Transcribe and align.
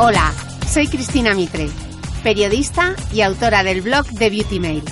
Hola, 0.00 0.32
soy 0.72 0.86
Cristina 0.86 1.34
Mitre, 1.34 1.68
periodista 2.22 2.94
y 3.12 3.22
autora 3.22 3.64
del 3.64 3.80
blog 3.80 4.06
de 4.06 4.30
Beauty 4.30 4.60
Mail. 4.60 4.84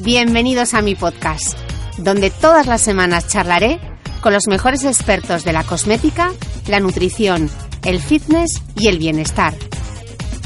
Bienvenidos 0.00 0.74
a 0.74 0.82
mi 0.82 0.94
podcast, 0.94 1.56
donde 1.96 2.28
todas 2.28 2.66
las 2.66 2.82
semanas 2.82 3.26
charlaré 3.26 3.80
con 4.20 4.34
los 4.34 4.46
mejores 4.46 4.84
expertos 4.84 5.44
de 5.44 5.54
la 5.54 5.64
cosmética, 5.64 6.30
la 6.68 6.78
nutrición, 6.78 7.48
el 7.86 8.00
fitness 8.00 8.60
y 8.76 8.88
el 8.88 8.98
bienestar, 8.98 9.54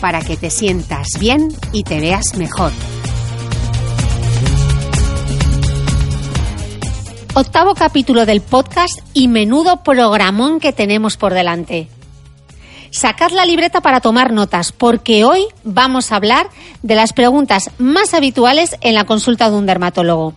para 0.00 0.20
que 0.20 0.36
te 0.36 0.50
sientas 0.50 1.18
bien 1.18 1.48
y 1.72 1.82
te 1.82 1.98
veas 1.98 2.36
mejor. 2.36 2.70
Octavo 7.34 7.74
capítulo 7.74 8.26
del 8.26 8.42
podcast 8.42 9.00
y 9.12 9.26
menudo 9.26 9.82
programón 9.82 10.60
que 10.60 10.72
tenemos 10.72 11.16
por 11.16 11.34
delante. 11.34 11.88
Sacad 12.90 13.30
la 13.32 13.44
libreta 13.44 13.80
para 13.80 14.00
tomar 14.00 14.32
notas, 14.32 14.72
porque 14.72 15.24
hoy 15.24 15.44
vamos 15.62 16.10
a 16.10 16.16
hablar 16.16 16.48
de 16.82 16.94
las 16.94 17.12
preguntas 17.12 17.70
más 17.78 18.14
habituales 18.14 18.76
en 18.80 18.94
la 18.94 19.04
consulta 19.04 19.50
de 19.50 19.56
un 19.56 19.66
dermatólogo. 19.66 20.34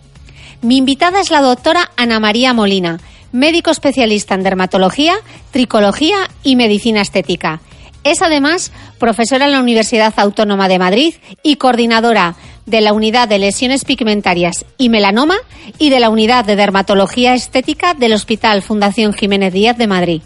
Mi 0.62 0.78
invitada 0.78 1.22
es 1.22 1.32
la 1.32 1.42
doctora 1.42 1.92
Ana 1.96 2.20
María 2.20 2.54
Molina, 2.54 3.00
médico 3.32 3.72
especialista 3.72 4.36
en 4.36 4.44
dermatología, 4.44 5.16
tricología 5.52 6.18
y 6.44 6.56
medicina 6.56 7.02
estética. 7.02 7.62
Es 8.04 8.22
además 8.22 8.72
profesora 9.00 9.46
en 9.46 9.54
la 9.54 9.62
Universidad 9.62 10.14
Autónoma 10.18 10.68
de 10.68 10.80
Madrid 10.80 11.16
y 11.44 11.56
coordinadora 11.56 12.36
de 12.66 12.82
la 12.82 12.94
Unidad 12.94 13.28
de 13.28 13.40
Lesiones 13.40 13.86
Pigmentarias 13.86 14.66
y 14.78 14.90
Melanoma 14.90 15.38
y 15.78 15.90
de 15.90 16.00
la 16.00 16.10
Unidad 16.10 16.46
de 16.46 16.56
Dermatología 16.56 17.34
Estética 17.34 17.94
del 17.94 18.14
Hospital 18.14 18.62
Fundación 18.62 19.14
Jiménez 19.14 19.54
Díaz 19.54 19.78
de 19.78 19.88
Madrid 19.88 20.22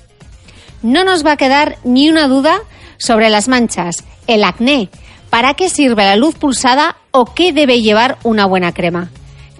no 0.86 1.04
nos 1.04 1.26
va 1.26 1.32
a 1.32 1.38
quedar 1.38 1.78
ni 1.84 2.10
una 2.10 2.28
duda 2.28 2.60
sobre 2.98 3.32
las 3.32 3.48
manchas, 3.48 4.04
el 4.28 4.44
acné, 4.44 4.90
para 5.32 5.56
qué 5.56 5.68
sirve 5.68 6.06
la 6.06 6.16
luz 6.16 6.36
pulsada 6.36 6.98
o 7.10 7.26
qué 7.26 7.52
debe 7.54 7.82
llevar 7.82 8.20
una 8.24 8.46
buena 8.46 8.72
crema. 8.72 9.10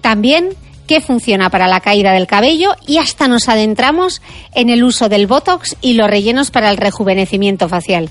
También 0.00 0.50
qué 0.86 1.00
funciona 1.00 1.50
para 1.50 1.66
la 1.66 1.80
caída 1.80 2.12
del 2.12 2.28
cabello 2.28 2.76
y 2.86 2.98
hasta 2.98 3.26
nos 3.26 3.48
adentramos 3.48 4.22
en 4.54 4.70
el 4.70 4.84
uso 4.84 5.08
del 5.08 5.26
Botox 5.26 5.76
y 5.80 5.94
los 5.94 6.08
rellenos 6.08 6.52
para 6.52 6.70
el 6.70 6.76
rejuvenecimiento 6.76 7.68
facial. 7.68 8.08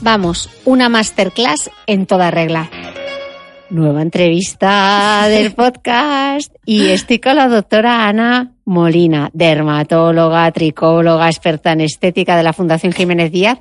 Vamos, 0.00 0.48
una 0.64 0.88
masterclass 0.88 1.70
en 1.86 2.06
toda 2.06 2.30
regla. 2.30 2.70
Nueva 3.70 4.00
entrevista 4.00 5.26
del 5.28 5.52
podcast 5.52 6.54
y 6.64 6.86
estoy 6.88 7.18
con 7.18 7.36
la 7.36 7.48
doctora 7.48 8.08
Ana 8.08 8.52
Molina, 8.64 9.28
dermatóloga, 9.32 10.50
tricóloga, 10.52 11.26
experta 11.26 11.72
en 11.72 11.82
estética 11.82 12.36
de 12.36 12.42
la 12.42 12.54
Fundación 12.54 12.92
Jiménez 12.92 13.30
Díaz. 13.30 13.58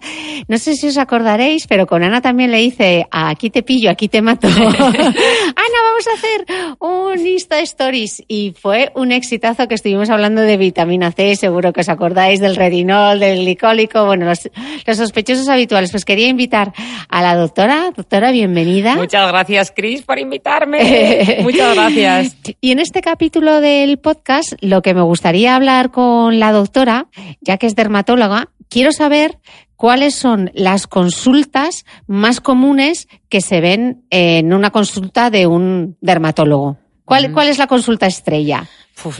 No 0.47 0.57
sé 0.57 0.75
si 0.75 0.87
os 0.87 0.97
acordaréis, 0.97 1.67
pero 1.67 1.87
con 1.87 2.03
Ana 2.03 2.21
también 2.21 2.51
le 2.51 2.61
hice 2.61 3.05
aquí 3.11 3.49
te 3.49 3.63
pillo, 3.63 3.89
aquí 3.89 4.07
te 4.07 4.21
mato. 4.21 4.47
Ana, 4.57 5.76
vamos 5.97 6.07
a 6.07 6.13
hacer 6.13 6.77
un 6.79 7.25
Insta 7.25 7.59
Stories 7.59 8.23
y 8.27 8.53
fue 8.59 8.91
un 8.93 9.11
exitazo 9.11 9.67
que 9.67 9.73
estuvimos 9.73 10.11
hablando 10.11 10.41
de 10.41 10.55
vitamina 10.57 11.11
C, 11.11 11.35
seguro 11.35 11.73
que 11.73 11.81
os 11.81 11.89
acordáis 11.89 12.39
del 12.39 12.55
retinol, 12.55 13.19
del 13.19 13.39
glicólico, 13.39 14.05
bueno, 14.05 14.25
los, 14.25 14.47
los 14.85 14.97
sospechosos 14.97 15.49
habituales. 15.49 15.89
Pues 15.89 16.05
quería 16.05 16.27
invitar 16.27 16.73
a 17.09 17.21
la 17.23 17.35
doctora. 17.35 17.91
Doctora, 17.95 18.31
bienvenida. 18.31 18.95
Muchas 18.95 19.27
gracias, 19.27 19.73
Cris, 19.75 20.03
por 20.03 20.19
invitarme. 20.19 21.39
Muchas 21.41 21.73
gracias. 21.73 22.37
Y 22.61 22.71
en 22.71 22.79
este 22.79 23.01
capítulo 23.01 23.59
del 23.59 23.97
podcast, 23.97 24.53
lo 24.61 24.83
que 24.83 24.93
me 24.93 25.01
gustaría 25.01 25.55
hablar 25.55 25.89
con 25.89 26.39
la 26.39 26.51
doctora, 26.51 27.07
ya 27.41 27.57
que 27.57 27.65
es 27.65 27.75
dermatóloga, 27.75 28.49
quiero 28.69 28.91
saber 28.91 29.39
cuáles 29.77 30.15
son 30.15 30.51
las 30.53 30.87
consultas 30.87 31.85
más 32.07 32.41
comunes 32.41 33.07
que 33.29 33.39
se 33.39 33.61
ven 33.61 34.03
en 34.09 34.51
una 34.51 34.71
consulta 34.71 35.29
de 35.29 35.47
un 35.47 35.97
dermatólogo. 36.01 36.77
¿Cuál, 37.05 37.31
cuál 37.31 37.47
es 37.47 37.57
la 37.57 37.67
consulta 37.67 38.05
estrella? 38.05 38.67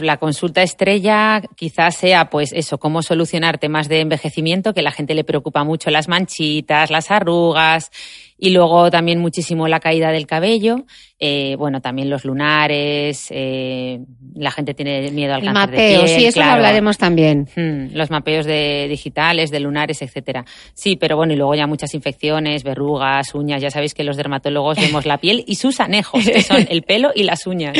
la 0.00 0.16
consulta 0.16 0.62
estrella 0.62 1.40
quizás 1.56 1.96
sea, 1.96 2.30
pues 2.30 2.52
eso, 2.52 2.78
cómo 2.78 3.00
solucionar 3.00 3.58
temas 3.58 3.88
de 3.88 4.00
envejecimiento, 4.00 4.74
que 4.74 4.80
a 4.80 4.82
la 4.82 4.90
gente 4.90 5.14
le 5.14 5.24
preocupa 5.24 5.64
mucho 5.64 5.90
las 5.90 6.08
manchitas, 6.08 6.90
las 6.90 7.10
arrugas, 7.10 7.90
y 8.38 8.50
luego 8.50 8.90
también 8.90 9.18
muchísimo 9.18 9.68
la 9.68 9.80
caída 9.80 10.10
del 10.12 10.26
cabello. 10.26 10.84
Eh, 11.20 11.56
bueno, 11.58 11.80
también 11.80 12.08
los 12.08 12.24
lunares, 12.24 13.26
eh, 13.30 13.98
la 14.34 14.52
gente 14.52 14.72
tiene 14.72 15.10
miedo 15.10 15.34
al 15.34 15.40
El 15.40 15.46
cáncer 15.46 15.70
mapeo, 15.70 15.98
de 15.98 16.04
piel, 16.04 16.20
sí, 16.20 16.26
eso 16.26 16.38
lo 16.38 16.46
hablaremos 16.46 16.96
también. 16.96 17.48
Mm, 17.56 17.96
los 17.96 18.10
mapeos 18.10 18.46
de 18.46 18.86
digitales, 18.88 19.50
de 19.50 19.58
lunares, 19.58 20.00
etcétera. 20.00 20.44
Sí, 20.74 20.94
pero 20.94 21.16
bueno, 21.16 21.32
y 21.32 21.36
luego 21.36 21.56
ya 21.56 21.66
muchas 21.66 21.92
infecciones, 21.94 22.62
verrugas, 22.62 23.34
uñas. 23.34 23.60
Ya 23.60 23.70
sabéis 23.70 23.94
que 23.94 24.04
los 24.04 24.16
dermatólogos 24.16 24.78
vemos 24.80 25.06
la 25.06 25.18
piel 25.18 25.42
y 25.48 25.56
sus 25.56 25.80
anejos, 25.80 26.24
que 26.24 26.42
son 26.42 26.68
el 26.70 26.82
pelo 26.82 27.10
y 27.12 27.24
las 27.24 27.48
uñas. 27.48 27.76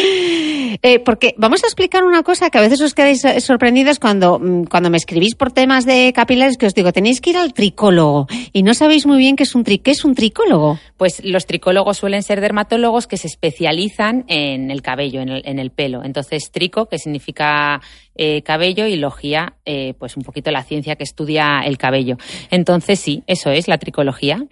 Eh, 0.83 0.99
porque 0.99 1.35
vamos 1.39 1.63
a 1.63 1.69
explicar 1.69 2.03
una 2.03 2.25
cosa 2.25 2.51
que 2.51 2.59
a 2.59 2.61
veces 2.61 2.81
os 2.81 2.95
quedáis 2.95 3.25
eh, 3.25 3.41
sorprendidos 3.41 4.01
cuando, 4.01 4.41
mm, 4.41 4.65
cuando 4.65 4.91
me 4.91 4.97
escribís 4.97 5.37
por 5.37 5.53
temas 5.53 5.87
de 5.87 6.13
capilares 6.13 6.57
que 6.57 6.67
os 6.67 6.75
digo, 6.75 6.93
tenéis 6.93 7.21
que 7.21 7.31
ir 7.31 7.37
al 7.37 7.53
tricólogo 7.53 8.27
y 8.53 8.65
no 8.65 8.75
sabéis 8.75 9.07
muy 9.07 9.19
bien 9.19 9.37
qué 9.37 9.45
es 9.45 9.55
un, 9.55 9.63
tri 9.63 9.79
qué 9.79 9.93
es 9.93 10.05
un 10.05 10.17
tricólogo. 10.17 10.48
Pues 10.97 11.25
los 11.25 11.47
tricólogos 11.47 11.99
suelen 11.99 12.23
ser 12.23 12.41
dermatólogos 12.41 13.07
que 13.07 13.17
se 13.17 13.27
especializan 13.27 14.25
en 14.29 14.71
el 14.71 14.83
cabello, 14.83 15.21
en 15.21 15.29
el, 15.29 15.43
en 15.45 15.59
el 15.59 15.71
pelo. 15.71 16.05
Entonces, 16.05 16.51
trico, 16.51 16.87
que 16.87 16.99
significa 16.99 17.81
eh, 18.15 18.43
cabello, 18.43 18.87
y 18.87 18.97
logía, 18.97 19.55
eh, 19.65 19.95
pues 19.99 20.17
un 20.17 20.23
poquito 20.23 20.51
la 20.51 20.63
ciencia 20.63 20.97
que 20.97 21.05
estudia 21.05 21.61
el 21.65 21.79
cabello. 21.79 22.17
Entonces, 22.51 22.99
sí, 22.99 23.23
eso 23.27 23.51
es 23.51 23.69
la 23.69 23.79
tricología. 23.79 24.45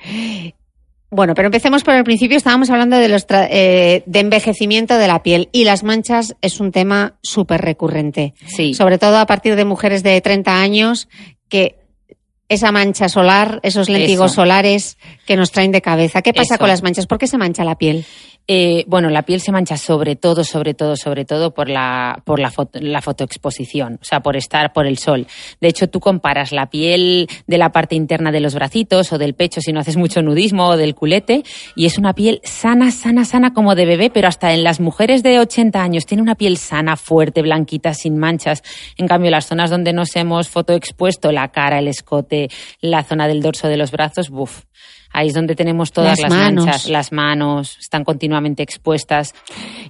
Bueno, 1.10 1.34
pero 1.34 1.46
empecemos 1.46 1.84
por 1.84 1.94
el 1.94 2.04
principio. 2.04 2.37
Estábamos 2.37 2.69
hablando 2.69 2.99
de, 2.99 3.08
los 3.08 3.26
eh, 3.31 4.02
de 4.06 4.20
envejecimiento 4.20 4.99
de 4.99 5.06
la 5.06 5.22
piel 5.22 5.49
y 5.52 5.64
las 5.64 5.84
manchas 5.84 6.37
es 6.42 6.60
un 6.60 6.72
tema 6.72 7.14
súper 7.22 7.60
recurrente. 7.60 8.34
Sí. 8.46 8.75
Sobre 8.75 8.99
todo 8.99 9.19
a 9.19 9.26
partir 9.26 9.54
de 9.56 9.64
mujeres 9.64 10.02
de 10.02 10.20
30 10.20 10.60
años 10.60 11.08
que 11.49 11.76
esa 12.48 12.72
mancha 12.72 13.08
solar, 13.08 13.60
esos 13.62 13.88
lentigos 13.88 14.32
solares 14.32 14.98
que 15.26 15.37
nos 15.37 15.50
traen 15.50 15.72
de 15.72 15.82
cabeza. 15.82 16.22
¿Qué 16.22 16.32
pasa 16.32 16.58
con 16.58 16.69
las 16.69 16.82
manchas? 16.82 17.06
¿Por 17.06 17.19
qué 17.19 17.26
se 17.26 17.38
mancha 17.38 17.64
la 17.64 17.76
piel? 17.76 18.04
Eh, 18.48 18.84
bueno, 18.87 19.10
la 19.10 19.22
piel 19.22 19.40
se 19.40 19.50
mancha 19.50 19.76
sobre 19.76 20.14
todo, 20.14 20.44
sobre 20.44 20.72
todo, 20.72 20.94
sobre 20.96 21.25
todo 21.25 21.52
por 21.52 21.69
la, 21.69 22.22
por 22.25 22.38
la, 22.38 22.52
la 22.75 23.02
fotoexposición, 23.02 23.98
o 24.00 24.04
sea, 24.04 24.20
por 24.20 24.37
estar 24.37 24.72
por 24.72 24.87
el 24.87 24.98
sol. 24.98 25.26
De 25.60 25.66
hecho, 25.66 25.88
tú 25.88 25.98
comparas 25.98 26.52
la 26.52 26.70
piel 26.70 27.26
de 27.48 27.58
la 27.58 27.72
parte 27.72 27.96
interna 27.96 28.31
de 28.31 28.38
los 28.38 28.54
bracitos 28.54 29.12
o 29.12 29.19
del 29.19 29.34
pecho 29.34 29.60
si 29.60 29.72
no 29.72 29.81
haces 29.81 29.96
mucho 29.96 30.22
nudismo 30.22 30.69
o 30.69 30.76
del 30.76 30.94
culete 30.94 31.43
y 31.75 31.87
es 31.87 31.98
una 31.98 32.12
piel 32.12 32.40
sana, 32.44 32.93
sana, 32.93 33.25
sana 33.25 33.52
como 33.52 33.75
de 33.75 33.84
bebé, 33.84 34.10
pero 34.10 34.28
hasta 34.28 34.52
en 34.52 34.62
las 34.62 34.78
mujeres 34.78 35.25
de 35.25 35.40
80 35.40 35.82
años 35.82 36.06
tiene 36.06 36.22
una 36.22 36.37
piel 36.37 36.56
sana, 36.56 36.96
fuerte, 36.96 37.42
blanquita, 37.42 37.94
sin 37.94 38.16
manchas. 38.16 38.62
En 38.96 39.08
cambio, 39.08 39.32
las 39.32 39.46
zonas 39.46 39.70
donde 39.70 39.92
nos 39.92 40.14
hemos 40.14 40.49
fotoexpuesto, 40.49 41.32
la 41.32 41.49
cara, 41.49 41.81
el 41.81 41.88
escote, 41.88 42.49
la 42.81 43.02
zona 43.02 43.26
del 43.26 43.42
dorso 43.42 43.66
de 43.66 43.76
los 43.76 43.90
brazos, 43.90 44.31
buf, 44.31 44.62
Ahí 45.16 45.28
es 45.28 45.32
donde 45.32 45.54
tenemos 45.54 45.92
todas 45.92 46.20
las, 46.20 46.30
manchas, 46.30 46.90
las 46.90 47.10
manos 47.10 47.78
están 47.80 48.04
continuamente 48.04 48.62
expuestas. 48.62 49.34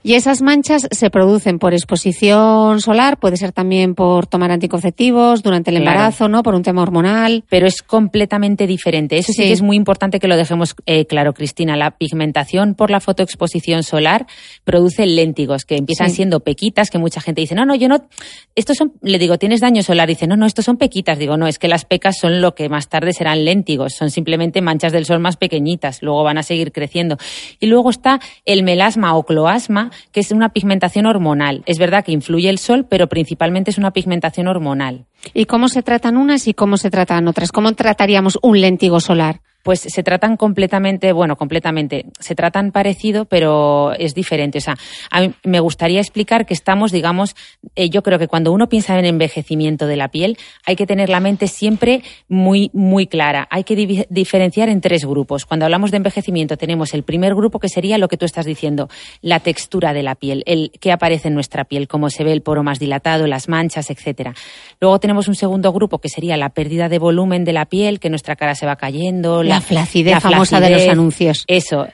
Y 0.05 0.15
esas 0.15 0.41
manchas 0.41 0.87
se 0.89 1.11
producen 1.11 1.59
por 1.59 1.75
exposición 1.75 2.81
solar, 2.81 3.19
puede 3.19 3.37
ser 3.37 3.51
también 3.51 3.97
por 3.97 4.29
tomar 4.29 4.53
anticonceptivos 4.53 5.43
durante 5.43 5.73
el 5.73 5.79
embarazo, 5.79 6.29
¿no? 6.29 6.45
Por 6.45 6.55
un 6.55 6.63
tema 6.63 6.83
hormonal. 6.83 7.43
Pero 7.49 7.67
es 7.67 7.83
completamente 7.83 8.69
diferente. 8.69 9.19
Eso 9.19 9.33
sí, 9.33 9.43
que 9.43 9.51
es 9.51 9.63
muy 9.63 9.77
importante 9.77 10.21
que 10.21 10.29
lo 10.29 10.37
dejemos 10.37 10.77
eh, 10.87 11.07
claro, 11.07 11.35
Cristina. 11.35 11.77
La 11.77 11.91
pigmentación 11.91 12.77
por 12.77 12.93
la 12.93 13.01
fotoexposición 13.01 13.83
solar 13.83 14.29
produce 14.63 15.07
léntigos 15.07 15.65
que 15.65 15.77
empiezan 15.77 16.11
siendo 16.11 16.39
pequitas, 16.39 16.89
que 16.89 16.99
mucha 16.99 17.21
gente 17.21 17.41
dice, 17.41 17.57
no, 17.57 17.67
no, 17.67 17.75
yo 17.75 17.89
no, 17.89 18.07
estos 18.55 18.77
son, 18.77 18.93
le 19.03 19.19
digo, 19.19 19.39
tienes 19.39 19.61
daño 19.61 19.83
solar. 19.83 20.07
Dice, 20.07 20.29
no, 20.29 20.37
no, 20.37 20.47
estos 20.47 20.65
son 20.65 20.77
pequitas. 20.77 21.19
Digo, 21.19 21.37
no, 21.37 21.49
es 21.49 21.59
que 21.59 21.67
las 21.67 21.85
pecas 21.85 22.17
son 22.17 22.41
lo 22.41 22.55
que 22.55 22.69
más 22.69 22.89
tarde 22.89 23.13
serán 23.13 23.45
léntigos, 23.45 23.95
son 23.95 24.13
simplemente 24.13 24.61
manchas 24.61 24.93
del 24.93 25.05
sol 25.05 25.16
más 25.19 25.37
pequeñitas, 25.37 26.03
luego 26.03 26.23
van 26.23 26.39
a 26.39 26.43
seguir 26.43 26.73
creciendo. 26.73 27.19
Y 27.61 27.67
luego 27.67 27.91
está 27.91 28.21
el 28.45 28.63
melasma 28.63 29.15
o 29.15 29.25
cloasma, 29.25 29.91
que 30.13 30.21
es 30.21 30.33
una 30.33 30.51
pigmentación 30.51 31.07
hormonal. 31.07 31.63
Es 31.67 31.79
verdad 31.79 32.05
que 32.05 32.13
influye 32.13 32.49
el 32.49 32.59
sol, 32.59 32.87
pero 32.89 33.09
principalmente 33.09 33.71
es 33.71 33.79
una 33.79 33.93
pigmentación 33.93 34.49
hormonal. 34.49 35.07
¿Y 35.35 35.47
cómo 35.47 35.69
se 35.69 35.83
tratan 35.83 36.17
unas 36.17 36.47
y 36.47 36.55
cómo 36.55 36.77
se 36.77 36.91
tratan 36.91 37.29
otras? 37.29 37.53
¿Cómo 37.53 37.73
trataríamos 37.73 38.39
un 38.43 38.61
léntigo 38.61 39.01
solar? 39.01 39.41
Pues 39.67 39.81
se 39.81 40.05
tratan 40.05 40.37
completamente, 40.37 41.13
bueno, 41.13 41.35
completamente, 41.35 42.07
se 42.21 42.37
tratan 42.37 42.71
parecido, 42.71 43.25
pero 43.25 43.93
es 43.95 44.15
diferente. 44.15 44.59
O 44.59 44.61
sea, 44.61 44.77
a 45.11 45.21
mí 45.21 45.33
me 45.43 45.59
gustaría 45.59 45.99
explicar 45.99 46.47
que 46.47 46.55
estamos, 46.55 46.93
digamos, 46.93 47.35
eh, 47.75 47.91
yo 47.91 48.05
creo 48.05 48.21
que 48.21 48.29
cuando 48.29 48.53
uno 48.53 48.69
piensa 48.69 48.97
en 48.97 49.05
envejecimiento 49.05 49.89
de 49.89 49.97
la 49.97 50.07
piel, 50.07 50.39
hay 50.65 50.77
que 50.77 50.87
tener 50.87 51.09
la 51.09 51.19
mente 51.19 51.49
siempre 51.49 52.05
muy, 52.29 52.71
muy 52.75 53.09
clara. 53.09 53.49
Hay 53.51 53.65
que 53.65 54.07
diferenciar 54.09 54.69
en 54.69 54.81
tres 54.81 55.05
grupos. 55.05 55.47
Cuando 55.47 55.65
hablamos 55.65 55.91
de 55.91 55.97
envejecimiento, 55.97 56.57
tenemos 56.57 56.95
el 56.95 57.03
primer 57.03 57.35
grupo 57.35 57.59
que 57.59 57.69
sería 57.69 57.99
lo 57.99 58.07
que 58.07 58.17
tú 58.17 58.25
estás 58.25 58.47
diciendo, 58.47 58.89
la 59.21 59.41
textura 59.41 59.93
de 59.93 60.05
la 60.05 60.15
piel, 60.15 60.45
el 60.47 60.71
que 60.81 60.93
aparece 60.93 61.27
en 61.27 61.35
nuestra 61.35 61.65
piel, 61.65 61.89
cómo 61.89 62.09
se 62.09 62.23
ve 62.23 62.31
el 62.31 62.43
poro 62.43 62.63
más 62.63 62.79
dilatado, 62.79 63.27
las 63.27 63.49
manchas, 63.49 63.91
etcétera. 63.91 64.33
Luego 64.81 65.01
tenemos 65.01 65.27
un 65.27 65.35
segundo 65.35 65.73
grupo 65.73 65.99
que 65.99 66.09
sería 66.09 66.37
la 66.37 66.51
pérdida 66.51 66.89
de 66.89 67.01
volumen 67.01 67.43
de 67.43 67.53
la 67.53 67.65
piel, 67.65 67.99
que 67.99 68.11
nuestra 68.11 68.37
cara 68.37 68.55
se 68.55 68.65
va 68.65 68.77
cayendo, 68.77 69.43
la 69.43 69.56
flacidez 69.61 70.21
famosa 70.21 70.61
de 70.61 70.71
los 70.71 70.89
anuncios. 70.89 71.45
Eso, 71.47 71.87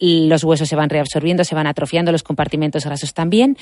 los 0.00 0.44
huesos 0.44 0.68
se 0.68 0.76
van 0.76 0.90
reabsorbiendo, 0.90 1.44
se 1.44 1.54
van 1.54 1.66
atrofiando, 1.66 2.12
los 2.12 2.22
compartimentos 2.22 2.84
grasos 2.84 3.14
también. 3.14 3.56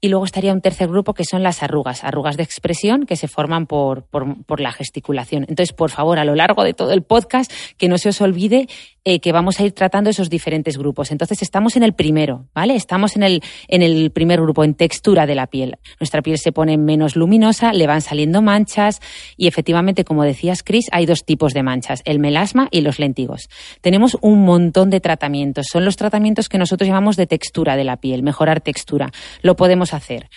Y 0.00 0.08
luego 0.08 0.26
estaría 0.26 0.52
un 0.52 0.60
tercer 0.60 0.88
grupo 0.88 1.14
que 1.14 1.24
son 1.24 1.42
las 1.42 1.62
arrugas, 1.62 2.04
arrugas 2.04 2.36
de 2.36 2.42
expresión 2.42 3.06
que 3.06 3.16
se 3.16 3.26
forman 3.26 3.66
por, 3.66 4.02
por, 4.04 4.60
la 4.60 4.70
gesticulación. 4.70 5.46
Entonces, 5.48 5.72
por 5.72 5.90
favor, 5.90 6.18
a 6.18 6.24
lo 6.24 6.34
largo 6.34 6.62
de 6.62 6.74
todo 6.74 6.92
el 6.92 7.02
podcast, 7.02 7.50
que 7.78 7.88
no 7.88 7.96
se 7.96 8.10
os 8.10 8.20
olvide 8.20 8.68
eh, 9.04 9.20
que 9.20 9.32
vamos 9.32 9.60
a 9.60 9.64
ir 9.64 9.72
tratando 9.72 10.10
esos 10.10 10.30
diferentes 10.30 10.78
grupos. 10.78 11.10
Entonces, 11.10 11.42
estamos 11.42 11.76
en 11.76 11.82
el 11.82 11.92
primero, 11.92 12.46
¿vale? 12.54 12.74
Estamos 12.74 13.16
en 13.16 13.22
el, 13.22 13.42
en 13.68 13.82
el 13.82 14.10
primer 14.10 14.40
grupo, 14.40 14.64
en 14.64 14.74
textura 14.74 15.26
de 15.26 15.34
la 15.34 15.46
piel. 15.46 15.76
Nuestra 16.00 16.22
piel 16.22 16.38
se 16.38 16.52
pone 16.52 16.78
menos 16.78 17.14
luminosa, 17.14 17.72
le 17.72 17.86
van 17.86 18.00
saliendo 18.00 18.42
manchas 18.42 19.00
y 19.36 19.46
efectivamente, 19.46 20.04
como 20.04 20.24
decías, 20.24 20.62
Chris, 20.62 20.86
hay 20.92 21.06
dos 21.06 21.24
tipos 21.24 21.52
de 21.52 21.62
manchas, 21.62 22.02
el 22.04 22.18
melasma 22.18 22.68
y 22.70 22.80
los 22.80 22.98
lentigos. 22.98 23.48
Tenemos 23.80 24.16
un 24.20 24.44
montón 24.44 24.90
de 24.90 25.00
tratamientos. 25.00 25.66
Son 25.70 25.84
los 25.84 25.96
tratamientos 25.96 26.48
que 26.48 26.58
nosotros 26.58 26.88
llamamos 26.88 27.16
de 27.16 27.26
textura 27.26 27.76
de 27.76 27.84
la 27.84 27.98
piel, 27.98 28.22
mejorar 28.22 28.60
textura. 28.60 29.10
Lo 29.42 29.56
podemos 29.56 29.92
hacer 29.92 30.28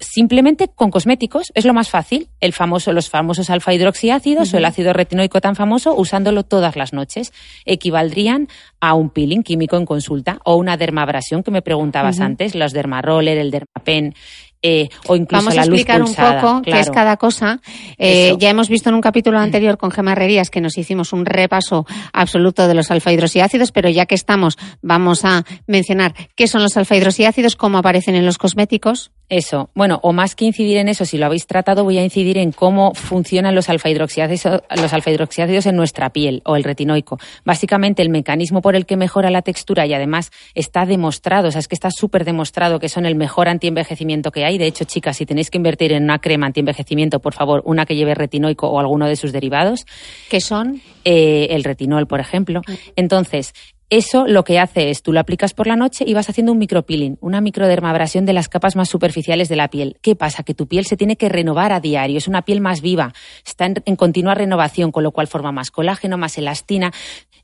simplemente 0.00 0.68
con 0.68 0.90
cosméticos, 0.90 1.52
es 1.54 1.64
lo 1.64 1.74
más 1.74 1.90
fácil, 1.90 2.28
el 2.40 2.52
famoso, 2.52 2.92
los 2.92 3.08
famosos 3.08 3.50
alfa 3.50 3.74
hidroxiácidos 3.74 4.52
o 4.52 4.58
el 4.58 4.64
ácido 4.64 4.92
retinoico 4.92 5.40
tan 5.40 5.56
famoso, 5.56 5.94
usándolo 5.94 6.44
todas 6.44 6.76
las 6.76 6.92
noches, 6.92 7.32
equivaldrían 7.64 8.48
a 8.80 8.94
un 8.94 9.10
peeling 9.10 9.42
químico 9.42 9.76
en 9.76 9.86
consulta 9.86 10.38
o 10.44 10.56
una 10.56 10.76
dermabrasión 10.76 11.42
que 11.42 11.50
me 11.50 11.62
preguntabas 11.62 12.20
antes, 12.20 12.54
los 12.54 12.72
dermaroller, 12.72 13.38
el 13.38 13.50
dermapen, 13.50 14.14
eh, 14.62 14.88
o 15.08 15.16
incluso 15.16 15.46
Vamos 15.46 15.58
a 15.58 15.62
explicar 15.62 16.02
un 16.02 16.14
poco 16.14 16.62
qué 16.62 16.78
es 16.78 16.88
cada 16.90 17.16
cosa. 17.16 17.60
Eh, 17.98 18.36
ya 18.38 18.48
hemos 18.48 18.68
visto 18.68 18.88
en 18.88 18.94
un 18.94 19.00
capítulo 19.00 19.38
anterior 19.38 19.76
con 19.76 19.90
Gemma 19.90 20.12
Herrerías 20.12 20.50
que 20.50 20.60
nos 20.60 20.78
hicimos 20.78 21.12
un 21.12 21.26
repaso 21.26 21.84
absoluto 22.12 22.68
de 22.68 22.74
los 22.74 22.92
alfa 22.92 23.12
hidroxiácidos, 23.12 23.72
pero 23.72 23.88
ya 23.88 24.06
que 24.06 24.14
estamos, 24.14 24.56
vamos 24.80 25.24
a 25.24 25.44
mencionar 25.66 26.14
qué 26.36 26.46
son 26.46 26.62
los 26.62 26.76
alfa 26.76 26.96
hidroxiácidos, 26.96 27.56
cómo 27.56 27.78
aparecen 27.78 28.14
en 28.14 28.24
los 28.24 28.38
cosméticos. 28.38 29.10
Eso. 29.32 29.70
Bueno, 29.74 29.98
o 30.02 30.12
más 30.12 30.34
que 30.34 30.44
incidir 30.44 30.76
en 30.76 30.90
eso, 30.90 31.06
si 31.06 31.16
lo 31.16 31.24
habéis 31.24 31.46
tratado, 31.46 31.84
voy 31.84 31.96
a 31.96 32.04
incidir 32.04 32.36
en 32.36 32.52
cómo 32.52 32.92
funcionan 32.92 33.54
los 33.54 33.70
alfa 33.70 33.88
hidroxiácidos, 33.88 34.60
los 34.76 34.92
alfa 34.92 35.10
hidroxiácidos 35.10 35.64
en 35.64 35.74
nuestra 35.74 36.10
piel 36.10 36.42
o 36.44 36.54
el 36.54 36.64
retinoico. 36.64 37.18
Básicamente, 37.42 38.02
el 38.02 38.10
mecanismo 38.10 38.60
por 38.60 38.76
el 38.76 38.84
que 38.84 38.98
mejora 38.98 39.30
la 39.30 39.40
textura 39.40 39.86
y 39.86 39.94
además 39.94 40.32
está 40.54 40.84
demostrado, 40.84 41.48
o 41.48 41.50
sea, 41.50 41.60
es 41.60 41.68
que 41.68 41.74
está 41.74 41.90
súper 41.90 42.26
demostrado 42.26 42.78
que 42.78 42.90
son 42.90 43.06
el 43.06 43.14
mejor 43.14 43.48
antienvejecimiento 43.48 44.32
que 44.32 44.44
hay. 44.44 44.58
De 44.58 44.66
hecho, 44.66 44.84
chicas, 44.84 45.16
si 45.16 45.24
tenéis 45.24 45.48
que 45.48 45.56
invertir 45.56 45.94
en 45.94 46.04
una 46.04 46.18
crema 46.18 46.44
antienvejecimiento, 46.44 47.20
por 47.20 47.32
favor, 47.32 47.62
una 47.64 47.86
que 47.86 47.96
lleve 47.96 48.14
retinoico 48.14 48.68
o 48.68 48.80
alguno 48.80 49.06
de 49.06 49.16
sus 49.16 49.32
derivados. 49.32 49.86
¿Qué 50.28 50.42
son? 50.42 50.82
Eh, 51.06 51.46
el 51.52 51.64
retinol, 51.64 52.06
por 52.06 52.20
ejemplo. 52.20 52.60
Entonces, 52.96 53.54
eso 53.92 54.26
lo 54.26 54.42
que 54.42 54.58
hace 54.58 54.88
es, 54.88 55.02
tú 55.02 55.12
lo 55.12 55.20
aplicas 55.20 55.52
por 55.52 55.66
la 55.66 55.76
noche 55.76 56.06
y 56.06 56.14
vas 56.14 56.30
haciendo 56.30 56.50
un 56.52 56.56
micropeeling, 56.56 57.18
una 57.20 57.42
microdermabrasión 57.42 58.24
de 58.24 58.32
las 58.32 58.48
capas 58.48 58.74
más 58.74 58.88
superficiales 58.88 59.50
de 59.50 59.56
la 59.56 59.68
piel. 59.68 59.98
¿Qué 60.00 60.16
pasa? 60.16 60.44
Que 60.44 60.54
tu 60.54 60.66
piel 60.66 60.86
se 60.86 60.96
tiene 60.96 61.16
que 61.16 61.28
renovar 61.28 61.72
a 61.72 61.80
diario, 61.80 62.16
es 62.16 62.26
una 62.26 62.40
piel 62.40 62.62
más 62.62 62.80
viva, 62.80 63.12
está 63.44 63.66
en, 63.66 63.82
en 63.84 63.96
continua 63.96 64.34
renovación, 64.34 64.92
con 64.92 65.02
lo 65.02 65.12
cual 65.12 65.26
forma 65.26 65.52
más 65.52 65.70
colágeno, 65.70 66.16
más 66.16 66.38
elastina. 66.38 66.90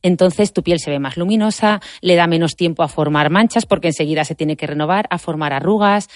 Entonces 0.00 0.54
tu 0.54 0.62
piel 0.62 0.80
se 0.80 0.90
ve 0.90 0.98
más 0.98 1.18
luminosa, 1.18 1.82
le 2.00 2.16
da 2.16 2.26
menos 2.26 2.56
tiempo 2.56 2.82
a 2.82 2.88
formar 2.88 3.28
manchas 3.28 3.66
porque 3.66 3.88
enseguida 3.88 4.24
se 4.24 4.34
tiene 4.34 4.56
que 4.56 4.66
renovar, 4.66 5.06
a 5.10 5.18
formar 5.18 5.52
arrugas. 5.52 6.08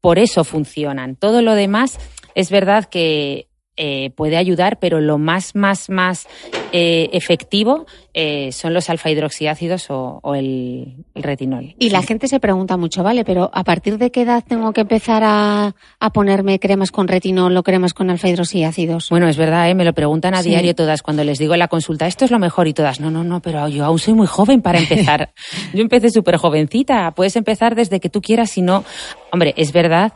Por 0.00 0.20
eso 0.20 0.44
funcionan. 0.44 1.16
Todo 1.16 1.42
lo 1.42 1.56
demás 1.56 1.98
es 2.36 2.50
verdad 2.50 2.84
que 2.84 3.48
eh, 3.74 4.10
puede 4.10 4.36
ayudar, 4.36 4.78
pero 4.78 5.00
lo 5.00 5.16
más, 5.16 5.54
más, 5.54 5.88
más 5.88 6.28
eh, 6.72 7.08
efectivo 7.14 7.86
eh, 8.12 8.52
son 8.52 8.74
los 8.74 8.90
alfa 8.90 9.08
hidroxiácidos 9.08 9.86
o, 9.88 10.34
el, 10.34 10.94
retinol. 11.14 11.74
Y 11.78 11.88
la 11.88 12.02
gente 12.02 12.28
se 12.28 12.38
pregunta 12.38 12.76
mucho, 12.76 13.02
vale, 13.02 13.24
pero 13.24 13.50
¿a 13.54 13.64
partir 13.64 13.96
de 13.96 14.10
qué 14.10 14.22
edad 14.22 14.44
tengo 14.46 14.74
que 14.74 14.82
empezar 14.82 15.22
a, 15.24 15.74
ponerme 16.12 16.58
cremas 16.58 16.90
con 16.90 17.08
retinol 17.08 17.56
o 17.56 17.62
cremas 17.62 17.94
con 17.94 18.10
alfa 18.10 18.28
hidroxiácidos? 18.28 19.08
Bueno, 19.08 19.26
es 19.26 19.38
verdad, 19.38 19.74
me 19.74 19.86
lo 19.86 19.94
preguntan 19.94 20.34
a 20.34 20.42
diario 20.42 20.74
todas 20.74 21.02
cuando 21.02 21.24
les 21.24 21.38
digo 21.38 21.54
en 21.54 21.60
la 21.60 21.68
consulta, 21.68 22.06
esto 22.06 22.26
es 22.26 22.30
lo 22.30 22.38
mejor 22.38 22.68
y 22.68 22.74
todas, 22.74 23.00
no, 23.00 23.10
no, 23.10 23.24
no, 23.24 23.40
pero 23.40 23.68
yo 23.68 23.86
aún 23.86 23.98
soy 23.98 24.12
muy 24.12 24.26
joven 24.26 24.60
para 24.60 24.78
empezar. 24.80 25.32
yo 25.72 25.80
empecé 25.80 26.10
súper 26.10 26.36
jovencita, 26.36 27.12
puedes 27.12 27.36
empezar 27.36 27.74
desde 27.74 28.00
que 28.00 28.10
tú 28.10 28.20
quieras, 28.20 28.50
si 28.50 28.60
no, 28.60 28.84
hombre, 29.30 29.54
es 29.56 29.72
verdad 29.72 30.12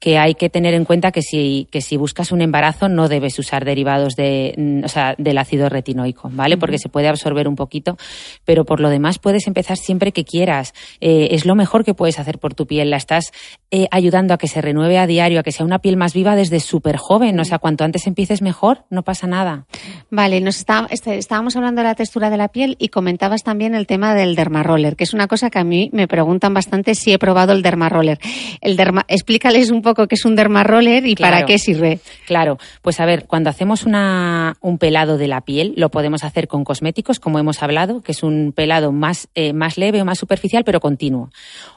que 0.00 0.16
hay 0.16 0.34
que 0.34 0.48
tener 0.48 0.72
en 0.72 0.86
cuenta 0.86 1.12
que 1.12 1.20
si, 1.20 1.68
que 1.70 1.82
si 1.82 1.98
buscas 1.98 2.32
un 2.32 2.40
embarazo 2.40 2.88
no 2.88 3.06
debes 3.06 3.38
usar 3.38 3.66
derivados 3.66 4.16
de, 4.16 4.54
mm, 4.56 4.84
o 4.84 4.88
sea, 4.88 5.14
del 5.18 5.36
ácido 5.36 5.68
retinoico, 5.68 6.30
¿vale? 6.32 6.56
Porque 6.56 6.78
se 6.78 6.88
puede 6.88 7.06
absorber 7.06 7.46
un 7.46 7.54
poquito, 7.54 7.98
pero 8.46 8.64
por 8.64 8.80
lo 8.80 8.88
demás 8.88 9.18
puedes 9.18 9.46
empezar 9.46 9.76
siempre 9.76 10.12
que 10.12 10.24
quieras. 10.24 10.72
Eh, 11.02 11.28
es 11.32 11.44
lo 11.44 11.54
mejor 11.54 11.84
que 11.84 11.92
puedes 11.92 12.18
hacer 12.18 12.38
por 12.38 12.54
tu 12.54 12.66
piel. 12.66 12.88
La 12.88 12.96
estás 12.96 13.30
eh, 13.70 13.88
ayudando 13.90 14.32
a 14.32 14.38
que 14.38 14.48
se 14.48 14.62
renueve 14.62 14.98
a 14.98 15.06
diario, 15.06 15.40
a 15.40 15.42
que 15.42 15.52
sea 15.52 15.66
una 15.66 15.80
piel 15.80 15.98
más 15.98 16.14
viva 16.14 16.34
desde 16.34 16.60
súper 16.60 16.96
joven. 16.96 17.38
O 17.38 17.44
sea, 17.44 17.58
cuanto 17.58 17.84
antes 17.84 18.06
empieces 18.06 18.40
mejor, 18.40 18.84
no 18.88 19.02
pasa 19.02 19.26
nada. 19.26 19.66
Vale, 20.10 20.40
nos 20.40 20.56
está, 20.56 20.86
este, 20.88 21.18
estábamos 21.18 21.56
hablando 21.56 21.82
de 21.82 21.88
la 21.88 21.94
textura 21.94 22.30
de 22.30 22.38
la 22.38 22.48
piel 22.48 22.76
y 22.78 22.88
comentabas 22.88 23.42
también 23.42 23.74
el 23.74 23.86
tema 23.86 24.14
del 24.14 24.34
dermaroller, 24.34 24.96
que 24.96 25.04
es 25.04 25.12
una 25.12 25.26
cosa 25.26 25.50
que 25.50 25.58
a 25.58 25.64
mí 25.64 25.90
me 25.92 26.08
preguntan 26.08 26.54
bastante 26.54 26.94
si 26.94 27.12
he 27.12 27.18
probado 27.18 27.52
el 27.52 27.60
dermaroller. 27.60 28.18
El 28.62 28.76
derma, 28.76 29.04
explícales 29.06 29.70
un 29.70 29.82
poco 29.82 29.89
poco 29.94 30.06
qué 30.08 30.14
es 30.14 30.24
un 30.24 30.36
dermaroller 30.36 31.06
y 31.06 31.14
para 31.14 31.30
Claro. 31.38 31.46
qué 31.46 31.58
sirve. 31.58 32.00
Claro, 32.26 32.58
pues 32.82 33.00
a 33.00 33.06
ver, 33.06 33.26
cuando 33.26 33.50
hacemos 33.50 33.84
una, 33.84 34.56
un 34.60 34.78
pelado 34.78 35.18
de 35.18 35.28
la 35.28 35.40
piel, 35.42 35.74
lo 35.76 35.90
podemos 35.90 36.24
hacer 36.24 36.48
con 36.48 36.64
cosméticos, 36.64 37.20
como 37.20 37.38
hemos 37.38 37.62
hablado, 37.62 38.00
que 38.02 38.12
es 38.12 38.22
un 38.22 38.52
pelado 38.54 38.92
más, 38.92 39.28
eh, 39.34 39.52
más 39.52 39.76
leve 39.78 40.00
o 40.00 40.04
más 40.04 40.18
superficial, 40.18 40.64
pero 40.64 40.80
continuo. 40.80 41.30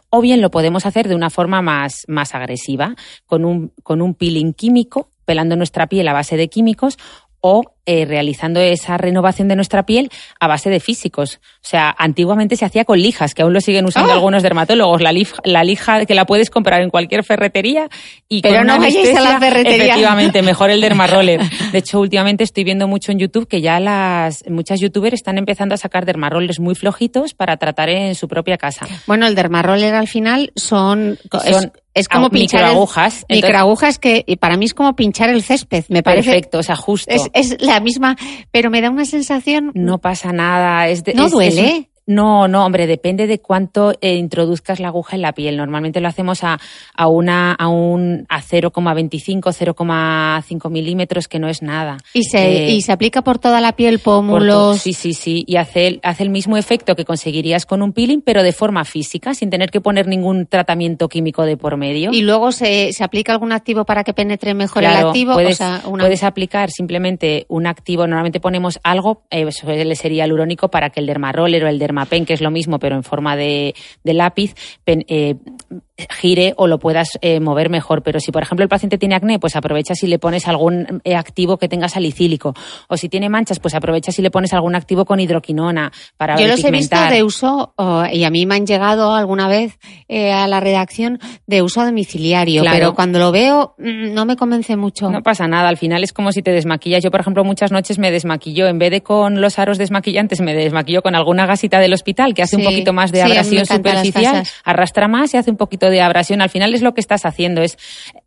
O 0.09 0.21
bien 0.21 0.41
lo 0.41 0.51
podemos 0.51 0.85
hacer 0.85 1.07
de 1.07 1.15
una 1.15 1.29
forma 1.29 1.61
más, 1.61 2.03
más 2.07 2.35
agresiva, 2.35 2.95
con 3.25 3.45
un, 3.45 3.71
con 3.81 4.01
un 4.01 4.13
peeling 4.13 4.53
químico, 4.53 5.09
pelando 5.25 5.55
nuestra 5.55 5.87
piel 5.87 6.07
a 6.07 6.13
base 6.13 6.37
de 6.37 6.49
químicos, 6.49 6.97
o 7.45 7.73
eh, 7.85 8.05
realizando 8.05 8.61
esa 8.61 8.95
renovación 8.97 9.49
de 9.49 9.57
nuestra 9.57 9.85
piel 9.85 10.09
a 10.39 10.47
base 10.47 10.69
de 10.69 10.79
físicos. 10.79 11.41
O 11.57 11.67
sea, 11.67 11.93
antiguamente 11.97 12.55
se 12.55 12.63
hacía 12.63 12.85
con 12.85 12.97
lijas, 12.97 13.33
que 13.33 13.41
aún 13.41 13.51
lo 13.51 13.59
siguen 13.59 13.85
usando 13.85 14.11
¡Ah! 14.11 14.15
algunos 14.15 14.43
dermatólogos. 14.43 15.01
La 15.01 15.11
lija, 15.11 15.35
la 15.43 15.65
lija 15.65 16.05
que 16.05 16.15
la 16.15 16.25
puedes 16.25 16.49
comprar 16.49 16.81
en 16.81 16.89
cualquier 16.89 17.25
ferretería 17.25 17.89
y 18.29 18.41
Pero 18.41 18.59
con 18.59 18.67
no 18.67 18.75
una 18.75 18.85
vayáis 18.85 19.13
a 19.17 19.19
la 19.19 19.39
ferretería. 19.41 19.87
Efectivamente, 19.87 20.41
mejor 20.41 20.69
el 20.69 20.79
dermaroller. 20.79 21.41
De 21.73 21.79
hecho, 21.79 21.99
últimamente 21.99 22.45
estoy 22.45 22.63
viendo 22.63 22.87
mucho 22.87 23.11
en 23.11 23.19
YouTube 23.19 23.49
que 23.49 23.59
ya 23.59 23.81
las 23.81 24.45
muchas 24.49 24.79
youtubers 24.79 25.15
están 25.15 25.37
empezando 25.37 25.75
a 25.75 25.77
sacar 25.77 26.05
dermarollers 26.05 26.61
muy 26.61 26.75
flojitos 26.75 27.33
para 27.33 27.57
tratar 27.57 27.89
en 27.89 28.15
su 28.15 28.29
propia 28.29 28.57
casa. 28.57 28.87
Bueno, 29.05 29.27
el 29.27 29.35
dermaroller 29.35 29.95
al 29.95 30.07
final 30.07 30.53
son, 30.55 31.19
es, 31.43 31.53
Son 31.53 31.65
es 31.65 31.82
como 32.07 32.27
au- 32.27 32.31
pinchar 32.31 32.61
microagujas, 32.61 33.25
microagujas 33.29 33.99
que 33.99 34.23
y 34.25 34.35
para 34.37 34.57
mí 34.57 34.65
es 34.65 34.73
como 34.73 34.95
pinchar 34.95 35.29
el 35.29 35.43
césped, 35.43 35.85
me 35.89 36.01
parece. 36.03 36.29
Perfecto, 36.31 36.57
o 36.59 36.63
sea, 36.63 36.75
justo. 36.75 37.13
Es, 37.13 37.29
es 37.33 37.61
la 37.61 37.79
misma, 37.79 38.15
pero 38.51 38.69
me 38.71 38.81
da 38.81 38.89
una 38.89 39.05
sensación. 39.05 39.71
No 39.75 39.99
pasa 39.99 40.31
nada. 40.31 40.87
Es 40.87 41.03
de- 41.03 41.13
¿No 41.13 41.25
es- 41.27 41.31
duele? 41.31 41.67
es 41.67 41.73
un- 41.77 41.92
no, 42.05 42.47
no, 42.47 42.65
hombre, 42.65 42.87
depende 42.87 43.27
de 43.27 43.39
cuánto 43.39 43.93
eh, 44.01 44.15
introduzcas 44.15 44.79
la 44.79 44.89
aguja 44.89 45.15
en 45.15 45.21
la 45.21 45.33
piel. 45.33 45.57
Normalmente 45.57 46.01
lo 46.01 46.07
hacemos 46.07 46.43
a, 46.43 46.59
a, 46.95 47.07
una, 47.07 47.53
a, 47.53 47.67
un, 47.69 48.25
a 48.29 48.41
0,25, 48.41 49.41
0,5 49.41 50.69
milímetros, 50.69 51.27
que 51.27 51.39
no 51.39 51.47
es 51.47 51.61
nada. 51.61 51.97
Y 52.13 52.23
se, 52.23 52.65
Eh, 52.67 52.71
y 52.71 52.81
se 52.81 52.91
aplica 52.91 53.21
por 53.21 53.39
toda 53.39 53.61
la 53.61 53.73
piel, 53.73 53.99
por 53.99 54.21
pómulos. 54.21 54.81
Sí, 54.81 54.93
sí, 54.93 55.13
sí. 55.13 55.43
Y 55.47 55.55
hace, 55.57 55.87
el- 55.87 55.99
hace 56.03 56.23
el 56.23 56.29
mismo 56.29 56.57
efecto 56.57 56.95
que 56.95 57.05
conseguirías 57.05 57.65
con 57.65 57.81
un 57.81 57.93
peeling, 57.93 58.21
pero 58.21 58.43
de 58.43 58.51
forma 58.51 58.85
física, 58.85 59.33
sin 59.33 59.49
tener 59.49 59.71
que 59.71 59.81
poner 59.81 60.07
ningún 60.07 60.45
tratamiento 60.45 61.09
químico 61.09 61.45
de 61.45 61.57
por 61.57 61.77
medio. 61.77 62.11
Y 62.13 62.21
luego 62.21 62.51
se, 62.51 62.93
se 62.93 63.03
aplica 63.03 63.31
algún 63.33 63.51
activo 63.51 63.85
para 63.85 64.03
que 64.03 64.13
penetre 64.13 64.53
mejor 64.53 64.83
el 64.83 64.91
activo. 64.91 65.33
Puedes, 65.33 65.53
o 65.53 65.57
sea, 65.57 65.81
una... 65.87 66.03
puedes 66.03 66.23
aplicar 66.23 66.69
simplemente 66.69 67.45
un 67.49 67.67
activo. 67.67 68.07
Normalmente 68.07 68.39
ponemos 68.39 68.79
algo, 68.83 69.23
eh, 69.29 69.49
suele 69.51 69.95
ser 69.95 70.11
hialurónico 70.11 70.69
para 70.69 70.89
que 70.89 70.99
el 70.99 71.05
dermaroller 71.05 71.63
o 71.63 71.67
el 71.67 71.79
dermapen, 71.93 72.25
que 72.25 72.33
es 72.33 72.41
lo 72.41 72.49
mismo, 72.51 72.79
pero 72.79 72.95
en 72.95 73.03
forma 73.03 73.35
de, 73.35 73.75
de 74.03 74.13
lápiz, 74.13 74.55
pen- 74.83 75.05
eh, 75.07 75.35
gire 76.19 76.53
o 76.57 76.67
lo 76.67 76.79
puedas 76.79 77.17
eh, 77.21 77.39
mover 77.39 77.69
mejor. 77.69 78.01
Pero 78.03 78.19
si, 78.19 78.31
por 78.31 78.41
ejemplo, 78.43 78.63
el 78.63 78.69
paciente 78.69 78.97
tiene 78.97 79.15
acné, 79.15 79.39
pues 79.39 79.55
aprovecha 79.55 79.93
si 79.95 80.07
le 80.07 80.19
pones 80.19 80.47
algún 80.47 81.01
eh, 81.03 81.15
activo 81.15 81.57
que 81.57 81.67
tenga 81.67 81.87
salicílico. 81.87 82.53
O 82.87 82.97
si 82.97 83.09
tiene 83.09 83.29
manchas, 83.29 83.59
pues 83.59 83.75
aprovecha 83.75 84.11
si 84.11 84.21
le 84.21 84.31
pones 84.31 84.53
algún 84.53 84.75
activo 84.75 85.05
con 85.05 85.19
hidroquinona 85.19 85.91
para 86.17 86.35
Yo 86.37 86.47
los 86.47 86.63
he 86.63 86.71
visto 86.71 86.97
de 87.09 87.23
uso, 87.23 87.73
oh, 87.77 88.05
y 88.11 88.23
a 88.23 88.29
mí 88.29 88.45
me 88.45 88.55
han 88.55 88.65
llegado 88.65 89.13
alguna 89.13 89.47
vez 89.47 89.77
eh, 90.07 90.31
a 90.31 90.47
la 90.47 90.59
redacción 90.59 91.19
de 91.47 91.61
uso 91.61 91.85
domiciliario, 91.85 92.61
Claro. 92.61 92.77
pero 92.77 92.95
cuando 92.95 93.19
lo 93.19 93.31
veo 93.31 93.75
mm, 93.77 94.13
no 94.13 94.25
me 94.25 94.35
convence 94.35 94.75
mucho. 94.75 95.09
No 95.11 95.21
pasa 95.21 95.47
nada, 95.47 95.69
al 95.69 95.77
final 95.77 96.03
es 96.03 96.11
como 96.13 96.31
si 96.31 96.41
te 96.41 96.51
desmaquillas. 96.51 97.03
Yo, 97.03 97.11
por 97.11 97.19
ejemplo, 97.21 97.43
muchas 97.43 97.71
noches 97.71 97.99
me 97.99 98.11
desmaquillo, 98.11 98.67
en 98.67 98.79
vez 98.79 98.91
de 98.91 99.01
con 99.03 99.41
los 99.41 99.59
aros 99.59 99.77
desmaquillantes, 99.77 100.41
me 100.41 100.53
desmaquillo 100.55 101.01
con 101.01 101.15
alguna 101.15 101.45
gasita 101.45 101.79
del 101.83 101.93
hospital 101.93 102.33
que 102.33 102.41
hace 102.41 102.55
Sí, 102.55 102.61
un 102.61 102.67
poquito 102.67 102.93
más 102.93 103.11
de 103.11 103.21
abrasión 103.21 103.65
superficial, 103.65 104.43
arrastra 104.63 105.07
más 105.07 105.33
y 105.33 105.37
hace 105.37 105.51
un 105.51 105.57
poquito 105.57 105.89
de 105.89 106.01
abrasión. 106.01 106.41
Al 106.41 106.49
final 106.49 106.73
es 106.73 106.81
lo 106.81 106.93
que 106.93 107.01
estás 107.01 107.25
haciendo. 107.25 107.61
Es, 107.61 107.77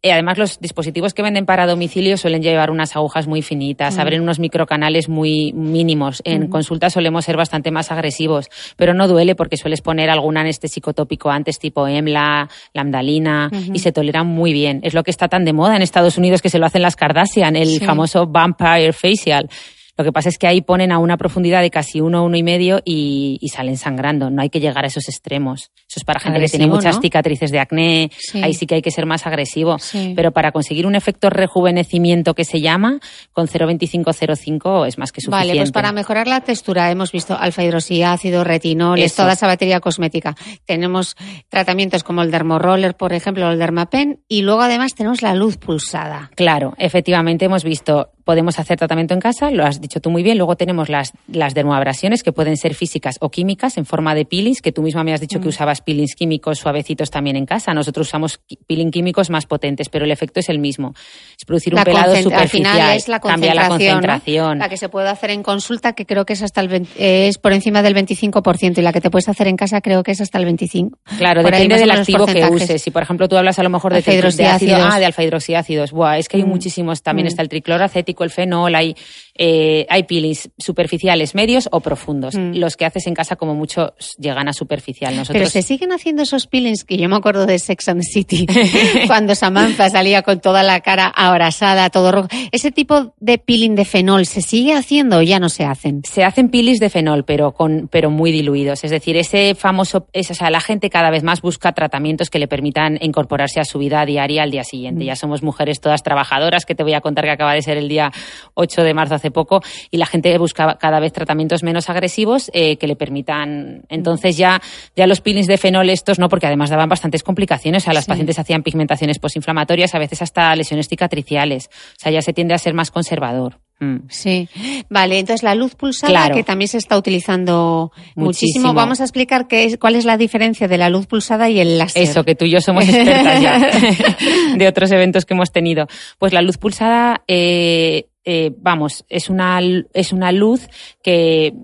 eh, 0.02 0.12
además, 0.12 0.38
los 0.38 0.60
dispositivos 0.60 1.14
que 1.14 1.22
venden 1.22 1.46
para 1.46 1.66
domicilio 1.66 2.16
suelen 2.16 2.42
llevar 2.42 2.70
unas 2.70 2.94
agujas 2.96 3.26
muy 3.26 3.42
finitas, 3.42 3.96
Mm. 3.96 4.00
abren 4.00 4.20
unos 4.22 4.38
microcanales 4.38 5.08
muy 5.08 5.52
mínimos. 5.54 6.22
En 6.24 6.48
consulta 6.48 6.90
solemos 6.90 7.24
ser 7.24 7.36
bastante 7.36 7.70
más 7.70 7.90
agresivos, 7.90 8.48
pero 8.76 8.94
no 8.94 9.08
duele 9.08 9.34
porque 9.34 9.56
sueles 9.56 9.80
poner 9.80 10.10
algún 10.10 10.36
anestésico 10.36 10.92
tópico 10.92 11.30
antes, 11.30 11.58
tipo 11.58 11.88
EMLA, 11.88 12.48
lambdalina, 12.74 13.50
y 13.72 13.78
se 13.78 13.92
toleran 13.92 14.26
muy 14.26 14.52
bien. 14.52 14.80
Es 14.82 14.94
lo 14.94 15.02
que 15.02 15.10
está 15.10 15.28
tan 15.28 15.44
de 15.44 15.52
moda 15.52 15.76
en 15.76 15.82
Estados 15.82 16.18
Unidos 16.18 16.42
que 16.42 16.50
se 16.50 16.58
lo 16.58 16.66
hacen 16.66 16.82
las 16.82 16.96
Kardashian, 16.96 17.56
el 17.56 17.68
Sí. 17.78 17.84
famoso 17.84 18.26
Vampire 18.26 18.92
Facial. 18.92 19.48
Lo 19.96 20.04
que 20.04 20.12
pasa 20.12 20.28
es 20.28 20.38
que 20.38 20.46
ahí 20.46 20.60
ponen 20.60 20.92
a 20.92 20.98
una 20.98 21.16
profundidad 21.16 21.62
de 21.62 21.70
casi 21.70 22.00
uno, 22.00 22.24
uno 22.24 22.36
y 22.36 22.42
medio 22.42 22.80
y, 22.84 23.38
y 23.40 23.48
salen 23.48 23.76
sangrando. 23.76 24.30
No 24.30 24.42
hay 24.42 24.50
que 24.50 24.60
llegar 24.60 24.84
a 24.84 24.88
esos 24.88 25.08
extremos. 25.08 25.70
Eso 25.88 26.00
es 26.00 26.04
para 26.04 26.20
gente 26.20 26.40
que 26.40 26.48
tiene 26.48 26.66
muchas 26.66 26.96
¿no? 26.96 27.02
cicatrices 27.02 27.50
de 27.50 27.58
acné. 27.58 28.10
Sí. 28.18 28.42
Ahí 28.42 28.54
sí 28.54 28.66
que 28.66 28.76
hay 28.76 28.82
que 28.82 28.90
ser 28.90 29.06
más 29.06 29.26
agresivo. 29.26 29.78
Sí. 29.78 30.12
Pero 30.14 30.32
para 30.32 30.52
conseguir 30.52 30.86
un 30.86 30.94
efecto 30.94 31.30
rejuvenecimiento 31.30 32.34
que 32.34 32.44
se 32.44 32.60
llama, 32.60 32.98
con 33.32 33.46
0,25-0,5 33.46 34.86
es 34.86 34.98
más 34.98 35.12
que 35.12 35.20
suficiente. 35.20 35.48
Vale, 35.48 35.60
pues 35.60 35.72
para 35.72 35.92
mejorar 35.92 36.26
la 36.26 36.40
textura 36.40 36.90
hemos 36.90 37.12
visto 37.12 37.36
alfa 37.38 37.62
hidroxiácido, 37.62 38.44
retinoles, 38.44 39.12
Eso. 39.12 39.22
toda 39.22 39.32
esa 39.32 39.46
batería 39.46 39.80
cosmética. 39.80 40.34
Tenemos 40.64 41.16
tratamientos 41.48 42.04
como 42.04 42.22
el 42.22 42.30
dermoroller, 42.30 42.94
por 42.94 43.12
ejemplo, 43.12 43.50
el 43.50 43.58
dermapen, 43.58 44.20
y 44.28 44.42
luego 44.42 44.62
además 44.62 44.94
tenemos 44.94 45.22
la 45.22 45.34
luz 45.34 45.56
pulsada. 45.56 46.30
Claro, 46.34 46.74
efectivamente 46.78 47.44
hemos 47.44 47.64
visto, 47.64 48.10
podemos 48.26 48.58
hacer 48.58 48.76
tratamiento 48.76 49.14
en 49.14 49.20
casa, 49.20 49.50
lo 49.52 49.64
has 49.64 49.80
dicho 49.80 50.00
tú 50.00 50.10
muy 50.10 50.22
bien, 50.24 50.36
luego 50.36 50.56
tenemos 50.56 50.88
las, 50.88 51.12
las 51.28 51.54
dermoabrasiones 51.54 52.22
que 52.24 52.32
pueden 52.32 52.56
ser 52.56 52.74
físicas 52.74 53.16
o 53.20 53.30
químicas 53.30 53.78
en 53.78 53.86
forma 53.86 54.14
de 54.16 54.24
peelings, 54.24 54.60
que 54.60 54.72
tú 54.72 54.82
misma 54.82 55.04
me 55.04 55.14
has 55.14 55.20
dicho 55.20 55.38
Mm. 55.38 55.42
que 55.42 55.48
usabas 55.48 55.80
peelings 55.80 56.14
químicos 56.16 56.58
suavecitos 56.58 57.10
también 57.10 57.36
en 57.36 57.46
casa. 57.46 57.72
Nosotros 57.72 58.08
usamos 58.08 58.40
peeling 58.66 58.90
químicos 58.90 59.30
más 59.30 59.46
potentes, 59.46 59.88
pero 59.88 60.04
el 60.04 60.10
efecto 60.10 60.40
es 60.40 60.48
el 60.48 60.58
mismo. 60.58 60.92
Es 61.38 61.44
producir 61.44 61.72
un 61.72 61.76
La 61.78 61.84
pelado 61.84 62.12
concent- 62.12 62.16
al 62.16 62.22
superficial, 62.24 62.72
final 62.74 62.96
es 62.96 63.08
la 63.08 63.20
concentración, 63.20 63.54
la 63.56 63.62
¿no? 63.62 63.68
concentración. 63.68 64.58
La 64.58 64.68
que 64.68 64.76
se 64.76 64.88
puede 64.88 65.08
hacer 65.08 65.30
en 65.30 65.42
consulta, 65.44 65.92
que 65.92 66.04
creo 66.04 66.26
que 66.26 66.32
es 66.32 66.42
hasta 66.42 66.60
el 66.60 66.68
20 66.68 67.28
es 67.28 67.38
por 67.38 67.52
encima 67.52 67.80
del 67.82 67.94
25%, 67.94 68.78
y 68.78 68.82
la 68.82 68.92
que 68.92 69.00
te 69.00 69.08
puedes 69.10 69.28
hacer 69.28 69.46
en 69.46 69.56
casa 69.56 69.80
creo 69.80 70.02
que 70.02 70.10
es 70.10 70.20
hasta 70.20 70.38
el 70.38 70.46
25%. 70.46 70.90
Claro, 71.16 71.42
Por 71.42 71.52
depende 71.52 71.78
del 71.78 71.90
activo 71.92 72.26
que 72.26 72.44
uses. 72.46 72.82
Si, 72.82 72.90
por 72.90 73.02
ejemplo, 73.02 73.28
tú 73.28 73.36
hablas 73.36 73.58
a 73.58 73.62
lo 73.62 73.70
mejor 73.70 73.92
de, 73.94 74.02
de 74.02 74.46
ácido, 74.46 74.76
ah, 74.80 74.98
de 74.98 75.06
alfa 75.06 75.22
hidroxiácidos. 75.22 75.92
Buah, 75.92 76.18
es 76.18 76.28
que 76.28 76.38
hay 76.38 76.44
muchísimos. 76.44 77.02
También 77.02 77.26
Mm. 77.26 77.28
está 77.28 77.42
el 77.42 77.48
tricloracético, 77.48 78.15
el 78.24 78.30
fenol, 78.30 78.74
hay, 78.74 78.96
eh, 79.38 79.86
hay 79.88 80.04
peelings 80.04 80.50
superficiales, 80.58 81.34
medios 81.34 81.68
o 81.72 81.80
profundos. 81.80 82.34
Mm. 82.34 82.56
Los 82.56 82.76
que 82.76 82.84
haces 82.84 83.06
en 83.06 83.14
casa, 83.14 83.36
como 83.36 83.54
mucho, 83.54 83.94
llegan 84.18 84.48
a 84.48 84.52
superficial. 84.52 85.16
Nosotros, 85.16 85.38
Pero 85.38 85.50
se 85.50 85.62
siguen 85.62 85.92
haciendo 85.92 86.22
esos 86.22 86.46
peelings 86.46 86.84
que 86.84 86.96
yo 86.96 87.08
me 87.08 87.16
acuerdo 87.16 87.46
de 87.46 87.58
Sex 87.58 87.88
and 87.88 88.00
the 88.00 88.06
City, 88.06 88.46
cuando 89.06 89.34
Samantha 89.34 89.90
salía 89.90 90.22
con 90.22 90.40
toda 90.40 90.62
la 90.62 90.80
cara 90.80 91.06
abrasada, 91.06 91.90
todo 91.90 92.12
rojo. 92.12 92.28
Ese 92.52 92.70
tipo 92.70 93.14
de 93.20 93.38
peeling 93.38 93.74
de 93.74 93.84
fenol, 93.84 94.26
¿se 94.26 94.42
sigue 94.42 94.74
haciendo 94.74 95.18
o 95.18 95.22
ya 95.22 95.38
no 95.38 95.48
se 95.48 95.64
hacen? 95.64 96.02
se 96.04 96.24
hacen 96.24 96.48
peelings 96.48 96.80
de 96.80 96.90
fenol, 96.90 97.24
pero 97.24 97.52
con, 97.52 97.88
pero 97.90 98.10
muy 98.10 98.32
diluidos. 98.32 98.84
Es 98.84 98.90
decir, 98.90 99.16
ese 99.16 99.54
famoso, 99.54 100.08
es, 100.12 100.30
o 100.30 100.34
sea, 100.34 100.50
la 100.50 100.60
gente 100.60 100.90
cada 100.90 101.10
vez 101.10 101.22
más 101.22 101.42
busca 101.42 101.72
tratamientos 101.72 102.30
que 102.30 102.38
le 102.38 102.48
permitan 102.48 102.98
incorporarse 103.00 103.60
a 103.60 103.64
su 103.64 103.78
vida 103.78 104.04
diaria 104.06 104.42
al 104.42 104.50
día 104.50 104.64
siguiente. 104.64 105.04
Mm. 105.04 105.06
Ya 105.06 105.16
somos 105.16 105.42
mujeres 105.42 105.80
todas 105.80 106.02
trabajadoras, 106.02 106.64
que 106.64 106.74
te 106.74 106.82
voy 106.82 106.94
a 106.94 107.00
contar 107.00 107.24
que 107.24 107.30
acaba 107.30 107.54
de 107.54 107.62
ser 107.62 107.76
el 107.76 107.88
día 107.88 108.12
8 108.54 108.82
de 108.82 108.94
marzo 108.94 109.14
hace 109.14 109.25
poco, 109.30 109.62
y 109.90 109.96
la 109.98 110.06
gente 110.06 110.36
busca 110.38 110.76
cada 110.78 111.00
vez 111.00 111.12
tratamientos 111.12 111.62
menos 111.62 111.88
agresivos 111.90 112.50
eh, 112.54 112.76
que 112.76 112.86
le 112.86 112.96
permitan. 112.96 113.82
Entonces 113.88 114.36
ya, 114.36 114.60
ya 114.96 115.06
los 115.06 115.20
peelings 115.20 115.46
de 115.46 115.58
fenol 115.58 115.90
estos 115.90 116.18
no, 116.18 116.28
porque 116.28 116.46
además 116.46 116.70
daban 116.70 116.88
bastantes 116.88 117.22
complicaciones. 117.22 117.82
O 117.82 117.84
sea, 117.84 117.92
las 117.94 118.04
Sí. 118.04 118.08
pacientes 118.10 118.38
hacían 118.38 118.62
pigmentaciones 118.62 119.18
posinflatorias, 119.18 119.94
a 119.94 119.98
veces 119.98 120.22
hasta 120.22 120.54
lesiones 120.56 120.88
cicatriciales. 120.88 121.68
O 121.68 122.00
sea, 122.00 122.12
ya 122.12 122.22
se 122.22 122.32
tiende 122.32 122.54
a 122.54 122.58
ser 122.58 122.74
más 122.74 122.90
conservador. 122.90 123.58
Mm. 123.78 124.08
Sí. 124.08 124.48
Vale, 124.88 125.18
entonces 125.18 125.42
la 125.42 125.54
luz 125.54 125.74
pulsada, 125.74 126.10
Claro. 126.10 126.34
que 126.34 126.42
también 126.42 126.68
se 126.68 126.78
está 126.78 126.96
utilizando 126.96 127.92
muchísimo. 128.14 128.24
Muchísimo. 128.24 128.74
Vamos 128.74 129.00
a 129.00 129.04
explicar 129.04 129.46
qué 129.48 129.64
es, 129.64 129.76
cuál 129.76 129.96
es 129.96 130.06
la 130.06 130.16
diferencia 130.16 130.66
de 130.66 130.78
la 130.78 130.88
luz 130.88 131.06
pulsada 131.06 131.50
y 131.50 131.60
el 131.60 131.76
láser. 131.76 132.02
Eso, 132.02 132.24
que 132.24 132.34
tú 132.34 132.46
y 132.46 132.52
yo 132.52 132.60
somos 132.60 132.88
expertas 132.88 133.42
ya 133.42 133.58
de 134.56 134.66
otros 134.68 134.90
eventos 134.92 135.26
que 135.26 135.34
hemos 135.34 135.52
tenido. 135.52 135.88
Pues 136.18 136.32
la 136.32 136.40
luz 136.40 136.56
pulsada, 136.56 137.22
eh, 137.28 138.06
eh, 138.28 138.52
vamos, 138.58 139.04
es 139.08 139.30
una, 139.30 139.60
es 139.94 140.12
una 140.12 140.32
luz 140.32 140.68
que 141.00 141.54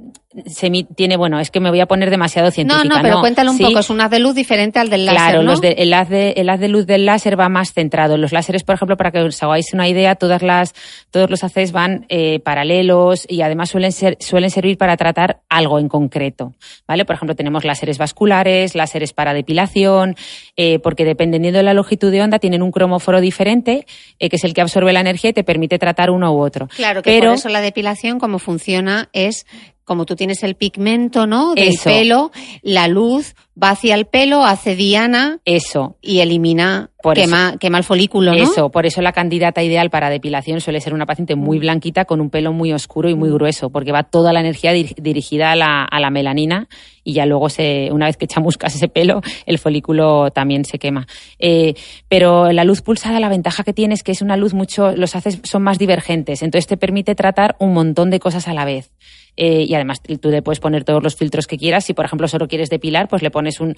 se 0.46 0.70
tiene, 0.96 1.16
bueno, 1.16 1.38
es 1.40 1.50
que 1.50 1.60
me 1.60 1.70
voy 1.70 1.80
a 1.80 1.86
poner 1.86 2.10
demasiado 2.10 2.48
No, 2.48 2.52
científica. 2.52 2.84
no, 2.96 3.02
pero 3.02 3.20
cuéntalo 3.20 3.50
un 3.50 3.56
Sí, 3.56 3.64
poco. 3.64 3.78
Es 3.80 3.90
un 3.90 4.00
haz 4.00 4.10
de 4.10 4.18
luz 4.18 4.34
diferente 4.34 4.78
al 4.78 4.90
del 4.90 5.04
láser, 5.04 5.18
Claro, 5.20 5.42
¿no? 5.42 5.50
los 5.50 5.60
de- 5.60 5.72
el, 5.78 5.92
haz 5.94 6.08
de, 6.08 6.30
el 6.36 6.48
haz 6.48 6.60
de 6.60 6.68
luz 6.68 6.86
del 6.86 7.06
láser 7.06 7.38
va 7.38 7.48
más 7.48 7.72
centrado. 7.72 8.16
Los 8.16 8.32
láseres, 8.32 8.64
por 8.64 8.74
ejemplo, 8.74 8.96
para 8.96 9.10
que 9.10 9.20
os 9.20 9.42
hagáis 9.42 9.72
una 9.74 9.88
idea, 9.88 10.14
todas 10.14 10.42
las, 10.42 10.74
todos 11.10 11.30
los 11.30 11.44
haces 11.44 11.72
van 11.72 12.06
eh, 12.08 12.40
paralelos 12.40 13.26
y 13.28 13.42
además 13.42 13.70
suelen, 13.70 13.92
ser, 13.92 14.16
suelen 14.20 14.50
servir 14.50 14.78
para 14.78 14.96
tratar 14.96 15.40
algo 15.48 15.78
en 15.78 15.88
concreto. 15.88 16.54
¿vale? 16.86 17.04
Por 17.04 17.16
ejemplo, 17.16 17.34
tenemos 17.34 17.64
láseres 17.64 17.98
vasculares, 17.98 18.74
láseres 18.74 19.12
para 19.12 19.34
depilación, 19.34 20.16
eh, 20.56 20.78
porque 20.78 21.04
dependiendo 21.04 21.58
de 21.58 21.62
la 21.62 21.74
longitud 21.74 22.10
de 22.10 22.22
onda 22.22 22.38
tienen 22.38 22.62
un 22.62 22.70
cromóforo 22.72 23.20
diferente, 23.20 23.86
eh, 24.18 24.28
que 24.28 24.36
es 24.36 24.44
el 24.44 24.54
que 24.54 24.60
absorbe 24.60 24.92
la 24.92 25.00
energía 25.00 25.30
y 25.30 25.32
te 25.32 25.44
permite 25.44 25.78
tratar 25.78 26.10
uno 26.10 26.32
u 26.32 26.40
otro. 26.40 26.68
Claro, 26.68 27.02
que 27.02 27.10
Pero, 27.10 27.28
por 27.30 27.34
eso 27.38 27.48
la 27.48 27.60
depilación, 27.60 28.18
como 28.18 28.38
funciona, 28.38 29.08
es 29.12 29.46
como 29.84 30.06
tú 30.06 30.16
tienes 30.16 30.42
el 30.42 30.54
pigmento, 30.54 31.26
¿no? 31.26 31.54
Del 31.54 31.68
Eso. 31.68 31.84
pelo, 31.84 32.32
la 32.62 32.88
luz 32.88 33.34
va 33.60 33.70
hacia 33.70 33.94
el 33.94 34.06
pelo, 34.06 34.44
hace 34.44 34.76
diana. 34.76 35.40
Eso. 35.44 35.96
Y 36.00 36.20
elimina, 36.20 36.90
quema, 37.14 37.56
quema, 37.58 37.78
el 37.78 37.84
folículo, 37.84 38.32
¿no? 38.32 38.42
Eso, 38.42 38.70
por 38.70 38.86
eso 38.86 39.02
la 39.02 39.12
candidata 39.12 39.62
ideal 39.62 39.90
para 39.90 40.08
depilación 40.08 40.60
suele 40.60 40.80
ser 40.80 40.94
una 40.94 41.06
paciente 41.06 41.34
muy 41.34 41.58
mm. 41.58 41.60
blanquita 41.60 42.04
con 42.04 42.20
un 42.20 42.30
pelo 42.30 42.52
muy 42.52 42.72
oscuro 42.72 43.10
y 43.10 43.14
muy 43.14 43.30
mm. 43.30 43.34
grueso, 43.34 43.70
porque 43.70 43.92
va 43.92 44.04
toda 44.04 44.32
la 44.32 44.40
energía 44.40 44.72
dirigida 44.72 45.52
a 45.52 45.56
la, 45.56 45.84
a 45.84 46.00
la 46.00 46.10
melanina 46.10 46.68
y 47.04 47.14
ya 47.14 47.26
luego 47.26 47.48
se, 47.48 47.90
una 47.92 48.06
vez 48.06 48.16
que 48.16 48.26
chamuscas 48.26 48.74
ese 48.74 48.88
pelo, 48.88 49.20
el 49.46 49.58
folículo 49.58 50.30
también 50.30 50.64
se 50.64 50.78
quema. 50.78 51.06
Eh, 51.38 51.74
pero 52.08 52.52
la 52.52 52.64
luz 52.64 52.82
pulsada, 52.82 53.20
la 53.20 53.28
ventaja 53.28 53.64
que 53.64 53.72
tiene 53.72 53.94
es 53.94 54.02
que 54.02 54.12
es 54.12 54.22
una 54.22 54.36
luz 54.36 54.54
mucho, 54.54 54.92
los 54.92 55.16
haces 55.16 55.40
son 55.42 55.62
más 55.62 55.78
divergentes, 55.78 56.42
entonces 56.42 56.66
te 56.66 56.76
permite 56.76 57.14
tratar 57.14 57.56
un 57.58 57.74
montón 57.74 58.10
de 58.10 58.20
cosas 58.20 58.48
a 58.48 58.54
la 58.54 58.64
vez. 58.64 58.92
Eh, 59.36 59.64
y 59.66 59.74
además 59.74 60.02
tú 60.02 60.30
le 60.30 60.42
puedes 60.42 60.60
poner 60.60 60.84
todos 60.84 61.02
los 61.02 61.16
filtros 61.16 61.46
que 61.46 61.56
quieras. 61.56 61.84
Si, 61.84 61.94
por 61.94 62.04
ejemplo, 62.04 62.28
solo 62.28 62.48
quieres 62.48 62.70
depilar, 62.70 63.08
pues 63.08 63.22
le 63.22 63.30
pones 63.30 63.60
un 63.60 63.76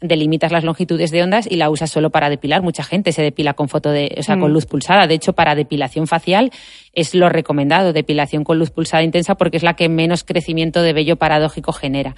delimitas 0.00 0.52
las 0.52 0.62
longitudes 0.62 1.10
de 1.10 1.22
ondas 1.22 1.48
y 1.50 1.56
la 1.56 1.70
usas 1.70 1.90
solo 1.90 2.10
para 2.10 2.30
depilar. 2.30 2.62
Mucha 2.62 2.84
gente 2.84 3.12
se 3.12 3.22
depila 3.22 3.54
con 3.54 3.68
foto 3.68 3.90
de, 3.90 4.14
o 4.18 4.22
sea, 4.22 4.38
con 4.38 4.50
mm. 4.50 4.54
luz 4.54 4.66
pulsada. 4.66 5.06
De 5.06 5.14
hecho, 5.14 5.32
para 5.32 5.54
depilación 5.54 6.06
facial 6.06 6.52
es 6.92 7.14
lo 7.14 7.28
recomendado, 7.28 7.92
depilación 7.92 8.44
con 8.44 8.58
luz 8.58 8.70
pulsada 8.70 9.02
intensa, 9.02 9.34
porque 9.34 9.56
es 9.56 9.62
la 9.62 9.74
que 9.74 9.88
menos 9.88 10.24
crecimiento 10.24 10.82
de 10.82 10.92
vello 10.92 11.16
paradójico 11.16 11.72
genera. 11.72 12.14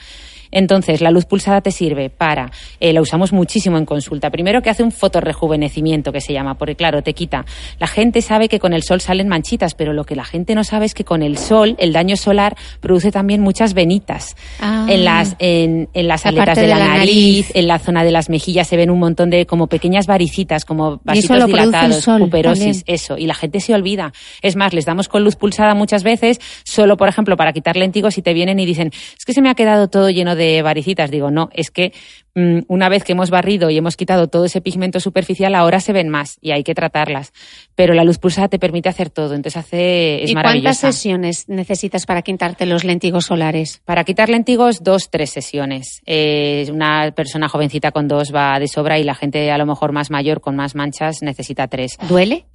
Entonces, 0.51 1.01
la 1.01 1.11
luz 1.11 1.27
pulsada 1.27 1.61
te 1.61 1.71
sirve 1.71 2.11
para, 2.11 2.51
eh, 2.81 2.93
la 2.93 3.01
usamos 3.01 3.33
muchísimo 3.33 3.79
en 3.79 3.85
consulta. 3.85 4.31
Primero 4.31 4.63
que 4.63 4.71
hace 4.71 4.83
un 4.83 4.93
fotorrejuvenecimiento 4.93 6.13
que 6.13 6.21
se 6.21 6.33
llama, 6.33 6.55
porque 6.55 6.77
claro, 6.77 7.03
te 7.03 7.15
quita. 7.15 7.45
La 7.79 7.87
gente 7.87 8.23
sabe 8.23 8.49
que 8.49 8.59
con 8.59 8.73
el 8.73 8.83
sol 8.83 9.01
salen 9.01 9.29
manchitas, 9.29 9.75
pero 9.75 9.93
lo 9.93 10.05
que 10.05 10.17
la 10.17 10.25
gente 10.25 10.55
no 10.55 10.65
sabe 10.65 10.87
es 10.87 10.95
que 10.95 11.05
con 11.05 11.23
el 11.23 11.39
sol, 11.39 11.77
el 11.79 11.93
daño 11.93 12.17
solar 12.17 12.57
produce 12.81 13.11
también 13.11 13.41
muchas 13.41 13.75
venitas. 13.75 14.37
Ah. 14.61 14.87
en 14.89 15.05
las, 15.05 15.37
en, 15.39 15.89
en 15.95 16.09
las 16.09 16.27
aletas 16.27 16.57
de, 16.57 16.67
la, 16.67 16.79
nariz, 16.79 17.51
en 17.55 17.67
la 17.67 17.79
zona 17.79 18.05
de 18.05 18.11
las 18.11 18.29
mejillas 18.29 18.69
se 18.69 18.77
ven 18.77 18.91
un 18.91 18.99
montón 18.99 19.31
de 19.31 19.47
como 19.47 19.67
pequeñas 19.69 20.07
varicitas, 20.07 20.65
como 20.65 21.01
vasitos 21.05 21.47
dilatados, 21.47 22.05
puperosis, 22.05 22.85
eso. 22.87 23.17
Y 23.17 23.27
la 23.27 23.35
gente 23.35 23.61
se 23.61 23.75
olvida. 23.75 24.13
Es 24.43 24.57
más, 24.57 24.73
les 24.73 24.85
damos 24.85 25.09
con 25.09 25.25
luz 25.25 25.37
pulsada 25.37 25.75
muchas 25.75 26.03
veces, 26.03 26.41
solo 26.65 26.97
por 26.97 27.09
ejemplo 27.09 27.37
para 27.37 27.53
quitar 27.53 27.77
lentigos 27.77 28.19
y 28.19 28.23
te 28.23 28.35
vienen 28.35 28.59
y 28.59 28.67
dicen, 28.67 28.91
es 28.93 29.25
que 29.25 29.33
se 29.33 29.43
me 29.43 29.51
ha 29.51 29.55
quedado 29.55 29.89
todo 29.89 30.11
lleno 30.11 30.37
de 30.37 30.40
de 30.41 30.63
varicitas. 30.63 31.11
Digo, 31.11 31.31
no, 31.31 31.51
es 31.53 31.71
que 31.71 31.93
una 32.35 32.89
vez 32.89 33.05
que 33.05 33.13
hemos 33.13 33.31
barrido 33.31 33.71
y 33.71 33.77
hemos 33.77 33.97
quitado 33.97 34.29
todo 34.29 34.45
ese 34.45 34.61
pigmento 34.61 35.01
superficial, 35.01 35.55
ahora 35.55 35.81
se 35.81 35.93
ven 35.93 36.09
más 36.09 36.39
y 36.41 36.53
hay 36.53 36.63
que 36.63 36.75
tratarlas. 36.75 37.33
Pero 37.75 37.95
la 37.95 38.05
luz 38.05 38.19
pulsada 38.19 38.49
te 38.49 38.59
permite 38.59 38.89
hacer 38.89 39.11
todo, 39.11 39.35
entonces 39.35 39.57
hace 39.57 40.23
es 40.23 40.31
¿Y 40.31 40.35
cuántas 40.35 40.79
sesiones 40.79 41.49
necesitas 41.49 42.07
para 42.07 42.23
quitarte 42.23 42.67
los 42.67 42.85
lentigos 42.85 43.27
solares? 43.27 43.83
Para 43.85 44.05
quitar 44.05 44.29
lentigos, 44.29 44.83
dos, 44.83 45.11
tres 45.11 45.31
sesiones. 45.31 46.03
Eh, 46.07 46.69
una 46.73 47.13
persona 47.13 47.49
jovencita 47.49 47.91
con 47.91 48.07
dos 48.09 48.33
va 48.35 48.59
de 48.59 48.69
sobra 48.69 48.99
y 48.99 49.05
la 49.05 49.15
gente 49.15 49.51
a 49.51 49.59
lo 49.59 49.67
mejor 49.67 49.93
más 49.93 50.11
mayor 50.11 50.41
con 50.41 50.57
más 50.57 50.75
manchas 50.75 51.23
necesita 51.23 51.69
tres. 51.69 51.99
¿Duele? 52.09 52.47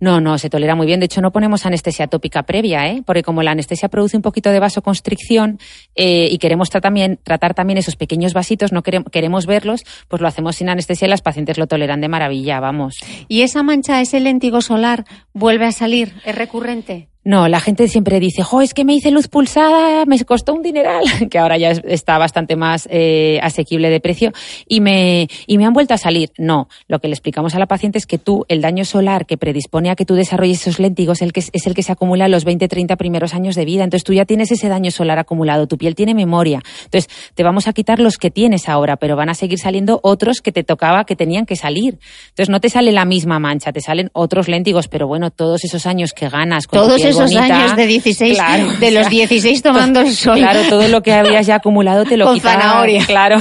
No, 0.00 0.20
no, 0.20 0.38
se 0.38 0.50
tolera 0.50 0.74
muy 0.74 0.86
bien. 0.86 1.00
De 1.00 1.06
hecho, 1.06 1.20
no 1.20 1.32
ponemos 1.32 1.64
anestesia 1.64 2.06
tópica 2.06 2.42
previa, 2.42 2.86
¿eh? 2.88 3.02
porque 3.06 3.22
como 3.22 3.42
la 3.42 3.52
anestesia 3.52 3.88
produce 3.88 4.16
un 4.16 4.22
poquito 4.22 4.50
de 4.50 4.60
vasoconstricción 4.60 5.58
eh, 5.94 6.28
y 6.30 6.38
queremos 6.38 6.70
también 6.70 7.18
tratar 7.22 7.54
también 7.54 7.78
esos 7.78 7.96
pequeños 7.96 8.32
vasitos, 8.34 8.72
no 8.72 8.82
queremos, 8.82 9.10
verlos, 9.46 9.84
pues 10.08 10.22
lo 10.22 10.28
hacemos 10.28 10.56
sin 10.56 10.68
anestesia 10.68 11.06
y 11.06 11.10
las 11.10 11.22
pacientes 11.22 11.58
lo 11.58 11.66
toleran 11.66 12.00
de 12.00 12.08
maravilla, 12.08 12.60
vamos. 12.60 12.96
¿Y 13.28 13.42
esa 13.42 13.62
mancha, 13.62 14.00
ese 14.00 14.20
lentigo 14.20 14.60
solar, 14.60 15.04
vuelve 15.32 15.66
a 15.66 15.72
salir? 15.72 16.14
¿Es 16.24 16.34
recurrente? 16.34 17.11
No, 17.24 17.46
la 17.46 17.60
gente 17.60 17.86
siempre 17.86 18.18
dice, 18.18 18.42
jo, 18.42 18.62
es 18.62 18.74
que 18.74 18.84
me 18.84 18.94
hice 18.94 19.12
luz 19.12 19.28
pulsada, 19.28 20.04
me 20.06 20.18
costó 20.24 20.54
un 20.54 20.62
dineral, 20.62 21.04
que 21.30 21.38
ahora 21.38 21.56
ya 21.56 21.70
está 21.70 22.18
bastante 22.18 22.56
más 22.56 22.88
eh, 22.90 23.38
asequible 23.42 23.90
de 23.90 24.00
precio, 24.00 24.32
y 24.66 24.80
me, 24.80 25.28
y 25.46 25.58
me 25.58 25.64
han 25.64 25.72
vuelto 25.72 25.94
a 25.94 25.98
salir. 25.98 26.30
No, 26.36 26.68
lo 26.88 26.98
que 26.98 27.06
le 27.08 27.14
explicamos 27.14 27.54
a 27.54 27.60
la 27.60 27.66
paciente 27.66 27.98
es 27.98 28.06
que 28.06 28.18
tú, 28.18 28.44
el 28.48 28.60
daño 28.60 28.84
solar 28.84 29.26
que 29.26 29.36
predispone 29.36 29.90
a 29.90 29.94
que 29.94 30.04
tú 30.04 30.14
desarrolles 30.14 30.62
esos 30.62 30.80
léntigos 30.80 31.22
el 31.22 31.32
que, 31.32 31.40
es 31.40 31.66
el 31.66 31.74
que 31.74 31.82
se 31.82 31.92
acumula 31.92 32.24
en 32.24 32.32
los 32.32 32.44
20, 32.44 32.66
30 32.66 32.96
primeros 32.96 33.34
años 33.34 33.54
de 33.54 33.64
vida. 33.64 33.84
Entonces 33.84 34.04
tú 34.04 34.12
ya 34.12 34.24
tienes 34.24 34.50
ese 34.50 34.68
daño 34.68 34.90
solar 34.90 35.18
acumulado, 35.18 35.66
tu 35.66 35.78
piel 35.78 35.94
tiene 35.94 36.14
memoria. 36.14 36.60
Entonces 36.84 37.08
te 37.34 37.42
vamos 37.44 37.68
a 37.68 37.72
quitar 37.72 38.00
los 38.00 38.16
que 38.16 38.30
tienes 38.30 38.68
ahora, 38.68 38.96
pero 38.96 39.14
van 39.14 39.28
a 39.28 39.34
seguir 39.34 39.58
saliendo 39.58 40.00
otros 40.02 40.40
que 40.40 40.50
te 40.50 40.64
tocaba, 40.64 41.04
que 41.04 41.14
tenían 41.14 41.46
que 41.46 41.54
salir. 41.54 41.98
Entonces 42.30 42.50
no 42.50 42.60
te 42.60 42.68
sale 42.68 42.90
la 42.90 43.04
misma 43.04 43.38
mancha, 43.38 43.72
te 43.72 43.80
salen 43.80 44.10
otros 44.12 44.48
léntigos, 44.48 44.88
pero 44.88 45.06
bueno, 45.06 45.30
todos 45.30 45.64
esos 45.64 45.86
años 45.86 46.12
que 46.12 46.28
ganas 46.28 46.66
con 46.66 46.80
todos 46.80 47.04
esos 47.12 47.34
años 47.36 47.76
de 47.76 47.86
16, 47.86 48.38
de 48.80 48.90
los 48.90 49.08
16 49.08 49.62
tomando 49.62 50.00
el 50.00 50.14
sol. 50.14 50.38
Claro, 50.38 50.60
todo 50.68 50.88
lo 50.88 51.02
que 51.02 51.12
habías 51.12 51.46
ya 51.46 51.56
acumulado 51.56 52.04
te 52.04 52.16
lo 52.16 52.26
Con 52.26 52.40
zanahoria. 52.40 53.04
Claro. 53.06 53.40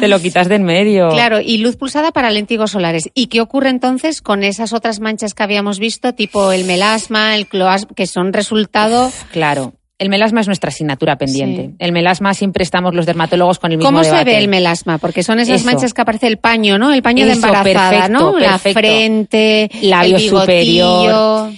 te 0.00 0.08
lo 0.08 0.20
quitas 0.20 0.48
de 0.48 0.56
en 0.56 0.64
medio. 0.64 1.08
Claro, 1.10 1.40
y 1.40 1.58
luz 1.58 1.76
pulsada 1.76 2.12
para 2.12 2.30
lentigos 2.30 2.72
solares. 2.72 3.10
¿Y 3.14 3.26
qué 3.26 3.40
ocurre 3.40 3.70
entonces 3.70 4.22
con 4.22 4.42
esas 4.42 4.72
otras 4.72 5.00
manchas 5.00 5.34
que 5.34 5.42
habíamos 5.42 5.78
visto, 5.78 6.14
tipo 6.14 6.52
el 6.52 6.64
melasma, 6.64 7.36
el 7.36 7.46
cloasma, 7.46 7.90
que 7.94 8.06
son 8.06 8.32
resultado? 8.32 9.10
Claro. 9.32 9.74
El 9.98 10.10
melasma 10.10 10.42
es 10.42 10.46
nuestra 10.46 10.68
asignatura 10.68 11.16
pendiente. 11.16 11.70
El 11.78 11.92
melasma 11.92 12.34
siempre 12.34 12.62
estamos 12.62 12.94
los 12.94 13.06
dermatólogos 13.06 13.58
con 13.58 13.72
el 13.72 13.78
mismo 13.78 13.88
¿Cómo 13.88 14.04
se 14.04 14.24
ve 14.24 14.36
el 14.36 14.48
melasma? 14.48 14.98
Porque 14.98 15.22
son 15.22 15.40
esas 15.40 15.64
manchas 15.64 15.94
que 15.94 16.02
aparece 16.02 16.26
el 16.26 16.36
paño, 16.36 16.76
¿no? 16.78 16.92
El 16.92 17.02
paño 17.02 17.24
de 17.24 17.32
embarazada, 17.32 18.06
¿no? 18.08 18.38
La 18.38 18.58
frente, 18.58 19.70
labio 19.80 20.18
superior 20.18 21.50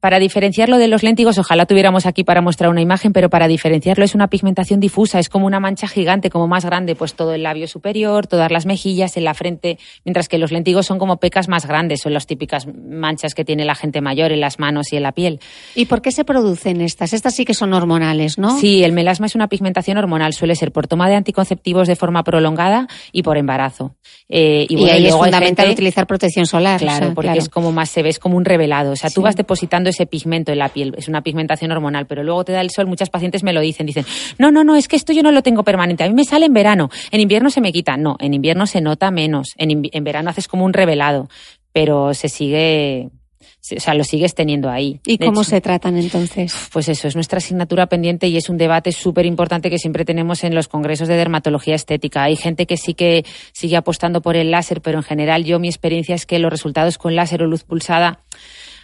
para 0.00 0.18
diferenciarlo 0.18 0.78
de 0.78 0.88
los 0.88 1.02
léntigos, 1.02 1.38
ojalá 1.38 1.66
tuviéramos 1.66 2.06
aquí 2.06 2.22
para 2.22 2.40
mostrar 2.42 2.70
una 2.70 2.80
imagen, 2.80 3.12
pero 3.12 3.30
para 3.30 3.48
diferenciarlo 3.48 4.04
es 4.04 4.14
una 4.14 4.28
pigmentación 4.28 4.78
difusa, 4.78 5.18
es 5.18 5.28
como 5.28 5.46
una 5.46 5.58
mancha 5.58 5.88
gigante, 5.88 6.30
como 6.30 6.46
más 6.46 6.64
grande, 6.64 6.94
pues 6.94 7.14
todo 7.14 7.32
el 7.32 7.42
labio 7.42 7.66
superior, 7.66 8.26
todas 8.26 8.52
las 8.52 8.66
mejillas, 8.66 9.16
en 9.16 9.24
la 9.24 9.34
frente, 9.34 9.78
mientras 10.04 10.28
que 10.28 10.38
los 10.38 10.52
léntigos 10.52 10.86
son 10.86 10.98
como 10.98 11.16
pecas 11.16 11.48
más 11.48 11.66
grandes, 11.66 12.02
son 12.02 12.12
las 12.12 12.26
típicas 12.26 12.66
manchas 12.66 13.34
que 13.34 13.44
tiene 13.44 13.64
la 13.64 13.74
gente 13.74 14.00
mayor 14.00 14.32
en 14.32 14.40
las 14.40 14.58
manos 14.58 14.92
y 14.92 14.96
en 14.96 15.02
la 15.02 15.12
piel. 15.12 15.40
¿Y 15.74 15.86
por 15.86 16.02
qué 16.02 16.12
se 16.12 16.24
producen 16.24 16.82
estas? 16.82 17.12
Estas 17.12 17.34
sí 17.34 17.44
que 17.44 17.54
son 17.54 17.72
hormonales, 17.72 18.38
¿no? 18.38 18.58
Sí, 18.58 18.84
el 18.84 18.92
melasma 18.92 19.26
es 19.26 19.34
una 19.34 19.48
pigmentación 19.48 19.96
hormonal, 19.96 20.34
suele 20.34 20.54
ser 20.56 20.72
por 20.72 20.86
toma 20.86 21.08
de 21.08 21.16
anticonceptivos 21.16 21.88
de 21.88 21.96
forma 21.96 22.22
prolongada 22.22 22.86
y 23.12 23.22
por 23.22 23.38
embarazo. 23.38 23.96
Eh, 24.28 24.66
y, 24.68 24.88
ahí 24.88 25.06
es 25.06 25.14
fundamental 25.14 25.70
utilizar 25.70 26.06
protección 26.06 26.46
solar. 26.46 26.80
Claro, 26.80 27.14
porque 27.14 27.38
es 27.38 27.48
como 27.48 27.72
más 27.72 27.88
se 27.88 28.02
ve, 28.02 28.10
es 28.10 28.18
como 28.18 28.36
un 28.36 28.44
revelado. 28.44 28.92
O 28.92 28.96
sea, 28.96 29.10
tú 29.10 29.22
vas 29.22 29.36
depositando 29.36 29.90
ese 29.96 30.06
pigmento 30.06 30.52
en 30.52 30.58
la 30.58 30.68
piel, 30.68 30.94
es 30.96 31.08
una 31.08 31.22
pigmentación 31.22 31.72
hormonal, 31.72 32.06
pero 32.06 32.22
luego 32.22 32.44
te 32.44 32.52
da 32.52 32.60
el 32.60 32.70
sol, 32.70 32.86
muchas 32.86 33.10
pacientes 33.10 33.42
me 33.42 33.52
lo 33.52 33.60
dicen, 33.60 33.86
dicen, 33.86 34.04
no, 34.38 34.50
no, 34.50 34.62
no, 34.62 34.76
es 34.76 34.88
que 34.88 34.96
esto 34.96 35.12
yo 35.12 35.22
no 35.22 35.32
lo 35.32 35.42
tengo 35.42 35.64
permanente, 35.64 36.04
a 36.04 36.08
mí 36.08 36.14
me 36.14 36.24
sale 36.24 36.46
en 36.46 36.52
verano, 36.52 36.90
en 37.10 37.20
invierno 37.20 37.50
se 37.50 37.60
me 37.60 37.72
quita, 37.72 37.96
no, 37.96 38.16
en 38.20 38.34
invierno 38.34 38.66
se 38.66 38.80
nota 38.80 39.10
menos, 39.10 39.54
en, 39.56 39.82
en 39.90 40.04
verano 40.04 40.30
haces 40.30 40.48
como 40.48 40.64
un 40.64 40.72
revelado, 40.72 41.28
pero 41.72 42.14
se 42.14 42.28
sigue, 42.28 43.10
o 43.76 43.80
sea, 43.80 43.94
lo 43.94 44.04
sigues 44.04 44.34
teniendo 44.34 44.70
ahí. 44.70 45.00
¿Y 45.04 45.18
cómo 45.18 45.44
se 45.44 45.60
tratan 45.60 45.96
entonces? 45.96 46.54
Pues 46.72 46.88
eso, 46.88 47.08
es 47.08 47.14
nuestra 47.14 47.38
asignatura 47.38 47.86
pendiente 47.86 48.28
y 48.28 48.36
es 48.36 48.48
un 48.48 48.56
debate 48.56 48.92
súper 48.92 49.26
importante 49.26 49.70
que 49.70 49.78
siempre 49.78 50.04
tenemos 50.04 50.44
en 50.44 50.54
los 50.54 50.68
congresos 50.68 51.08
de 51.08 51.16
dermatología 51.16 51.74
estética. 51.74 52.22
Hay 52.22 52.36
gente 52.36 52.66
que 52.66 52.76
sí 52.76 52.94
que 52.94 53.24
sigue 53.52 53.76
apostando 53.76 54.22
por 54.22 54.36
el 54.36 54.50
láser, 54.50 54.80
pero 54.80 54.98
en 54.98 55.04
general 55.04 55.44
yo 55.44 55.58
mi 55.58 55.68
experiencia 55.68 56.14
es 56.14 56.26
que 56.26 56.38
los 56.38 56.50
resultados 56.50 56.98
con 56.98 57.16
láser 57.16 57.42
o 57.42 57.46
luz 57.46 57.64
pulsada 57.64 58.20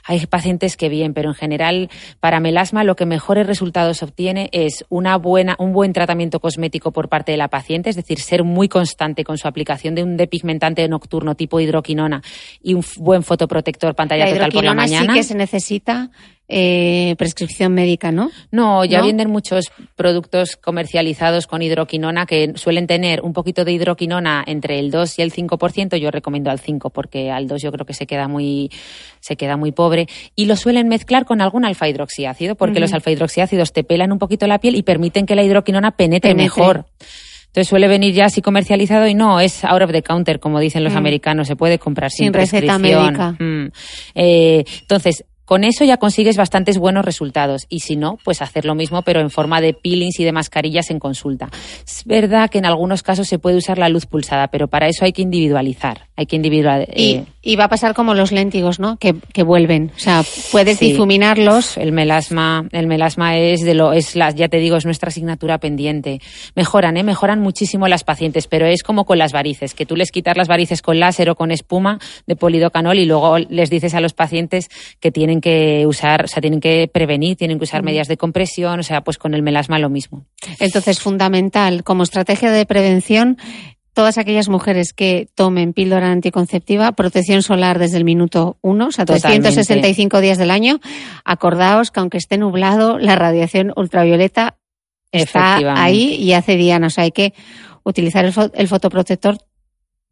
hay 0.05 0.25
pacientes 0.27 0.77
que 0.77 0.89
bien, 0.89 1.15
pero 1.15 1.31
en 1.31 1.35
general 1.35 1.91
para 2.21 2.41
melasma 2.41 2.85
lo 2.85 2.97
que 2.97 3.07
mejores 3.07 3.47
resultados 3.47 4.03
obtiene 4.03 4.49
es 4.53 4.85
una 4.89 5.17
buena, 5.17 5.57
un 5.59 5.73
buen 5.73 5.93
tratamiento 5.93 6.41
cosmético 6.41 6.93
por 6.93 7.09
parte 7.09 7.33
de 7.33 7.39
la 7.39 7.49
paciente, 7.49 7.91
es 7.91 7.97
decir, 7.97 8.21
ser 8.21 8.45
muy 8.45 8.69
constante 8.69 9.25
con 9.25 9.39
su 9.39 9.49
aplicación 9.49 9.95
de 9.95 10.03
un 10.03 10.17
depigmentante 10.17 10.87
nocturno 10.89 11.35
tipo 11.35 11.61
hidroquinona 11.61 12.23
y 12.63 12.75
un 12.75 12.85
buen 12.99 13.23
fotoprotector 13.23 13.95
pantalla 13.95 14.31
total 14.33 14.53
por 14.53 14.65
la 14.65 14.75
mañana. 14.75 15.13
Sí 15.13 15.19
que 15.19 15.25
se 15.25 15.35
necesita 15.35 16.11
eh, 16.49 17.15
prescripción 17.17 17.73
médica, 17.73 18.13
¿no? 18.13 18.31
No, 18.51 18.85
ya 18.85 19.01
vienen 19.01 19.31
muchos 19.31 19.73
productos 19.97 20.57
comercializados 20.57 21.47
con 21.47 21.63
hidroquinona 21.63 22.27
que 22.27 22.53
suelen 22.57 22.87
tener 22.87 23.23
un 23.23 23.33
poquito 23.33 23.65
de 23.65 23.73
hidroquinona 23.73 24.45
entre 24.47 24.79
el 24.79 24.91
2 24.91 25.19
y 25.19 25.23
el 25.23 25.33
5%. 25.33 25.97
Yo 25.97 26.11
recomiendo 26.11 26.51
al 26.51 26.59
5 26.59 26.91
porque 26.91 27.31
al 27.31 27.47
2 27.47 27.63
yo 27.63 27.73
creo 27.73 27.87
que 27.87 27.95
se 27.95 28.07
queda 28.07 28.29
muy, 28.29 28.71
se 29.21 29.37
queda 29.37 29.57
muy 29.57 29.73
pobre. 29.73 30.09
Y 30.37 30.47
lo 30.47 30.57
suelen 30.57 30.89
mezclar 30.89 31.25
con 31.25 31.41
algún 31.41 31.65
alfa 31.65 31.89
hidroxiácido 31.89 32.55
porque 32.55 32.81
los 32.81 32.93
alfa 32.93 33.11
hidroxiácidos 33.11 33.73
te 33.73 33.85
pelan 33.85 34.13
un 34.13 34.19
poquito 34.19 34.47
la 34.47 34.59
piel 34.59 34.77
y 34.77 34.83
permiten 34.83 35.27
que 35.27 35.37
la 35.37 35.45
hidroquinona 35.45 35.93
penetre. 35.93 36.35
mejor. 36.35 36.87
Entonces 37.53 37.69
suele 37.69 37.87
venir 37.87 38.15
ya 38.15 38.25
así 38.25 38.41
comercializado 38.41 39.07
y 39.07 39.15
no, 39.15 39.39
es 39.39 39.63
out 39.65 39.83
of 39.83 39.93
the 39.93 40.03
counter, 40.03 40.41
como 40.41 40.59
dicen 40.59 40.85
los 40.85 40.95
mm. 40.95 40.97
americanos, 40.97 41.47
se 41.47 41.55
puede 41.55 41.79
comprar 41.79 42.11
sin, 42.11 42.27
sin 42.27 42.33
receta 42.33 42.79
médica. 42.79 43.37
Mm. 43.39 43.71
Eh, 44.15 44.65
entonces, 44.81 45.27
Con 45.45 45.65
eso 45.65 45.85
ya 45.85 45.97
consigues 45.97 46.37
bastantes 46.37 46.79
buenos 46.79 47.05
resultados 47.05 47.67
y 47.69 47.81
si 47.81 47.97
no, 47.97 48.19
pues 48.25 48.43
hacer 48.43 48.65
lo 48.65 48.75
mismo 48.75 49.03
pero 49.03 49.21
en 49.21 49.31
forma 49.31 49.61
de 49.61 49.75
peelings 49.75 50.21
y 50.21 50.25
de 50.25 50.33
mascarillas 50.33 50.91
en 50.91 50.99
consulta. 50.99 51.49
Es 51.87 52.05
verdad 52.05 52.51
que 52.51 52.59
en 52.59 52.67
algunos 52.67 53.03
casos 53.03 53.29
se 53.29 53.39
puede 53.39 53.57
usar 53.57 53.79
la 53.79 53.89
luz 53.89 54.07
pulsada, 54.07 54.49
pero 54.49 54.69
para 54.69 54.89
eso 54.89 55.05
hay 55.05 55.13
que 55.13 55.23
individualizar. 55.23 56.09
Hay 56.15 56.27
que 56.27 56.37
individual, 56.37 56.87
y, 56.95 57.25
eh, 57.43 57.57
va 57.57 57.65
a 57.65 57.69
pasar 57.69 57.95
como 57.95 58.15
los 58.15 58.33
léntigos, 58.33 58.79
¿no? 58.79 58.99
Que, 58.99 59.15
vuelven. 59.43 59.91
O 59.97 59.99
sea, 59.99 60.23
puedes 60.53 60.79
difuminarlos. 60.79 61.77
El 61.79 61.91
melasma, 61.91 62.69
el 62.71 62.87
melasma 62.87 63.39
es 63.39 63.63
de 63.63 63.75
lo, 63.75 63.93
es 63.93 64.15
la, 64.15 64.31
ya 64.31 64.49
te 64.49 64.59
digo, 64.59 64.77
es 64.77 64.85
nuestra 64.85 65.09
asignatura 65.09 65.59
pendiente. 65.59 66.21
Mejoran, 66.55 66.97
¿eh? 66.97 67.03
Mejoran 67.03 67.41
muchísimo 67.41 67.89
las 67.89 68.05
pacientes, 68.05 68.47
pero 68.47 68.67
es 68.67 68.83
como 68.83 69.05
con 69.05 69.19
las 69.19 69.33
varices, 69.33 69.75
que 69.75 69.87
tú 69.87 69.97
les 69.97 70.11
quitas 70.11 70.37
las 70.37 70.49
varices 70.49 70.83
con 70.83 71.01
láser 71.01 71.31
o 71.31 71.35
con 71.35 71.51
espuma 71.51 71.99
de 72.27 72.37
polidocanol 72.37 72.99
y 72.99 73.07
luego 73.07 73.39
les 73.39 73.71
dices 73.71 73.95
a 73.95 74.01
los 74.01 74.13
pacientes 74.13 74.69
que 75.01 75.11
tienen 75.11 75.32
que 75.41 75.87
usar, 75.87 76.25
o 76.25 76.29
sea, 76.29 76.41
tienen 76.41 76.61
que 76.61 76.89
prevenir, 76.93 77.37
tienen 77.37 77.59
que 77.59 77.65
usar 77.65 77.83
medidas 77.83 78.09
de 78.09 78.17
compresión, 78.17 78.81
o 78.81 78.83
sea, 78.83 79.03
pues 79.03 79.19
con 79.19 79.35
el 79.35 79.43
melasma 79.43 79.79
lo 79.79 79.91
mismo. 79.91 80.27
Entonces, 80.59 81.01
fundamental, 81.01 81.85
como 81.85 82.03
estrategia 82.03 82.51
de 82.51 82.67
prevención, 82.67 83.39
todas 83.95 84.19
aquellas 84.19 84.49
mujeres 84.49 84.93
que 84.93 85.29
tomen 85.35 85.73
píldora 85.73 86.11
anticonceptiva, 86.11 86.93
protección 86.93 87.43
solar 87.43 87.79
desde 87.79 87.99
el 87.99 88.05
minuto 88.05 88.59
uno, 88.63 88.89
o 88.89 88.93
sea, 88.93 89.05
365 89.05 90.21
días 90.21 90.39
del 90.39 90.51
año, 90.51 90.81
acordaos 91.25 91.91
que 91.91 92.01
aunque 92.01 92.19
esté 92.19 92.39
nublado, 92.39 92.99
la 92.99 93.17
radiación 93.17 93.73
ultravioleta 93.77 94.57
está 95.13 95.83
ahí 95.83 96.15
y 96.15 96.33
hace 96.33 96.57
diana. 96.57 96.87
O 96.87 96.91
sea, 96.91 97.05
hay 97.05 97.13
que 97.13 97.35
utilizar 97.85 98.25
el, 98.25 98.69
fotoprotector 98.69 99.39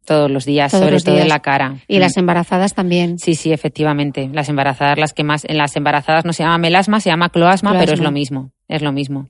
todos 0.05 0.31
los 0.31 0.45
días, 0.45 0.71
sobre 0.71 0.99
todo 0.99 1.17
en 1.17 1.29
la 1.29 1.39
cara. 1.39 1.77
Y 1.87 1.99
las 1.99 2.15
mm. 2.15 2.19
embarazadas 2.19 2.73
también. 2.73 3.19
Sí, 3.19 3.35
sí, 3.35 3.53
efectivamente. 3.53 4.29
Las 4.33 4.49
embarazadas, 4.49 4.97
las 4.97 5.13
que 5.13 5.23
más, 5.23 5.45
en 5.45 5.57
las 5.57 5.75
embarazadas 5.75 6.25
no 6.25 6.33
se 6.33 6.43
llama 6.43 6.57
melasma, 6.57 6.99
se 6.99 7.09
llama 7.09 7.29
cloasma, 7.29 7.77
pero 7.77 7.93
es 7.93 7.99
lo 7.99 8.11
mismo. 8.11 8.51
Es 8.67 8.81
lo 8.81 8.93
mismo. 8.93 9.27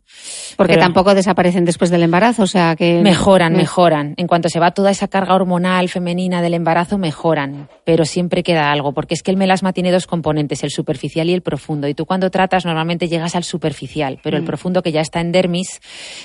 Porque 0.55 0.77
tampoco 0.77 1.15
desaparecen 1.15 1.65
después 1.65 1.89
del 1.89 2.03
embarazo, 2.03 2.43
o 2.43 2.47
sea 2.47 2.75
que. 2.75 3.01
Mejoran, 3.01 3.53
mejoran. 3.53 4.13
En 4.17 4.27
cuanto 4.27 4.49
se 4.49 4.59
va 4.59 4.69
toda 4.69 4.91
esa 4.91 5.07
carga 5.07 5.33
hormonal 5.33 5.89
femenina 5.89 6.43
del 6.43 6.53
embarazo, 6.53 6.99
mejoran. 6.99 7.67
Pero 7.83 8.05
siempre 8.05 8.43
queda 8.43 8.71
algo, 8.71 8.93
porque 8.93 9.15
es 9.15 9.23
que 9.23 9.31
el 9.31 9.37
melasma 9.37 9.73
tiene 9.73 9.91
dos 9.91 10.05
componentes, 10.05 10.63
el 10.63 10.69
superficial 10.69 11.27
y 11.27 11.33
el 11.33 11.41
profundo. 11.41 11.87
Y 11.87 11.95
tú 11.95 12.05
cuando 12.05 12.29
tratas 12.29 12.65
normalmente 12.65 13.07
llegas 13.07 13.35
al 13.35 13.43
superficial, 13.43 14.19
pero 14.21 14.37
el 14.37 14.43
mm. 14.43 14.45
profundo 14.45 14.83
que 14.83 14.91
ya 14.91 15.01
está 15.01 15.21
en 15.21 15.31
dermis 15.31 15.81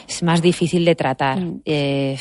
es 0.07 0.23
más 0.23 0.43
difícil 0.43 0.85
de 0.85 0.95
tratar. 0.95 1.41
Mm. 1.41 1.61
Eh, 1.65 2.19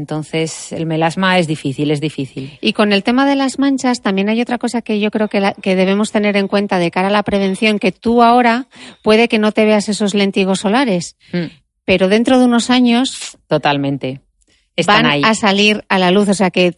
entonces, 0.00 0.72
el 0.72 0.86
melasma 0.86 1.38
es 1.38 1.46
difícil, 1.46 1.90
es 1.90 2.00
difícil. 2.00 2.58
Y 2.62 2.72
con 2.72 2.94
el 2.94 3.02
tema 3.02 3.26
de 3.26 3.36
las 3.36 3.58
manchas, 3.58 4.00
también 4.00 4.30
hay 4.30 4.40
otra 4.40 4.56
cosa 4.56 4.80
que 4.80 4.98
yo 4.98 5.10
creo 5.10 5.28
que, 5.28 5.52
que 5.60 5.76
debemos 5.76 6.10
tener 6.10 6.38
en 6.38 6.48
cuenta 6.48 6.78
de 6.78 6.90
cara 6.90 7.08
a 7.08 7.10
la 7.10 7.22
prevención, 7.22 7.78
que 7.78 7.92
tú 7.92 8.22
ahora 8.22 8.66
puede 9.02 9.28
que 9.28 9.38
no 9.38 9.52
te 9.52 9.66
veas 9.66 9.90
esos 9.90 10.14
lentigos 10.14 10.60
solares, 10.60 11.16
mm. 11.32 11.52
pero 11.84 12.08
dentro 12.08 12.38
de 12.38 12.46
unos 12.46 12.70
años... 12.70 13.36
Totalmente. 13.46 14.22
Están 14.74 15.02
van 15.02 15.24
a 15.24 15.34
salir 15.34 15.84
a 15.90 15.98
la 15.98 16.10
luz, 16.10 16.30
o 16.30 16.34
sea 16.34 16.50
que 16.50 16.76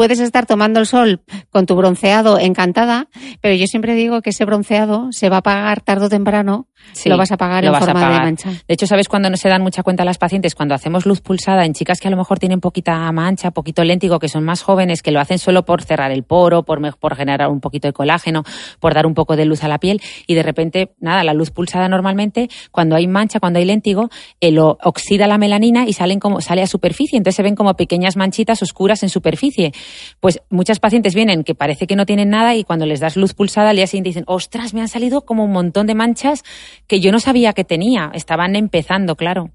puedes 0.00 0.18
estar 0.20 0.46
tomando 0.46 0.80
el 0.80 0.86
sol 0.86 1.20
con 1.50 1.66
tu 1.66 1.76
bronceado 1.76 2.38
encantada, 2.38 3.08
pero 3.42 3.54
yo 3.54 3.66
siempre 3.66 3.94
digo 3.94 4.22
que 4.22 4.30
ese 4.30 4.46
bronceado 4.46 5.08
se 5.12 5.28
va 5.28 5.36
a 5.36 5.42
pagar 5.42 5.82
tarde 5.82 6.06
o 6.06 6.08
temprano, 6.08 6.68
lo 7.04 7.18
vas 7.18 7.32
a 7.32 7.36
pagar 7.36 7.66
en 7.66 7.74
forma 7.74 8.10
de 8.10 8.18
mancha. 8.18 8.48
De 8.48 8.72
hecho, 8.72 8.86
¿sabes 8.86 9.08
cuando 9.08 9.28
no 9.28 9.36
se 9.36 9.50
dan 9.50 9.60
mucha 9.60 9.82
cuenta 9.82 10.06
las 10.06 10.16
pacientes? 10.16 10.54
Cuando 10.54 10.74
hacemos 10.74 11.04
luz 11.04 11.20
pulsada 11.20 11.66
en 11.66 11.74
chicas 11.74 12.00
que 12.00 12.08
a 12.08 12.10
lo 12.10 12.16
mejor 12.16 12.38
tienen 12.38 12.60
poquita 12.60 13.12
mancha, 13.12 13.50
poquito 13.50 13.84
léntigo, 13.84 14.18
que 14.18 14.28
son 14.28 14.42
más 14.42 14.62
jóvenes, 14.62 15.02
que 15.02 15.10
lo 15.10 15.20
hacen 15.20 15.38
solo 15.38 15.66
por 15.66 15.82
cerrar 15.82 16.12
el 16.12 16.22
poro, 16.22 16.62
por, 16.62 16.80
por 16.96 17.14
generar 17.14 17.50
un 17.50 17.60
poquito 17.60 17.86
de 17.86 17.92
colágeno, 17.92 18.42
por 18.78 18.94
dar 18.94 19.04
un 19.04 19.12
poco 19.12 19.36
de 19.36 19.44
luz 19.44 19.64
a 19.64 19.68
la 19.68 19.76
piel, 19.76 20.00
y 20.26 20.34
de 20.34 20.42
repente, 20.42 20.94
nada, 20.98 21.24
la 21.24 21.34
luz 21.34 21.50
pulsada 21.50 21.90
normalmente, 21.90 22.48
cuando 22.70 22.96
hay 22.96 23.06
mancha, 23.06 23.38
cuando 23.38 23.58
hay 23.58 23.66
léntigo, 23.66 24.08
eh, 24.40 24.50
lo 24.50 24.78
oxida 24.82 25.26
la 25.26 25.36
melanina 25.36 25.84
y 25.86 25.92
salen 25.92 26.20
como, 26.20 26.40
sale 26.40 26.62
a 26.62 26.66
superficie, 26.66 27.18
entonces 27.18 27.36
se 27.36 27.42
ven 27.42 27.54
como 27.54 27.74
pequeñas 27.74 28.16
manchitas 28.16 28.62
oscuras 28.62 29.02
en 29.02 29.10
superficie 29.10 29.72
pues 30.20 30.40
muchas 30.50 30.80
pacientes 30.80 31.14
vienen 31.14 31.44
que 31.44 31.54
parece 31.54 31.86
que 31.86 31.96
no 31.96 32.06
tienen 32.06 32.30
nada 32.30 32.54
y 32.54 32.64
cuando 32.64 32.86
les 32.86 33.00
das 33.00 33.16
luz 33.16 33.34
pulsada 33.34 33.70
al 33.70 33.76
día 33.76 33.86
siguiente 33.86 34.10
dicen, 34.10 34.24
ostras, 34.26 34.74
me 34.74 34.80
han 34.80 34.88
salido 34.88 35.22
como 35.22 35.44
un 35.44 35.52
montón 35.52 35.86
de 35.86 35.94
manchas 35.94 36.42
que 36.86 37.00
yo 37.00 37.12
no 37.12 37.20
sabía 37.20 37.52
que 37.52 37.64
tenía. 37.64 38.10
Estaban 38.14 38.56
empezando, 38.56 39.16
claro. 39.16 39.50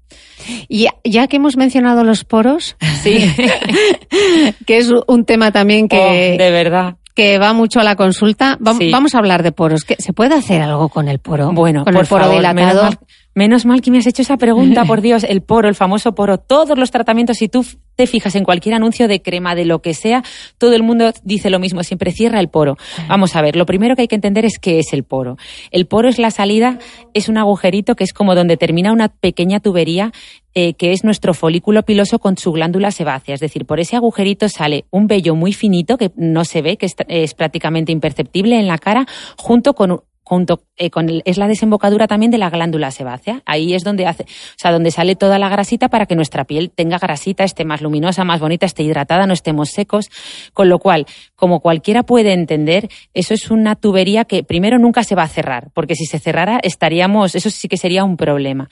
Y 0.68 0.88
ya 1.04 1.26
que 1.26 1.36
hemos 1.36 1.56
mencionado 1.56 2.04
los 2.04 2.24
poros, 2.24 2.76
sí, 3.02 3.18
que 4.66 4.78
es 4.78 4.90
un 5.06 5.24
tema 5.24 5.52
también 5.52 5.88
que... 5.88 5.98
Oh, 6.38 6.42
de 6.42 6.50
verdad 6.50 6.96
que 7.14 7.38
va 7.38 7.54
mucho 7.54 7.80
a 7.80 7.82
la 7.82 7.96
consulta. 7.96 8.58
Vamos, 8.60 9.14
a 9.14 9.18
hablar 9.18 9.42
de 9.42 9.50
poros. 9.50 9.86
¿Se 9.98 10.12
puede 10.12 10.34
hacer 10.34 10.60
algo 10.60 10.90
con 10.90 11.08
el 11.08 11.18
poro? 11.18 11.50
Bueno, 11.50 11.82
con 11.82 11.96
el 11.96 12.06
poro 12.06 12.28
dilatado. 12.28 12.90
Menos 13.36 13.66
mal 13.66 13.82
que 13.82 13.90
me 13.90 13.98
has 13.98 14.06
hecho 14.06 14.22
esa 14.22 14.38
pregunta, 14.38 14.86
por 14.86 15.00
Dios, 15.02 15.22
el 15.22 15.42
poro, 15.42 15.68
el 15.68 15.74
famoso 15.74 16.14
poro, 16.14 16.38
todos 16.38 16.78
los 16.78 16.90
tratamientos, 16.90 17.36
si 17.36 17.50
tú 17.50 17.66
te 17.94 18.06
fijas 18.06 18.34
en 18.34 18.44
cualquier 18.44 18.74
anuncio 18.74 19.08
de 19.08 19.20
crema, 19.20 19.54
de 19.54 19.66
lo 19.66 19.82
que 19.82 19.92
sea, 19.92 20.24
todo 20.56 20.72
el 20.72 20.82
mundo 20.82 21.12
dice 21.22 21.50
lo 21.50 21.58
mismo, 21.58 21.82
siempre 21.82 22.12
cierra 22.12 22.40
el 22.40 22.48
poro. 22.48 22.78
Vamos 23.08 23.36
a 23.36 23.42
ver, 23.42 23.54
lo 23.54 23.66
primero 23.66 23.94
que 23.94 24.00
hay 24.00 24.08
que 24.08 24.14
entender 24.14 24.46
es 24.46 24.58
qué 24.58 24.78
es 24.78 24.94
el 24.94 25.04
poro. 25.04 25.36
El 25.70 25.84
poro 25.84 26.08
es 26.08 26.18
la 26.18 26.30
salida, 26.30 26.78
es 27.12 27.28
un 27.28 27.36
agujerito 27.36 27.94
que 27.94 28.04
es 28.04 28.14
como 28.14 28.34
donde 28.34 28.56
termina 28.56 28.90
una 28.90 29.08
pequeña 29.08 29.60
tubería 29.60 30.12
eh, 30.54 30.72
que 30.72 30.92
es 30.92 31.04
nuestro 31.04 31.34
folículo 31.34 31.82
piloso 31.82 32.18
con 32.18 32.38
su 32.38 32.52
glándula 32.52 32.90
sebácea. 32.90 33.34
Es 33.34 33.40
decir, 33.40 33.66
por 33.66 33.80
ese 33.80 33.96
agujerito 33.96 34.48
sale 34.48 34.86
un 34.90 35.08
vello 35.08 35.34
muy 35.34 35.52
finito 35.52 35.98
que 35.98 36.10
no 36.16 36.46
se 36.46 36.62
ve, 36.62 36.78
que 36.78 36.86
es 37.08 37.34
prácticamente 37.34 37.92
imperceptible 37.92 38.58
en 38.58 38.66
la 38.66 38.78
cara, 38.78 39.04
junto 39.36 39.74
con 39.74 40.00
junto 40.28 40.64
eh, 40.76 40.90
con 40.90 41.06
es 41.24 41.38
la 41.38 41.46
desembocadura 41.46 42.08
también 42.08 42.32
de 42.32 42.38
la 42.38 42.50
glándula 42.50 42.90
sebácea. 42.90 43.42
Ahí 43.46 43.74
es 43.74 43.84
donde 43.84 44.06
hace, 44.06 44.24
o 44.24 44.58
sea, 44.58 44.72
donde 44.72 44.90
sale 44.90 45.14
toda 45.14 45.38
la 45.38 45.48
grasita 45.48 45.88
para 45.88 46.06
que 46.06 46.16
nuestra 46.16 46.44
piel 46.44 46.72
tenga 46.74 46.98
grasita, 46.98 47.44
esté 47.44 47.64
más 47.64 47.80
luminosa, 47.80 48.24
más 48.24 48.40
bonita, 48.40 48.66
esté 48.66 48.82
hidratada, 48.82 49.28
no 49.28 49.34
estemos 49.34 49.70
secos. 49.70 50.10
Con 50.52 50.68
lo 50.68 50.80
cual, 50.80 51.06
como 51.36 51.60
cualquiera 51.60 52.02
puede 52.02 52.32
entender, 52.32 52.88
eso 53.14 53.34
es 53.34 53.52
una 53.52 53.76
tubería 53.76 54.24
que 54.24 54.42
primero 54.42 54.80
nunca 54.80 55.04
se 55.04 55.14
va 55.14 55.22
a 55.22 55.28
cerrar, 55.28 55.70
porque 55.72 55.94
si 55.94 56.06
se 56.06 56.18
cerrara 56.18 56.58
estaríamos, 56.60 57.36
eso 57.36 57.48
sí 57.48 57.68
que 57.68 57.76
sería 57.76 58.02
un 58.02 58.16
problema. 58.16 58.68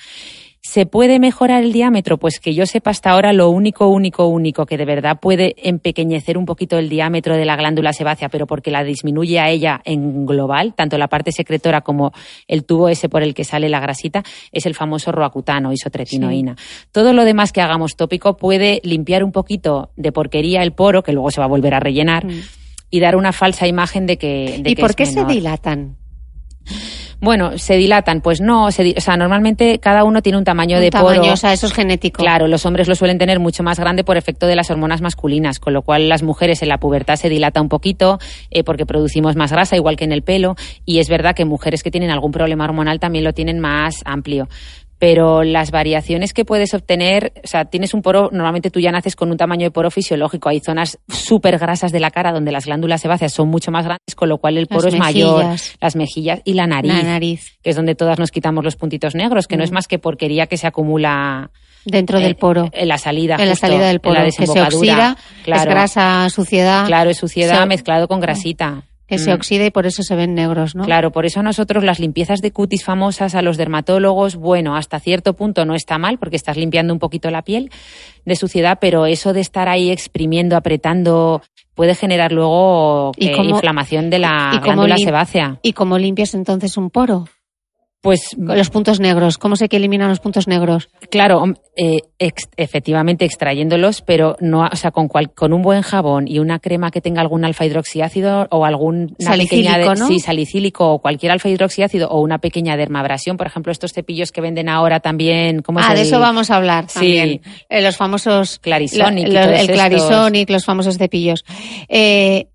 ¿Se 0.74 0.86
puede 0.86 1.20
mejorar 1.20 1.62
el 1.62 1.72
diámetro? 1.72 2.18
Pues 2.18 2.40
que 2.40 2.52
yo 2.52 2.66
sepa 2.66 2.90
hasta 2.90 3.10
ahora 3.10 3.32
lo 3.32 3.48
único, 3.48 3.86
único, 3.86 4.26
único 4.26 4.66
que 4.66 4.76
de 4.76 4.84
verdad 4.84 5.20
puede 5.20 5.54
empequeñecer 5.62 6.36
un 6.36 6.46
poquito 6.46 6.78
el 6.78 6.88
diámetro 6.88 7.36
de 7.36 7.44
la 7.44 7.54
glándula 7.54 7.92
sebácea, 7.92 8.28
pero 8.28 8.48
porque 8.48 8.72
la 8.72 8.82
disminuye 8.82 9.38
a 9.38 9.50
ella 9.50 9.80
en 9.84 10.26
global, 10.26 10.74
tanto 10.74 10.98
la 10.98 11.06
parte 11.06 11.30
secretora 11.30 11.82
como 11.82 12.10
el 12.48 12.64
tubo 12.64 12.88
ese 12.88 13.08
por 13.08 13.22
el 13.22 13.34
que 13.34 13.44
sale 13.44 13.68
la 13.68 13.78
grasita, 13.78 14.24
es 14.50 14.66
el 14.66 14.74
famoso 14.74 15.12
roacutano, 15.12 15.72
isotretinoína. 15.72 16.56
Todo 16.90 17.12
lo 17.12 17.24
demás 17.24 17.52
que 17.52 17.60
hagamos 17.60 17.94
tópico 17.94 18.36
puede 18.36 18.80
limpiar 18.82 19.22
un 19.22 19.30
poquito 19.30 19.92
de 19.94 20.10
porquería 20.10 20.64
el 20.64 20.72
poro, 20.72 21.04
que 21.04 21.12
luego 21.12 21.30
se 21.30 21.40
va 21.40 21.44
a 21.44 21.48
volver 21.50 21.74
a 21.74 21.78
rellenar, 21.78 22.26
mm. 22.26 22.40
y 22.90 22.98
dar 22.98 23.14
una 23.14 23.30
falsa 23.30 23.68
imagen 23.68 24.06
de 24.06 24.18
que... 24.18 24.60
¿Y 24.66 24.74
por 24.74 24.96
qué 24.96 25.06
se 25.06 25.24
dilatan? 25.24 25.98
Bueno, 27.24 27.58
se 27.58 27.76
dilatan, 27.76 28.20
pues 28.20 28.40
no, 28.40 28.70
se, 28.70 28.94
o 28.96 29.00
sea, 29.00 29.16
normalmente 29.16 29.78
cada 29.78 30.04
uno 30.04 30.20
tiene 30.20 30.38
un 30.38 30.44
tamaño 30.44 30.78
de 30.78 30.90
tamaño, 30.90 31.22
poro. 31.22 31.32
O 31.32 31.36
sea, 31.36 31.52
eso 31.52 31.66
es 31.66 31.72
genético. 31.72 32.22
Claro, 32.22 32.46
los 32.46 32.66
hombres 32.66 32.86
lo 32.86 32.94
suelen 32.94 33.18
tener 33.18 33.40
mucho 33.40 33.62
más 33.62 33.78
grande 33.80 34.04
por 34.04 34.16
efecto 34.16 34.46
de 34.46 34.54
las 34.54 34.70
hormonas 34.70 35.00
masculinas, 35.00 35.58
con 35.58 35.72
lo 35.72 35.82
cual 35.82 36.08
las 36.08 36.22
mujeres 36.22 36.62
en 36.62 36.68
la 36.68 36.78
pubertad 36.78 37.16
se 37.16 37.28
dilata 37.28 37.60
un 37.60 37.68
poquito 37.68 38.18
eh, 38.50 38.62
porque 38.62 38.84
producimos 38.84 39.36
más 39.36 39.52
grasa, 39.52 39.74
igual 39.74 39.96
que 39.96 40.04
en 40.04 40.12
el 40.12 40.22
pelo, 40.22 40.54
y 40.84 40.98
es 40.98 41.08
verdad 41.08 41.34
que 41.34 41.44
mujeres 41.44 41.82
que 41.82 41.90
tienen 41.90 42.10
algún 42.10 42.30
problema 42.30 42.64
hormonal 42.64 43.00
también 43.00 43.24
lo 43.24 43.32
tienen 43.32 43.58
más 43.58 44.02
amplio 44.04 44.48
pero 45.04 45.42
las 45.42 45.70
variaciones 45.70 46.32
que 46.32 46.46
puedes 46.46 46.72
obtener, 46.72 47.34
o 47.44 47.46
sea, 47.46 47.66
tienes 47.66 47.92
un 47.92 48.00
poro, 48.00 48.30
normalmente 48.32 48.70
tú 48.70 48.80
ya 48.80 48.90
naces 48.90 49.16
con 49.16 49.30
un 49.30 49.36
tamaño 49.36 49.64
de 49.64 49.70
poro 49.70 49.90
fisiológico, 49.90 50.48
hay 50.48 50.60
zonas 50.60 50.98
súper 51.08 51.58
grasas 51.58 51.92
de 51.92 52.00
la 52.00 52.10
cara 52.10 52.32
donde 52.32 52.50
las 52.50 52.64
glándulas 52.64 53.02
sebáceas 53.02 53.30
son 53.30 53.48
mucho 53.48 53.70
más 53.70 53.84
grandes, 53.84 54.14
con 54.16 54.30
lo 54.30 54.38
cual 54.38 54.56
el 54.56 54.66
poro 54.66 54.88
es 54.88 54.96
mayor, 54.96 55.56
las 55.78 55.94
mejillas 55.94 56.40
y 56.46 56.54
la 56.54 56.66
nariz, 56.66 56.90
la 56.90 57.02
nariz, 57.02 57.58
que 57.62 57.68
es 57.68 57.76
donde 57.76 57.94
todas 57.94 58.18
nos 58.18 58.30
quitamos 58.30 58.64
los 58.64 58.76
puntitos 58.76 59.14
negros, 59.14 59.46
que 59.46 59.58
no 59.58 59.64
es 59.64 59.72
mm. 59.72 59.74
más 59.74 59.88
que 59.88 59.98
porquería 59.98 60.46
que 60.46 60.56
se 60.56 60.66
acumula 60.66 61.50
dentro 61.84 62.18
del 62.18 62.36
poro. 62.36 62.70
En 62.72 62.88
la 62.88 62.96
salida. 62.96 63.36
En 63.38 63.50
la 63.50 63.56
salida 63.56 63.86
del 63.88 64.00
poro. 64.00 64.14
la 64.14 64.24
que 64.24 64.32
se 64.32 64.58
oxida, 64.58 65.18
es 65.44 65.64
grasa, 65.66 66.30
suciedad. 66.30 66.86
Claro, 66.86 67.10
es 67.10 67.18
suciedad 67.18 67.66
mezclado 67.66 68.08
con 68.08 68.20
grasita 68.20 68.84
que 69.14 69.18
se 69.18 69.30
mm. 69.30 69.34
oxida 69.34 69.66
y 69.66 69.70
por 69.70 69.86
eso 69.86 70.02
se 70.02 70.16
ven 70.16 70.34
negros, 70.34 70.74
¿no? 70.74 70.84
Claro, 70.84 71.12
por 71.12 71.24
eso 71.26 71.42
nosotros 71.42 71.84
las 71.84 72.00
limpiezas 72.00 72.40
de 72.40 72.50
cutis 72.50 72.84
famosas 72.84 73.34
a 73.34 73.42
los 73.42 73.56
dermatólogos, 73.56 74.36
bueno, 74.36 74.76
hasta 74.76 74.98
cierto 75.00 75.34
punto 75.34 75.64
no 75.64 75.74
está 75.74 75.98
mal 75.98 76.18
porque 76.18 76.36
estás 76.36 76.56
limpiando 76.56 76.92
un 76.92 76.98
poquito 76.98 77.30
la 77.30 77.42
piel 77.42 77.70
de 78.24 78.36
suciedad, 78.36 78.78
pero 78.80 79.06
eso 79.06 79.32
de 79.32 79.40
estar 79.40 79.68
ahí 79.68 79.90
exprimiendo, 79.90 80.56
apretando, 80.56 81.42
puede 81.74 81.94
generar 81.94 82.32
luego 82.32 83.12
eh, 83.16 83.36
inflamación 83.36 84.10
de 84.10 84.18
la 84.18 84.60
glándula 84.62 84.96
sebácea. 84.96 85.58
¿Y 85.62 85.72
cómo 85.72 85.98
limpias 85.98 86.34
entonces 86.34 86.76
un 86.76 86.90
poro? 86.90 87.26
Pues 88.04 88.36
los 88.36 88.68
puntos 88.68 89.00
negros, 89.00 89.38
¿cómo 89.38 89.56
sé 89.56 89.70
que 89.70 89.78
eliminan 89.78 90.10
los 90.10 90.20
puntos 90.20 90.46
negros? 90.46 90.90
Claro, 91.10 91.42
eh, 91.74 92.00
efectivamente 92.18 93.24
extrayéndolos, 93.24 94.02
pero 94.02 94.36
no, 94.40 94.60
o 94.60 94.76
sea, 94.76 94.90
con, 94.90 95.08
cual, 95.08 95.32
con 95.32 95.54
un 95.54 95.62
buen 95.62 95.80
jabón 95.80 96.28
y 96.28 96.38
una 96.38 96.58
crema 96.58 96.90
que 96.90 97.00
tenga 97.00 97.22
algún 97.22 97.46
alfa 97.46 97.64
hidroxiácido 97.64 98.46
o 98.50 98.66
algún 98.66 99.16
salicílico, 99.18 99.94
¿no? 99.94 100.06
sí, 100.06 100.20
salicílico 100.20 100.86
o 100.92 100.98
cualquier 100.98 101.32
alfa 101.32 101.48
hidroxiácido 101.48 102.10
o 102.10 102.20
una 102.20 102.40
pequeña 102.40 102.76
dermabrasión, 102.76 103.38
por 103.38 103.46
ejemplo, 103.46 103.72
estos 103.72 103.94
cepillos 103.94 104.32
que 104.32 104.42
venden 104.42 104.68
ahora 104.68 105.00
también, 105.00 105.62
¿cómo 105.62 105.80
Ah, 105.82 105.94
de 105.94 106.02
eso 106.02 106.20
vamos 106.20 106.50
a 106.50 106.56
hablar 106.56 106.86
también. 106.86 107.40
Sí. 107.42 107.50
Eh, 107.70 107.80
los 107.80 107.96
famosos 107.96 108.58
Clarisonic, 108.58 109.28
el 109.28 109.66
Clarisonic, 109.68 110.50
los 110.50 110.66
famosos 110.66 110.98
cepillos. 110.98 111.42
Eh, 111.88 112.48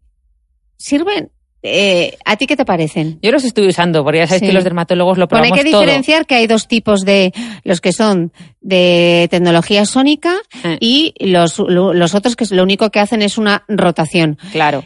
sirven 0.77 1.31
eh, 1.61 2.17
¿A 2.25 2.37
ti 2.37 2.47
qué 2.47 2.55
te 2.55 2.65
parecen? 2.65 3.19
Yo 3.21 3.31
los 3.31 3.43
estoy 3.43 3.67
usando, 3.67 4.03
porque 4.03 4.19
ya 4.19 4.27
sabéis 4.27 4.43
que 4.43 4.53
los 4.53 4.63
dermatólogos 4.63 5.17
lo 5.17 5.27
probamos 5.27 5.49
Bueno, 5.49 5.59
hay 5.59 5.71
que 5.71 5.77
diferenciar 5.77 6.25
que 6.25 6.35
hay 6.35 6.47
dos 6.47 6.67
tipos 6.67 7.01
de 7.01 7.33
los 7.63 7.81
que 7.81 7.91
son 7.91 8.31
de 8.61 9.27
tecnología 9.29 9.85
sónica 9.85 10.37
eh. 10.63 10.77
y 10.79 11.13
los, 11.19 11.59
los 11.59 12.15
otros 12.15 12.35
que 12.35 12.45
lo 12.51 12.63
único 12.63 12.89
que 12.91 12.99
hacen 12.99 13.21
es 13.21 13.37
una 13.37 13.63
rotación. 13.67 14.37
Claro. 14.51 14.83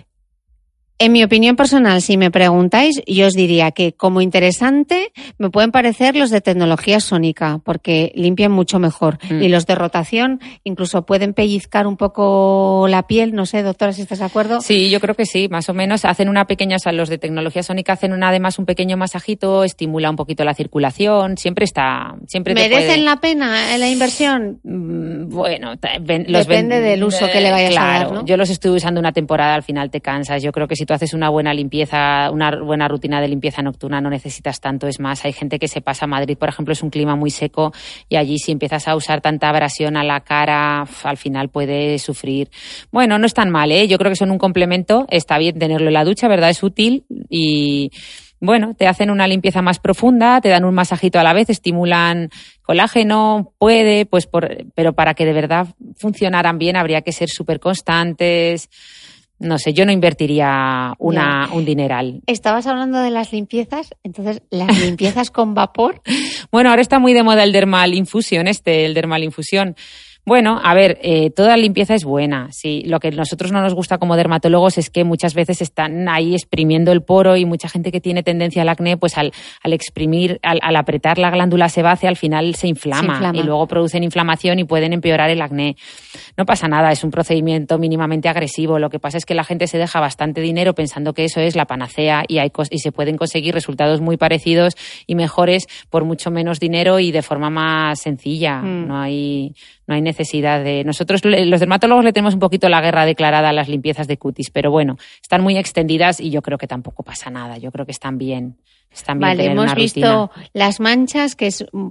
En 1.03 1.11
mi 1.11 1.21
opinión 1.21 1.57
personal, 1.57 2.01
si 2.01 2.15
me 2.15 2.31
preguntáis, 2.31 3.01
yo 3.05 3.27
os 3.27 3.33
diría 3.33 3.71
que 3.71 3.91
como 3.91 4.21
interesante 4.21 5.11
me 5.37 5.49
pueden 5.49 5.71
parecer 5.71 6.15
los 6.15 6.29
de 6.29 6.39
tecnología 6.39 7.01
sónica, 7.01 7.59
porque 7.65 8.13
limpian 8.15 8.53
mucho 8.53 8.79
mejor. 8.79 9.17
Mm. 9.29 9.41
Y 9.43 9.49
los 9.49 9.65
de 9.65 9.75
rotación 9.75 10.39
incluso 10.63 11.05
pueden 11.05 11.33
pellizcar 11.33 11.87
un 11.87 11.97
poco 11.97 12.85
la 12.87 13.05
piel, 13.05 13.35
no 13.35 13.45
sé, 13.45 13.63
doctora, 13.63 13.91
si 13.91 14.01
estás 14.03 14.19
de 14.19 14.25
acuerdo. 14.25 14.61
Sí, 14.61 14.89
yo 14.89 15.01
creo 15.01 15.13
que 15.15 15.25
sí, 15.25 15.49
más 15.49 15.67
o 15.67 15.73
menos. 15.73 16.05
Hacen 16.05 16.29
una 16.29 16.45
pequeña, 16.47 16.77
o 16.77 16.79
sea, 16.79 16.93
los 16.93 17.09
de 17.09 17.17
tecnología 17.17 17.63
sónica 17.63 17.91
hacen 17.93 18.13
una, 18.13 18.29
además 18.29 18.57
un 18.57 18.65
pequeño 18.65 18.95
masajito, 18.95 19.65
estimula 19.65 20.09
un 20.09 20.15
poquito 20.15 20.45
la 20.45 20.53
circulación, 20.53 21.37
siempre 21.37 21.65
está, 21.65 22.15
siempre 22.27 22.53
¿Merecen 22.53 22.85
puede- 22.87 22.97
la 22.99 23.17
pena 23.17 23.77
la 23.77 23.89
inversión? 23.89 24.61
Mm, 24.63 25.27
Bueno, 25.33 25.75
ta- 25.77 25.97
ven- 25.99 26.27
los 26.29 26.47
Depende 26.47 26.79
ven- 26.79 26.89
del 26.91 27.03
uso 27.03 27.27
que 27.29 27.41
le 27.41 27.51
vayas 27.51 27.71
a 27.71 27.73
claro, 27.73 28.09
dar, 28.09 28.13
¿no? 28.19 28.25
Yo 28.25 28.37
los 28.37 28.49
estuve 28.49 28.77
usando 28.77 29.01
una 29.01 29.11
temporada, 29.11 29.53
al 29.55 29.63
final 29.63 29.89
te 29.91 29.99
cansas. 29.99 30.41
Yo 30.41 30.51
creo 30.53 30.67
que 30.67 30.75
si 30.77 30.85
tú 30.85 30.92
haces 30.95 31.13
una 31.13 31.29
buena 31.29 31.53
limpieza, 31.53 32.29
una 32.31 32.61
buena 32.61 32.87
rutina 32.87 33.21
de 33.21 33.27
limpieza 33.27 33.61
nocturna, 33.61 34.01
no 34.01 34.09
necesitas 34.09 34.59
tanto. 34.59 34.87
Es 34.87 34.99
más, 34.99 35.25
hay 35.25 35.33
gente 35.33 35.59
que 35.59 35.67
se 35.67 35.81
pasa 35.81 36.05
a 36.05 36.07
Madrid, 36.07 36.37
por 36.37 36.49
ejemplo, 36.49 36.73
es 36.73 36.83
un 36.83 36.89
clima 36.89 37.15
muy 37.15 37.29
seco 37.29 37.73
y 38.09 38.15
allí 38.15 38.37
si 38.37 38.51
empiezas 38.51 38.87
a 38.87 38.95
usar 38.95 39.21
tanta 39.21 39.49
abrasión 39.49 39.97
a 39.97 40.03
la 40.03 40.21
cara, 40.21 40.85
al 41.03 41.17
final 41.17 41.49
puedes 41.49 42.01
sufrir. 42.01 42.49
Bueno, 42.91 43.17
no 43.17 43.25
es 43.25 43.33
tan 43.33 43.49
mal, 43.49 43.71
¿eh? 43.71 43.87
Yo 43.87 43.97
creo 43.97 44.11
que 44.11 44.17
son 44.17 44.31
un 44.31 44.37
complemento. 44.37 45.05
Está 45.09 45.37
bien 45.37 45.57
tenerlo 45.57 45.87
en 45.87 45.93
la 45.93 46.05
ducha, 46.05 46.27
¿verdad? 46.27 46.49
Es 46.49 46.63
útil 46.63 47.05
y 47.29 47.91
bueno, 48.45 48.73
te 48.77 48.87
hacen 48.87 49.09
una 49.09 49.25
limpieza 49.25 49.61
más 49.61 49.79
profunda, 49.79 50.41
te 50.41 50.49
dan 50.49 50.65
un 50.65 50.75
masajito 50.75 51.17
a 51.17 51.23
la 51.23 51.31
vez, 51.31 51.49
estimulan 51.49 52.29
colágeno, 52.61 53.53
puede, 53.57 54.05
pues 54.05 54.27
por, 54.27 54.65
pero 54.75 54.91
para 54.91 55.13
que 55.13 55.25
de 55.25 55.31
verdad 55.31 55.67
funcionaran 55.95 56.57
bien 56.57 56.75
habría 56.75 57.03
que 57.03 57.13
ser 57.13 57.29
súper 57.29 57.61
constantes. 57.61 58.69
No 59.39 59.57
sé, 59.57 59.73
yo 59.73 59.85
no 59.85 59.91
invertiría 59.91 60.93
una, 60.99 61.49
un 61.51 61.65
dineral. 61.65 62.21
Estabas 62.27 62.65
hablando 62.65 62.99
de 62.99 63.09
las 63.09 63.33
limpiezas, 63.33 63.93
entonces 64.03 64.41
las 64.49 64.79
limpiezas 64.79 65.31
con 65.31 65.53
vapor. 65.53 66.01
Bueno, 66.51 66.69
ahora 66.69 66.83
está 66.83 66.99
muy 66.99 67.13
de 67.13 67.23
moda 67.23 67.43
el 67.43 67.51
dermal 67.51 67.95
infusión, 67.95 68.47
este, 68.47 68.85
el 68.85 68.93
dermal 68.93 69.23
infusión. 69.23 69.75
Bueno, 70.25 70.61
a 70.63 70.73
ver, 70.73 70.99
eh, 71.01 71.31
toda 71.31 71.57
limpieza 71.57 71.95
es 71.95 72.05
buena. 72.05 72.47
Sí, 72.51 72.83
lo 72.85 73.01
que 73.01 73.09
a 73.09 73.11
nosotros 73.11 73.51
no 73.51 73.61
nos 73.61 73.73
gusta 73.73 73.97
como 73.97 74.15
dermatólogos 74.15 74.77
es 74.77 74.89
que 74.89 75.03
muchas 75.03 75.33
veces 75.33 75.61
están 75.61 76.07
ahí 76.07 76.33
exprimiendo 76.33 76.93
el 76.93 77.01
poro 77.01 77.35
y 77.35 77.43
mucha 77.43 77.67
gente 77.67 77.91
que 77.91 77.99
tiene 77.99 78.23
tendencia 78.23 78.61
al 78.61 78.69
acné, 78.69 78.95
pues 78.95 79.17
al, 79.17 79.33
al 79.61 79.73
exprimir, 79.73 80.39
al, 80.41 80.59
al 80.61 80.77
apretar 80.77 81.17
la 81.17 81.29
glándula 81.29 81.67
sebácea, 81.67 82.09
al 82.09 82.15
final 82.15 82.55
se 82.55 82.69
inflama, 82.69 83.01
Se 83.01 83.05
inflama. 83.05 83.37
y 83.37 83.43
luego 83.43 83.67
producen 83.67 84.03
inflamación 84.03 84.59
y 84.59 84.63
pueden 84.63 84.93
empeorar 84.93 85.29
el 85.29 85.41
acné. 85.41 85.75
No 86.37 86.45
pasa 86.45 86.69
nada, 86.69 86.91
es 86.93 87.03
un 87.03 87.11
procedimiento 87.11 87.77
mínimamente 87.77 88.29
agresivo. 88.29 88.79
Lo 88.79 88.89
que 88.89 88.99
pasa 88.99 89.17
es 89.17 89.25
que 89.25 89.35
la 89.35 89.43
gente 89.43 89.67
se 89.67 89.77
deja 89.77 89.99
bastante 89.99 90.39
dinero 90.39 90.73
pensando 90.73 91.13
que 91.13 91.25
eso 91.25 91.41
es 91.41 91.57
la 91.57 91.65
panacea 91.65 92.23
y, 92.29 92.37
hay 92.37 92.49
y 92.69 92.79
se 92.79 92.93
pueden 92.93 93.17
conseguir 93.17 93.53
resultados 93.53 93.99
muy 93.99 94.15
parecidos 94.15 94.75
y 95.05 95.15
mejores 95.15 95.67
por 95.89 96.05
mucho 96.05 96.31
menos 96.31 96.61
dinero 96.61 96.99
y 96.99 97.11
de 97.11 97.21
forma 97.23 97.49
más 97.49 97.99
sencilla. 97.99 98.61
Mm. 98.61 98.87
No 98.87 99.01
hay 99.01 99.53
no 99.87 99.95
hay 99.95 100.01
necesidad 100.01 100.63
de 100.63 100.83
nosotros 100.83 101.21
los 101.25 101.59
dermatólogos 101.59 102.03
le 102.05 102.13
tenemos 102.13 102.33
un 102.33 102.39
poquito 102.39 102.69
la 102.69 102.81
guerra 102.81 103.05
declarada 103.05 103.49
a 103.49 103.53
las 103.53 103.67
limpiezas 103.67 104.07
de 104.07 104.17
cutis, 104.17 104.49
pero 104.49 104.71
bueno, 104.71 104.97
están 105.21 105.41
muy 105.41 105.57
extendidas 105.57 106.19
y 106.19 106.29
yo 106.29 106.41
creo 106.41 106.57
que 106.57 106.67
tampoco 106.67 107.03
pasa 107.03 107.29
nada. 107.29 107.57
Yo 107.57 107.71
creo 107.71 107.85
que 107.85 107.91
están 107.91 108.17
bien. 108.17 108.57
Están 108.91 109.17
bien 109.19 109.29
Vale, 109.29 109.45
hemos 109.51 109.73
visto 109.75 110.27
rutina. 110.33 110.49
las 110.53 110.79
manchas 110.79 111.35
que 111.35 111.47
es 111.47 111.65
mm, 111.71 111.87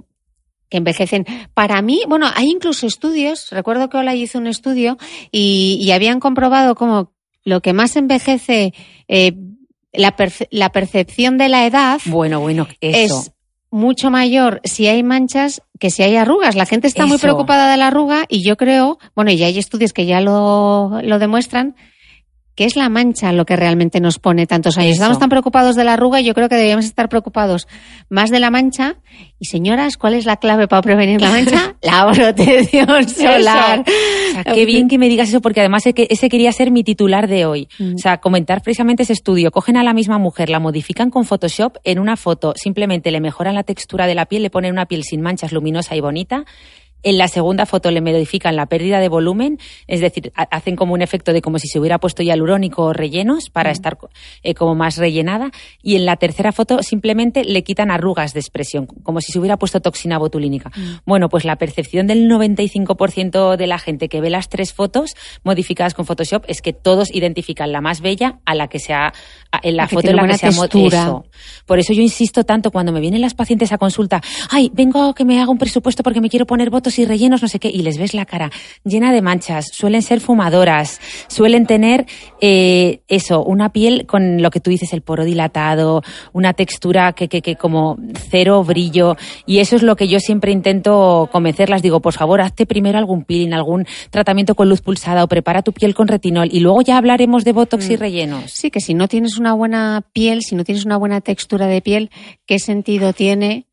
que 0.69 0.77
envejecen. 0.77 1.25
Para 1.53 1.81
mí, 1.81 2.01
bueno, 2.07 2.27
hay 2.33 2.49
incluso 2.49 2.87
estudios, 2.87 3.49
recuerdo 3.51 3.89
que 3.89 3.97
Ola 3.97 4.15
hizo 4.15 4.39
un 4.39 4.47
estudio 4.47 4.97
y, 5.31 5.77
y 5.81 5.91
habían 5.91 6.19
comprobado 6.19 6.75
como 6.75 7.11
lo 7.43 7.61
que 7.61 7.73
más 7.73 7.95
envejece, 7.97 8.73
eh, 9.09 9.33
la, 9.91 10.15
perce- 10.15 10.47
la 10.49 10.71
percepción 10.71 11.37
de 11.37 11.49
la 11.49 11.67
edad 11.67 11.99
Bueno, 12.05 12.39
bueno, 12.39 12.67
eso. 12.81 13.19
es 13.19 13.32
mucho 13.73 14.11
mayor 14.11 14.61
si 14.63 14.85
hay 14.85 15.01
manchas 15.01 15.63
que 15.79 15.89
si 15.89 16.03
hay 16.03 16.15
arrugas. 16.15 16.55
La 16.55 16.67
gente 16.67 16.87
está 16.87 17.07
muy 17.07 17.17
preocupada 17.17 17.71
de 17.71 17.77
la 17.77 17.87
arruga 17.87 18.25
y 18.29 18.43
yo 18.43 18.55
creo, 18.55 18.99
bueno, 19.15 19.31
y 19.31 19.43
hay 19.43 19.57
estudios 19.57 19.93
que 19.93 20.05
ya 20.05 20.21
lo, 20.21 21.01
lo 21.01 21.17
demuestran, 21.17 21.75
que 22.55 22.65
es 22.65 22.75
la 22.75 22.89
mancha 22.89 23.31
lo 23.33 23.45
que 23.45 23.55
realmente 23.55 23.99
nos 23.99 24.19
pone 24.19 24.45
tantos 24.45 24.77
años. 24.77 24.91
Eso. 24.91 25.01
Estamos 25.01 25.19
tan 25.19 25.29
preocupados 25.29 25.75
de 25.75 25.83
la 25.83 25.93
arruga, 25.93 26.21
yo 26.21 26.33
creo 26.33 26.49
que 26.49 26.55
deberíamos 26.55 26.85
estar 26.85 27.09
preocupados 27.09 27.67
más 28.09 28.29
de 28.29 28.39
la 28.39 28.51
mancha. 28.51 28.95
Y 29.39 29.45
señoras, 29.45 29.97
¿cuál 29.97 30.13
es 30.13 30.25
la 30.25 30.37
clave 30.37 30.67
para 30.67 30.81
prevenir 30.81 31.21
la 31.21 31.29
mancha? 31.31 31.75
la 31.81 32.09
protección 32.11 33.09
solar. 33.09 33.83
O 33.83 34.33
sea, 34.33 34.43
qué 34.53 34.65
bien 34.65 34.87
que 34.87 34.97
me 34.97 35.09
digas 35.09 35.29
eso, 35.29 35.41
porque 35.41 35.59
además 35.59 35.83
ese 35.85 36.29
quería 36.29 36.51
ser 36.51 36.71
mi 36.71 36.83
titular 36.83 37.27
de 37.27 37.45
hoy. 37.45 37.67
Mm. 37.79 37.95
O 37.95 37.97
sea, 37.97 38.17
comentar 38.17 38.61
precisamente 38.61 39.03
ese 39.03 39.13
estudio. 39.13 39.51
Cogen 39.51 39.77
a 39.77 39.83
la 39.83 39.93
misma 39.93 40.17
mujer, 40.17 40.49
la 40.49 40.59
modifican 40.59 41.09
con 41.09 41.25
Photoshop 41.25 41.77
en 41.83 41.99
una 41.99 42.15
foto, 42.17 42.53
simplemente 42.55 43.11
le 43.11 43.19
mejoran 43.19 43.55
la 43.55 43.63
textura 43.63 44.07
de 44.07 44.15
la 44.15 44.25
piel, 44.27 44.43
le 44.43 44.49
ponen 44.49 44.71
una 44.71 44.85
piel 44.85 45.03
sin 45.03 45.21
manchas, 45.21 45.51
luminosa 45.51 45.95
y 45.95 46.01
bonita. 46.01 46.45
En 47.03 47.17
la 47.17 47.27
segunda 47.27 47.65
foto 47.65 47.91
le 47.91 48.01
modifican 48.01 48.55
la 48.55 48.65
pérdida 48.65 48.99
de 48.99 49.09
volumen, 49.09 49.59
es 49.87 49.99
decir, 49.99 50.31
ha- 50.35 50.43
hacen 50.51 50.75
como 50.75 50.93
un 50.93 51.01
efecto 51.01 51.33
de 51.33 51.41
como 51.41 51.59
si 51.59 51.67
se 51.67 51.79
hubiera 51.79 51.99
puesto 51.99 52.23
hialurónico 52.23 52.83
o 52.85 52.93
rellenos 52.93 53.49
para 53.49 53.69
estar 53.71 53.97
co- 53.97 54.09
eh, 54.41 54.53
como 54.53 54.73
más 54.75 54.97
rellenada. 54.97 55.51
Y 55.81 55.95
en 55.95 56.05
la 56.05 56.15
tercera 56.15 56.51
foto 56.51 56.81
simplemente 56.81 57.43
le 57.43 57.63
quitan 57.63 57.91
arrugas 57.91 58.33
de 58.33 58.39
expresión, 58.39 58.85
como 58.87 59.21
si 59.21 59.31
se 59.31 59.39
hubiera 59.39 59.57
puesto 59.57 59.79
toxina 59.81 60.17
botulínica. 60.17 60.71
Bueno, 61.05 61.29
pues 61.29 61.45
la 61.45 61.57
percepción 61.57 62.07
del 62.07 62.27
95% 62.27 63.57
de 63.57 63.67
la 63.67 63.79
gente 63.79 64.09
que 64.09 64.21
ve 64.21 64.29
las 64.29 64.49
tres 64.49 64.73
fotos 64.73 65.11
modificadas 65.43 65.93
con 65.93 66.05
Photoshop 66.05 66.43
es 66.47 66.61
que 66.61 66.73
todos 66.73 67.13
identifican 67.13 67.71
la 67.71 67.81
más 67.81 68.01
bella 68.01 68.39
a 68.45 68.55
la 68.55 68.67
que 68.67 68.79
se 68.79 68.93
ha, 68.93 69.07
a- 69.51 69.59
en 69.63 69.75
la 69.77 69.83
foto 69.95 70.07
en 70.11 70.15
la 70.17 70.21
que 70.23 70.37
se 70.39 70.47
ha. 70.47 70.49
Por 71.65 71.79
eso 71.79 71.93
yo 71.93 72.01
insisto 72.01 72.43
tanto 72.43 72.71
cuando 72.71 72.91
me 72.91 72.99
vienen 72.99 73.21
las 73.21 73.33
pacientes 73.33 73.71
a 73.71 73.77
consulta, 73.77 74.21
ay, 74.49 74.71
vengo 74.73 75.09
a 75.09 75.13
que 75.15 75.25
me 75.25 75.41
haga 75.41 75.51
un 75.51 75.57
presupuesto 75.57 76.03
porque 76.03 76.21
me 76.21 76.29
quiero 76.29 76.45
poner 76.45 76.69
votos 76.69 76.92
y 76.99 77.05
rellenos, 77.05 77.41
no 77.41 77.47
sé 77.47 77.59
qué, 77.59 77.69
y 77.69 77.81
les 77.81 77.97
ves 77.97 78.13
la 78.13 78.25
cara 78.25 78.51
llena 78.83 79.11
de 79.11 79.21
manchas, 79.21 79.67
suelen 79.71 80.01
ser 80.01 80.19
fumadoras, 80.19 80.99
suelen 81.27 81.65
tener 81.65 82.05
eh, 82.41 83.01
eso, 83.07 83.43
una 83.43 83.71
piel 83.71 84.05
con 84.05 84.41
lo 84.41 84.51
que 84.51 84.59
tú 84.59 84.69
dices, 84.69 84.93
el 84.93 85.01
poro 85.01 85.25
dilatado, 85.25 86.03
una 86.33 86.53
textura 86.53 87.13
que, 87.13 87.27
que, 87.27 87.41
que 87.41 87.55
como 87.55 87.97
cero 88.29 88.63
brillo, 88.63 89.15
y 89.45 89.59
eso 89.59 89.75
es 89.75 89.83
lo 89.83 89.95
que 89.95 90.07
yo 90.07 90.19
siempre 90.19 90.51
intento 90.51 91.29
convencerlas. 91.31 91.81
Digo, 91.81 92.01
por 92.01 92.13
favor, 92.13 92.41
hazte 92.41 92.65
primero 92.65 92.97
algún 92.97 93.23
peeling, 93.23 93.53
algún 93.53 93.85
tratamiento 94.09 94.55
con 94.55 94.69
luz 94.69 94.81
pulsada 94.81 95.23
o 95.23 95.27
prepara 95.27 95.61
tu 95.61 95.73
piel 95.73 95.93
con 95.93 96.07
retinol 96.07 96.49
y 96.51 96.59
luego 96.59 96.81
ya 96.81 96.97
hablaremos 96.97 97.43
de 97.43 97.53
botox 97.53 97.89
y 97.89 97.95
rellenos. 97.95 98.51
Sí, 98.51 98.71
que 98.71 98.79
si 98.79 98.93
no 98.93 99.07
tienes 99.07 99.37
una 99.37 99.53
buena 99.53 100.03
piel, 100.13 100.41
si 100.41 100.55
no 100.55 100.63
tienes 100.63 100.85
una 100.85 100.97
buena 100.97 101.21
textura 101.21 101.67
de 101.67 101.81
piel, 101.81 102.09
¿qué 102.45 102.59
sentido 102.59 103.13
tiene 103.13 103.65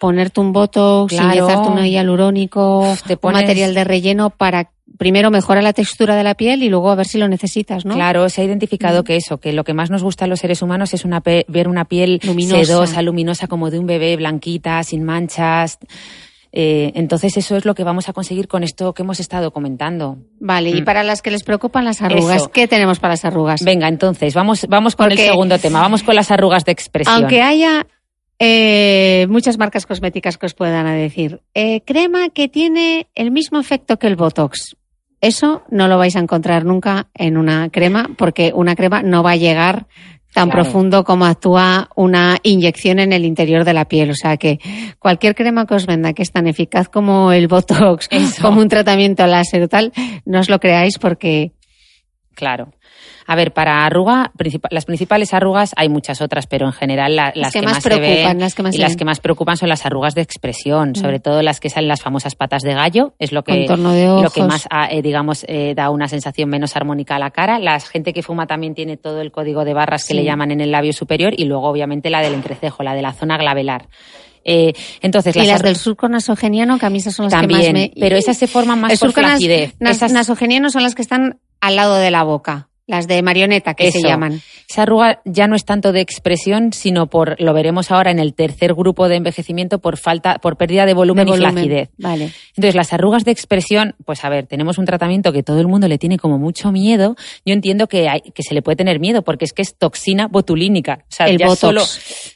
ponerte 0.00 0.40
un 0.40 0.52
botox, 0.52 1.12
Claro. 1.12 1.28
inyectarte 1.28 1.68
un 1.68 1.84
hialurónico, 1.86 2.96
Te 3.06 3.12
un 3.14 3.18
pones- 3.20 3.42
material 3.42 3.74
de 3.74 3.84
relleno 3.84 4.30
para 4.30 4.70
primero 4.98 5.30
mejorar 5.30 5.62
la 5.62 5.72
textura 5.72 6.16
de 6.16 6.24
la 6.24 6.34
piel 6.34 6.62
y 6.62 6.68
luego 6.68 6.90
a 6.90 6.94
ver 6.94 7.06
si 7.06 7.18
lo 7.18 7.28
necesitas, 7.28 7.84
¿no? 7.84 7.94
Claro, 7.94 8.28
se 8.28 8.40
ha 8.40 8.44
identificado 8.44 9.04
que 9.04 9.16
eso, 9.16 9.38
que 9.38 9.52
lo 9.52 9.62
que 9.62 9.72
más 9.74 9.90
nos 9.90 10.02
gusta 10.02 10.24
a 10.24 10.28
los 10.28 10.40
seres 10.40 10.62
humanos 10.62 10.92
es 10.94 11.04
una 11.04 11.22
ver 11.22 11.68
una 11.68 11.84
piel 11.84 12.18
Luminosa. 12.24 12.64
sedosa, 12.64 13.02
luminosa 13.02 13.46
como 13.46 13.70
de 13.70 13.78
un 13.78 13.86
bebé, 13.86 14.16
blanquita, 14.16 14.82
sin 14.82 15.04
manchas. 15.04 15.78
Eh, 16.52 16.90
entonces 16.96 17.36
eso 17.36 17.56
es 17.56 17.64
lo 17.64 17.74
que 17.74 17.84
vamos 17.84 18.08
a 18.08 18.12
conseguir 18.12 18.48
con 18.48 18.64
esto 18.64 18.92
que 18.92 19.02
hemos 19.02 19.20
estado 19.20 19.52
comentando. 19.52 20.18
Vale, 20.40 20.70
y 20.70 20.82
Mm. 20.82 20.84
para 20.84 21.04
las 21.04 21.22
que 21.22 21.30
les 21.30 21.44
preocupan 21.44 21.84
las 21.84 22.02
arrugas, 22.02 22.36
Eso. 22.42 22.50
¿qué 22.50 22.66
tenemos 22.66 22.98
para 22.98 23.12
las 23.12 23.24
arrugas? 23.24 23.62
Venga, 23.62 23.86
entonces 23.86 24.34
vamos, 24.34 24.66
vamos 24.68 24.96
con 24.96 25.08
Porque- 25.08 25.22
el 25.26 25.30
segundo 25.30 25.58
tema, 25.58 25.80
vamos 25.80 26.02
con 26.02 26.16
las 26.16 26.30
arrugas 26.32 26.64
de 26.64 26.72
expresión. 26.72 27.14
Aunque 27.14 27.40
haya 27.42 27.86
eh, 28.42 29.26
muchas 29.28 29.58
marcas 29.58 29.84
cosméticas 29.84 30.38
que 30.38 30.46
os 30.46 30.54
puedan 30.54 30.86
decir, 30.86 31.42
eh, 31.52 31.82
crema 31.82 32.30
que 32.30 32.48
tiene 32.48 33.08
el 33.14 33.30
mismo 33.30 33.60
efecto 33.60 33.98
que 33.98 34.06
el 34.06 34.16
Botox. 34.16 34.76
Eso 35.20 35.62
no 35.70 35.88
lo 35.88 35.98
vais 35.98 36.16
a 36.16 36.20
encontrar 36.20 36.64
nunca 36.64 37.08
en 37.14 37.36
una 37.36 37.68
crema, 37.68 38.08
porque 38.16 38.52
una 38.54 38.74
crema 38.74 39.02
no 39.02 39.22
va 39.22 39.32
a 39.32 39.36
llegar 39.36 39.86
tan 40.32 40.48
profundo 40.48 41.04
como 41.04 41.26
actúa 41.26 41.90
una 41.96 42.38
inyección 42.42 42.98
en 42.98 43.12
el 43.12 43.26
interior 43.26 43.64
de 43.64 43.74
la 43.74 43.84
piel. 43.84 44.10
O 44.10 44.14
sea 44.14 44.38
que 44.38 44.58
cualquier 44.98 45.34
crema 45.34 45.66
que 45.66 45.74
os 45.74 45.84
venda 45.84 46.14
que 46.14 46.22
es 46.22 46.32
tan 46.32 46.46
eficaz 46.46 46.88
como 46.88 47.32
el 47.32 47.46
Botox, 47.46 48.08
como 48.40 48.60
un 48.60 48.68
tratamiento 48.68 49.26
láser 49.26 49.64
o 49.64 49.68
tal, 49.68 49.92
no 50.24 50.40
os 50.40 50.48
lo 50.48 50.60
creáis 50.60 50.98
porque... 50.98 51.52
Claro. 52.34 52.72
A 53.30 53.36
ver, 53.36 53.52
para 53.52 53.86
arruga, 53.86 54.32
las 54.70 54.86
principales 54.86 55.32
arrugas 55.32 55.72
hay 55.76 55.88
muchas 55.88 56.20
otras, 56.20 56.48
pero 56.48 56.66
en 56.66 56.72
general 56.72 57.14
las, 57.14 57.52
que, 57.52 57.62
más, 57.62 57.80
preocupan, 57.80 58.40
las 58.40 58.56
que 58.56 58.62
más 58.64 58.74
y 58.74 58.78
las 58.78 58.96
que 58.96 59.04
más 59.04 59.20
preocupan 59.20 59.56
son 59.56 59.68
las 59.68 59.86
arrugas 59.86 60.16
de 60.16 60.22
expresión, 60.22 60.90
mm. 60.90 60.94
sobre 60.96 61.20
todo 61.20 61.40
las 61.40 61.60
que 61.60 61.70
salen 61.70 61.86
las 61.86 62.02
famosas 62.02 62.34
patas 62.34 62.62
de 62.62 62.74
gallo, 62.74 63.14
es 63.20 63.30
lo 63.30 63.44
que 63.44 63.68
lo 63.68 64.30
que 64.30 64.42
más 64.42 64.66
ah, 64.68 64.88
eh, 64.90 65.00
digamos 65.00 65.44
eh, 65.46 65.74
da 65.76 65.90
una 65.90 66.08
sensación 66.08 66.48
menos 66.48 66.74
armónica 66.74 67.14
a 67.14 67.18
la 67.20 67.30
cara. 67.30 67.60
La 67.60 67.78
gente 67.78 68.12
que 68.12 68.24
fuma 68.24 68.48
también 68.48 68.74
tiene 68.74 68.96
todo 68.96 69.20
el 69.20 69.30
código 69.30 69.64
de 69.64 69.74
barras 69.74 70.08
que 70.08 70.14
le 70.14 70.24
llaman 70.24 70.50
en 70.50 70.60
el 70.60 70.72
labio 70.72 70.92
superior 70.92 71.32
y 71.36 71.44
luego 71.44 71.68
obviamente 71.68 72.10
la 72.10 72.22
del 72.22 72.34
entrecejo, 72.34 72.82
la 72.82 72.94
de 72.94 73.02
la 73.02 73.12
zona 73.12 73.38
glabelar. 73.38 73.86
Eh, 74.44 74.72
entonces, 75.02 75.36
y 75.36 75.46
las, 75.46 75.62
del 75.62 75.76
surco 75.76 76.08
nasogeniano, 76.08 76.80
que 76.80 76.86
a 76.86 76.90
mí 76.90 76.98
esas 76.98 77.14
son 77.14 77.30
las 77.30 77.40
que 77.40 77.46
más 77.46 77.72
me... 77.72 77.92
pero 77.94 78.16
esas 78.16 78.36
se 78.36 78.48
forman 78.48 78.80
más 78.80 78.98
por 78.98 79.12
flacidez. 79.12 79.76
Nas, 79.78 80.02
nasogenianos 80.10 80.72
son 80.72 80.82
las 80.82 80.96
que 80.96 81.02
están 81.02 81.38
al 81.60 81.76
lado 81.76 81.94
de 81.94 82.10
la 82.10 82.24
boca. 82.24 82.69
Las 82.90 83.06
de 83.06 83.22
marioneta, 83.22 83.74
que 83.74 83.92
se 83.92 84.02
llaman. 84.02 84.42
Esa 84.68 84.82
arruga 84.82 85.20
ya 85.24 85.46
no 85.46 85.56
es 85.56 85.64
tanto 85.64 85.92
de 85.92 86.00
expresión, 86.00 86.72
sino 86.72 87.06
por, 87.06 87.40
lo 87.40 87.54
veremos 87.54 87.90
ahora 87.90 88.10
en 88.10 88.18
el 88.18 88.34
tercer 88.34 88.74
grupo 88.74 89.08
de 89.08 89.16
envejecimiento, 89.16 89.78
por 89.78 89.96
falta, 89.96 90.38
por 90.38 90.56
pérdida 90.56 90.86
de 90.86 90.94
volumen, 90.94 91.28
y 91.28 91.36
flacidez. 91.36 91.90
Vale. 91.98 92.32
Entonces, 92.56 92.74
las 92.74 92.92
arrugas 92.92 93.24
de 93.24 93.30
expresión, 93.30 93.94
pues 94.04 94.24
a 94.24 94.28
ver, 94.28 94.46
tenemos 94.46 94.78
un 94.78 94.86
tratamiento 94.86 95.32
que 95.32 95.42
todo 95.42 95.60
el 95.60 95.68
mundo 95.68 95.88
le 95.88 95.98
tiene 95.98 96.18
como 96.18 96.38
mucho 96.38 96.72
miedo. 96.72 97.16
Yo 97.44 97.52
entiendo 97.52 97.86
que, 97.86 98.08
hay, 98.08 98.20
que 98.20 98.42
se 98.42 98.54
le 98.54 98.62
puede 98.62 98.76
tener 98.76 99.00
miedo, 99.00 99.22
porque 99.22 99.44
es 99.44 99.52
que 99.52 99.62
es 99.62 99.76
toxina 99.76 100.26
botulínica. 100.28 101.04
O 101.04 101.12
sea, 101.12 101.26
el 101.26 101.38
ya 101.38 101.54
solo, 101.54 101.82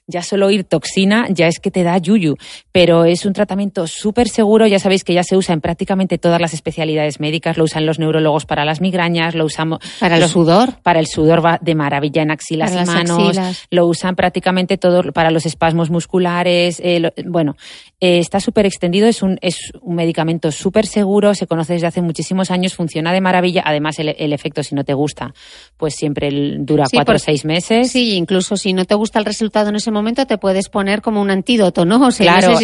ya 0.06 0.22
solo 0.22 0.50
ir 0.50 0.64
toxina 0.64 1.26
ya 1.30 1.46
es 1.46 1.58
que 1.58 1.70
te 1.70 1.82
da 1.82 1.98
yuyu. 1.98 2.36
Pero 2.72 3.04
es 3.04 3.26
un 3.26 3.32
tratamiento 3.32 3.86
súper 3.86 4.28
seguro, 4.28 4.66
ya 4.66 4.78
sabéis 4.78 5.04
que 5.04 5.14
ya 5.14 5.22
se 5.22 5.36
usa 5.36 5.52
en 5.52 5.60
prácticamente 5.60 6.18
todas 6.18 6.40
las 6.40 6.54
especialidades 6.54 7.20
médicas, 7.20 7.56
lo 7.56 7.64
usan 7.64 7.86
los 7.86 7.98
neurólogos 7.98 8.46
para 8.46 8.64
las 8.64 8.80
migrañas, 8.80 9.34
lo 9.34 9.44
usamos 9.44 9.78
para 10.00 10.18
los 10.18 10.34
para 10.82 11.00
el 11.00 11.06
sudor 11.06 11.44
va 11.44 11.58
de 11.60 11.74
maravilla 11.74 12.22
en 12.22 12.30
axilas 12.30 12.72
y 12.72 12.86
manos. 12.86 13.38
Lo 13.70 13.86
usan 13.86 14.16
prácticamente 14.16 14.78
todo 14.78 15.12
para 15.12 15.30
los 15.30 15.46
espasmos 15.46 15.90
musculares. 15.90 16.80
Eh, 16.84 17.12
bueno, 17.24 17.56
eh, 18.04 18.18
está 18.18 18.38
súper 18.38 18.66
extendido. 18.66 19.08
Es 19.08 19.22
un, 19.22 19.38
es 19.40 19.72
un 19.80 19.94
medicamento 19.94 20.52
súper 20.52 20.86
seguro. 20.86 21.34
Se 21.34 21.46
conoce 21.46 21.72
desde 21.72 21.86
hace 21.86 22.02
muchísimos 22.02 22.50
años. 22.50 22.74
Funciona 22.74 23.14
de 23.14 23.22
maravilla. 23.22 23.62
Además, 23.64 23.98
el, 23.98 24.32
efecto, 24.34 24.62
si 24.62 24.74
no 24.74 24.84
te 24.84 24.92
gusta, 24.92 25.32
pues 25.78 25.94
siempre 25.94 26.28
dura 26.58 26.84
cuatro 26.92 27.16
o 27.16 27.18
seis 27.18 27.46
meses. 27.46 27.90
Sí, 27.90 28.16
incluso 28.16 28.58
si 28.58 28.74
no 28.74 28.84
te 28.84 28.94
gusta 28.94 29.18
el 29.18 29.24
resultado 29.24 29.70
en 29.70 29.76
ese 29.76 29.90
momento, 29.90 30.26
te 30.26 30.36
puedes 30.36 30.68
poner 30.68 31.00
como 31.00 31.22
un 31.22 31.30
antídoto, 31.30 31.86
¿no? 31.86 32.10
claro, 32.10 32.58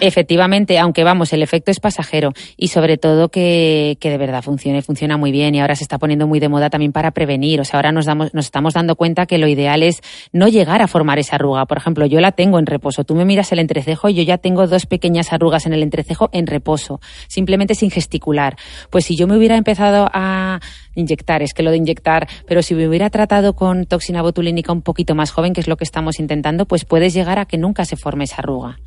efectivamente, 0.00 0.78
aunque 0.78 1.02
vamos, 1.02 1.32
el 1.32 1.42
efecto 1.42 1.70
es 1.70 1.80
pasajero 1.80 2.32
y 2.58 2.68
sobre 2.68 2.98
todo 2.98 3.30
que, 3.30 3.96
que 4.00 4.10
de 4.10 4.18
verdad 4.18 4.42
funcione, 4.42 4.82
funciona 4.82 5.16
muy 5.16 5.32
bien 5.32 5.54
y 5.54 5.60
ahora 5.60 5.76
se 5.76 5.84
está 5.84 5.96
poniendo 5.96 6.26
muy 6.26 6.40
de 6.40 6.50
moda 6.50 6.68
también 6.68 6.92
para 6.92 7.12
prevenir. 7.12 7.62
O 7.62 7.64
sea, 7.64 7.78
ahora 7.78 7.92
nos, 7.92 8.04
damos, 8.04 8.34
nos 8.34 8.44
estamos 8.44 8.74
dando 8.74 8.96
cuenta 8.96 9.24
que 9.24 9.38
lo 9.38 9.48
ideal 9.48 9.82
es 9.82 10.02
no 10.32 10.48
llegar 10.48 10.82
a 10.82 10.88
formar 10.88 11.18
esa 11.18 11.36
arruga. 11.36 11.64
Por 11.64 11.78
ejemplo, 11.78 12.04
yo 12.04 12.20
la 12.20 12.32
tengo 12.32 12.58
en 12.58 12.66
reposo. 12.66 13.04
Tú 13.04 13.14
me 13.14 13.24
miras 13.24 13.50
el 13.52 13.60
entrecejo 13.60 13.93
y 14.08 14.14
yo 14.14 14.22
ya 14.22 14.38
tengo 14.38 14.66
dos 14.66 14.86
pequeñas 14.86 15.32
arrugas 15.32 15.66
en 15.66 15.72
el 15.72 15.82
entrecejo 15.82 16.28
en 16.32 16.46
reposo, 16.46 17.00
simplemente 17.28 17.74
sin 17.74 17.90
gesticular. 17.90 18.56
Pues 18.90 19.04
si 19.04 19.16
yo 19.16 19.26
me 19.26 19.36
hubiera 19.36 19.56
empezado 19.56 20.08
a 20.12 20.60
inyectar, 20.94 21.42
es 21.42 21.54
que 21.54 21.62
lo 21.62 21.70
de 21.70 21.78
inyectar, 21.78 22.28
pero 22.46 22.62
si 22.62 22.74
me 22.74 22.88
hubiera 22.88 23.10
tratado 23.10 23.54
con 23.54 23.86
toxina 23.86 24.22
botulínica 24.22 24.72
un 24.72 24.82
poquito 24.82 25.14
más 25.14 25.30
joven, 25.30 25.52
que 25.52 25.60
es 25.60 25.68
lo 25.68 25.76
que 25.76 25.84
estamos 25.84 26.18
intentando, 26.20 26.66
pues 26.66 26.84
puedes 26.84 27.14
llegar 27.14 27.38
a 27.38 27.46
que 27.46 27.58
nunca 27.58 27.84
se 27.84 27.96
forme 27.96 28.24
esa 28.24 28.36
arruga 28.38 28.78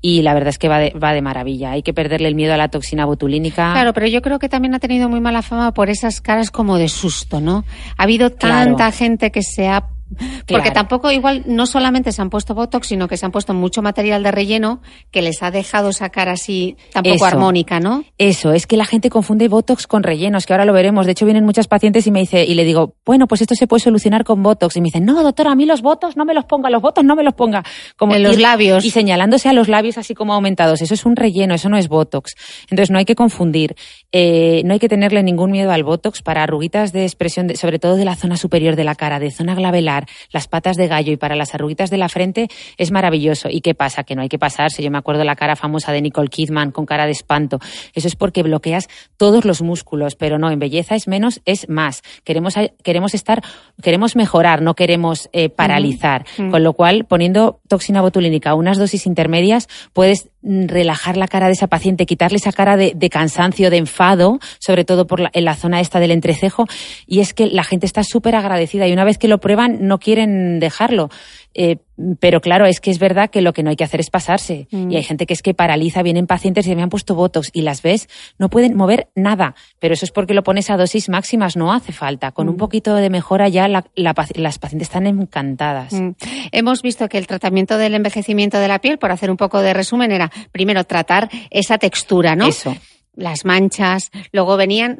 y 0.00 0.22
la 0.22 0.34
verdad 0.34 0.50
es 0.50 0.58
que 0.58 0.68
va 0.68 0.78
de, 0.78 0.90
va 0.90 1.12
de 1.12 1.22
maravilla. 1.22 1.72
Hay 1.72 1.82
que 1.82 1.92
perderle 1.92 2.28
el 2.28 2.34
miedo 2.34 2.54
a 2.54 2.56
la 2.56 2.68
toxina 2.68 3.04
botulínica. 3.04 3.72
Claro, 3.72 3.92
pero 3.92 4.06
yo 4.06 4.22
creo 4.22 4.38
que 4.38 4.48
también 4.48 4.74
ha 4.74 4.78
tenido 4.78 5.08
muy 5.08 5.20
mala 5.20 5.42
fama 5.42 5.72
por 5.72 5.90
esas 5.90 6.20
caras 6.20 6.50
como 6.50 6.78
de 6.78 6.88
susto, 6.88 7.40
¿no? 7.40 7.64
Ha 7.96 8.04
habido 8.04 8.30
tanta 8.30 8.92
gente 8.92 9.32
que 9.32 9.42
se 9.42 9.68
ha 9.68 9.88
porque 10.46 10.70
tampoco 10.70 11.10
igual 11.10 11.42
no 11.46 11.66
solamente 11.66 12.12
se 12.12 12.22
han 12.22 12.30
puesto 12.30 12.54
Botox, 12.54 12.88
sino 12.88 13.08
que 13.08 13.16
se 13.16 13.26
han 13.26 13.32
puesto 13.32 13.54
mucho 13.54 13.82
material 13.82 14.22
de 14.22 14.30
relleno 14.30 14.80
que 15.10 15.22
les 15.22 15.42
ha 15.42 15.50
dejado 15.50 15.92
sacar 15.92 16.28
así 16.28 16.76
tampoco 16.92 17.24
armónica, 17.24 17.80
¿no? 17.80 18.04
Eso, 18.18 18.52
es 18.52 18.66
que 18.66 18.76
la 18.76 18.84
gente 18.84 19.10
confunde 19.10 19.48
Botox 19.48 19.86
con 19.86 20.02
rellenos, 20.02 20.46
que 20.46 20.52
ahora 20.52 20.64
lo 20.64 20.72
veremos. 20.72 21.06
De 21.06 21.12
hecho, 21.12 21.24
vienen 21.24 21.44
muchas 21.44 21.66
pacientes 21.66 22.06
y 22.06 22.10
me 22.10 22.20
dice, 22.20 22.44
y 22.44 22.54
le 22.54 22.64
digo, 22.64 22.94
bueno, 23.04 23.26
pues 23.26 23.40
esto 23.40 23.54
se 23.54 23.66
puede 23.66 23.82
solucionar 23.82 24.24
con 24.24 24.42
Botox. 24.42 24.76
Y 24.76 24.80
me 24.80 24.86
dicen, 24.86 25.04
no, 25.04 25.22
doctora, 25.22 25.52
a 25.52 25.54
mí 25.54 25.66
los 25.66 25.82
Botox 25.82 26.16
no 26.16 26.24
me 26.24 26.34
los 26.34 26.44
ponga, 26.44 26.70
los 26.70 26.82
Botox 26.82 27.04
no 27.04 27.16
me 27.16 27.22
los 27.22 27.34
ponga. 27.34 27.64
Como 27.96 28.14
en 28.14 28.22
los 28.22 28.38
labios. 28.38 28.84
Y 28.84 28.90
señalándose 28.90 29.48
a 29.48 29.52
los 29.52 29.68
labios 29.68 29.98
así 29.98 30.14
como 30.14 30.34
aumentados. 30.34 30.82
Eso 30.82 30.94
es 30.94 31.04
un 31.04 31.16
relleno, 31.16 31.54
eso 31.54 31.68
no 31.68 31.76
es 31.76 31.88
Botox. 31.88 32.34
Entonces 32.70 32.90
no 32.90 32.98
hay 32.98 33.04
que 33.04 33.14
confundir. 33.14 33.74
Eh, 34.12 34.62
no 34.64 34.72
hay 34.72 34.78
que 34.78 34.88
tenerle 34.88 35.22
ningún 35.22 35.50
miedo 35.50 35.72
al 35.72 35.84
Botox 35.84 36.22
para 36.22 36.42
arruguitas 36.42 36.92
de 36.92 37.04
expresión, 37.04 37.54
sobre 37.56 37.78
todo 37.78 37.96
de 37.96 38.04
la 38.04 38.16
zona 38.16 38.36
superior 38.36 38.76
de 38.76 38.84
la 38.84 38.94
cara, 38.94 39.18
de 39.18 39.30
zona 39.30 39.54
glabelar 39.54 40.06
las 40.30 40.48
patas 40.48 40.76
de 40.76 40.88
gallo 40.88 41.12
y 41.12 41.16
para 41.16 41.36
las 41.36 41.54
arruguitas 41.54 41.90
de 41.90 41.98
la 41.98 42.08
frente 42.08 42.48
es 42.76 42.90
maravilloso. 42.90 43.48
¿Y 43.50 43.60
qué 43.60 43.74
pasa? 43.74 44.04
Que 44.04 44.14
no 44.14 44.22
hay 44.22 44.28
que 44.28 44.38
pasarse. 44.38 44.82
Yo 44.82 44.90
me 44.90 44.98
acuerdo 44.98 45.24
la 45.24 45.36
cara 45.36 45.56
famosa 45.56 45.92
de 45.92 46.02
Nicole 46.02 46.28
Kidman 46.28 46.70
con 46.70 46.86
cara 46.86 47.06
de 47.06 47.12
espanto. 47.12 47.58
Eso 47.94 48.08
es 48.08 48.16
porque 48.16 48.42
bloqueas 48.42 48.88
todos 49.16 49.44
los 49.44 49.62
músculos, 49.62 50.16
pero 50.16 50.38
no, 50.38 50.50
en 50.50 50.58
belleza 50.58 50.94
es 50.94 51.08
menos, 51.08 51.40
es 51.44 51.68
más. 51.68 52.02
Queremos, 52.24 52.54
queremos 52.82 53.14
estar, 53.14 53.42
queremos 53.82 54.16
mejorar, 54.16 54.62
no 54.62 54.74
queremos 54.74 55.28
eh, 55.32 55.48
paralizar. 55.48 56.24
Con 56.36 56.62
lo 56.62 56.72
cual, 56.72 57.04
poniendo 57.04 57.60
toxina 57.68 58.02
botulínica 58.02 58.50
a 58.50 58.54
unas 58.54 58.78
dosis 58.78 59.06
intermedias, 59.06 59.68
puedes 59.92 60.30
mm, 60.42 60.66
relajar 60.66 61.16
la 61.16 61.28
cara 61.28 61.46
de 61.46 61.52
esa 61.52 61.66
paciente, 61.66 62.06
quitarle 62.06 62.36
esa 62.36 62.52
cara 62.52 62.76
de, 62.76 63.10
cansancio, 63.10 63.70
de 63.70 63.76
enfado, 63.96 64.38
sobre 64.58 64.84
todo 64.84 65.06
por 65.06 65.30
en 65.32 65.44
la 65.44 65.54
zona 65.54 65.80
esta 65.80 66.00
del 66.00 66.10
entrecejo. 66.10 66.66
Y 67.06 67.20
es 67.20 67.32
que 67.32 67.46
la 67.46 67.64
gente 67.64 67.86
está 67.86 68.02
súper 68.02 68.34
agradecida 68.34 68.86
y 68.86 68.92
una 68.92 69.04
vez 69.04 69.16
que 69.16 69.28
lo 69.28 69.38
prueban 69.38 69.86
no 69.86 69.98
quieren 69.98 70.60
dejarlo. 70.60 71.08
Eh, 71.54 71.78
pero 72.20 72.42
claro, 72.42 72.66
es 72.66 72.80
que 72.80 72.90
es 72.90 72.98
verdad 72.98 73.30
que 73.30 73.40
lo 73.40 73.54
que 73.54 73.62
no 73.62 73.70
hay 73.70 73.76
que 73.76 73.84
hacer 73.84 74.00
es 74.00 74.10
pasarse. 74.10 74.68
Mm. 74.70 74.90
Y 74.90 74.96
hay 74.96 75.02
gente 75.02 75.24
que 75.24 75.32
es 75.32 75.40
que 75.40 75.54
paraliza, 75.54 76.02
vienen 76.02 76.26
pacientes 76.26 76.66
y 76.66 76.76
me 76.76 76.82
han 76.82 76.90
puesto 76.90 77.14
botox 77.14 77.48
y 77.54 77.62
las 77.62 77.80
ves, 77.80 78.08
no 78.38 78.50
pueden 78.50 78.76
mover 78.76 79.08
nada. 79.14 79.54
Pero 79.78 79.94
eso 79.94 80.04
es 80.04 80.10
porque 80.10 80.34
lo 80.34 80.42
pones 80.42 80.68
a 80.68 80.76
dosis 80.76 81.08
máximas, 81.08 81.56
no 81.56 81.72
hace 81.72 81.92
falta. 81.92 82.32
Con 82.32 82.50
un 82.50 82.56
mm. 82.56 82.58
poquito 82.58 82.94
de 82.94 83.08
mejora 83.08 83.48
ya 83.48 83.66
las 83.68 84.58
pacientes 84.58 84.88
están 84.88 85.06
encantadas. 85.06 85.94
Mm. 85.94 86.10
Hemos 86.52 86.82
visto 86.82 87.08
que 87.08 87.16
el 87.16 87.26
tratamiento 87.26 87.78
del 87.78 87.94
envejecimiento 87.94 88.58
de 88.58 88.68
la 88.68 88.78
piel, 88.80 88.98
por 88.98 89.10
hacer 89.10 89.30
un 89.30 89.38
poco 89.38 89.62
de 89.62 89.72
resumen, 89.72 90.12
era 90.12 90.30
primero 90.52 90.84
tratar 90.84 91.30
esa 91.50 91.78
textura, 91.78 92.36
¿no? 92.36 92.48
Eso 92.48 92.76
las 93.16 93.44
manchas, 93.44 94.10
luego 94.32 94.56
venían 94.56 94.98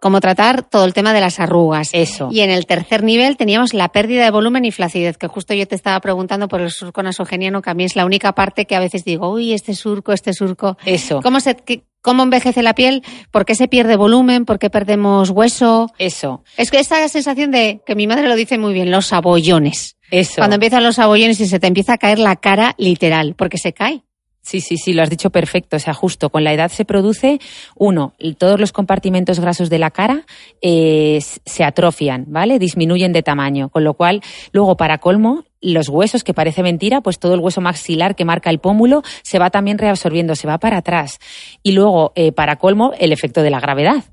como 0.00 0.20
tratar 0.20 0.62
todo 0.62 0.84
el 0.84 0.94
tema 0.94 1.12
de 1.12 1.20
las 1.20 1.40
arrugas. 1.40 1.90
Eso. 1.92 2.28
Y 2.30 2.40
en 2.40 2.50
el 2.50 2.66
tercer 2.66 3.02
nivel 3.02 3.36
teníamos 3.36 3.74
la 3.74 3.88
pérdida 3.88 4.24
de 4.24 4.30
volumen 4.30 4.64
y 4.64 4.70
flacidez, 4.70 5.18
que 5.18 5.26
justo 5.26 5.54
yo 5.54 5.66
te 5.66 5.74
estaba 5.74 6.00
preguntando 6.00 6.48
por 6.48 6.60
el 6.60 6.70
surco 6.70 7.02
nasogeniano, 7.02 7.62
que 7.62 7.70
a 7.70 7.74
mí 7.74 7.84
es 7.84 7.96
la 7.96 8.06
única 8.06 8.32
parte 8.32 8.66
que 8.66 8.76
a 8.76 8.80
veces 8.80 9.04
digo, 9.04 9.30
uy, 9.30 9.52
este 9.52 9.74
surco, 9.74 10.12
este 10.12 10.32
surco. 10.32 10.76
Eso. 10.84 11.20
¿Cómo 11.20 11.40
se, 11.40 11.56
cómo 12.00 12.22
envejece 12.22 12.62
la 12.62 12.74
piel? 12.74 13.02
¿Por 13.30 13.44
qué 13.44 13.54
se 13.54 13.68
pierde 13.68 13.96
volumen? 13.96 14.44
¿Por 14.44 14.58
qué 14.58 14.70
perdemos 14.70 15.30
hueso? 15.30 15.92
Eso. 15.98 16.44
Es 16.56 16.70
que 16.70 16.78
esta 16.78 17.06
sensación 17.08 17.50
de, 17.50 17.80
que 17.84 17.94
mi 17.94 18.06
madre 18.06 18.28
lo 18.28 18.36
dice 18.36 18.58
muy 18.58 18.72
bien, 18.72 18.90
los 18.90 19.12
abollones. 19.12 19.96
Eso. 20.10 20.36
Cuando 20.36 20.54
empiezan 20.54 20.84
los 20.84 20.98
abollones 20.98 21.40
y 21.40 21.46
se 21.46 21.58
te 21.58 21.66
empieza 21.66 21.94
a 21.94 21.98
caer 21.98 22.18
la 22.18 22.36
cara 22.36 22.74
literal, 22.78 23.34
porque 23.36 23.58
se 23.58 23.72
cae. 23.72 24.04
Sí, 24.48 24.62
sí, 24.62 24.78
sí, 24.78 24.94
lo 24.94 25.02
has 25.02 25.10
dicho 25.10 25.28
perfecto. 25.28 25.76
O 25.76 25.78
sea, 25.78 25.92
justo 25.92 26.30
con 26.30 26.42
la 26.42 26.54
edad 26.54 26.70
se 26.70 26.86
produce, 26.86 27.38
uno, 27.76 28.14
todos 28.38 28.58
los 28.58 28.72
compartimentos 28.72 29.40
grasos 29.40 29.68
de 29.68 29.78
la 29.78 29.90
cara 29.90 30.24
eh, 30.62 31.18
se 31.20 31.64
atrofian, 31.64 32.24
¿vale? 32.28 32.58
Disminuyen 32.58 33.12
de 33.12 33.22
tamaño. 33.22 33.68
Con 33.68 33.84
lo 33.84 33.92
cual, 33.92 34.22
luego, 34.52 34.78
para 34.78 34.96
colmo, 34.96 35.44
los 35.60 35.88
huesos, 35.88 36.24
que 36.24 36.34
parece 36.34 36.62
mentira, 36.62 37.00
pues 37.00 37.18
todo 37.18 37.34
el 37.34 37.40
hueso 37.40 37.60
maxilar 37.60 38.14
que 38.14 38.24
marca 38.24 38.50
el 38.50 38.58
pómulo 38.58 39.02
se 39.22 39.38
va 39.38 39.50
también 39.50 39.78
reabsorbiendo, 39.78 40.34
se 40.34 40.46
va 40.46 40.58
para 40.58 40.78
atrás. 40.78 41.18
Y 41.62 41.72
luego, 41.72 42.12
eh, 42.14 42.32
para 42.32 42.56
colmo, 42.56 42.92
el 42.98 43.12
efecto 43.12 43.42
de 43.42 43.50
la 43.50 43.60
gravedad. 43.60 44.04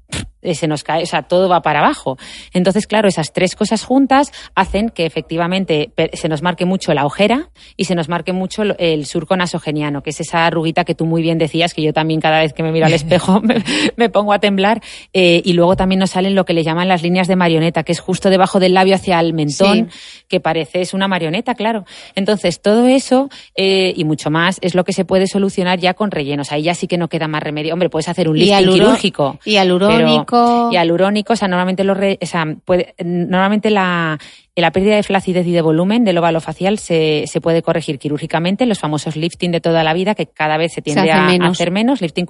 Se 0.53 0.67
nos 0.67 0.83
cae, 0.83 1.01
o 1.01 1.05
sea, 1.07 1.23
todo 1.23 1.49
va 1.49 1.61
para 1.61 1.79
abajo. 1.79 2.17
Entonces, 2.53 2.85
claro, 2.85 3.07
esas 3.07 3.33
tres 3.33 3.55
cosas 3.55 3.83
juntas 3.83 4.31
hacen 4.53 4.89
que 4.89 5.07
efectivamente 5.07 5.91
se 6.13 6.29
nos 6.29 6.43
marque 6.43 6.65
mucho 6.65 6.93
la 6.93 7.05
ojera 7.05 7.49
y 7.77 7.85
se 7.85 7.95
nos 7.95 8.09
marque 8.09 8.31
mucho 8.31 8.61
el 8.77 9.05
surco 9.07 9.35
nasogeniano, 9.35 10.03
que 10.03 10.11
es 10.11 10.19
esa 10.21 10.45
arruguita 10.45 10.83
que 10.83 10.93
tú 10.93 11.07
muy 11.07 11.23
bien 11.23 11.39
decías, 11.39 11.73
que 11.73 11.81
yo 11.81 11.93
también 11.93 12.21
cada 12.21 12.41
vez 12.41 12.53
que 12.53 12.61
me 12.61 12.71
miro 12.71 12.85
al 12.85 12.93
espejo 12.93 13.41
me, 13.95 14.09
pongo 14.09 14.33
a 14.33 14.39
temblar. 14.39 14.83
Eh, 15.13 15.41
y 15.43 15.53
luego 15.53 15.75
también 15.75 15.97
nos 15.97 16.11
salen 16.11 16.35
lo 16.35 16.45
que 16.45 16.53
le 16.53 16.63
llaman 16.63 16.87
las 16.87 17.01
líneas 17.01 17.27
de 17.27 17.35
marioneta, 17.35 17.81
que 17.81 17.93
es 17.93 17.99
justo 17.99 18.29
debajo 18.29 18.59
del 18.59 18.75
labio 18.75 18.93
hacia 18.93 19.19
el 19.19 19.33
mentón, 19.33 19.89
que 20.27 20.39
parece 20.39 20.81
es 20.81 20.93
una 20.93 21.07
marioneta, 21.07 21.34
claro. 21.43 21.83
Entonces, 22.15 22.61
todo 22.61 22.87
eso 22.87 23.29
eh, 23.55 23.93
y 23.95 24.05
mucho 24.05 24.29
más 24.31 24.57
es 24.61 24.73
lo 24.75 24.83
que 24.85 24.93
se 24.93 25.03
puede 25.03 25.27
solucionar 25.27 25.79
ya 25.79 25.93
con 25.93 26.11
rellenos. 26.11 26.51
Ahí 26.51 26.63
ya 26.63 26.73
sí 26.75 26.87
que 26.87 26.97
no 26.97 27.09
queda 27.09 27.27
más 27.27 27.43
remedio. 27.43 27.73
Hombre, 27.73 27.89
puedes 27.89 28.07
hacer 28.07 28.29
un 28.29 28.37
lifting 28.37 28.57
quirúrgico. 28.85 29.39
Y 29.45 29.57
alurónico 29.57 29.95
Hialurónico. 29.95 30.69
Hialurónico, 30.71 31.33
o 31.33 31.35
sea, 31.35 31.47
normalmente, 31.47 31.83
los 31.83 31.97
re- 31.97 32.17
o 32.21 32.25
sea, 32.25 32.45
puede- 32.63 32.95
normalmente 33.03 33.69
la, 33.69 34.17
la 34.55 34.71
pérdida 34.71 34.95
de 34.95 35.03
flacidez 35.03 35.45
y 35.47 35.51
de 35.51 35.61
volumen 35.61 36.03
del 36.05 36.17
óvalo 36.17 36.39
facial 36.41 36.79
se, 36.79 37.25
se 37.27 37.41
puede 37.41 37.61
corregir 37.61 37.99
quirúrgicamente, 37.99 38.65
los 38.65 38.79
famosos 38.79 39.15
lifting 39.15 39.51
de 39.51 39.61
toda 39.61 39.83
la 39.83 39.93
vida, 39.93 40.15
que 40.15 40.27
cada 40.27 40.57
vez 40.57 40.73
se 40.73 40.81
tiende 40.81 41.11
a, 41.11 41.27
menos. 41.27 41.51
hacer 41.51 41.71
menos, 41.71 42.01
lifting 42.01 42.25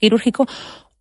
quirúrgico, 0.00 0.46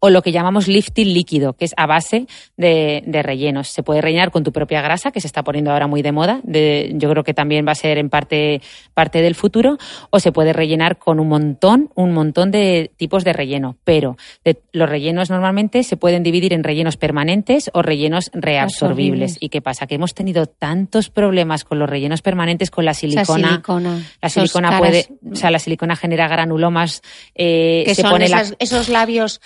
o 0.03 0.09
lo 0.09 0.23
que 0.23 0.31
llamamos 0.31 0.67
lifting 0.67 1.13
líquido, 1.13 1.53
que 1.53 1.65
es 1.65 1.73
a 1.77 1.85
base 1.85 2.25
de, 2.57 3.03
de 3.05 3.21
rellenos. 3.21 3.67
Se 3.67 3.83
puede 3.83 4.01
rellenar 4.01 4.31
con 4.31 4.43
tu 4.43 4.51
propia 4.51 4.81
grasa, 4.81 5.11
que 5.11 5.21
se 5.21 5.27
está 5.27 5.43
poniendo 5.43 5.71
ahora 5.71 5.85
muy 5.85 6.01
de 6.01 6.11
moda, 6.11 6.41
de, 6.43 6.91
yo 6.95 7.07
creo 7.11 7.23
que 7.23 7.35
también 7.35 7.67
va 7.67 7.73
a 7.73 7.75
ser 7.75 7.99
en 7.99 8.09
parte, 8.09 8.61
parte 8.95 9.21
del 9.21 9.35
futuro, 9.35 9.77
o 10.09 10.19
se 10.19 10.31
puede 10.31 10.53
rellenar 10.53 10.97
con 10.97 11.19
un 11.19 11.27
montón, 11.29 11.91
un 11.93 12.13
montón 12.13 12.49
de 12.49 12.89
tipos 12.97 13.23
de 13.23 13.31
relleno. 13.33 13.77
Pero 13.83 14.17
de- 14.43 14.59
los 14.73 14.89
rellenos 14.89 15.29
normalmente 15.29 15.83
se 15.83 15.97
pueden 15.97 16.23
dividir 16.23 16.53
en 16.53 16.63
rellenos 16.63 16.97
permanentes 16.97 17.69
o 17.73 17.83
rellenos 17.83 18.31
reabsorbibles. 18.33 18.71
Absorbibles. 18.73 19.37
¿Y 19.39 19.49
qué 19.49 19.61
pasa? 19.61 19.85
Que 19.85 19.95
hemos 19.95 20.15
tenido 20.15 20.47
tantos 20.47 21.11
problemas 21.11 21.63
con 21.63 21.77
los 21.77 21.87
rellenos 21.87 22.23
permanentes, 22.23 22.71
con 22.71 22.85
la 22.85 22.95
silicona. 22.95 23.49
silicona. 23.49 24.01
La 24.19 24.29
silicona 24.29 24.69
caras 24.71 24.79
puede, 24.79 25.31
o 25.31 25.35
sea, 25.35 25.51
la 25.51 25.59
silicona 25.59 25.95
genera 25.95 26.27
granulomas, 26.27 27.03
eh, 27.35 27.83
que 27.85 27.93
se 27.93 28.01
son 28.01 28.11
pone 28.11 28.29
la- 28.29 28.45
esos 28.57 28.89
labios 28.89 29.41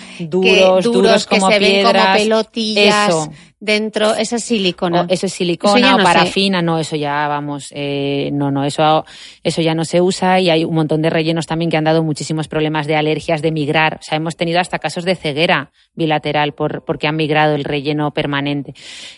que- 0.54 0.60
duros, 0.62 0.84
duros 0.86 1.26
como 1.28 1.48
que 1.50 1.54
se 1.54 1.60
ven 1.60 1.86
como 1.86 2.00
pelotillas 2.14 3.10
Eso. 3.10 3.32
Dentro, 3.66 4.13
esa 4.16 4.38
es 4.38 4.43
silicona. 4.43 5.01
O 5.01 5.05
eso 5.09 5.26
es 5.26 5.34
silicona 5.34 5.74
Eso 5.78 5.80
ya 5.88 5.95
o 5.95 5.97
no 5.97 6.05
sé. 6.05 6.13
parafina, 6.13 6.61
no, 6.61 6.80
eso 6.80 6.95
ya, 6.95 7.28
vamos, 7.28 7.68
eh, 7.72 8.30
no, 8.32 8.51
no, 8.51 8.63
eso, 8.63 9.03
eso 9.43 9.61
ya 9.61 9.74
no 9.74 9.84
se 9.84 9.99
usa 10.01 10.39
y 10.39 10.49
hay 10.49 10.63
un 10.63 10.76
montón 10.76 11.01
de 11.01 11.09
rellenos 11.09 11.47
también 11.47 11.70
que 11.72 11.78
han 11.78 11.84
dado 11.84 12.03
muchísimos 12.03 12.47
problemas 12.47 12.88
de 12.88 12.95
alergias, 12.95 13.41
de 13.41 13.51
migrar. 13.51 13.95
O 13.99 14.03
sea, 14.03 14.16
hemos 14.18 14.36
tenido 14.38 14.59
hasta 14.59 14.80
casos 14.80 15.03
de 15.03 15.16
ceguera 15.16 15.72
bilateral 15.95 16.53
por, 16.53 16.84
porque 16.86 17.07
han 17.07 17.16
migrado 17.16 17.55
el 17.55 17.63
relleno 17.63 18.11
permanente. 18.11 18.74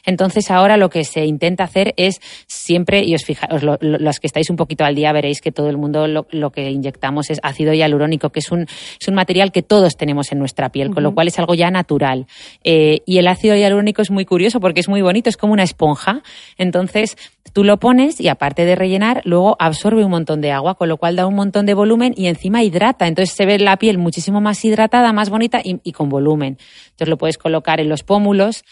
Entonces, 0.06 0.50
ahora 0.52 0.78
lo 0.78 0.90
que 0.90 1.04
se 1.04 1.26
intenta 1.26 1.64
hacer 1.66 1.94
es 1.98 2.20
siempre, 2.48 3.04
y 3.04 3.16
os 3.16 3.24
fijáis, 3.26 3.62
lo- 3.64 3.78
lo- 3.82 3.98
los 4.00 4.20
que 4.20 4.28
estáis 4.28 4.50
un 4.50 4.56
poquito 4.56 4.86
al 4.86 4.96
día 4.96 5.12
veréis 5.12 5.42
que 5.42 5.52
todo 5.52 5.70
el 5.70 5.78
mundo 5.78 6.08
lo, 6.08 6.28
lo 6.32 6.52
que 6.52 6.70
inyectamos 6.72 7.30
es 7.30 7.40
ácido 7.44 7.74
hialurónico, 7.74 8.30
que 8.30 8.40
es 8.40 8.52
un, 8.52 8.62
es 8.62 9.08
un 9.08 9.16
material 9.16 9.52
que 9.52 9.62
todos 9.64 9.98
tenemos 9.98 10.32
en 10.32 10.40
nuestra 10.40 10.70
piel, 10.70 10.94
con 10.94 11.04
lo 11.04 11.14
cual 11.14 11.28
es 11.28 11.38
algo 11.40 11.54
ya 11.56 11.70
natural. 11.72 12.28
Eh, 12.64 13.02
y 13.06 13.18
el 13.18 13.28
ácido 13.28 13.56
hialurónico 13.56 14.02
es 14.02 14.12
muy 14.12 14.24
curioso 14.24 14.37
porque 14.60 14.80
es 14.80 14.90
muy 14.90 15.02
bonito, 15.02 15.30
es 15.30 15.38
como 15.38 15.54
una 15.54 15.64
esponja. 15.64 16.22
Entonces, 16.58 17.18
tú 17.54 17.64
lo 17.64 17.78
pones 17.78 18.20
y 18.22 18.28
aparte 18.28 18.66
de 18.66 18.76
rellenar, 18.76 19.22
luego 19.26 19.56
absorbe 19.60 20.04
un 20.04 20.12
montón 20.12 20.42
de 20.42 20.52
agua, 20.52 20.76
con 20.76 20.90
lo 20.90 20.98
cual 20.98 21.16
da 21.16 21.26
un 21.26 21.36
montón 21.36 21.66
de 21.66 21.74
volumen 21.74 22.14
y 22.16 22.28
encima 22.28 22.64
hidrata. 22.64 23.08
Entonces 23.08 23.36
se 23.36 23.46
ve 23.46 23.60
la 23.60 23.78
piel 23.78 23.98
muchísimo 23.98 24.42
más 24.42 24.64
hidratada, 24.64 25.14
más 25.14 25.30
bonita 25.30 25.62
y, 25.64 25.80
y 25.84 25.92
con 25.92 26.10
volumen. 26.10 26.58
Entonces 26.86 27.10
lo 27.10 27.18
puedes 27.18 27.38
colocar 27.38 27.80
en 27.80 27.90
los 27.90 28.04
pómulos, 28.04 28.64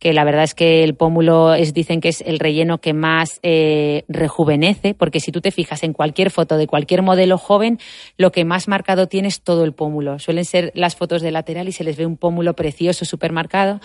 que 0.00 0.14
la 0.14 0.24
verdad 0.24 0.44
es 0.44 0.54
que 0.54 0.82
el 0.82 0.94
pómulo 0.94 1.52
es, 1.52 1.74
dicen 1.74 2.00
que 2.00 2.08
es 2.08 2.22
el 2.22 2.38
relleno 2.38 2.78
que 2.78 2.94
más 2.94 3.38
eh, 3.42 4.04
rejuvenece, 4.08 4.94
porque 4.94 5.20
si 5.20 5.30
tú 5.30 5.42
te 5.42 5.50
fijas 5.50 5.82
en 5.82 5.92
cualquier 5.92 6.30
foto 6.30 6.56
de 6.56 6.66
cualquier 6.66 7.02
modelo 7.02 7.36
joven, 7.36 7.78
lo 8.16 8.32
que 8.32 8.46
más 8.46 8.66
marcado 8.66 9.08
tiene 9.08 9.28
es 9.28 9.42
todo 9.42 9.62
el 9.62 9.74
pómulo. 9.74 10.18
Suelen 10.18 10.46
ser 10.46 10.72
las 10.74 10.96
fotos 10.96 11.20
de 11.20 11.30
lateral 11.30 11.68
y 11.68 11.72
se 11.72 11.84
les 11.84 11.98
ve 11.98 12.06
un 12.06 12.16
pómulo 12.16 12.54
precioso, 12.54 13.04
súper 13.04 13.32
marcado. 13.32 13.80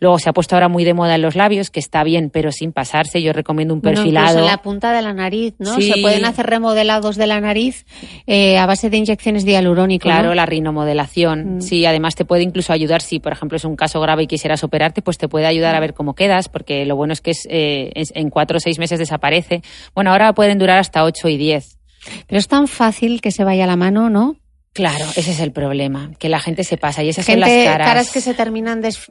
Luego 0.00 0.18
se 0.18 0.28
ha 0.28 0.32
puesto 0.32 0.56
ahora 0.56 0.68
muy 0.68 0.82
de 0.82 0.92
moda 0.92 1.14
en 1.14 1.22
los 1.22 1.36
labios, 1.36 1.70
que 1.70 1.78
está 1.78 2.02
bien, 2.02 2.30
pero 2.30 2.50
sin 2.50 2.72
pasarse. 2.72 3.22
Yo 3.22 3.32
recomiendo 3.32 3.72
un 3.72 3.80
perfilado. 3.80 4.40
en 4.40 4.46
la 4.46 4.62
punta 4.62 4.92
de 4.92 5.02
la 5.02 5.12
nariz, 5.12 5.54
¿no? 5.60 5.76
Sí. 5.76 5.92
Se 5.92 6.00
pueden 6.00 6.24
hacer 6.24 6.46
remodelados 6.46 7.14
de 7.14 7.28
la 7.28 7.40
nariz 7.40 7.86
eh, 8.26 8.58
a 8.58 8.66
base 8.66 8.90
de 8.90 8.96
inyecciones 8.96 9.44
de 9.44 9.52
hialurónico. 9.52 10.02
Claro, 10.02 10.30
¿no? 10.30 10.34
la 10.34 10.46
rinomodelación. 10.46 11.58
Mm. 11.58 11.60
Sí, 11.60 11.86
además 11.86 12.16
te 12.16 12.24
puede 12.24 12.42
incluso 12.42 12.72
ayudar 12.72 13.02
si, 13.02 13.20
por 13.20 13.32
ejemplo, 13.32 13.56
es 13.56 13.64
un 13.64 13.76
caso 13.76 14.00
grave 14.00 14.24
y 14.24 14.26
quisieras 14.26 14.64
operarte, 14.64 15.00
pues 15.00 15.16
te 15.16 15.28
puede 15.28 15.46
ayudar 15.46 15.59
a 15.66 15.80
ver 15.80 15.94
cómo 15.94 16.14
quedas, 16.14 16.48
porque 16.48 16.84
lo 16.84 16.96
bueno 16.96 17.12
es 17.12 17.20
que 17.20 17.30
es, 17.32 17.46
eh, 17.50 17.90
es- 17.94 18.12
en 18.14 18.30
cuatro 18.30 18.56
o 18.56 18.60
seis 18.60 18.78
meses 18.78 18.98
desaparece. 18.98 19.62
Bueno, 19.94 20.10
ahora 20.12 20.32
pueden 20.34 20.58
durar 20.58 20.78
hasta 20.78 21.04
ocho 21.04 21.28
y 21.28 21.36
diez. 21.36 21.78
Pero 22.26 22.38
es 22.38 22.48
tan 22.48 22.66
fácil 22.68 23.20
que 23.20 23.30
se 23.30 23.44
vaya 23.44 23.66
la 23.66 23.76
mano, 23.76 24.08
¿no? 24.10 24.36
Claro, 24.72 25.04
ese 25.16 25.32
es 25.32 25.40
el 25.40 25.52
problema, 25.52 26.12
que 26.18 26.28
la 26.28 26.40
gente 26.40 26.64
se 26.64 26.76
pasa 26.76 27.02
y 27.02 27.08
esas 27.08 27.26
Gente, 27.26 27.44
son 27.46 27.64
las 27.64 27.76
caras. 27.78 28.10
que 28.10 28.20
se 28.20 28.34
terminan 28.34 28.80
des- 28.80 29.10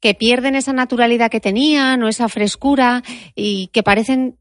que 0.00 0.14
pierden 0.14 0.54
esa 0.56 0.72
naturalidad 0.72 1.30
que 1.30 1.40
tenían 1.40 2.02
o 2.02 2.08
esa 2.08 2.28
frescura 2.28 3.02
y 3.34 3.68
que 3.68 3.82
parecen 3.82 4.36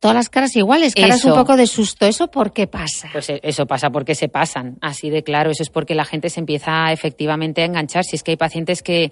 todas 0.00 0.14
las 0.14 0.28
caras 0.28 0.54
iguales, 0.56 0.94
caras 0.94 1.16
Eso. 1.20 1.28
un 1.32 1.38
poco 1.40 1.56
de 1.56 1.66
susto. 1.66 2.04
¿Eso 2.06 2.28
por 2.30 2.52
qué 2.52 2.66
pasa? 2.66 3.08
Pues 3.12 3.30
eh, 3.30 3.40
eso 3.42 3.66
pasa 3.66 3.90
porque 3.90 4.14
se 4.14 4.28
pasan, 4.28 4.76
así 4.82 5.08
de 5.10 5.22
claro. 5.22 5.50
Eso 5.50 5.62
es 5.62 5.70
porque 5.70 5.94
la 5.94 6.04
gente 6.04 6.28
se 6.28 6.40
empieza 6.40 6.92
efectivamente 6.92 7.62
a 7.62 7.64
enganchar. 7.64 8.04
Si 8.04 8.16
es 8.16 8.22
que 8.22 8.32
hay 8.32 8.36
pacientes 8.36 8.82
que, 8.82 9.10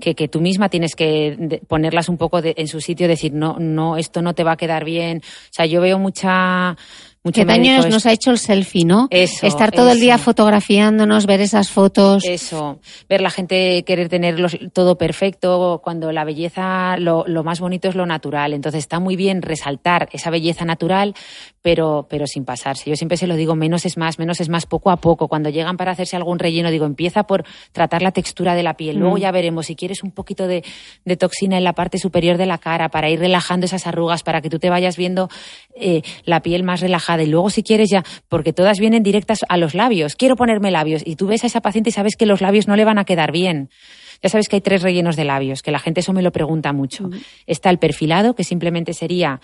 que, 0.00 0.14
que 0.14 0.28
tú 0.28 0.40
misma 0.40 0.68
tienes 0.70 0.94
que 0.96 1.60
ponerlas 1.68 2.08
un 2.08 2.16
poco 2.16 2.40
de- 2.40 2.54
en 2.56 2.66
su 2.68 2.80
sitio, 2.80 3.08
decir, 3.08 3.32
no, 3.34 3.58
no, 3.58 3.96
esto 3.98 4.22
no 4.22 4.34
te 4.34 4.42
va 4.44 4.52
a 4.52 4.56
quedar 4.56 4.84
bien. 4.84 5.18
O 5.18 5.52
sea, 5.52 5.66
yo 5.66 5.80
veo 5.80 5.98
mucha... 5.98 6.76
mucho 7.24 7.40
¿Qué 7.40 7.44
daño 7.44 7.72
médico 7.72 7.88
nos 7.88 8.04
ha 8.06 8.12
hecho 8.12 8.30
el 8.32 8.38
selfie, 8.38 8.84
no? 8.84 9.06
Eso, 9.10 9.46
Estar 9.46 9.70
todo 9.70 9.92
el 9.92 10.00
día 10.00 10.18
fotografiándonos, 10.18 11.26
ver 11.26 11.40
esas 11.40 11.70
fotos. 11.70 12.24
Eso, 12.24 12.80
ver 13.08 13.20
la 13.20 13.30
gente 13.30 13.84
querer 13.84 14.08
tener 14.08 14.40
los- 14.40 14.58
todo 14.72 14.98
perfecto, 14.98 15.80
cuando 15.84 16.10
la 16.10 16.24
belleza, 16.24 16.96
lo, 16.96 17.24
lo 17.26 17.44
más 17.44 17.60
bonito 17.60 17.88
es 17.88 17.94
lo 17.94 18.06
natural. 18.06 18.52
Entonces 18.54 18.80
está 18.80 18.98
muy 18.98 19.14
bien 19.16 19.40
resaltar 19.42 20.08
esa 20.12 20.30
belleza 20.30 20.64
natural, 20.64 21.14
pero, 21.62 22.06
pero 22.10 22.26
sin 22.26 22.44
pasarse. 22.44 22.90
Yo 22.90 22.96
siempre 22.96 23.16
se 23.16 23.28
lo 23.28 23.36
digo, 23.36 23.54
menos 23.54 23.86
es 23.86 23.96
más, 23.96 24.18
menos 24.18 24.40
es 24.40 24.48
más, 24.48 24.66
poco 24.66 24.90
a 24.90 24.96
poco. 24.96 25.28
Cuando 25.28 25.48
llegan 25.48 25.76
para 25.76 25.92
hacerse 25.92 26.16
algún 26.16 26.40
relleno, 26.40 26.70
digo, 26.72 26.86
empieza 26.86 27.22
por 27.22 27.44
tratar 27.70 28.02
la 28.02 28.10
textura 28.10 28.56
de 28.56 28.64
la 28.64 28.74
piel. 28.76 28.96
Luego 28.96 29.16
Mm. 29.16 29.20
ya 29.20 29.30
veremos 29.30 29.66
si 29.66 29.76
quieres 29.76 30.02
un 30.02 30.10
poquito 30.10 30.48
de, 30.48 30.64
de 31.04 31.16
toxina 31.16 31.56
en 31.56 31.62
la 31.62 31.72
parte 31.72 31.98
superior 31.98 32.36
de 32.36 32.46
la 32.46 32.58
cara 32.58 32.88
para 32.88 33.10
ir 33.10 33.20
relajando 33.20 33.66
esas 33.66 33.86
arrugas, 33.86 34.24
para 34.24 34.40
que 34.40 34.50
tú 34.50 34.58
te 34.58 34.70
vayas 34.70 34.96
viendo 34.96 35.28
eh, 35.76 36.02
la 36.24 36.40
piel 36.40 36.64
más 36.64 36.80
relajada. 36.80 37.11
Y 37.20 37.26
luego 37.26 37.50
si 37.50 37.62
quieres 37.62 37.90
ya, 37.90 38.04
porque 38.28 38.52
todas 38.52 38.78
vienen 38.78 39.02
directas 39.02 39.40
a 39.48 39.56
los 39.56 39.74
labios. 39.74 40.16
Quiero 40.16 40.36
ponerme 40.36 40.70
labios. 40.70 41.02
Y 41.04 41.16
tú 41.16 41.26
ves 41.26 41.44
a 41.44 41.46
esa 41.46 41.60
paciente 41.60 41.90
y 41.90 41.92
sabes 41.92 42.16
que 42.16 42.26
los 42.26 42.40
labios 42.40 42.68
no 42.68 42.76
le 42.76 42.84
van 42.84 42.98
a 42.98 43.04
quedar 43.04 43.32
bien. 43.32 43.68
Ya 44.22 44.28
sabes 44.28 44.48
que 44.48 44.56
hay 44.56 44.60
tres 44.62 44.82
rellenos 44.82 45.16
de 45.16 45.24
labios, 45.24 45.62
que 45.62 45.72
la 45.72 45.80
gente 45.80 46.00
eso 46.00 46.12
me 46.12 46.22
lo 46.22 46.30
pregunta 46.30 46.72
mucho. 46.72 47.10
Está 47.46 47.70
el 47.70 47.78
perfilado, 47.78 48.34
que 48.34 48.44
simplemente 48.44 48.94
sería, 48.94 49.40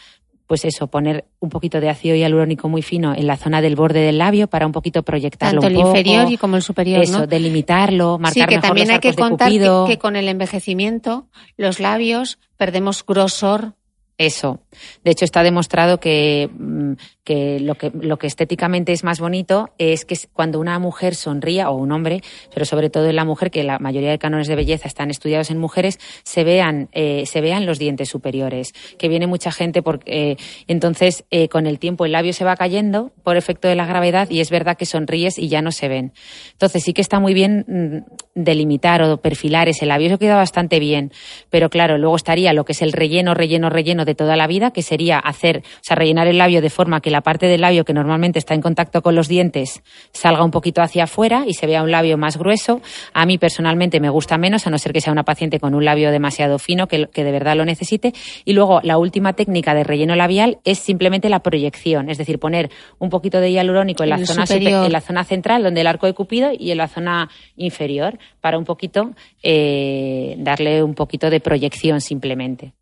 pues 0.46 0.64
eso, 0.64 0.86
poner 0.86 1.24
un 1.40 1.50
poquito 1.50 1.80
de 1.80 1.88
ácido 1.88 2.14
hialurónico 2.14 2.68
muy 2.68 2.82
fino 2.82 3.12
en 3.12 3.26
la 3.26 3.36
zona 3.36 3.60
del 3.60 3.74
borde 3.74 4.00
del 4.00 4.18
labio 4.18 4.46
para 4.46 4.66
un 4.66 4.72
poquito 4.72 5.02
proyectarlo 5.02 5.60
Tanto 5.60 5.66
el 5.66 5.76
un 5.78 5.82
poco. 5.82 5.96
inferior 5.98 6.30
y 6.30 6.36
como 6.36 6.54
el 6.56 6.62
superior, 6.62 7.02
Eso, 7.02 7.18
¿no? 7.20 7.26
delimitarlo, 7.26 8.18
marcar 8.18 8.34
Sí, 8.34 8.40
que 8.40 8.46
mejor 8.56 8.62
también 8.62 8.86
los 8.86 8.94
hay 8.94 9.00
que 9.00 9.14
contar 9.14 9.50
que 9.50 9.98
con 9.98 10.14
el 10.14 10.28
envejecimiento 10.28 11.26
los 11.56 11.80
labios 11.80 12.38
perdemos 12.56 13.04
grosor. 13.04 13.74
Eso. 14.18 14.58
De 15.04 15.12
hecho, 15.12 15.24
está 15.24 15.44
demostrado 15.44 16.00
que, 16.00 16.50
mm, 16.52 16.94
que, 17.22 17.60
lo 17.60 17.76
que 17.76 17.92
lo 17.94 18.18
que 18.18 18.26
estéticamente 18.26 18.90
es 18.92 19.04
más 19.04 19.20
bonito 19.20 19.70
es 19.78 20.04
que 20.04 20.18
cuando 20.32 20.58
una 20.58 20.76
mujer 20.80 21.14
sonría, 21.14 21.70
o 21.70 21.76
un 21.76 21.92
hombre, 21.92 22.22
pero 22.52 22.66
sobre 22.66 22.90
todo 22.90 23.06
en 23.06 23.14
la 23.14 23.24
mujer, 23.24 23.52
que 23.52 23.62
la 23.62 23.78
mayoría 23.78 24.10
de 24.10 24.18
cánones 24.18 24.48
de 24.48 24.56
belleza 24.56 24.88
están 24.88 25.10
estudiados 25.10 25.50
en 25.50 25.58
mujeres, 25.58 26.00
se 26.24 26.42
vean, 26.42 26.88
eh, 26.90 27.26
se 27.26 27.40
vean 27.40 27.64
los 27.64 27.78
dientes 27.78 28.08
superiores. 28.08 28.72
Que 28.98 29.08
viene 29.08 29.28
mucha 29.28 29.52
gente 29.52 29.82
porque 29.82 30.32
eh, 30.32 30.36
entonces 30.66 31.24
eh, 31.30 31.48
con 31.48 31.68
el 31.68 31.78
tiempo 31.78 32.04
el 32.04 32.10
labio 32.10 32.32
se 32.32 32.44
va 32.44 32.56
cayendo 32.56 33.12
por 33.22 33.36
efecto 33.36 33.68
de 33.68 33.76
la 33.76 33.86
gravedad 33.86 34.28
y 34.30 34.40
es 34.40 34.50
verdad 34.50 34.76
que 34.76 34.84
sonríes 34.84 35.38
y 35.38 35.46
ya 35.46 35.62
no 35.62 35.70
se 35.70 35.86
ven. 35.86 36.12
Entonces 36.52 36.82
sí 36.82 36.92
que 36.92 37.02
está 37.02 37.20
muy 37.20 37.34
bien 37.34 37.64
mm, 37.68 38.18
delimitar 38.34 39.00
o 39.02 39.18
perfilar 39.18 39.68
ese 39.68 39.86
labio. 39.86 40.08
Eso 40.08 40.18
queda 40.18 40.34
bastante 40.34 40.80
bien. 40.80 41.12
Pero 41.50 41.70
claro, 41.70 41.98
luego 41.98 42.16
estaría 42.16 42.52
lo 42.52 42.64
que 42.64 42.72
es 42.72 42.82
el 42.82 42.90
relleno, 42.90 43.34
relleno, 43.34 43.70
relleno 43.70 44.07
de 44.08 44.16
toda 44.16 44.34
la 44.34 44.48
vida, 44.48 44.72
que 44.72 44.82
sería 44.82 45.18
hacer, 45.20 45.58
o 45.58 45.78
sea, 45.82 45.94
rellenar 45.94 46.26
el 46.26 46.38
labio 46.38 46.60
de 46.60 46.70
forma 46.70 47.00
que 47.00 47.10
la 47.12 47.20
parte 47.20 47.46
del 47.46 47.60
labio 47.60 47.84
que 47.84 47.92
normalmente 47.94 48.40
está 48.40 48.54
en 48.54 48.62
contacto 48.62 49.02
con 49.02 49.14
los 49.14 49.28
dientes 49.28 49.82
salga 50.12 50.42
un 50.42 50.50
poquito 50.50 50.82
hacia 50.82 51.04
afuera 51.04 51.44
y 51.46 51.54
se 51.54 51.66
vea 51.66 51.82
un 51.82 51.90
labio 51.92 52.18
más 52.18 52.36
grueso. 52.38 52.80
A 53.12 53.26
mí 53.26 53.38
personalmente 53.38 54.00
me 54.00 54.08
gusta 54.10 54.38
menos, 54.38 54.66
a 54.66 54.70
no 54.70 54.78
ser 54.78 54.92
que 54.92 55.00
sea 55.00 55.12
una 55.12 55.22
paciente 55.24 55.60
con 55.60 55.74
un 55.74 55.84
labio 55.84 56.10
demasiado 56.10 56.58
fino 56.58 56.88
que, 56.88 57.06
que 57.12 57.22
de 57.22 57.30
verdad 57.32 57.54
lo 57.56 57.64
necesite. 57.64 58.12
Y 58.44 58.54
luego 58.54 58.80
la 58.82 58.98
última 58.98 59.34
técnica 59.34 59.74
de 59.74 59.84
relleno 59.84 60.16
labial 60.16 60.58
es 60.64 60.78
simplemente 60.78 61.28
la 61.28 61.40
proyección, 61.40 62.08
es 62.10 62.18
decir, 62.18 62.38
poner 62.38 62.70
un 62.98 63.10
poquito 63.10 63.40
de 63.40 63.52
hialurónico 63.52 64.02
en 64.02 64.08
la 64.08 64.14
En 64.16 64.22
el 64.22 64.26
zona 64.26 64.46
super- 64.46 64.58
superior. 64.62 64.86
en 64.86 64.92
la 64.92 65.00
zona 65.02 65.24
central, 65.24 65.62
donde 65.62 65.82
el 65.82 65.86
arco 65.86 66.06
de 66.06 66.14
Cupido, 66.14 66.50
y 66.58 66.70
en 66.70 66.78
la 66.78 66.88
zona 66.88 67.28
inferior, 67.56 68.18
para 68.40 68.56
un 68.58 68.64
poquito 68.64 69.10
eh, 69.42 70.34
darle 70.38 70.82
un 70.82 70.94
poquito 70.94 71.28
de 71.30 71.40
proyección 71.40 72.00
simplemente. 72.00 72.72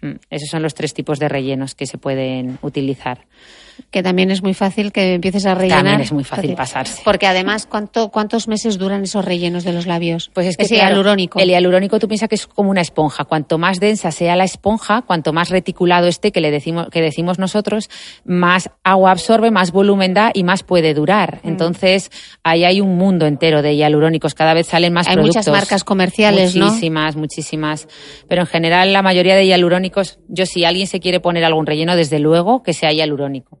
Mm, 0.00 0.12
Esos 0.30 0.48
son 0.50 0.62
los 0.62 0.74
tres 0.74 0.94
tipos 0.94 1.18
de 1.18 1.28
rellenos 1.28 1.74
que 1.74 1.86
se 1.86 1.98
pueden 1.98 2.58
utilizar. 2.62 3.26
Que 3.90 4.02
también 4.02 4.30
es 4.30 4.42
muy 4.42 4.54
fácil 4.54 4.92
que 4.92 5.14
empieces 5.14 5.46
a 5.46 5.54
rellenar. 5.54 5.84
También 5.84 6.00
es 6.00 6.12
muy 6.12 6.24
fácil 6.24 6.54
pasarse. 6.54 7.02
Porque 7.04 7.26
además, 7.26 7.66
¿cuánto, 7.66 8.10
¿cuántos 8.10 8.48
meses 8.48 8.78
duran 8.78 9.04
esos 9.04 9.24
rellenos 9.24 9.64
de 9.64 9.72
los 9.72 9.86
labios? 9.86 10.30
Pues 10.34 10.46
es 10.46 10.56
que 10.56 10.66
claro, 10.66 10.90
hialurónico. 10.90 11.38
El 11.38 11.48
hialurónico 11.48 11.98
tú 11.98 12.08
piensas 12.08 12.28
que 12.28 12.34
es 12.34 12.46
como 12.46 12.70
una 12.70 12.80
esponja. 12.80 13.24
Cuanto 13.24 13.58
más 13.58 13.80
densa 13.80 14.10
sea 14.10 14.36
la 14.36 14.44
esponja, 14.44 15.02
cuanto 15.02 15.32
más 15.32 15.50
reticulado 15.50 16.06
esté, 16.06 16.32
que 16.32 16.40
le 16.40 16.50
decimos, 16.50 16.88
que 16.90 17.00
decimos 17.00 17.38
nosotros, 17.38 17.88
más 18.24 18.70
agua 18.84 19.10
absorbe, 19.10 19.50
más 19.50 19.72
volumen 19.72 20.14
da 20.14 20.30
y 20.34 20.44
más 20.44 20.62
puede 20.62 20.94
durar. 20.94 21.40
Mm. 21.42 21.48
Entonces, 21.48 22.10
ahí 22.42 22.64
hay 22.64 22.80
un 22.80 22.96
mundo 22.96 23.26
entero 23.26 23.62
de 23.62 23.76
hialurónicos. 23.76 24.34
Cada 24.34 24.54
vez 24.54 24.66
salen 24.66 24.92
más 24.92 25.06
Hay 25.06 25.14
productos. 25.14 25.36
muchas 25.36 25.52
marcas 25.52 25.84
comerciales, 25.84 26.56
¿no? 26.56 26.66
Muchísimas, 26.66 27.16
muchísimas. 27.16 27.88
Pero 28.28 28.42
en 28.42 28.46
general, 28.46 28.92
la 28.92 29.02
mayoría 29.02 29.36
de 29.36 29.46
hialurónicos, 29.46 30.18
yo 30.28 30.46
si 30.46 30.64
alguien 30.64 30.86
se 30.86 31.00
quiere 31.00 31.20
poner 31.20 31.44
algún 31.44 31.66
relleno, 31.66 31.96
desde 31.96 32.18
luego 32.18 32.62
que 32.62 32.72
sea 32.72 32.92
hialurónico. 32.92 33.60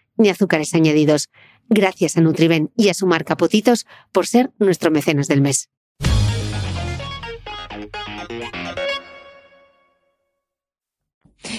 ni 0.17 0.29
azúcares 0.29 0.73
añadidos. 0.73 1.29
Gracias 1.69 2.17
a 2.17 2.21
Nutriben 2.21 2.71
y 2.75 2.89
a 2.89 2.93
su 2.93 3.07
marca 3.07 3.37
Potitos 3.37 3.85
por 4.11 4.27
ser 4.27 4.51
nuestro 4.59 4.91
mecenas 4.91 5.27
del 5.27 5.41
mes. 5.41 5.69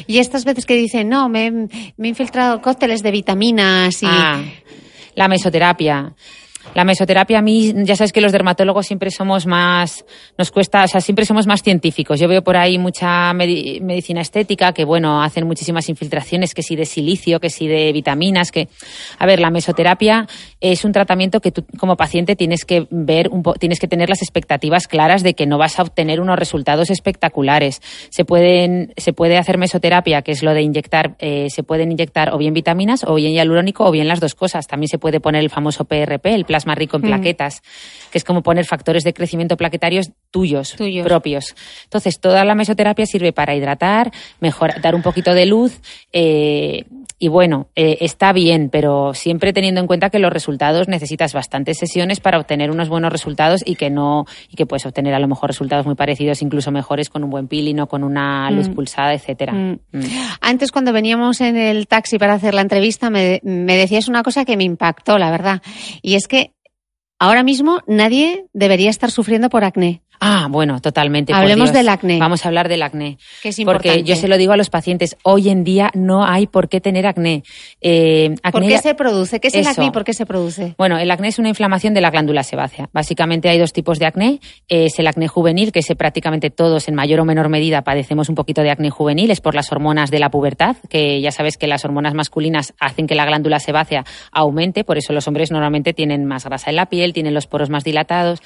Y 0.06 0.18
estas 0.18 0.44
veces 0.44 0.66
que 0.66 0.74
dicen, 0.74 1.08
no, 1.08 1.28
me, 1.28 1.50
me 1.50 1.68
he 1.98 2.08
infiltrado 2.08 2.60
cócteles 2.60 3.02
de 3.02 3.10
vitaminas 3.10 4.02
y... 4.02 4.06
Ah, 4.08 4.42
la 5.14 5.28
mesoterapia. 5.28 6.14
La 6.74 6.84
mesoterapia 6.84 7.38
a 7.38 7.42
mí, 7.42 7.72
ya 7.84 7.96
sabes 7.96 8.12
que 8.12 8.20
los 8.20 8.32
dermatólogos 8.32 8.86
siempre 8.86 9.10
somos 9.10 9.46
más, 9.46 10.04
nos 10.38 10.50
cuesta, 10.50 10.84
o 10.84 10.88
sea, 10.88 11.00
siempre 11.00 11.24
somos 11.26 11.46
más 11.46 11.62
científicos. 11.62 12.18
Yo 12.18 12.28
veo 12.28 12.42
por 12.42 12.56
ahí 12.56 12.78
mucha 12.78 13.32
medi- 13.34 13.80
medicina 13.82 14.20
estética 14.22 14.72
que, 14.72 14.84
bueno, 14.84 15.22
hacen 15.22 15.46
muchísimas 15.46 15.88
infiltraciones, 15.88 16.54
que 16.54 16.62
si 16.62 16.76
de 16.76 16.86
silicio, 16.86 17.40
que 17.40 17.50
si 17.50 17.66
de 17.68 17.92
vitaminas, 17.92 18.50
que, 18.52 18.68
a 19.18 19.26
ver, 19.26 19.40
la 19.40 19.50
mesoterapia 19.50 20.26
es 20.60 20.84
un 20.84 20.92
tratamiento 20.92 21.40
que 21.40 21.50
tú 21.52 21.64
como 21.78 21.96
paciente 21.96 22.36
tienes 22.36 22.64
que 22.64 22.86
ver, 22.90 23.28
un 23.30 23.42
po- 23.42 23.54
tienes 23.54 23.78
que 23.78 23.88
tener 23.88 24.08
las 24.08 24.22
expectativas 24.22 24.88
claras 24.88 25.22
de 25.22 25.34
que 25.34 25.46
no 25.46 25.58
vas 25.58 25.78
a 25.78 25.82
obtener 25.82 26.20
unos 26.20 26.38
resultados 26.38 26.90
espectaculares. 26.90 27.80
Se 28.08 28.24
pueden, 28.24 28.94
se 28.96 29.12
puede 29.12 29.36
hacer 29.36 29.58
mesoterapia, 29.58 30.22
que 30.22 30.32
es 30.32 30.42
lo 30.42 30.54
de 30.54 30.62
inyectar, 30.62 31.16
eh, 31.18 31.48
se 31.50 31.62
pueden 31.62 31.92
inyectar 31.92 32.32
o 32.32 32.38
bien 32.38 32.54
vitaminas 32.54 33.04
o 33.06 33.14
bien 33.16 33.32
hialurónico 33.32 33.84
o 33.84 33.90
bien 33.90 34.08
las 34.08 34.20
dos 34.20 34.34
cosas. 34.34 34.66
También 34.66 34.88
se 34.88 34.98
puede 34.98 35.20
poner 35.20 35.42
el 35.42 35.50
famoso 35.50 35.84
PRP, 35.84 36.34
el 36.34 36.44
plasma 36.52 36.74
rico 36.74 36.98
en 36.98 37.02
plaquetas, 37.02 37.62
que 38.10 38.18
es 38.18 38.24
como 38.24 38.42
poner 38.42 38.66
factores 38.66 39.04
de 39.04 39.14
crecimiento 39.14 39.56
plaquetarios 39.56 40.10
tuyos, 40.30 40.76
Tuyos. 40.76 41.06
propios. 41.06 41.54
Entonces, 41.84 42.20
toda 42.20 42.44
la 42.44 42.54
mesoterapia 42.54 43.06
sirve 43.06 43.32
para 43.32 43.54
hidratar, 43.54 44.12
mejorar, 44.40 44.82
dar 44.82 44.94
un 44.94 45.00
poquito 45.02 45.32
de 45.32 45.46
luz. 45.46 45.80
eh, 46.12 46.84
y 47.22 47.28
bueno, 47.28 47.68
eh, 47.76 47.98
está 48.00 48.32
bien, 48.32 48.68
pero 48.68 49.14
siempre 49.14 49.52
teniendo 49.52 49.80
en 49.80 49.86
cuenta 49.86 50.10
que 50.10 50.18
los 50.18 50.32
resultados 50.32 50.88
necesitas 50.88 51.32
bastantes 51.32 51.78
sesiones 51.78 52.18
para 52.18 52.36
obtener 52.36 52.68
unos 52.72 52.88
buenos 52.88 53.12
resultados 53.12 53.62
y 53.64 53.76
que 53.76 53.90
no 53.90 54.24
y 54.50 54.56
que 54.56 54.66
puedes 54.66 54.86
obtener 54.86 55.14
a 55.14 55.20
lo 55.20 55.28
mejor 55.28 55.48
resultados 55.48 55.86
muy 55.86 55.94
parecidos, 55.94 56.42
incluso 56.42 56.72
mejores 56.72 57.10
con 57.10 57.22
un 57.22 57.30
buen 57.30 57.46
peeling 57.46 57.78
o 57.78 57.86
con 57.86 58.02
una 58.02 58.50
luz 58.50 58.70
pulsada, 58.70 59.14
etcétera. 59.14 59.52
Mm. 59.52 59.78
Mm. 59.92 60.02
Antes, 60.40 60.72
cuando 60.72 60.92
veníamos 60.92 61.40
en 61.40 61.56
el 61.56 61.86
taxi 61.86 62.18
para 62.18 62.34
hacer 62.34 62.54
la 62.54 62.62
entrevista, 62.62 63.08
me, 63.08 63.38
me 63.44 63.76
decías 63.76 64.08
una 64.08 64.24
cosa 64.24 64.44
que 64.44 64.56
me 64.56 64.64
impactó, 64.64 65.16
la 65.16 65.30
verdad. 65.30 65.62
Y 66.02 66.16
es 66.16 66.26
que 66.26 66.50
ahora 67.20 67.44
mismo 67.44 67.82
nadie 67.86 68.46
debería 68.52 68.90
estar 68.90 69.12
sufriendo 69.12 69.48
por 69.48 69.62
acné. 69.62 70.02
Ah, 70.24 70.46
bueno, 70.48 70.80
totalmente. 70.80 71.32
por 71.32 71.42
Hablemos 71.42 71.72
Dios. 71.72 71.78
del 71.78 71.88
acné. 71.88 72.20
Vamos 72.20 72.44
a 72.44 72.48
hablar 72.48 72.68
del 72.68 72.82
acné. 72.84 73.18
Que 73.42 73.48
es 73.48 73.56
Porque 73.56 73.88
importante. 73.88 74.04
yo 74.04 74.14
se 74.14 74.28
lo 74.28 74.36
digo 74.38 74.52
a 74.52 74.56
los 74.56 74.70
pacientes, 74.70 75.16
hoy 75.24 75.48
en 75.48 75.64
día 75.64 75.90
no 75.94 76.24
hay 76.24 76.46
por 76.46 76.68
qué 76.68 76.80
tener 76.80 77.08
acné. 77.08 77.42
Eh, 77.80 78.36
¿Por 78.52 78.64
qué 78.64 78.78
se 78.78 78.94
produce? 78.94 79.40
¿Qué 79.40 79.48
es 79.48 79.54
el 79.54 79.66
acné 79.66 79.86
y 79.86 79.90
por 79.90 80.04
qué 80.04 80.14
se 80.14 80.24
produce? 80.24 80.76
Bueno, 80.78 80.96
el 80.96 81.10
acné 81.10 81.26
es 81.26 81.40
una 81.40 81.48
inflamación 81.48 81.92
de 81.92 82.00
la 82.00 82.10
glándula 82.10 82.44
sebácea. 82.44 82.88
Básicamente 82.92 83.48
hay 83.48 83.58
dos 83.58 83.72
tipos 83.72 83.98
de 83.98 84.06
acné. 84.06 84.38
Es 84.68 84.96
el 85.00 85.08
acné 85.08 85.26
juvenil, 85.26 85.72
que 85.72 85.80
ese 85.80 85.96
prácticamente 85.96 86.50
todos 86.50 86.86
en 86.86 86.94
mayor 86.94 87.18
o 87.18 87.24
menor 87.24 87.48
medida 87.48 87.82
padecemos 87.82 88.28
un 88.28 88.36
poquito 88.36 88.62
de 88.62 88.70
acné 88.70 88.90
juvenil, 88.90 89.28
es 89.32 89.40
por 89.40 89.56
las 89.56 89.72
hormonas 89.72 90.12
de 90.12 90.20
la 90.20 90.30
pubertad, 90.30 90.76
que 90.88 91.20
ya 91.20 91.32
sabes 91.32 91.56
que 91.56 91.66
las 91.66 91.84
hormonas 91.84 92.14
masculinas 92.14 92.74
hacen 92.78 93.08
que 93.08 93.16
la 93.16 93.26
glándula 93.26 93.58
sebácea 93.58 94.04
aumente, 94.30 94.84
por 94.84 94.98
eso 94.98 95.12
los 95.12 95.26
hombres 95.26 95.50
normalmente 95.50 95.92
tienen 95.92 96.26
más 96.26 96.44
grasa 96.44 96.70
en 96.70 96.76
la 96.76 96.86
piel, 96.86 97.12
tienen 97.12 97.34
los 97.34 97.48
poros 97.48 97.70
más 97.70 97.82
dilatados 97.82 98.40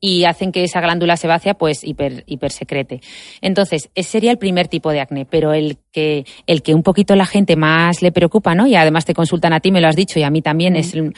y 0.00 0.24
hacen 0.24 0.50
que 0.50 0.64
esa 0.64 0.80
glándula 0.80 1.16
sebácea 1.16 1.54
pues 1.54 1.84
hiper, 1.84 2.24
hipersecrete. 2.26 3.00
Entonces, 3.42 3.90
ese 3.94 4.10
sería 4.10 4.30
el 4.30 4.38
primer 4.38 4.66
tipo 4.68 4.90
de 4.90 5.00
acné, 5.00 5.26
pero 5.26 5.52
el 5.52 5.76
que, 5.92 6.24
el 6.46 6.62
que 6.62 6.74
un 6.74 6.82
poquito 6.82 7.14
la 7.16 7.26
gente 7.26 7.56
más 7.56 8.00
le 8.02 8.10
preocupa, 8.12 8.54
¿no? 8.54 8.66
Y 8.66 8.74
además 8.74 9.04
te 9.04 9.14
consultan 9.14 9.52
a 9.52 9.60
ti, 9.60 9.70
me 9.70 9.80
lo 9.80 9.88
has 9.88 9.96
dicho, 9.96 10.18
y 10.18 10.22
a 10.22 10.30
mí 10.30 10.40
también, 10.42 10.76
es 10.76 10.94
el- 10.94 11.14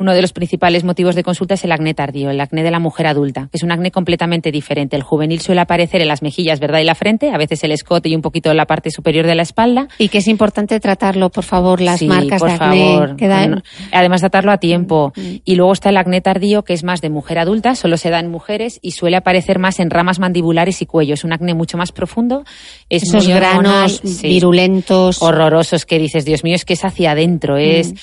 uno 0.00 0.14
de 0.14 0.22
los 0.22 0.32
principales 0.32 0.82
motivos 0.82 1.14
de 1.14 1.22
consulta 1.22 1.54
es 1.54 1.64
el 1.64 1.72
acné 1.72 1.92
tardío, 1.94 2.30
el 2.30 2.40
acné 2.40 2.62
de 2.62 2.70
la 2.70 2.78
mujer 2.80 3.06
adulta, 3.06 3.42
que 3.52 3.58
es 3.58 3.62
un 3.62 3.70
acné 3.70 3.90
completamente 3.90 4.50
diferente. 4.50 4.96
El 4.96 5.02
juvenil 5.02 5.40
suele 5.40 5.60
aparecer 5.60 6.00
en 6.00 6.08
las 6.08 6.22
mejillas, 6.22 6.58
¿verdad? 6.58 6.80
Y 6.80 6.84
la 6.84 6.94
frente, 6.94 7.30
a 7.30 7.36
veces 7.38 7.62
el 7.64 7.72
escote 7.72 8.08
y 8.08 8.16
un 8.16 8.22
poquito 8.22 8.50
en 8.50 8.56
la 8.56 8.64
parte 8.66 8.90
superior 8.90 9.26
de 9.26 9.34
la 9.34 9.42
espalda. 9.42 9.88
Y 9.98 10.08
que 10.08 10.18
es 10.18 10.26
importante 10.26 10.80
tratarlo, 10.80 11.28
por 11.30 11.44
favor, 11.44 11.80
las 11.82 11.98
Sí, 12.00 12.06
marcas 12.08 12.40
por 12.40 12.48
de 12.48 12.54
acné. 12.54 12.94
favor. 12.94 13.16
que 13.16 13.28
dan- 13.28 13.62
además, 13.92 14.20
tratarlo 14.20 14.52
a 14.52 14.56
tiempo. 14.58 15.12
Y 15.44 15.54
luego 15.56 15.72
está 15.72 15.90
el 15.90 15.98
acné 15.98 16.20
tardío, 16.22 16.62
que 16.64 16.72
es 16.72 16.82
más 16.82 17.00
de 17.02 17.10
mujer 17.10 17.38
adulta, 17.38 17.74
solo 17.74 17.96
se 17.98 18.08
da 18.08 18.20
en 18.20 18.30
mujeres 18.30 18.78
y 18.80 18.92
suele 18.92 19.16
aparecer 19.18 19.58
más 19.58 19.80
en 19.80 19.90
ramas 19.90 20.18
mandibulares 20.18 20.80
y 20.80 20.86
cuello. 20.86 21.12
Es 21.14 21.24
un 21.24 21.34
acné 21.34 21.52
mucho 21.52 21.76
más 21.76 21.92
profundo. 21.92 22.44
Es 22.88 23.02
esos 23.02 23.26
hormonal, 23.28 23.52
granos 23.62 24.00
sí. 24.02 24.28
virulentos. 24.28 25.22
horrorosos 25.22 25.84
que 25.84 25.98
dices, 25.98 26.24
Dios 26.24 26.42
mío, 26.42 26.54
es 26.54 26.64
que 26.64 26.72
es 26.72 26.84
hacia 26.86 27.10
adentro. 27.12 27.58
Es... 27.58 27.92
¿Por 27.92 27.98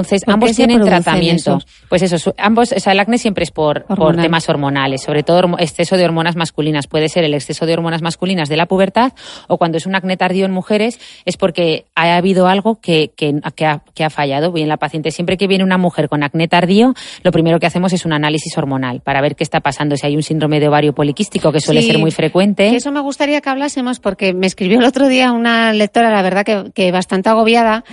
qué 0.00 0.18
ambos 0.26 0.52
tienen 0.52 0.80
tratamiento. 0.80 1.58
Pues 1.88 2.02
eso, 2.02 2.34
ambos, 2.38 2.72
o 2.72 2.80
sea, 2.80 2.92
el 2.92 3.00
acné 3.00 3.18
siempre 3.18 3.44
es 3.44 3.50
por, 3.50 3.84
por 3.84 4.16
temas 4.16 4.48
hormonales, 4.48 5.02
sobre 5.02 5.22
todo 5.22 5.42
exceso 5.58 5.96
de 5.96 6.04
hormonas 6.04 6.36
masculinas. 6.36 6.86
Puede 6.86 7.08
ser 7.08 7.24
el 7.24 7.34
exceso 7.34 7.66
de 7.66 7.74
hormonas 7.74 8.02
masculinas 8.02 8.48
de 8.48 8.56
la 8.56 8.66
pubertad 8.66 9.12
o 9.48 9.58
cuando 9.58 9.78
es 9.78 9.86
un 9.86 9.94
acné 9.94 10.16
tardío 10.16 10.46
en 10.46 10.52
mujeres 10.52 10.98
es 11.24 11.36
porque 11.36 11.86
ha 11.94 12.16
habido 12.16 12.46
algo 12.46 12.80
que, 12.80 13.12
que, 13.14 13.34
ha, 13.64 13.82
que 13.94 14.04
ha 14.04 14.10
fallado. 14.10 14.52
Bien, 14.52 14.68
la 14.68 14.76
paciente, 14.76 15.10
siempre 15.10 15.36
que 15.36 15.46
viene 15.46 15.64
una 15.64 15.78
mujer 15.78 16.08
con 16.08 16.22
acné 16.22 16.48
tardío, 16.48 16.94
lo 17.22 17.32
primero 17.32 17.58
que 17.60 17.66
hacemos 17.66 17.92
es 17.92 18.04
un 18.04 18.12
análisis 18.12 18.56
hormonal 18.56 19.00
para 19.00 19.20
ver 19.20 19.36
qué 19.36 19.44
está 19.44 19.60
pasando, 19.60 19.96
si 19.96 20.06
hay 20.06 20.16
un 20.16 20.22
síndrome 20.22 20.60
de 20.60 20.68
ovario 20.68 20.94
poliquístico 20.94 21.52
que 21.52 21.60
suele 21.60 21.82
ser 21.82 21.98
muy 21.98 22.10
frecuente. 22.10 22.74
Eso 22.74 22.92
me 22.92 23.00
gustaría 23.00 23.40
que 23.40 23.50
hablásemos 23.50 24.00
porque 24.00 24.32
me 24.32 24.46
escribió 24.46 24.78
el 24.78 24.84
otro 24.84 25.08
día 25.08 25.32
una 25.32 25.72
lectora, 25.72 26.10
la 26.10 26.22
verdad 26.22 26.44
que, 26.44 26.70
que 26.72 26.92
bastante 26.92 27.28
agobiada, 27.28 27.84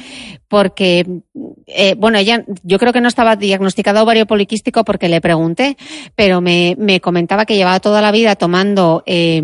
porque, 0.48 1.06
eh, 1.68 1.89
bueno, 1.98 2.18
ella, 2.18 2.44
yo 2.64 2.80
creo 2.80 2.94
que 2.94 3.02
no 3.02 3.08
estaba 3.08 3.36
diagnosticada 3.36 4.04
ovario 4.04 4.26
poliquístico 4.26 4.84
porque 4.84 5.10
le 5.10 5.22
pregunté, 5.22 5.78
pero 6.16 6.42
me, 6.42 6.76
me 6.78 7.00
comentaba 7.02 7.46
que 7.46 7.56
llevaba 7.56 7.80
toda 7.80 8.02
la 8.02 8.12
vida 8.12 8.36
tomando 8.36 9.04
eh, 9.06 9.42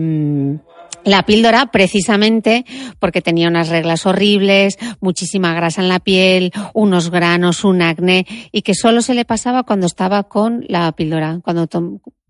la 1.05 1.23
píldora 1.23 1.67
precisamente 1.67 2.65
porque 2.99 3.21
tenía 3.21 3.47
unas 3.47 3.69
reglas 3.69 4.05
horribles, 4.05 4.77
muchísima 4.99 5.53
grasa 5.53 5.81
en 5.81 5.89
la 5.89 5.99
piel, 5.99 6.51
unos 6.73 7.11
granos, 7.11 7.63
un 7.63 7.81
acné 7.81 8.25
y 8.51 8.63
que 8.63 8.73
solo 8.73 9.01
se 9.01 9.13
le 9.13 9.23
pasaba 9.23 9.63
cuando 9.63 9.85
estaba 9.85 10.23
con 10.23 10.65
la 10.67 10.91
píldora, 10.91 11.39
cuando 11.43 11.67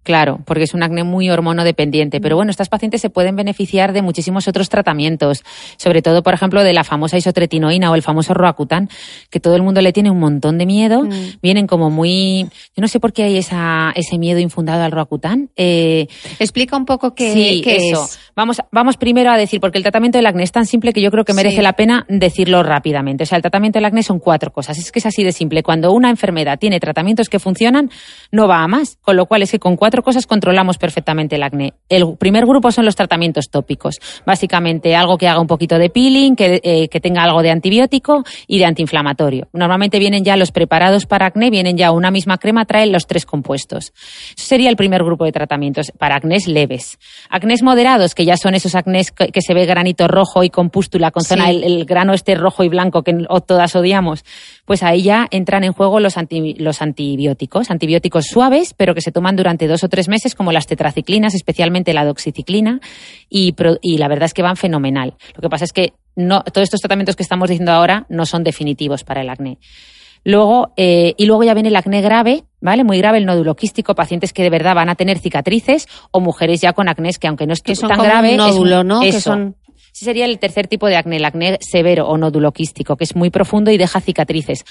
Claro, 0.06 0.40
porque 0.46 0.66
es 0.66 0.76
un 0.76 0.84
acné 0.84 1.04
muy 1.04 1.32
hormonodependiente. 1.32 2.22
Pero 2.22 2.36
bueno, 2.36 2.52
estas 2.52 2.70
pacientes 2.70 3.02
se 3.02 3.10
pueden 3.10 3.36
beneficiar 3.36 3.92
de 3.92 4.04
muchísimos 4.04 4.48
otros 4.48 4.70
tratamientos, 4.70 5.44
sobre 5.78 6.04
todo, 6.04 6.22
por 6.22 6.36
ejemplo, 6.36 6.64
de 6.64 6.74
la 6.74 6.84
famosa 6.84 7.18
isotretinoína 7.18 7.90
o 7.90 7.96
el 7.96 8.04
famoso 8.04 8.36
Roacutan, 8.36 8.88
que 9.32 9.40
todo 9.40 9.56
el 9.56 9.64
mundo 9.64 9.82
le 9.82 9.92
tiene 9.94 10.12
un 10.12 10.20
montón 10.20 10.60
de 10.60 10.68
miedo. 10.68 11.06
Mm. 11.06 11.40
Vienen 11.42 11.66
como 11.66 11.90
muy. 11.90 12.44
Yo 12.76 12.82
no 12.82 12.88
sé 12.88 13.00
por 13.00 13.14
qué 13.14 13.24
hay 13.24 13.38
esa, 13.38 13.94
ese 13.96 14.20
miedo 14.20 14.40
infundado 14.40 14.84
al 14.84 14.92
Roacutan. 14.92 15.50
Eh, 15.56 16.06
Explica 16.38 16.78
un 16.78 16.86
poco 16.86 17.16
qué, 17.16 17.34
sí, 17.34 17.64
eso. 17.66 18.08
Vamos, 18.36 18.62
vamos 18.72 18.98
primero 18.98 19.32
a 19.32 19.38
decir, 19.38 19.60
porque 19.60 19.80
el 19.80 19.84
tratamiento 19.84 20.20
del 20.20 20.28
acné 20.28 20.44
es 20.44 20.52
tan 20.52 20.68
simple 20.68 20.94
que 20.94 21.02
yo 21.02 21.10
creo 21.10 21.26
que 21.26 21.34
merece 21.34 21.64
la 21.64 21.74
pena 21.74 22.06
decirlo 22.10 22.62
rápidamente. 22.62 23.24
O 23.24 23.26
sea, 23.26 23.38
el 23.38 23.42
tratamiento 23.42 23.78
del 23.78 23.86
acné 23.86 24.04
son 24.04 24.20
cuatro 24.20 24.52
cosas. 24.52 24.78
Es 24.78 24.92
que 24.92 25.00
es 25.00 25.06
así 25.08 25.24
de 25.24 25.32
simple. 25.32 25.64
Cuando 25.64 25.94
una 25.94 26.12
enfermedad 26.12 26.60
tiene 26.60 26.80
tratamientos 26.80 27.28
que 27.28 27.40
funcionan, 27.40 27.90
no 28.32 28.48
va 28.48 28.62
a 28.62 28.68
más. 28.68 29.00
Con 29.02 29.16
lo 29.16 29.26
cual 29.26 29.42
es 29.42 29.52
que 29.52 29.58
con 29.58 29.78
cuatro 29.78 29.95
cosas 30.04 30.28
controlamos 30.28 30.78
perfectamente 30.78 31.36
el 31.36 31.44
acné. 31.44 31.74
El 31.90 32.18
primer 32.18 32.46
grupo 32.46 32.72
son 32.72 32.86
los 32.86 32.96
tratamientos 32.96 33.50
tópicos. 33.50 34.00
Básicamente 34.26 34.96
algo 34.96 35.18
que 35.18 35.28
haga 35.28 35.40
un 35.40 35.48
poquito 35.48 35.78
de 35.78 35.90
peeling, 35.90 36.36
que, 36.36 36.62
eh, 36.64 36.88
que 36.90 37.00
tenga 37.00 37.24
algo 37.24 37.42
de 37.42 37.52
antibiótico 37.52 38.24
y 38.48 38.60
de 38.60 38.66
antiinflamatorio. 38.66 39.48
Normalmente 39.54 40.00
vienen 40.00 40.24
ya 40.24 40.38
los 40.38 40.52
preparados 40.52 41.06
para 41.06 41.28
acné, 41.28 41.50
vienen 41.50 41.78
ya 41.78 41.92
una 41.92 42.12
misma 42.12 42.38
crema, 42.38 42.66
traen 42.66 42.92
los 42.92 43.08
tres 43.08 43.26
compuestos. 43.26 43.94
Eso 44.36 44.48
sería 44.48 44.70
el 44.70 44.76
primer 44.76 45.04
grupo 45.04 45.26
de 45.26 45.32
tratamientos 45.32 45.92
para 45.98 46.16
acnés 46.16 46.48
leves. 46.48 46.98
Acnés 47.30 47.64
moderados, 47.64 48.16
que 48.16 48.26
ya 48.26 48.38
son 48.38 48.56
esos 48.56 48.76
acnés 48.76 49.12
que, 49.12 49.42
se 49.42 49.54
ve 49.54 49.66
granito 49.66 50.08
rojo 50.08 50.44
y 50.44 50.50
con 50.50 50.70
pústula, 50.70 51.12
con 51.12 51.24
zona, 51.24 51.50
el, 51.50 51.86
grano 51.86 52.14
este 52.14 52.36
rojo 52.36 52.64
y 52.64 52.70
blanco 52.70 53.04
que 53.04 53.14
todas 53.46 53.76
odiamos, 53.76 54.24
pues 54.66 54.84
ahí 54.84 55.04
ya 55.04 55.28
entran 55.32 55.64
en 55.64 55.74
juego 55.74 56.00
los, 56.00 56.16
los 56.58 56.82
antibióticos, 56.82 57.70
antibióticos 57.70 58.26
suaves, 58.26 58.74
pero 58.74 58.96
que 58.96 59.02
se 59.02 59.12
toman 59.12 59.36
durante 59.36 59.68
dos 59.68 59.84
o 59.86 59.90
tres 59.90 60.08
meses, 60.08 60.36
como 60.36 60.52
las 60.52 60.68
tetraciclinas, 60.68 61.34
especialmente 61.34 61.94
la 61.94 62.06
doxiciclina, 62.06 62.80
y, 63.30 63.56
y 63.82 63.98
la 63.98 64.08
verdad 64.08 64.26
es 64.26 64.34
que 64.34 64.42
van 64.42 64.58
fenomenal. 64.58 65.16
Lo 65.36 65.42
que 65.42 65.50
pasa 65.50 65.66
es 65.66 65.74
que 65.74 65.94
no, 66.16 66.44
todos 66.44 66.64
estos 66.64 66.82
tratamientos 66.82 67.16
que 67.16 67.24
estamos 67.24 67.50
diciendo 67.50 67.72
ahora 67.72 68.06
no 68.10 68.26
son 68.26 68.44
definitivos 68.44 69.04
para 69.04 69.22
el 69.22 69.30
acné. 69.30 69.58
Luego, 70.24 70.74
eh, 70.76 71.14
y 71.18 71.28
luego 71.28 71.44
ya 71.44 71.54
viene 71.54 71.70
el 71.70 71.76
acné 71.76 72.02
grave, 72.02 72.46
¿vale? 72.60 72.84
Muy 72.84 72.98
grave, 72.98 73.20
el 73.20 73.26
nódulo 73.26 73.56
quístico, 73.56 73.94
pacientes 73.94 74.34
que 74.34 74.42
de 74.42 74.50
verdad 74.50 74.74
van 74.74 74.90
a 74.90 74.96
tener 74.96 75.20
cicatrices 75.20 75.88
o 76.10 76.20
mujeres 76.20 76.62
ya 76.62 76.74
con 76.74 76.90
acné 76.90 77.12
que 77.20 77.28
aunque 77.28 77.46
no 77.46 77.54
es 77.54 77.62
tan 77.62 78.00
grave, 78.00 78.32
un 78.32 78.38
nódulo, 78.38 78.84
¿no? 78.84 79.02
Que 79.02 79.12
son 79.22 79.56
Ese 79.94 80.06
sería 80.06 80.26
el 80.26 80.40
tercer 80.40 80.68
tipo 80.68 80.88
de 80.88 80.96
acné, 80.98 81.18
el 81.18 81.26
acné 81.26 81.60
severo 81.62 82.08
o 82.08 82.18
nódulo 82.18 82.52
quístico, 82.54 82.98
que 82.98 83.04
es 83.04 83.16
muy 83.16 83.30
profundo 83.30 83.70
y 83.70 83.78
deja 83.78 84.02
cicatrices. 84.02 84.66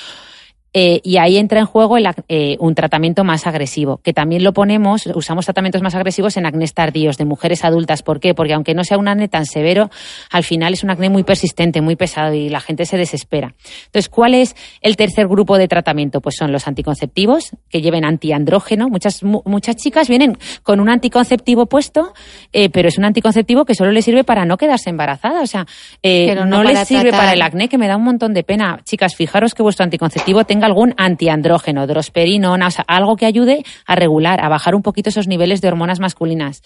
Eh, 0.77 1.01
y 1.05 1.19
ahí 1.19 1.37
entra 1.37 1.61
en 1.61 1.67
juego 1.67 1.97
eh, 2.29 2.57
un 2.59 2.75
tratamiento 2.75 3.23
más 3.23 3.47
agresivo, 3.47 3.99
que 3.99 4.13
también 4.13 4.43
lo 4.43 4.53
ponemos, 4.53 5.07
usamos 5.15 5.45
tratamientos 5.45 5.83
más 5.83 5.95
agresivos 5.95 6.37
en 6.37 6.47
acné 6.47 6.65
tardíos 6.75 7.17
de 7.17 7.25
mujeres 7.25 7.65
adultas. 7.65 8.03
¿Por 8.03 8.19
qué? 8.19 8.35
Porque 8.35 8.55
aunque 8.55 8.75
no 8.75 8.83
sea 8.83 8.99
un 8.99 9.07
acné 9.07 9.29
tan 9.29 9.47
severo, 9.47 9.89
al 10.31 10.43
final 10.43 10.73
es 10.73 10.83
un 10.83 10.91
acné 10.91 11.11
muy 11.11 11.23
persistente, 11.23 11.81
muy 11.81 11.95
pesado 11.95 12.35
y 12.35 12.49
la 12.49 12.61
gente 12.61 12.87
se 12.87 12.97
desespera. 12.97 13.55
Entonces, 13.87 14.09
¿cuál 14.09 14.35
es 14.35 14.57
el 14.81 14.97
tercer 14.97 15.29
grupo 15.29 15.59
de 15.59 15.69
tratamiento? 15.69 16.21
Pues 16.21 16.35
son 16.37 16.51
los 16.51 16.67
anticonceptivos, 16.67 17.51
que 17.71 17.81
lleven 17.81 18.05
antiandrógeno. 18.05 18.89
Muchas, 18.89 19.23
muchas 19.23 19.77
chicas 19.77 20.09
vienen 20.09 20.37
con 20.65 20.81
un 20.81 20.89
anticonceptivo 20.89 21.67
puesto, 21.67 22.15
eh, 22.53 22.69
pero 22.71 22.89
es 22.89 22.99
un 22.99 23.05
anticonceptivo 23.05 23.65
que 23.65 23.77
solo 23.77 23.93
les 23.93 24.05
sirve 24.05 24.25
para 24.25 24.45
no 24.45 24.57
quedarse 24.57 24.91
embarazada. 24.91 25.43
O 25.43 25.47
sea, 25.47 25.67
no, 26.03 26.47
no 26.47 26.65
les 26.65 26.81
sirve 26.89 27.13
para 27.13 27.33
el 27.33 27.43
acné, 27.43 27.69
que 27.69 27.79
me 27.79 27.87
da 27.87 27.97
un 27.97 28.05
montón 28.05 28.35
de 28.35 28.43
pena. 28.43 28.81
Chicas, 28.85 29.15
fijaros 29.15 29.55
que 29.55 29.63
vuestro 29.63 29.85
anticonceptivo 29.85 30.45
tenga 30.45 30.64
algún 30.65 30.95
antiandrógeno, 30.97 31.87
drosperinona, 31.87 32.67
o 32.67 32.71
sea, 32.71 32.85
algo 32.89 33.17
que 33.17 33.27
ayude 33.27 33.65
a 33.87 33.95
regular, 33.95 34.41
a 34.43 34.49
bajar 34.49 34.75
un 34.75 34.83
poquito 34.83 35.11
esos 35.11 35.29
niveles 35.29 35.61
de 35.61 35.69
hormonas 35.69 36.01
masculinas. 36.01 36.63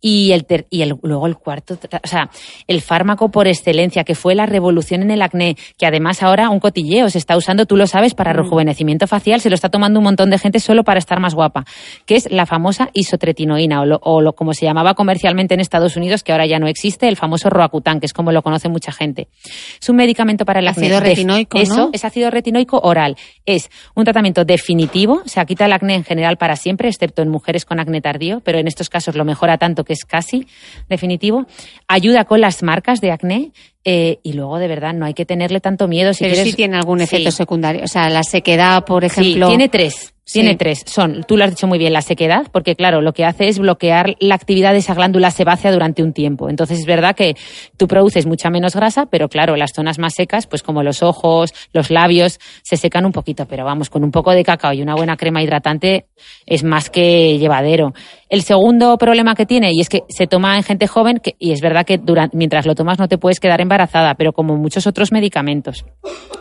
Y, 0.00 0.32
el 0.32 0.46
y 0.70 0.82
el, 0.82 0.96
luego 1.02 1.26
el 1.26 1.36
cuarto, 1.36 1.74
o 1.74 2.08
sea, 2.08 2.30
el 2.66 2.80
fármaco 2.80 3.30
por 3.30 3.46
excelencia, 3.46 4.04
que 4.04 4.14
fue 4.14 4.34
la 4.34 4.46
revolución 4.46 5.02
en 5.02 5.10
el 5.10 5.20
acné, 5.20 5.56
que 5.76 5.86
además 5.86 6.22
ahora 6.22 6.48
un 6.48 6.58
cotilleo 6.58 7.10
se 7.10 7.18
está 7.18 7.36
usando, 7.36 7.66
tú 7.66 7.76
lo 7.76 7.86
sabes, 7.86 8.14
para 8.14 8.32
mm. 8.32 8.36
rejuvenecimiento 8.36 9.06
facial, 9.06 9.40
se 9.40 9.50
lo 9.50 9.54
está 9.54 9.68
tomando 9.68 10.00
un 10.00 10.04
montón 10.04 10.30
de 10.30 10.38
gente 10.38 10.58
solo 10.60 10.84
para 10.84 10.98
estar 10.98 11.20
más 11.20 11.34
guapa, 11.34 11.64
que 12.06 12.16
es 12.16 12.30
la 12.30 12.46
famosa 12.46 12.88
isotretinoína, 12.94 13.82
o, 13.82 14.20
lo, 14.20 14.32
como 14.32 14.54
se 14.54 14.64
llamaba 14.64 14.94
comercialmente 14.94 15.54
en 15.54 15.60
Estados 15.60 15.96
Unidos, 15.96 16.22
que 16.22 16.32
ahora 16.32 16.46
ya 16.46 16.58
no 16.58 16.66
existe, 16.66 17.08
el 17.08 17.16
famoso 17.16 17.50
Roacutan, 17.50 18.00
que 18.00 18.06
es 18.06 18.12
como 18.12 18.32
lo 18.32 18.42
conoce 18.42 18.68
mucha 18.68 18.92
gente. 18.92 19.28
Es 19.80 19.88
un 19.88 19.96
medicamento 19.96 20.44
para 20.44 20.60
el 20.60 20.68
acné. 20.68 20.86
Ácido 20.86 21.00
retinoico, 21.00 21.58
Eso, 21.58 21.90
es 21.92 22.04
ácido 22.04 22.30
retinoico 22.30 22.78
oral. 22.82 23.16
Es 23.44 23.70
un 23.94 24.04
tratamiento 24.04 24.44
definitivo, 24.44 25.22
se 25.26 25.44
quita 25.44 25.66
el 25.66 25.72
acné 25.72 25.94
en 25.94 26.04
general 26.04 26.36
para 26.36 26.56
siempre, 26.56 26.88
excepto 26.88 27.22
en 27.22 27.28
mujeres 27.28 27.64
con 27.64 27.80
acné 27.80 28.00
tardío, 28.00 28.40
pero 28.40 28.58
en 28.58 28.66
estos 28.66 28.88
casos 28.88 29.14
lo 29.14 29.24
mejora 29.24 29.58
tanto 29.58 29.84
que 29.84 29.89
es 29.92 30.04
casi 30.04 30.46
definitivo, 30.88 31.46
ayuda 31.88 32.24
con 32.24 32.40
las 32.40 32.62
marcas 32.62 33.00
de 33.00 33.12
acné 33.12 33.52
eh, 33.84 34.18
y 34.22 34.34
luego 34.34 34.58
de 34.58 34.68
verdad 34.68 34.92
no 34.92 35.06
hay 35.06 35.14
que 35.14 35.24
tenerle 35.24 35.60
tanto 35.60 35.88
miedo. 35.88 36.12
Si 36.12 36.24
Pero 36.24 36.34
quieres... 36.34 36.56
tiene 36.56 36.76
algún 36.76 37.00
efecto 37.00 37.30
secundario, 37.30 37.84
o 37.84 37.88
sea, 37.88 38.08
la 38.10 38.22
sequedad, 38.22 38.84
por 38.84 39.04
ejemplo. 39.04 39.46
Sí, 39.46 39.50
tiene 39.50 39.68
tres. 39.68 40.14
Tiene 40.32 40.56
tres. 40.56 40.82
Son, 40.86 41.24
tú 41.24 41.36
lo 41.36 41.44
has 41.44 41.50
dicho 41.50 41.66
muy 41.66 41.78
bien, 41.78 41.92
la 41.92 42.02
sequedad, 42.02 42.46
porque 42.52 42.76
claro, 42.76 43.00
lo 43.00 43.12
que 43.12 43.24
hace 43.24 43.48
es 43.48 43.58
bloquear 43.58 44.16
la 44.20 44.34
actividad 44.34 44.72
de 44.72 44.78
esa 44.78 44.94
glándula 44.94 45.30
sebácea 45.30 45.72
durante 45.72 46.02
un 46.02 46.12
tiempo. 46.12 46.48
Entonces 46.48 46.80
es 46.80 46.86
verdad 46.86 47.16
que 47.16 47.36
tú 47.76 47.88
produces 47.88 48.26
mucha 48.26 48.50
menos 48.50 48.74
grasa, 48.74 49.06
pero 49.06 49.28
claro, 49.28 49.56
las 49.56 49.72
zonas 49.74 49.98
más 49.98 50.14
secas, 50.14 50.46
pues 50.46 50.62
como 50.62 50.82
los 50.82 51.02
ojos, 51.02 51.52
los 51.72 51.90
labios, 51.90 52.38
se 52.62 52.76
secan 52.76 53.06
un 53.06 53.12
poquito, 53.12 53.46
pero 53.46 53.64
vamos, 53.64 53.90
con 53.90 54.04
un 54.04 54.10
poco 54.10 54.30
de 54.32 54.44
cacao 54.44 54.72
y 54.72 54.82
una 54.82 54.94
buena 54.94 55.16
crema 55.16 55.42
hidratante 55.42 56.06
es 56.46 56.64
más 56.64 56.90
que 56.90 57.38
llevadero. 57.38 57.92
El 58.28 58.42
segundo 58.42 58.96
problema 58.96 59.34
que 59.34 59.46
tiene, 59.46 59.72
y 59.72 59.80
es 59.80 59.88
que 59.88 60.02
se 60.08 60.28
toma 60.28 60.56
en 60.56 60.62
gente 60.62 60.86
joven, 60.86 61.18
que, 61.18 61.34
y 61.38 61.50
es 61.50 61.60
verdad 61.60 61.84
que 61.84 61.98
durante, 61.98 62.36
mientras 62.36 62.64
lo 62.64 62.76
tomas 62.76 62.98
no 62.98 63.08
te 63.08 63.18
puedes 63.18 63.40
quedar 63.40 63.60
embarazada, 63.60 64.14
pero 64.14 64.32
como 64.32 64.56
muchos 64.56 64.86
otros 64.86 65.10
medicamentos. 65.10 65.84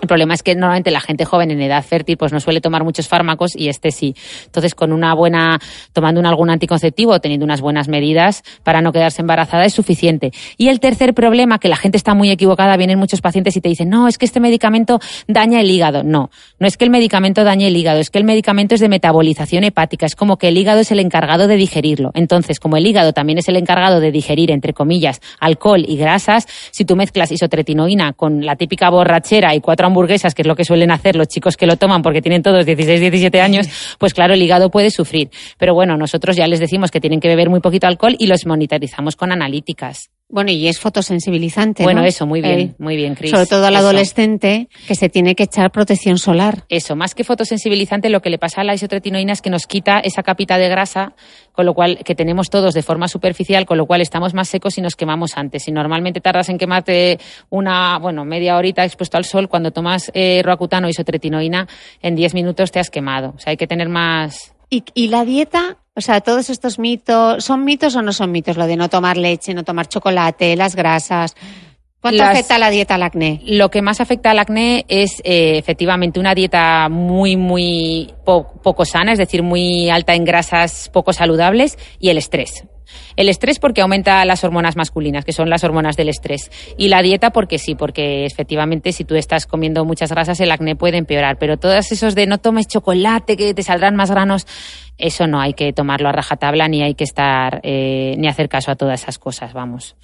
El 0.01 0.07
problema 0.07 0.35
es 0.35 0.43
que 0.43 0.53
normalmente 0.53 0.91
la 0.91 1.01
gente 1.01 1.25
joven 1.25 1.49
en 1.49 1.61
edad 1.61 1.83
fértil 1.83 2.17
pues 2.17 2.31
no 2.31 2.39
suele 2.39 2.61
tomar 2.61 2.83
muchos 2.83 3.07
fármacos 3.07 3.55
y 3.55 3.69
este 3.79 3.91
sí. 3.91 4.15
Entonces, 4.45 4.75
con 4.75 4.93
una 4.93 5.13
buena, 5.13 5.59
tomando 5.93 6.19
algún 6.27 6.49
anticonceptivo, 6.49 7.19
teniendo 7.19 7.45
unas 7.45 7.61
buenas 7.61 7.87
medidas 7.87 8.43
para 8.63 8.81
no 8.81 8.91
quedarse 8.91 9.21
embarazada 9.21 9.65
es 9.65 9.73
suficiente. 9.73 10.31
Y 10.57 10.67
el 10.67 10.79
tercer 10.79 11.13
problema, 11.13 11.59
que 11.59 11.69
la 11.69 11.77
gente 11.77 11.97
está 11.97 12.13
muy 12.13 12.29
equivocada, 12.29 12.77
vienen 12.77 12.99
muchos 12.99 13.21
pacientes 13.21 13.55
y 13.57 13.61
te 13.61 13.69
dicen, 13.69 13.89
no, 13.89 14.07
es 14.07 14.17
que 14.17 14.25
este 14.25 14.39
medicamento 14.39 14.99
daña 15.27 15.61
el 15.61 15.69
hígado. 15.71 16.03
No, 16.03 16.29
no 16.59 16.67
es 16.67 16.77
que 16.77 16.85
el 16.85 16.91
medicamento 16.91 17.43
dañe 17.43 17.67
el 17.67 17.75
hígado, 17.75 17.99
es 17.99 18.09
que 18.09 18.19
el 18.19 18.25
medicamento 18.25 18.75
es 18.75 18.81
de 18.81 18.89
metabolización 18.89 19.63
hepática, 19.63 20.05
es 20.05 20.15
como 20.15 20.37
que 20.37 20.49
el 20.49 20.57
hígado 20.57 20.81
es 20.81 20.91
el 20.91 20.99
encargado 20.99 21.47
de 21.47 21.55
digerir 21.55 21.89
entonces, 22.13 22.59
como 22.59 22.77
el 22.77 22.85
hígado 22.85 23.13
también 23.13 23.39
es 23.39 23.47
el 23.47 23.55
encargado 23.55 23.99
de 23.99 24.11
digerir, 24.11 24.51
entre 24.51 24.73
comillas, 24.73 25.21
alcohol 25.39 25.83
y 25.87 25.97
grasas, 25.97 26.47
si 26.71 26.85
tú 26.85 26.95
mezclas 26.95 27.31
isotretinoína 27.31 28.13
con 28.13 28.45
la 28.45 28.55
típica 28.55 28.89
borrachera 28.89 29.55
y 29.55 29.61
cuatro 29.61 29.87
hamburguesas, 29.87 30.35
que 30.35 30.41
es 30.41 30.47
lo 30.47 30.55
que 30.55 30.65
suelen 30.65 30.91
hacer 30.91 31.15
los 31.15 31.27
chicos 31.27 31.57
que 31.57 31.65
lo 31.65 31.77
toman 31.77 32.01
porque 32.01 32.21
tienen 32.21 32.43
todos 32.43 32.65
16, 32.65 32.99
17 32.99 33.41
años, 33.41 33.58
pues 33.97 34.13
claro, 34.13 34.33
el 34.33 34.41
hígado 34.41 34.69
puede 34.69 34.91
sufrir. 34.91 35.29
Pero 35.57 35.73
bueno, 35.73 35.97
nosotros 35.97 36.35
ya 36.35 36.47
les 36.47 36.59
decimos 36.59 36.91
que 36.91 37.01
tienen 37.01 37.19
que 37.19 37.27
beber 37.27 37.49
muy 37.49 37.59
poquito 37.59 37.87
alcohol 37.87 38.15
y 38.17 38.27
los 38.27 38.45
monitorizamos 38.45 39.15
con 39.15 39.31
analíticas. 39.31 40.09
Bueno, 40.31 40.51
y 40.51 40.67
es 40.67 40.79
fotosensibilizante. 40.79 41.81
Bueno, 41.81 42.01
¿no? 42.01 42.07
eso, 42.07 42.27
muy 42.27 42.39
bien, 42.39 42.59
Eh, 42.59 42.75
muy 42.77 42.95
bien, 42.95 43.15
Cris. 43.15 43.31
Sobre 43.31 43.47
todo 43.47 43.65
al 43.65 43.73
Eso. 43.73 43.81
adolescente 43.83 44.69
que 44.87 44.93
se 44.93 45.09
tiene 45.09 45.33
que 45.33 45.43
echar 45.43 45.71
protección 45.71 46.19
solar. 46.19 46.65
Eso, 46.69 46.95
más 46.95 47.15
que 47.15 47.23
fotosensibilizante, 47.23 48.09
lo 48.09 48.21
que 48.21 48.29
le 48.29 48.37
pasa 48.37 48.61
a 48.61 48.63
la 48.63 48.75
isotretinoína 48.75 49.33
es 49.33 49.41
que 49.41 49.49
nos 49.49 49.65
quita 49.65 49.99
esa 49.99 50.21
capita 50.21 50.59
de 50.59 50.69
grasa, 50.69 51.13
con 51.51 51.65
lo 51.65 51.73
cual 51.73 51.97
que 52.05 52.13
tenemos 52.13 52.51
todos 52.51 52.75
de 52.75 52.83
forma 52.83 53.07
superficial, 53.07 53.65
con 53.65 53.79
lo 53.79 53.87
cual 53.87 54.01
estamos 54.01 54.35
más 54.35 54.49
secos 54.49 54.77
y 54.77 54.81
nos 54.81 54.95
quemamos 54.95 55.35
antes. 55.35 55.63
Si 55.63 55.71
normalmente 55.71 56.21
tardas 56.21 56.47
en 56.49 56.59
quemarte 56.59 57.19
una, 57.49 57.97
bueno, 57.97 58.23
media 58.23 58.55
horita 58.55 58.85
expuesto 58.85 59.17
al 59.17 59.25
sol, 59.25 59.49
cuando 59.49 59.71
tomas 59.71 60.11
eh, 60.13 60.41
roacutano 60.45 60.85
o 60.85 60.89
isotretinoína, 60.91 61.67
en 62.03 62.15
10 62.15 62.35
minutos 62.35 62.71
te 62.71 62.79
has 62.79 62.91
quemado. 62.91 63.33
O 63.35 63.39
sea, 63.39 63.49
hay 63.49 63.57
que 63.57 63.65
tener 63.65 63.89
más. 63.89 64.53
¿Y, 64.69 64.83
y 64.93 65.07
la 65.07 65.25
dieta? 65.25 65.77
O 65.99 66.01
sea, 66.01 66.21
todos 66.21 66.49
estos 66.49 66.79
mitos, 66.79 67.43
¿son 67.43 67.65
mitos 67.65 67.93
o 67.97 68.01
no 68.01 68.13
son 68.13 68.31
mitos? 68.31 68.55
Lo 68.55 68.67
de 68.67 68.77
no 68.77 68.87
tomar 68.87 69.17
leche, 69.17 69.53
no 69.53 69.65
tomar 69.65 69.89
chocolate, 69.89 70.55
las 70.55 70.73
grasas. 70.73 71.35
¿Cuánto 72.01 72.23
Las- 72.23 72.29
afecta 72.31 72.57
la 72.57 72.69
dieta 72.69 72.95
al 72.95 73.03
acné? 73.03 73.41
Lo 73.45 73.69
que 73.69 73.81
más 73.81 73.99
afecta 73.99 74.31
al 74.31 74.39
acné 74.39 74.85
es 74.87 75.19
eh, 75.25 75.57
efectivamente 75.57 76.19
una 76.19 76.33
dieta 76.33 76.87
muy, 76.89 77.35
muy 77.35 78.13
po- 78.25 78.53
poco 78.63 78.85
sana, 78.85 79.11
es 79.11 79.17
decir, 79.17 79.43
muy 79.43 79.89
alta 79.89 80.13
en 80.15 80.23
grasas 80.23 80.89
poco 80.93 81.11
saludables 81.11 81.77
y 81.99 82.09
el 82.09 82.17
estrés. 82.17 82.63
El 83.15 83.29
estrés 83.29 83.59
porque 83.59 83.81
aumenta 83.81 84.23
las 84.25 84.43
hormonas 84.43 84.75
masculinas, 84.77 85.23
que 85.25 85.33
son 85.33 85.49
las 85.49 85.63
hormonas 85.63 85.95
del 85.97 86.09
estrés. 86.09 86.49
Y 86.77 86.87
la 86.87 87.01
dieta 87.03 87.29
porque 87.31 87.59
sí, 87.59 87.75
porque 87.75 88.25
efectivamente 88.25 88.93
si 88.93 89.03
tú 89.03 89.15
estás 89.15 89.45
comiendo 89.45 89.83
muchas 89.85 90.09
grasas 90.09 90.39
el 90.39 90.51
acné 90.51 90.75
puede 90.75 90.97
empeorar. 90.97 91.37
Pero 91.37 91.57
todos 91.57 91.91
esos 91.91 92.15
de 92.15 92.25
no 92.27 92.37
tomes 92.39 92.67
chocolate, 92.67 93.35
que 93.37 93.53
te 93.53 93.61
saldrán 93.61 93.95
más 93.95 94.09
granos, 94.09 94.47
eso 94.97 95.27
no 95.27 95.39
hay 95.39 95.53
que 95.53 95.71
tomarlo 95.73 96.09
a 96.09 96.13
rajatabla 96.13 96.67
ni 96.69 96.81
hay 96.81 96.95
que 96.95 97.03
estar, 97.03 97.59
eh, 97.63 98.15
ni 98.17 98.27
hacer 98.27 98.47
caso 98.49 98.71
a 98.71 98.75
todas 98.75 99.03
esas 99.03 99.19
cosas, 99.19 99.53
vamos. 99.53 99.95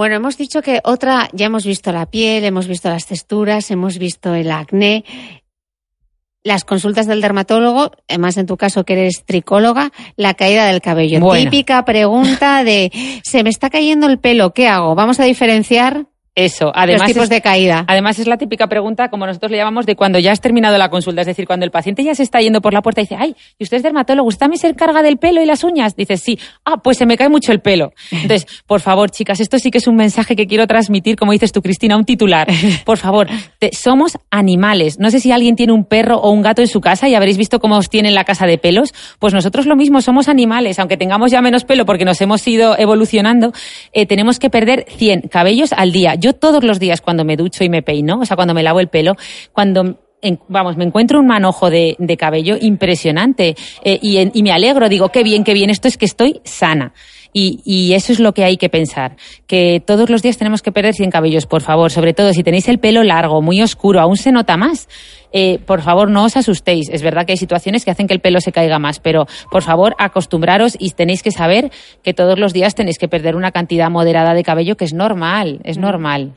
Bueno, 0.00 0.16
hemos 0.16 0.38
dicho 0.38 0.62
que 0.62 0.80
otra, 0.82 1.28
ya 1.34 1.44
hemos 1.44 1.66
visto 1.66 1.92
la 1.92 2.06
piel, 2.06 2.42
hemos 2.44 2.66
visto 2.66 2.88
las 2.88 3.04
texturas, 3.04 3.70
hemos 3.70 3.98
visto 3.98 4.34
el 4.34 4.50
acné, 4.50 5.04
las 6.42 6.64
consultas 6.64 7.06
del 7.06 7.20
dermatólogo, 7.20 7.90
además 8.08 8.38
en 8.38 8.46
tu 8.46 8.56
caso 8.56 8.84
que 8.84 8.94
eres 8.94 9.26
tricóloga, 9.26 9.92
la 10.16 10.32
caída 10.32 10.64
del 10.64 10.80
cabello. 10.80 11.20
Bueno. 11.20 11.50
Típica 11.50 11.84
pregunta 11.84 12.64
de, 12.64 12.90
se 13.22 13.42
me 13.44 13.50
está 13.50 13.68
cayendo 13.68 14.06
el 14.06 14.18
pelo, 14.18 14.54
¿qué 14.54 14.68
hago? 14.68 14.94
Vamos 14.94 15.20
a 15.20 15.24
diferenciar 15.24 16.06
Eso, 16.44 16.72
además 16.74 17.02
los 17.02 17.08
tipos 17.08 17.22
es- 17.24 17.30
de 17.30 17.40
caída. 17.40 17.84
Además, 17.86 18.18
es 18.18 18.26
la 18.26 18.36
típica 18.36 18.66
pregunta, 18.68 19.08
como 19.10 19.26
nosotros 19.26 19.50
le 19.50 19.58
llamamos, 19.58 19.86
de 19.86 19.96
cuando 19.96 20.18
ya 20.18 20.32
has 20.32 20.40
terminado 20.40 20.78
la 20.78 20.88
consulta. 20.88 21.20
Es 21.22 21.26
decir, 21.26 21.46
cuando 21.46 21.64
el 21.64 21.70
paciente 21.70 22.02
ya 22.04 22.14
se 22.14 22.22
está 22.22 22.40
yendo 22.40 22.60
por 22.60 22.72
la 22.72 22.82
puerta 22.82 23.00
y 23.00 23.04
dice, 23.04 23.16
ay, 23.18 23.34
¿y 23.58 23.64
usted 23.64 23.78
es 23.78 23.82
dermatólogo? 23.82 24.28
¿Usted 24.28 24.40
también 24.40 24.58
se 24.60 24.68
encarga 24.68 25.02
del 25.02 25.16
pelo 25.18 25.42
y 25.42 25.46
las 25.46 25.64
uñas? 25.64 25.96
Dice, 25.96 26.16
sí. 26.16 26.38
Ah, 26.64 26.76
pues 26.82 26.96
se 26.98 27.06
me 27.06 27.16
cae 27.16 27.28
mucho 27.28 27.52
el 27.52 27.60
pelo. 27.60 27.92
Entonces, 28.10 28.46
por 28.66 28.80
favor, 28.80 29.10
chicas, 29.10 29.40
esto 29.40 29.58
sí 29.58 29.70
que 29.70 29.78
es 29.78 29.86
un 29.86 29.96
mensaje 29.96 30.36
que 30.36 30.46
quiero 30.46 30.66
transmitir, 30.66 31.16
como 31.16 31.32
dices 31.32 31.52
tú, 31.52 31.62
Cristina, 31.62 31.96
un 31.96 32.04
titular. 32.04 32.48
Por 32.84 32.98
favor, 32.98 33.28
te- 33.58 33.70
somos 33.74 34.18
animales. 34.30 34.98
No 34.98 35.10
sé 35.10 35.20
si 35.20 35.32
alguien 35.32 35.56
tiene 35.56 35.72
un 35.72 35.84
perro 35.84 36.16
o 36.18 36.30
un 36.30 36.42
gato 36.42 36.62
en 36.62 36.68
su 36.68 36.80
casa 36.80 37.08
y 37.08 37.14
habréis 37.14 37.36
visto 37.36 37.60
cómo 37.60 37.76
os 37.76 37.88
tienen 37.90 38.14
la 38.14 38.24
casa 38.24 38.46
de 38.46 38.58
pelos. 38.58 38.92
Pues 39.18 39.34
nosotros 39.34 39.66
lo 39.66 39.76
mismo, 39.76 40.00
somos 40.00 40.28
animales. 40.28 40.78
Aunque 40.78 40.96
tengamos 40.96 41.30
ya 41.30 41.42
menos 41.42 41.64
pelo 41.64 41.84
porque 41.86 42.04
nos 42.04 42.20
hemos 42.20 42.46
ido 42.48 42.78
evolucionando, 42.78 43.52
eh, 43.92 44.06
tenemos 44.06 44.38
que 44.38 44.50
perder 44.50 44.86
100 44.88 45.22
cabellos 45.30 45.72
al 45.72 45.92
día. 45.92 46.14
Yo 46.14 46.29
todos 46.34 46.64
los 46.64 46.78
días 46.78 47.00
cuando 47.00 47.24
me 47.24 47.36
ducho 47.36 47.64
y 47.64 47.68
me 47.68 47.82
peino, 47.82 48.20
o 48.20 48.24
sea, 48.24 48.36
cuando 48.36 48.54
me 48.54 48.62
lavo 48.62 48.80
el 48.80 48.88
pelo, 48.88 49.16
cuando 49.52 49.98
en- 50.22 50.38
vamos, 50.48 50.76
me 50.76 50.84
encuentro 50.84 51.18
un 51.18 51.26
manojo 51.26 51.70
de, 51.70 51.96
de 51.98 52.16
cabello 52.16 52.56
impresionante 52.60 53.56
eh, 53.84 53.98
y, 54.02 54.18
en- 54.18 54.30
y 54.34 54.42
me 54.42 54.52
alegro, 54.52 54.88
digo, 54.88 55.08
qué 55.10 55.22
bien, 55.22 55.44
qué 55.44 55.54
bien, 55.54 55.70
esto 55.70 55.88
es 55.88 55.96
que 55.96 56.04
estoy 56.06 56.40
sana. 56.44 56.92
Y, 57.32 57.60
y 57.64 57.92
eso 57.94 58.12
es 58.12 58.18
lo 58.18 58.34
que 58.34 58.42
hay 58.44 58.56
que 58.56 58.68
pensar, 58.68 59.16
que 59.46 59.80
todos 59.86 60.10
los 60.10 60.20
días 60.20 60.36
tenemos 60.36 60.62
que 60.62 60.72
perder 60.72 60.94
100 60.94 61.10
cabellos, 61.12 61.46
por 61.46 61.62
favor, 61.62 61.92
sobre 61.92 62.12
todo 62.12 62.32
si 62.32 62.42
tenéis 62.42 62.66
el 62.68 62.78
pelo 62.80 63.04
largo, 63.04 63.40
muy 63.40 63.62
oscuro, 63.62 64.00
aún 64.00 64.16
se 64.16 64.32
nota 64.32 64.56
más. 64.56 64.88
Eh, 65.32 65.58
por 65.64 65.82
favor, 65.82 66.10
no 66.10 66.24
os 66.24 66.36
asustéis. 66.36 66.88
Es 66.88 67.02
verdad 67.02 67.24
que 67.26 67.32
hay 67.32 67.36
situaciones 67.38 67.84
que 67.84 67.90
hacen 67.90 68.06
que 68.06 68.14
el 68.14 68.20
pelo 68.20 68.40
se 68.40 68.52
caiga 68.52 68.78
más, 68.78 68.98
pero 69.00 69.26
por 69.50 69.62
favor, 69.62 69.94
acostumbraros 69.98 70.76
y 70.78 70.90
tenéis 70.90 71.22
que 71.22 71.30
saber 71.30 71.70
que 72.02 72.14
todos 72.14 72.38
los 72.38 72.52
días 72.52 72.74
tenéis 72.74 72.98
que 72.98 73.08
perder 73.08 73.36
una 73.36 73.52
cantidad 73.52 73.90
moderada 73.90 74.34
de 74.34 74.42
cabello, 74.42 74.76
que 74.76 74.84
es 74.84 74.92
normal, 74.92 75.60
es 75.64 75.78
normal. 75.78 76.32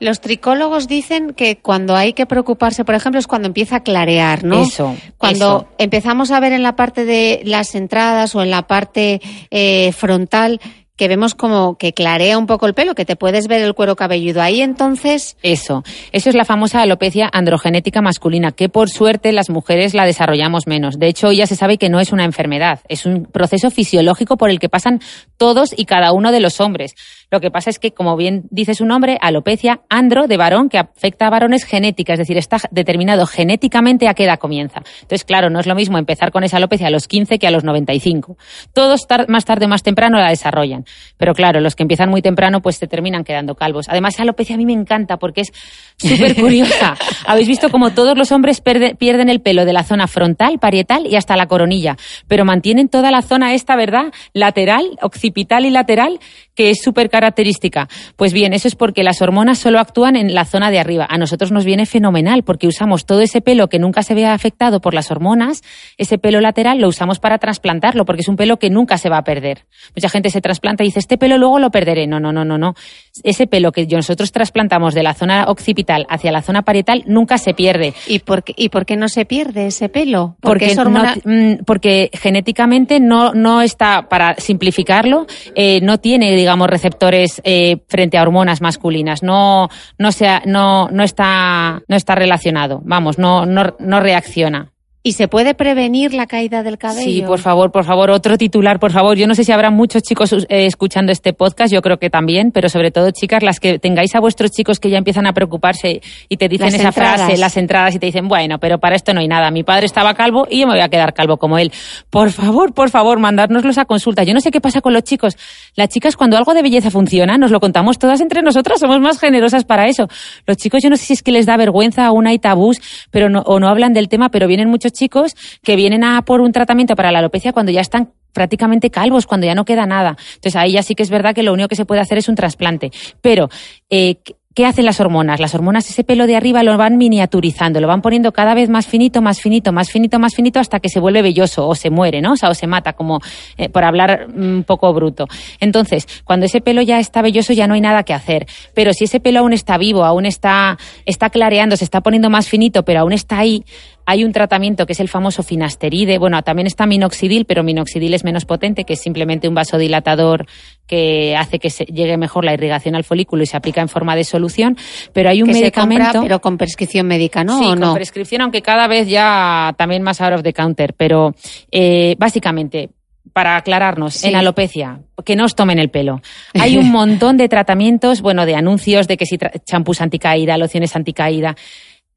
Los 0.00 0.20
tricólogos 0.20 0.86
dicen 0.86 1.32
que 1.34 1.56
cuando 1.56 1.96
hay 1.96 2.12
que 2.12 2.24
preocuparse, 2.24 2.84
por 2.84 2.94
ejemplo, 2.94 3.18
es 3.18 3.26
cuando 3.26 3.48
empieza 3.48 3.76
a 3.76 3.82
clarear, 3.82 4.44
¿no? 4.44 4.62
Eso, 4.62 4.94
Cuando 5.16 5.46
eso. 5.62 5.68
empezamos 5.78 6.30
a 6.30 6.38
ver 6.38 6.52
en 6.52 6.62
la 6.62 6.76
parte 6.76 7.04
de 7.04 7.40
las 7.44 7.74
entradas 7.74 8.34
o 8.36 8.42
en 8.42 8.50
la 8.50 8.62
parte 8.68 9.20
eh, 9.50 9.90
frontal 9.90 10.60
que 10.98 11.08
vemos 11.08 11.34
como 11.34 11.78
que 11.78 11.94
clarea 11.94 12.36
un 12.36 12.46
poco 12.46 12.66
el 12.66 12.74
pelo, 12.74 12.94
que 12.94 13.04
te 13.04 13.16
puedes 13.16 13.46
ver 13.46 13.62
el 13.62 13.72
cuero 13.72 13.96
cabelludo. 13.96 14.42
Ahí 14.42 14.60
entonces, 14.60 15.36
Eso, 15.42 15.84
eso 16.12 16.28
es 16.28 16.34
la 16.34 16.44
famosa 16.44 16.82
alopecia 16.82 17.30
androgenética 17.32 18.02
masculina, 18.02 18.52
que 18.52 18.68
por 18.68 18.90
suerte 18.90 19.32
las 19.32 19.48
mujeres 19.48 19.94
la 19.94 20.04
desarrollamos 20.04 20.66
menos. 20.66 20.98
De 20.98 21.06
hecho, 21.06 21.30
ya 21.30 21.46
se 21.46 21.54
sabe 21.56 21.78
que 21.78 21.88
no 21.88 22.00
es 22.00 22.12
una 22.12 22.24
enfermedad, 22.24 22.80
es 22.88 23.06
un 23.06 23.26
proceso 23.26 23.70
fisiológico 23.70 24.36
por 24.36 24.50
el 24.50 24.58
que 24.58 24.68
pasan 24.68 25.00
todos 25.36 25.72
y 25.74 25.84
cada 25.84 26.12
uno 26.12 26.32
de 26.32 26.40
los 26.40 26.60
hombres. 26.60 26.94
Lo 27.30 27.40
que 27.40 27.50
pasa 27.50 27.70
es 27.70 27.78
que, 27.78 27.92
como 27.92 28.16
bien 28.16 28.44
dice 28.50 28.74
su 28.74 28.84
nombre, 28.84 29.18
alopecia 29.20 29.82
andro 29.88 30.26
de 30.26 30.36
varón, 30.36 30.68
que 30.68 30.78
afecta 30.78 31.26
a 31.26 31.30
varones 31.30 31.64
genética, 31.64 32.14
es 32.14 32.18
decir, 32.18 32.36
está 32.38 32.58
determinado 32.70 33.26
genéticamente 33.26 34.08
a 34.08 34.14
qué 34.14 34.24
edad 34.24 34.38
comienza. 34.38 34.82
Entonces, 35.02 35.24
claro, 35.24 35.48
no 35.48 35.60
es 35.60 35.66
lo 35.66 35.74
mismo 35.74 35.98
empezar 35.98 36.32
con 36.32 36.42
esa 36.42 36.56
alopecia 36.56 36.88
a 36.88 36.90
los 36.90 37.06
15 37.06 37.38
que 37.38 37.46
a 37.46 37.50
los 37.50 37.62
95. 37.62 38.36
Todos 38.72 39.06
más 39.28 39.44
tarde 39.44 39.66
o 39.66 39.68
más 39.68 39.82
temprano 39.82 40.18
la 40.18 40.30
desarrollan. 40.30 40.84
Pero 41.16 41.34
claro, 41.34 41.60
los 41.60 41.74
que 41.74 41.82
empiezan 41.82 42.10
muy 42.10 42.22
temprano 42.22 42.60
pues 42.60 42.76
se 42.76 42.86
terminan 42.86 43.24
quedando 43.24 43.54
calvos. 43.54 43.86
Además, 43.88 44.14
esa 44.14 44.22
alopecia 44.22 44.54
a 44.54 44.58
mí 44.58 44.66
me 44.66 44.72
encanta 44.72 45.16
porque 45.18 45.42
es 45.42 45.52
súper 45.96 46.34
curiosa. 46.36 46.96
Habéis 47.26 47.48
visto 47.48 47.70
como 47.70 47.90
todos 47.90 48.16
los 48.16 48.30
hombres 48.32 48.62
perde- 48.62 48.96
pierden 48.96 49.28
el 49.28 49.40
pelo 49.40 49.64
de 49.64 49.72
la 49.72 49.82
zona 49.82 50.06
frontal, 50.06 50.58
parietal 50.58 51.06
y 51.06 51.16
hasta 51.16 51.36
la 51.36 51.46
coronilla, 51.46 51.96
pero 52.28 52.44
mantienen 52.44 52.88
toda 52.88 53.10
la 53.10 53.22
zona 53.22 53.54
esta, 53.54 53.76
¿verdad? 53.76 54.12
Lateral, 54.32 54.98
occipital 55.02 55.64
y 55.66 55.70
lateral, 55.70 56.18
que 56.54 56.70
es 56.70 56.78
súper 56.82 57.08
característica. 57.10 57.88
Pues 58.16 58.32
bien, 58.32 58.52
eso 58.52 58.68
es 58.68 58.74
porque 58.74 59.02
las 59.02 59.20
hormonas 59.22 59.58
solo 59.58 59.78
actúan 59.80 60.16
en 60.16 60.34
la 60.34 60.44
zona 60.44 60.70
de 60.70 60.78
arriba. 60.78 61.06
A 61.08 61.18
nosotros 61.18 61.52
nos 61.52 61.64
viene 61.64 61.86
fenomenal 61.86 62.42
porque 62.42 62.66
usamos 62.66 63.06
todo 63.06 63.20
ese 63.20 63.40
pelo 63.40 63.68
que 63.68 63.78
nunca 63.78 64.02
se 64.02 64.14
ve 64.14 64.26
afectado 64.26 64.80
por 64.80 64.94
las 64.94 65.10
hormonas, 65.10 65.62
ese 65.96 66.18
pelo 66.18 66.40
lateral 66.40 66.80
lo 66.80 66.88
usamos 66.88 67.18
para 67.18 67.38
trasplantarlo 67.38 68.04
porque 68.04 68.22
es 68.22 68.28
un 68.28 68.36
pelo 68.36 68.58
que 68.58 68.70
nunca 68.70 68.98
se 68.98 69.08
va 69.08 69.18
a 69.18 69.24
perder. 69.24 69.66
Mucha 69.96 70.08
gente 70.08 70.30
se 70.30 70.40
trasplanta 70.40 70.77
y 70.84 70.88
dice, 70.88 70.98
este 71.00 71.18
pelo 71.18 71.38
luego 71.38 71.58
lo 71.58 71.70
perderé. 71.70 72.06
No, 72.06 72.20
no, 72.20 72.32
no, 72.32 72.44
no, 72.44 72.58
no. 72.58 72.74
Ese 73.22 73.46
pelo 73.46 73.72
que 73.72 73.86
nosotros 73.86 74.30
trasplantamos 74.32 74.94
de 74.94 75.02
la 75.02 75.14
zona 75.14 75.46
occipital 75.48 76.06
hacia 76.08 76.30
la 76.32 76.42
zona 76.42 76.62
parietal 76.62 77.02
nunca 77.06 77.38
se 77.38 77.54
pierde. 77.54 77.94
¿y 78.06 78.20
por 78.20 78.42
qué, 78.44 78.54
y 78.56 78.68
por 78.68 78.86
qué 78.86 78.96
no 78.96 79.08
se 79.08 79.24
pierde 79.24 79.66
ese 79.66 79.88
pelo? 79.88 80.36
Porque, 80.40 80.66
es 80.66 80.78
hormona- 80.78 81.16
mm, 81.24 81.64
porque 81.64 82.10
genéticamente 82.12 83.00
no, 83.00 83.32
no 83.34 83.60
está, 83.62 84.08
para 84.08 84.36
simplificarlo, 84.38 85.26
eh, 85.54 85.80
no 85.82 85.98
tiene, 85.98 86.34
digamos, 86.36 86.68
receptores 86.68 87.40
eh, 87.44 87.78
frente 87.88 88.18
a 88.18 88.22
hormonas 88.22 88.60
masculinas. 88.60 89.22
No, 89.22 89.68
no, 89.98 90.12
sea, 90.12 90.42
no, 90.46 90.88
no, 90.90 91.02
está, 91.02 91.82
no 91.88 91.96
está 91.96 92.14
relacionado. 92.14 92.80
Vamos, 92.84 93.18
no, 93.18 93.46
no, 93.46 93.74
no 93.78 94.00
reacciona. 94.00 94.72
¿Y 95.00 95.12
se 95.12 95.28
puede 95.28 95.54
prevenir 95.54 96.12
la 96.12 96.26
caída 96.26 96.62
del 96.64 96.76
cabello? 96.76 97.04
Sí, 97.04 97.22
por 97.22 97.38
favor, 97.38 97.70
por 97.70 97.84
favor, 97.84 98.10
otro 98.10 98.36
titular, 98.36 98.80
por 98.80 98.90
favor. 98.90 99.16
Yo 99.16 99.26
no 99.28 99.34
sé 99.34 99.44
si 99.44 99.52
habrá 99.52 99.70
muchos 99.70 100.02
chicos 100.02 100.32
eh, 100.32 100.66
escuchando 100.66 101.12
este 101.12 101.32
podcast, 101.32 101.72
yo 101.72 101.80
creo 101.82 101.98
que 101.98 102.10
también, 102.10 102.50
pero 102.50 102.68
sobre 102.68 102.90
todo 102.90 103.10
chicas, 103.12 103.42
las 103.44 103.60
que 103.60 103.78
tengáis 103.78 104.14
a 104.16 104.20
vuestros 104.20 104.50
chicos 104.50 104.80
que 104.80 104.90
ya 104.90 104.98
empiezan 104.98 105.26
a 105.26 105.32
preocuparse 105.32 106.02
y 106.28 106.36
te 106.36 106.48
dicen 106.48 106.66
Las 106.66 106.74
esa 106.74 106.88
entradas. 106.88 107.20
frase, 107.22 107.36
las 107.38 107.56
entradas, 107.56 107.94
y 107.94 108.00
te 108.00 108.06
dicen, 108.06 108.26
bueno, 108.26 108.58
pero 108.58 108.78
para 108.80 108.96
esto 108.96 109.14
no 109.14 109.20
hay 109.20 109.28
nada. 109.28 109.50
Mi 109.52 109.62
padre 109.62 109.86
estaba 109.86 110.14
calvo 110.14 110.46
y 110.50 110.60
yo 110.60 110.66
me 110.66 110.74
voy 110.74 110.82
a 110.82 110.88
quedar 110.88 111.14
calvo 111.14 111.36
como 111.36 111.58
él. 111.58 111.72
Por 112.10 112.32
favor, 112.32 112.74
por 112.74 112.90
favor, 112.90 113.20
mandárnoslos 113.20 113.78
a 113.78 113.84
consulta. 113.84 114.24
Yo 114.24 114.34
no 114.34 114.40
sé 114.40 114.50
qué 114.50 114.60
pasa 114.60 114.80
con 114.80 114.92
los 114.92 115.04
chicos. 115.04 115.36
Las 115.76 115.90
chicas, 115.90 116.16
cuando 116.16 116.36
algo 116.36 116.54
de 116.54 116.62
belleza 116.62 116.90
funciona, 116.90 117.38
nos 117.38 117.52
lo 117.52 117.60
contamos 117.60 117.98
todas 117.98 118.20
entre 118.20 118.42
nosotras, 118.42 118.80
somos 118.80 119.00
más 119.00 119.20
generosas 119.20 119.64
para 119.64 119.86
eso. 119.86 120.08
Los 120.44 120.56
chicos, 120.56 120.82
yo 120.82 120.90
no 120.90 120.96
sé 120.96 121.04
si 121.04 121.12
es 121.12 121.22
que 121.22 121.30
les 121.30 121.46
da 121.46 121.56
vergüenza, 121.56 122.04
aún 122.04 122.26
hay 122.26 122.40
tabús, 122.40 122.80
pero 123.12 123.30
no, 123.30 123.40
o 123.42 123.60
no 123.60 123.68
hablan 123.68 123.92
del 123.94 124.08
tema, 124.08 124.28
pero 124.30 124.48
vienen 124.48 124.68
muchos 124.68 124.87
chicos 124.92 125.34
que 125.62 125.76
vienen 125.76 126.04
a 126.04 126.22
por 126.22 126.40
un 126.40 126.52
tratamiento 126.52 126.96
para 126.96 127.12
la 127.12 127.20
alopecia 127.20 127.52
cuando 127.52 127.72
ya 127.72 127.80
están 127.80 128.12
prácticamente 128.32 128.90
calvos, 128.90 129.26
cuando 129.26 129.46
ya 129.46 129.54
no 129.54 129.64
queda 129.64 129.86
nada. 129.86 130.16
Entonces 130.34 130.56
ahí 130.56 130.72
ya 130.72 130.82
sí 130.82 130.94
que 130.94 131.02
es 131.02 131.10
verdad 131.10 131.34
que 131.34 131.42
lo 131.42 131.52
único 131.52 131.68
que 131.68 131.76
se 131.76 131.84
puede 131.84 132.00
hacer 132.00 132.18
es 132.18 132.28
un 132.28 132.34
trasplante. 132.34 132.92
Pero, 133.20 133.48
eh, 133.90 134.16
¿qué 134.58 134.66
hacen 134.66 134.84
las 134.84 134.98
hormonas? 134.98 135.38
Las 135.38 135.54
hormonas 135.54 135.88
ese 135.88 136.02
pelo 136.02 136.26
de 136.26 136.34
arriba 136.34 136.64
lo 136.64 136.76
van 136.76 136.96
miniaturizando, 136.96 137.80
lo 137.80 137.86
van 137.86 138.02
poniendo 138.02 138.32
cada 138.32 138.54
vez 138.54 138.68
más 138.68 138.88
finito, 138.88 139.22
más 139.22 139.40
finito, 139.40 139.72
más 139.72 139.88
finito, 139.88 140.18
más 140.18 140.34
finito 140.34 140.58
hasta 140.58 140.80
que 140.80 140.88
se 140.88 140.98
vuelve 140.98 141.22
velloso 141.22 141.68
o 141.68 141.76
se 141.76 141.90
muere, 141.90 142.20
¿no? 142.20 142.32
O 142.32 142.36
sea, 142.36 142.50
o 142.50 142.54
se 142.54 142.66
mata, 142.66 142.94
como 142.94 143.20
eh, 143.56 143.68
por 143.68 143.84
hablar 143.84 144.26
un 144.34 144.64
poco 144.66 144.92
bruto. 144.92 145.26
Entonces, 145.60 146.08
cuando 146.24 146.46
ese 146.46 146.60
pelo 146.60 146.82
ya 146.82 146.98
está 146.98 147.22
velloso 147.22 147.52
ya 147.52 147.68
no 147.68 147.74
hay 147.74 147.80
nada 147.80 148.02
que 148.02 148.14
hacer. 148.14 148.46
Pero 148.74 148.92
si 148.92 149.04
ese 149.04 149.20
pelo 149.20 149.38
aún 149.38 149.52
está 149.52 149.78
vivo, 149.78 150.04
aún 150.04 150.26
está, 150.26 150.76
está 151.06 151.30
clareando, 151.30 151.76
se 151.76 151.84
está 151.84 152.00
poniendo 152.00 152.28
más 152.28 152.48
finito, 152.48 152.84
pero 152.84 152.98
aún 152.98 153.12
está 153.12 153.38
ahí, 153.38 153.64
Hay 154.10 154.24
un 154.24 154.32
tratamiento 154.32 154.86
que 154.86 154.94
es 154.94 155.00
el 155.00 155.08
famoso 155.08 155.42
finasteride. 155.42 156.16
Bueno, 156.16 156.42
también 156.42 156.66
está 156.66 156.86
minoxidil, 156.86 157.44
pero 157.44 157.62
minoxidil 157.62 158.14
es 158.14 158.24
menos 158.24 158.46
potente, 158.46 158.84
que 158.84 158.94
es 158.94 159.00
simplemente 159.02 159.48
un 159.48 159.54
vasodilatador 159.54 160.46
que 160.86 161.36
hace 161.36 161.58
que 161.58 161.68
se 161.68 161.84
llegue 161.84 162.16
mejor 162.16 162.46
la 162.46 162.54
irrigación 162.54 162.94
al 162.94 163.04
folículo 163.04 163.42
y 163.42 163.46
se 163.46 163.58
aplica 163.58 163.82
en 163.82 163.88
forma 163.90 164.16
de 164.16 164.24
solución. 164.24 164.78
Pero 165.12 165.28
hay 165.28 165.42
un 165.42 165.48
que 165.48 165.54
se 165.56 165.60
medicamento. 165.60 166.04
compra, 166.04 166.22
pero 166.22 166.40
con 166.40 166.56
prescripción 166.56 167.06
médica, 167.06 167.44
¿no? 167.44 167.58
Sí, 167.58 167.66
¿O 167.66 167.68
con 167.68 167.80
no? 167.80 167.94
prescripción, 167.94 168.40
aunque 168.40 168.62
cada 168.62 168.88
vez 168.88 169.08
ya 169.08 169.74
también 169.76 170.02
más 170.02 170.22
out 170.22 170.32
of 170.36 170.42
the 170.42 170.54
counter. 170.54 170.94
Pero 170.94 171.34
eh, 171.70 172.16
básicamente, 172.18 172.88
para 173.34 173.56
aclararnos, 173.56 174.14
Sí. 174.14 174.28
en 174.28 174.36
alopecia, 174.36 175.00
que 175.22 175.36
no 175.36 175.44
os 175.44 175.54
tomen 175.54 175.78
el 175.78 175.90
pelo. 175.90 176.22
Hay 176.54 176.76
un 176.78 176.90
montón 176.90 177.36
de 177.36 177.46
tratamientos, 177.50 178.22
bueno, 178.22 178.46
de 178.46 178.54
anuncios 178.54 179.06
de 179.06 179.18
que 179.18 179.26
si 179.26 179.36
champús 179.66 180.00
anticaída, 180.00 180.56
lociones 180.56 180.96
anticaída. 180.96 181.54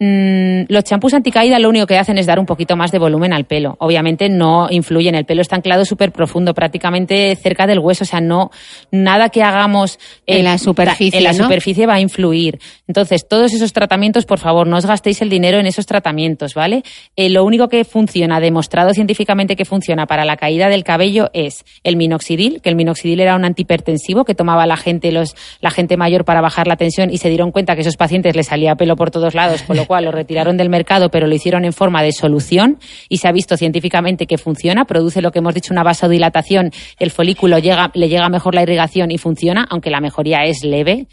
Mm, 0.03 0.63
los 0.67 0.83
champús 0.83 1.13
anticaída 1.13 1.59
lo 1.59 1.69
único 1.69 1.85
que 1.85 1.99
hacen 1.99 2.17
es 2.17 2.25
dar 2.25 2.39
un 2.39 2.47
poquito 2.47 2.75
más 2.75 2.91
de 2.91 2.97
volumen 2.97 3.33
al 3.33 3.45
pelo. 3.45 3.75
Obviamente 3.77 4.29
no 4.29 4.67
influyen, 4.71 5.13
el 5.13 5.25
pelo 5.25 5.43
está 5.43 5.57
anclado 5.57 5.85
súper 5.85 6.11
profundo, 6.11 6.55
prácticamente 6.55 7.35
cerca 7.35 7.67
del 7.67 7.77
hueso, 7.77 8.03
o 8.03 8.07
sea, 8.07 8.19
no, 8.19 8.49
nada 8.89 9.29
que 9.29 9.43
hagamos 9.43 9.99
En 10.25 10.43
la 10.45 10.57
superficie, 10.57 11.19
en 11.19 11.23
la 11.23 11.33
¿no? 11.33 11.43
superficie 11.43 11.85
va 11.85 11.95
a 11.95 11.99
influir. 11.99 12.59
Entonces, 12.87 13.27
todos 13.27 13.53
esos 13.53 13.73
tratamientos, 13.73 14.25
por 14.25 14.39
favor, 14.39 14.65
no 14.65 14.77
os 14.77 14.87
gastéis 14.87 15.21
el 15.21 15.29
dinero 15.29 15.59
en 15.59 15.67
esos 15.67 15.85
tratamientos, 15.85 16.55
¿vale? 16.55 16.81
Eh, 17.15 17.29
lo 17.29 17.45
único 17.45 17.67
que 17.67 17.85
funciona, 17.85 18.39
demostrado 18.39 18.95
científicamente 18.95 19.55
que 19.55 19.65
funciona 19.65 20.07
para 20.07 20.25
la 20.25 20.35
caída 20.35 20.69
del 20.69 20.83
cabello 20.83 21.29
es 21.33 21.63
el 21.83 21.95
minoxidil, 21.95 22.59
que 22.63 22.69
el 22.69 22.75
minoxidil 22.75 23.19
era 23.19 23.35
un 23.35 23.45
antihipertensivo 23.45 24.25
que 24.25 24.33
tomaba 24.33 24.65
la 24.65 24.77
gente, 24.77 25.11
los, 25.11 25.35
la 25.59 25.69
gente 25.69 25.95
mayor 25.95 26.25
para 26.25 26.41
bajar 26.41 26.65
la 26.65 26.75
tensión 26.75 27.11
y 27.11 27.19
se 27.19 27.29
dieron 27.29 27.51
cuenta 27.51 27.75
que 27.75 27.81
a 27.81 27.83
esos 27.83 27.97
pacientes 27.97 28.35
les 28.35 28.47
salía 28.47 28.73
pelo 28.73 28.95
por 28.95 29.11
todos 29.11 29.35
lados, 29.35 29.61
con 29.61 29.77
lo 29.77 29.85
cual 29.91 30.05
lo 30.05 30.11
retiraron 30.13 30.55
del 30.55 30.69
mercado, 30.69 31.11
pero 31.11 31.27
lo 31.27 31.35
hicieron 31.35 31.65
en 31.65 31.73
forma 31.73 32.01
de 32.01 32.13
solución 32.13 32.79
y 33.09 33.17
se 33.17 33.27
ha 33.27 33.33
visto 33.33 33.57
científicamente 33.57 34.25
que 34.25 34.37
funciona, 34.37 34.85
produce 34.85 35.21
lo 35.21 35.33
que 35.33 35.39
hemos 35.39 35.53
dicho, 35.53 35.73
una 35.73 35.83
vasodilatación, 35.83 36.71
el 36.97 37.11
folículo 37.11 37.59
llega, 37.59 37.91
le 37.93 38.07
llega 38.07 38.29
mejor 38.29 38.55
la 38.55 38.61
irrigación 38.61 39.11
y 39.11 39.17
funciona, 39.17 39.67
aunque 39.69 39.89
la 39.89 39.99
mejoría 39.99 40.45
es 40.45 40.63
leve. 40.63 41.07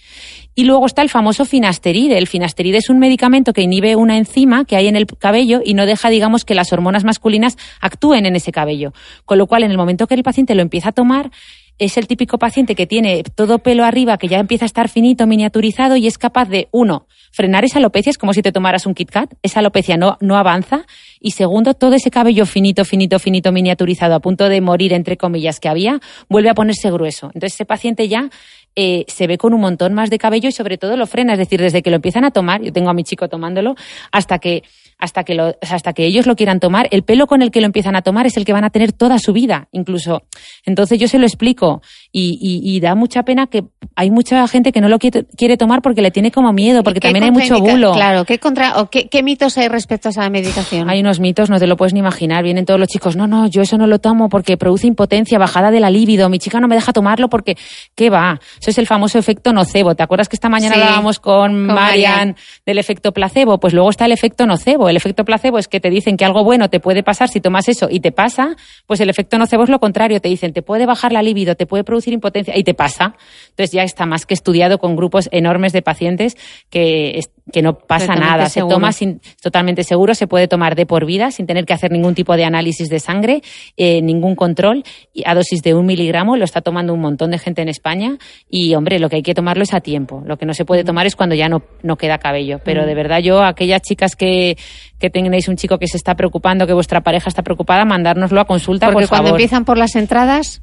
Y 0.54 0.64
luego 0.64 0.86
está 0.86 1.02
el 1.02 1.08
famoso 1.08 1.44
finasteride. 1.44 2.18
El 2.18 2.26
finasteride 2.26 2.78
es 2.78 2.88
un 2.88 2.98
medicamento 2.98 3.52
que 3.52 3.62
inhibe 3.62 3.96
una 3.96 4.16
enzima 4.16 4.64
que 4.64 4.76
hay 4.76 4.86
en 4.86 4.96
el 4.96 5.06
cabello 5.06 5.60
y 5.64 5.74
no 5.74 5.84
deja, 5.84 6.08
digamos, 6.08 6.44
que 6.44 6.54
las 6.54 6.72
hormonas 6.72 7.04
masculinas 7.04 7.56
actúen 7.80 8.26
en 8.26 8.34
ese 8.34 8.50
cabello. 8.50 8.92
Con 9.24 9.38
lo 9.38 9.46
cual, 9.46 9.62
en 9.62 9.70
el 9.70 9.76
momento 9.76 10.06
que 10.06 10.14
el 10.14 10.24
paciente 10.24 10.56
lo 10.56 10.62
empieza 10.62 10.88
a 10.88 10.92
tomar, 10.92 11.30
es 11.78 11.96
el 11.96 12.06
típico 12.06 12.38
paciente 12.38 12.74
que 12.74 12.86
tiene 12.86 13.22
todo 13.22 13.60
pelo 13.60 13.84
arriba, 13.84 14.18
que 14.18 14.28
ya 14.28 14.38
empieza 14.38 14.64
a 14.64 14.66
estar 14.66 14.88
finito, 14.88 15.26
miniaturizado 15.26 15.96
y 15.96 16.06
es 16.06 16.18
capaz 16.18 16.48
de, 16.48 16.68
uno, 16.72 17.06
frenar 17.30 17.64
esa 17.64 17.78
alopecia, 17.78 18.10
es 18.10 18.18
como 18.18 18.32
si 18.32 18.42
te 18.42 18.52
tomaras 18.52 18.86
un 18.86 18.94
Kit 18.94 19.10
Kat, 19.10 19.34
esa 19.42 19.60
alopecia 19.60 19.96
no, 19.96 20.16
no 20.20 20.36
avanza, 20.36 20.86
y 21.20 21.32
segundo, 21.32 21.74
todo 21.74 21.94
ese 21.94 22.10
cabello 22.10 22.46
finito, 22.46 22.84
finito, 22.84 23.18
finito, 23.18 23.52
miniaturizado, 23.52 24.14
a 24.14 24.20
punto 24.20 24.48
de 24.48 24.60
morir, 24.60 24.92
entre 24.92 25.16
comillas, 25.16 25.60
que 25.60 25.68
había, 25.68 26.00
vuelve 26.28 26.50
a 26.50 26.54
ponerse 26.54 26.90
grueso. 26.90 27.26
Entonces 27.26 27.54
ese 27.54 27.64
paciente 27.64 28.08
ya 28.08 28.30
eh, 28.76 29.04
se 29.08 29.26
ve 29.26 29.38
con 29.38 29.54
un 29.54 29.60
montón 29.60 29.94
más 29.94 30.10
de 30.10 30.18
cabello 30.18 30.48
y 30.48 30.52
sobre 30.52 30.78
todo 30.78 30.96
lo 30.96 31.06
frena, 31.06 31.32
es 31.32 31.38
decir, 31.38 31.60
desde 31.60 31.82
que 31.82 31.90
lo 31.90 31.96
empiezan 31.96 32.24
a 32.24 32.30
tomar, 32.30 32.62
yo 32.62 32.72
tengo 32.72 32.90
a 32.90 32.94
mi 32.94 33.04
chico 33.04 33.28
tomándolo, 33.28 33.74
hasta 34.12 34.38
que 34.38 34.62
hasta 34.98 35.24
que, 35.24 35.34
lo, 35.34 35.54
hasta 35.62 35.92
que 35.92 36.04
ellos 36.06 36.26
lo 36.26 36.36
quieran 36.36 36.60
tomar, 36.60 36.88
el 36.90 37.02
pelo 37.02 37.26
con 37.26 37.42
el 37.42 37.50
que 37.50 37.60
lo 37.60 37.66
empiezan 37.66 37.96
a 37.96 38.02
tomar 38.02 38.26
es 38.26 38.36
el 38.36 38.44
que 38.44 38.52
van 38.52 38.64
a 38.64 38.70
tener 38.70 38.92
toda 38.92 39.18
su 39.18 39.32
vida, 39.32 39.68
incluso. 39.72 40.22
Entonces 40.66 40.98
yo 40.98 41.06
se 41.08 41.18
lo 41.18 41.26
explico 41.26 41.82
y, 42.10 42.38
y, 42.40 42.76
y 42.76 42.80
da 42.80 42.94
mucha 42.94 43.22
pena 43.22 43.46
que 43.46 43.64
hay 43.94 44.10
mucha 44.10 44.46
gente 44.48 44.72
que 44.72 44.80
no 44.80 44.88
lo 44.88 44.98
quiere, 44.98 45.24
quiere 45.36 45.56
tomar 45.56 45.82
porque 45.82 46.02
le 46.02 46.10
tiene 46.10 46.30
como 46.30 46.52
miedo, 46.52 46.82
porque 46.82 47.00
¿Qué 47.00 47.08
también 47.08 47.24
hay 47.24 47.30
mucho 47.30 47.60
bulo. 47.60 47.92
Claro, 47.92 48.24
¿qué, 48.24 48.38
contra, 48.38 48.80
o 48.80 48.90
qué, 48.90 49.08
qué 49.08 49.22
mitos 49.22 49.56
hay 49.58 49.68
respecto 49.68 50.08
a 50.08 50.10
esa 50.10 50.28
medicación? 50.30 50.90
Hay 50.90 51.00
unos 51.00 51.20
mitos, 51.20 51.50
no 51.50 51.58
te 51.58 51.66
lo 51.66 51.76
puedes 51.76 51.94
ni 51.94 52.00
imaginar. 52.00 52.42
Vienen 52.42 52.64
todos 52.64 52.80
los 52.80 52.88
chicos, 52.88 53.16
no, 53.16 53.26
no, 53.26 53.48
yo 53.48 53.62
eso 53.62 53.78
no 53.78 53.86
lo 53.86 53.98
tomo 54.00 54.28
porque 54.28 54.56
produce 54.56 54.86
impotencia, 54.86 55.38
bajada 55.38 55.70
de 55.70 55.80
la 55.80 55.90
libido. 55.90 56.28
Mi 56.28 56.38
chica 56.38 56.60
no 56.60 56.68
me 56.68 56.74
deja 56.74 56.92
tomarlo 56.92 57.28
porque, 57.28 57.56
¿qué 57.94 58.10
va? 58.10 58.40
Eso 58.60 58.70
es 58.70 58.78
el 58.78 58.86
famoso 58.86 59.18
efecto 59.18 59.52
nocebo. 59.52 59.94
¿Te 59.94 60.02
acuerdas 60.02 60.28
que 60.28 60.36
esta 60.36 60.48
mañana 60.48 60.74
Sí, 60.74 60.80
hablábamos 60.80 61.18
con, 61.18 61.66
con 61.66 61.66
Marian 61.66 62.12
Marian. 62.12 62.36
del 62.66 62.78
efecto 62.78 63.12
placebo? 63.12 63.58
Pues 63.58 63.72
luego 63.74 63.90
está 63.90 64.06
el 64.06 64.12
efecto 64.12 64.46
nocebo. 64.46 64.87
El 64.90 64.96
efecto 64.96 65.24
placebo 65.24 65.58
es 65.58 65.68
que 65.68 65.80
te 65.80 65.90
dicen 65.90 66.16
que 66.16 66.24
algo 66.24 66.44
bueno 66.44 66.70
te 66.70 66.80
puede 66.80 67.02
pasar 67.02 67.28
si 67.28 67.40
tomas 67.40 67.68
eso 67.68 67.88
y 67.90 68.00
te 68.00 68.12
pasa. 68.12 68.56
Pues 68.86 69.00
el 69.00 69.10
efecto 69.10 69.38
nocebo 69.38 69.64
es 69.64 69.70
lo 69.70 69.78
contrario. 69.78 70.20
Te 70.20 70.28
dicen, 70.28 70.52
te 70.52 70.62
puede 70.62 70.86
bajar 70.86 71.12
la 71.12 71.22
libido, 71.22 71.54
te 71.54 71.66
puede 71.66 71.84
producir 71.84 72.12
impotencia 72.12 72.56
y 72.56 72.64
te 72.64 72.74
pasa. 72.74 73.16
Entonces 73.50 73.72
ya 73.72 73.82
está 73.82 74.06
más 74.06 74.26
que 74.26 74.34
estudiado 74.34 74.78
con 74.78 74.96
grupos 74.96 75.28
enormes 75.32 75.72
de 75.72 75.82
pacientes 75.82 76.36
que, 76.70 77.20
que 77.52 77.62
no 77.62 77.78
pasa 77.78 78.06
Totalmente 78.06 78.30
nada. 78.30 78.48
Se 78.48 78.60
toma 78.60 78.92
sin, 78.92 79.20
totalmente 79.42 79.84
seguro, 79.84 80.14
se 80.14 80.26
puede 80.26 80.48
tomar 80.48 80.74
de 80.74 80.86
por 80.86 81.06
vida 81.06 81.30
sin 81.30 81.46
tener 81.46 81.64
que 81.64 81.72
hacer 81.72 81.90
ningún 81.90 82.14
tipo 82.14 82.36
de 82.36 82.44
análisis 82.44 82.88
de 82.88 83.00
sangre, 83.00 83.42
eh, 83.76 84.02
ningún 84.02 84.34
control, 84.34 84.84
y 85.12 85.22
a 85.26 85.34
dosis 85.34 85.62
de 85.62 85.74
un 85.74 85.86
miligramo, 85.86 86.36
lo 86.36 86.44
está 86.44 86.60
tomando 86.60 86.92
un 86.92 87.00
montón 87.00 87.30
de 87.30 87.38
gente 87.38 87.62
en 87.62 87.68
España 87.68 88.18
y, 88.48 88.74
hombre, 88.74 88.98
lo 88.98 89.08
que 89.08 89.16
hay 89.16 89.22
que 89.22 89.34
tomarlo 89.34 89.62
es 89.62 89.74
a 89.74 89.80
tiempo. 89.80 90.22
Lo 90.26 90.36
que 90.36 90.46
no 90.46 90.54
se 90.54 90.64
puede 90.64 90.84
tomar 90.84 91.06
es 91.06 91.16
cuando 91.16 91.34
ya 91.34 91.48
no, 91.48 91.62
no 91.82 91.96
queda 91.96 92.18
cabello. 92.18 92.60
Pero 92.64 92.86
de 92.86 92.94
verdad 92.94 93.20
yo, 93.20 93.42
aquellas 93.42 93.82
chicas 93.82 94.16
que, 94.16 94.56
que 94.98 95.10
tengáis 95.10 95.48
un 95.48 95.56
chico 95.56 95.78
que 95.78 95.86
se 95.86 95.96
está 95.96 96.14
preocupando, 96.14 96.66
que 96.66 96.72
vuestra 96.72 97.00
pareja 97.02 97.28
está 97.28 97.42
preocupada, 97.42 97.84
mandárnoslo 97.84 98.40
a 98.40 98.44
consulta, 98.44 98.86
Porque 98.86 99.02
por 99.02 99.08
cuando 99.08 99.28
favor. 99.28 99.40
empiezan 99.40 99.64
por 99.64 99.78
las 99.78 99.96
entradas, 99.96 100.62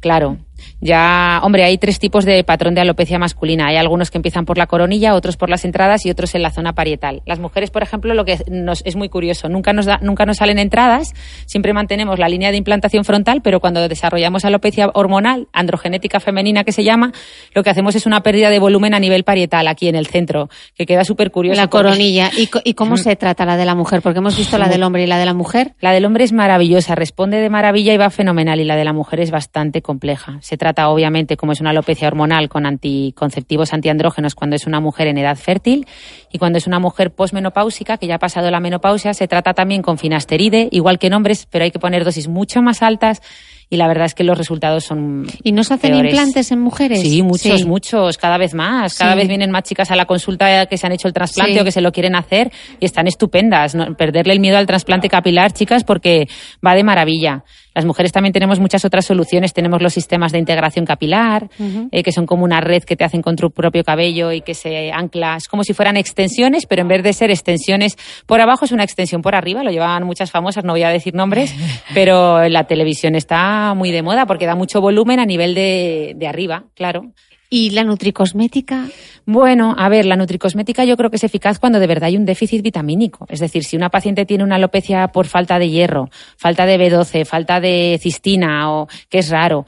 Claro. 0.00 0.36
Ya, 0.80 1.40
hombre, 1.42 1.64
hay 1.64 1.78
tres 1.78 1.98
tipos 1.98 2.24
de 2.24 2.44
patrón 2.44 2.74
de 2.74 2.80
alopecia 2.80 3.18
masculina. 3.18 3.68
Hay 3.68 3.76
algunos 3.76 4.10
que 4.10 4.18
empiezan 4.18 4.44
por 4.44 4.58
la 4.58 4.66
coronilla, 4.66 5.14
otros 5.14 5.36
por 5.36 5.48
las 5.48 5.64
entradas 5.64 6.04
y 6.04 6.10
otros 6.10 6.34
en 6.34 6.42
la 6.42 6.50
zona 6.50 6.74
parietal. 6.74 7.22
Las 7.26 7.38
mujeres, 7.38 7.70
por 7.70 7.82
ejemplo, 7.82 8.14
lo 8.14 8.24
que 8.24 8.38
nos, 8.50 8.82
es 8.84 8.96
muy 8.96 9.08
curioso, 9.08 9.48
nunca 9.48 9.72
nos, 9.72 9.86
da, 9.86 9.98
nunca 10.02 10.26
nos 10.26 10.38
salen 10.38 10.58
entradas, 10.58 11.12
siempre 11.46 11.72
mantenemos 11.72 12.18
la 12.18 12.28
línea 12.28 12.50
de 12.50 12.56
implantación 12.56 13.04
frontal, 13.04 13.40
pero 13.42 13.60
cuando 13.60 13.86
desarrollamos 13.88 14.44
alopecia 14.44 14.90
hormonal, 14.94 15.48
androgenética 15.52 16.20
femenina 16.20 16.64
que 16.64 16.72
se 16.72 16.84
llama, 16.84 17.12
lo 17.54 17.62
que 17.62 17.70
hacemos 17.70 17.94
es 17.94 18.06
una 18.06 18.22
pérdida 18.22 18.50
de 18.50 18.58
volumen 18.58 18.94
a 18.94 19.00
nivel 19.00 19.24
parietal, 19.24 19.68
aquí 19.68 19.88
en 19.88 19.96
el 19.96 20.06
centro, 20.06 20.48
que 20.74 20.86
queda 20.86 21.04
súper 21.04 21.30
curioso. 21.30 21.60
la 21.60 21.68
coronilla. 21.68 22.30
¿Y, 22.36 22.74
cómo 22.74 22.96
se 22.96 23.16
trata 23.16 23.44
la 23.44 23.56
de 23.56 23.64
la 23.64 23.74
mujer? 23.74 24.02
Porque 24.02 24.18
hemos 24.18 24.36
visto 24.36 24.58
la 24.58 24.68
del 24.68 24.82
hombre 24.82 25.04
y 25.04 25.06
la 25.06 25.18
de 25.18 25.26
la 25.26 25.34
mujer. 25.34 25.74
La 25.80 25.92
del 25.92 26.04
hombre 26.04 26.24
es 26.24 26.32
maravillosa, 26.32 26.94
responde 26.94 27.38
de 27.38 27.50
maravilla 27.50 27.92
y 27.94 27.96
va 27.96 28.10
fenomenal. 28.10 28.60
Y 28.60 28.64
la 28.64 28.76
de 28.76 28.84
la 28.84 28.92
mujer 28.92 29.20
es 29.20 29.30
bastante 29.30 29.82
compleja. 29.82 30.38
Se 30.40 30.53
trata, 30.56 30.88
obviamente, 30.88 31.36
como 31.36 31.52
es 31.52 31.60
una 31.60 31.70
alopecia 31.70 32.08
hormonal, 32.08 32.48
con 32.48 32.66
anticonceptivos 32.66 33.72
antiandrógenos 33.72 34.34
cuando 34.34 34.56
es 34.56 34.66
una 34.66 34.80
mujer 34.80 35.08
en 35.08 35.18
edad 35.18 35.36
fértil. 35.36 35.86
Y 36.32 36.38
cuando 36.38 36.58
es 36.58 36.66
una 36.66 36.78
mujer 36.78 37.12
posmenopáusica, 37.12 37.96
que 37.98 38.06
ya 38.06 38.16
ha 38.16 38.18
pasado 38.18 38.50
la 38.50 38.60
menopausia, 38.60 39.14
se 39.14 39.28
trata 39.28 39.54
también 39.54 39.82
con 39.82 39.98
finasteride, 39.98 40.68
igual 40.72 40.98
que 40.98 41.06
en 41.08 41.14
hombres, 41.14 41.46
pero 41.50 41.64
hay 41.64 41.70
que 41.70 41.78
poner 41.78 42.04
dosis 42.04 42.28
mucho 42.28 42.62
más 42.62 42.82
altas. 42.82 43.22
Y 43.70 43.76
la 43.76 43.88
verdad 43.88 44.04
es 44.04 44.14
que 44.14 44.24
los 44.24 44.36
resultados 44.36 44.84
son. 44.84 45.26
¿Y 45.42 45.52
no 45.52 45.64
se 45.64 45.74
hacen 45.74 45.92
peores. 45.92 46.12
implantes 46.12 46.52
en 46.52 46.60
mujeres? 46.60 47.00
Sí, 47.00 47.22
muchos, 47.22 47.60
Sí. 47.60 47.64
muchos, 47.64 48.18
cada 48.18 48.36
vez 48.36 48.52
más. 48.54 48.98
Cada 48.98 49.12
Sí. 49.12 49.18
vez 49.18 49.28
vienen 49.28 49.50
más 49.50 49.62
chicas 49.62 49.90
a 49.90 49.96
la 49.96 50.04
consulta 50.04 50.66
que 50.66 50.76
se 50.76 50.86
han 50.86 50.92
hecho 50.92 51.08
el 51.08 51.14
trasplante 51.14 51.54
Sí. 51.54 51.58
o 51.60 51.64
que 51.64 51.72
se 51.72 51.80
lo 51.80 51.90
quieren 51.90 52.14
hacer 52.14 52.52
y 52.78 52.84
están 52.84 53.06
estupendas. 53.06 53.74
¿no? 53.74 53.96
Perderle 53.96 54.34
el 54.34 54.40
miedo 54.40 54.58
al 54.58 54.66
trasplante 54.66 55.08
capilar, 55.08 55.52
chicas, 55.52 55.82
porque 55.82 56.28
va 56.64 56.74
de 56.74 56.84
maravilla. 56.84 57.42
Las 57.74 57.84
mujeres 57.84 58.12
también 58.12 58.32
tenemos 58.32 58.60
muchas 58.60 58.84
otras 58.84 59.04
soluciones. 59.04 59.52
Tenemos 59.52 59.82
los 59.82 59.92
sistemas 59.92 60.32
de 60.32 60.38
integración 60.38 60.84
capilar, 60.84 61.48
eh, 61.90 62.02
que 62.02 62.12
son 62.12 62.26
como 62.26 62.44
una 62.44 62.60
red 62.60 62.84
que 62.84 62.96
te 62.96 63.04
hacen 63.04 63.20
con 63.20 63.36
tu 63.36 63.50
propio 63.50 63.82
cabello 63.82 64.32
y 64.32 64.40
que 64.40 64.54
se 64.54 64.92
ancla. 64.92 65.36
Es 65.36 65.48
como 65.48 65.64
si 65.64 65.74
fueran 65.74 65.96
extensiones, 65.96 66.66
pero 66.66 66.82
en 66.82 66.88
vez 66.88 67.02
de 67.02 67.12
ser 67.12 67.30
extensiones 67.30 67.96
por 68.26 68.40
abajo, 68.40 68.64
es 68.64 68.72
una 68.72 68.84
extensión 68.84 69.22
por 69.22 69.34
arriba. 69.34 69.62
Lo 69.64 69.70
llevaban 69.70 70.04
muchas 70.04 70.30
famosas, 70.30 70.64
no 70.64 70.72
voy 70.72 70.82
a 70.84 70.90
decir 70.90 71.14
nombres, 71.14 71.54
pero 71.94 72.48
la 72.48 72.64
televisión 72.64 73.14
está 73.14 73.74
muy 73.74 73.90
de 73.90 74.02
moda 74.02 74.26
porque 74.26 74.46
da 74.46 74.54
mucho 74.54 74.80
volumen 74.80 75.18
a 75.18 75.26
nivel 75.26 75.54
de, 75.54 76.14
de 76.16 76.26
arriba, 76.28 76.64
claro. 76.74 77.12
¿Y 77.50 77.70
la 77.70 77.84
nutricosmética? 77.84 78.86
Bueno, 79.26 79.74
a 79.78 79.88
ver, 79.88 80.04
la 80.04 80.16
nutricosmética 80.16 80.84
yo 80.84 80.96
creo 80.96 81.08
que 81.10 81.16
es 81.16 81.24
eficaz 81.24 81.58
cuando 81.58 81.78
de 81.80 81.86
verdad 81.86 82.08
hay 82.08 82.16
un 82.16 82.26
déficit 82.26 82.62
vitamínico. 82.62 83.26
Es 83.30 83.40
decir, 83.40 83.64
si 83.64 83.76
una 83.76 83.88
paciente 83.88 84.26
tiene 84.26 84.44
una 84.44 84.56
alopecia 84.56 85.08
por 85.08 85.26
falta 85.26 85.58
de 85.58 85.70
hierro, 85.70 86.10
falta 86.36 86.66
de 86.66 86.78
B12, 86.78 87.24
falta 87.24 87.58
de 87.60 87.98
cistina 88.02 88.70
o 88.72 88.86
que 89.08 89.18
es 89.20 89.30
raro, 89.30 89.64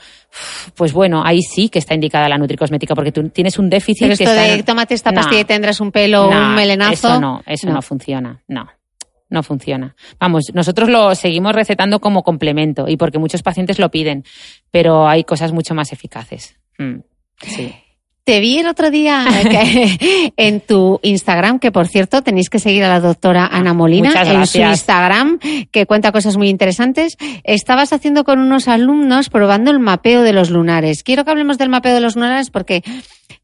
pues 0.74 0.92
bueno, 0.92 1.22
ahí 1.24 1.40
sí 1.40 1.68
que 1.70 1.78
está 1.78 1.94
indicada 1.94 2.28
la 2.28 2.36
nutricosmética 2.38 2.94
porque 2.94 3.12
tú 3.12 3.28
tienes 3.30 3.58
un 3.58 3.70
déficit 3.70 4.00
Pero 4.08 4.16
que 4.16 4.24
esto 4.24 4.34
está 4.34 4.42
de 4.42 4.54
en- 4.54 4.64
tómate 4.64 4.94
esta 4.94 5.10
No, 5.10 5.22
pastilla 5.22 5.40
y 5.40 5.44
tendrás 5.44 5.80
un 5.80 5.90
pelo 5.90 6.30
no, 6.30 6.48
un 6.48 6.54
melenazo. 6.54 6.92
Eso 7.08 7.20
no, 7.20 7.42
eso 7.46 7.70
no, 7.70 7.80
funciona. 7.80 8.42
No. 8.48 8.68
No 9.28 9.42
funciona. 9.42 9.96
Vamos, 10.20 10.52
nosotros 10.54 10.88
lo 10.88 11.12
seguimos 11.16 11.52
recetando 11.52 11.98
como 11.98 12.22
complemento 12.22 12.86
y 12.88 12.96
porque 12.96 13.18
muchos 13.18 13.42
pacientes 13.42 13.78
lo 13.80 13.90
piden, 13.90 14.22
pero 14.70 15.08
hay 15.08 15.24
cosas 15.24 15.50
mucho 15.52 15.74
más 15.74 15.92
eficaces. 15.92 16.56
Mm, 16.78 16.98
sí. 17.42 17.74
Te 18.26 18.40
vi 18.40 18.58
el 18.58 18.66
otro 18.66 18.90
día 18.90 19.24
en 20.36 20.60
tu 20.60 20.98
Instagram, 21.04 21.60
que 21.60 21.70
por 21.70 21.86
cierto 21.86 22.22
tenéis 22.22 22.50
que 22.50 22.58
seguir 22.58 22.82
a 22.82 22.88
la 22.88 22.98
doctora 22.98 23.46
Ana 23.46 23.72
Molina 23.72 24.20
en 24.20 24.46
su. 24.48 24.58
Instagram, 24.58 25.38
que 25.70 25.86
cuenta 25.86 26.10
cosas 26.10 26.36
muy 26.36 26.48
interesantes. 26.48 27.16
Estabas 27.44 27.92
haciendo 27.92 28.24
con 28.24 28.40
unos 28.40 28.66
alumnos 28.66 29.30
probando 29.30 29.70
el 29.70 29.78
mapeo 29.78 30.22
de 30.22 30.32
los 30.32 30.50
lunares. 30.50 31.04
Quiero 31.04 31.24
que 31.24 31.30
hablemos 31.30 31.56
del 31.56 31.68
mapeo 31.68 31.94
de 31.94 32.00
los 32.00 32.16
lunares 32.16 32.50
porque 32.50 32.82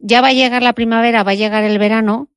ya 0.01 0.21
va 0.21 0.29
a 0.29 0.33
llegar 0.33 0.65
la 0.65 0.73
primavera, 0.73 1.23
va 1.23 1.31
a 1.31 1.37
llegar 1.37 1.63
el 1.63 1.79
verano. 1.79 2.29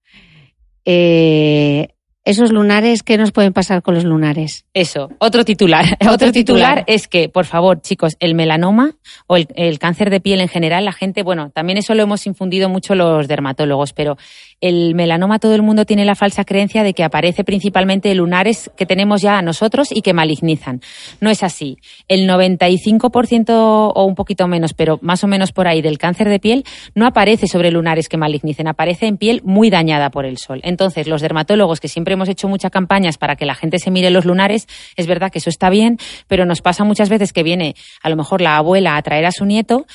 Eh, 0.85 1.94
esos 2.25 2.51
lunares, 2.51 3.03
¿qué 3.03 3.17
nos 3.17 3.31
pueden 3.31 3.53
pasar 3.53 3.83
con 3.83 3.93
los 3.93 4.03
lunares? 4.03 4.65
Eso, 4.73 5.11
otro 5.19 5.45
titular. 5.45 5.85
Otro, 6.11 6.31
titular. 6.31 6.83
es 6.87 7.07
que, 7.07 7.29
por 7.29 7.45
favor, 7.45 7.81
chicos, 7.81 8.17
el 8.19 8.35
melanoma 8.35 8.95
o 9.27 9.37
el, 9.37 9.47
el, 9.55 9.79
cáncer 9.79 10.09
de 10.09 10.19
piel 10.19 10.41
en 10.41 10.47
general, 10.47 10.85
la 10.85 10.91
gente, 10.91 11.23
bueno, 11.23 11.51
también 11.51 11.77
eso 11.77 11.93
lo 11.93 12.03
hemos 12.03 12.25
infundido 12.25 12.67
mucho 12.67 12.95
los 12.95 13.27
dermatólogos, 13.27 13.93
pero 13.93 14.17
el 14.61 14.95
melanoma 14.95 15.39
todo 15.39 15.55
el 15.55 15.61
mundo 15.61 15.85
tiene 15.85 16.05
la 16.05 16.15
falsa 16.15 16.45
creencia 16.45 16.83
de 16.83 16.93
que 16.93 17.03
aparece 17.03 17.43
principalmente 17.43 18.11
en 18.11 18.17
lunares 18.17 18.71
que 18.77 18.85
tenemos 18.85 19.21
ya 19.21 19.41
nosotros 19.41 19.89
y 19.91 20.01
que 20.01 20.13
malignizan. 20.13 20.81
No 21.21 21.29
es 21.29 21.43
así. 21.43 21.77
El 22.07 22.27
95% 22.29 23.49
o 23.49 24.05
un 24.05 24.15
poquito 24.15 24.47
menos, 24.47 24.73
pero 24.73 24.99
más 25.01 25.23
o 25.23 25.27
menos 25.27 25.51
por 25.51 25.67
ahí 25.67 25.81
del 25.81 25.97
cáncer 25.97 26.29
de 26.29 26.39
piel 26.39 26.63
no 26.93 27.05
aparece 27.05 27.47
sobre 27.47 27.71
lunares 27.71 28.09
que 28.09 28.17
malignicen, 28.17 28.67
aparece 28.67 29.07
en 29.07 29.17
piel 29.17 29.41
muy 29.43 29.69
dañada 29.69 30.09
por 30.09 30.25
el 30.25 30.37
sol. 30.37 30.61
Entonces, 30.63 31.07
los 31.07 31.21
dermatólogos 31.21 31.79
que 31.79 31.87
siempre 31.87 32.13
hemos 32.13 32.29
hecho 32.29 32.47
muchas 32.47 32.71
campañas 32.71 33.17
para 33.17 33.35
que 33.35 33.45
la 33.45 33.55
gente 33.55 33.79
se 33.79 33.91
mire 33.91 34.09
los 34.09 34.25
lunares, 34.25 34.67
es 34.95 35.07
verdad 35.07 35.31
que 35.31 35.39
eso 35.39 35.49
está 35.49 35.69
bien, 35.69 35.97
pero 36.27 36.45
nos 36.45 36.61
pasa 36.61 36.83
muchas 36.83 37.09
veces 37.09 37.33
que 37.33 37.43
viene 37.43 37.75
a 38.01 38.09
lo 38.09 38.15
mejor 38.15 38.41
la 38.41 38.57
abuela 38.57 38.95
a 38.95 39.01
traer 39.01 39.25
a 39.25 39.31
su 39.31 39.45
nieto 39.45 39.85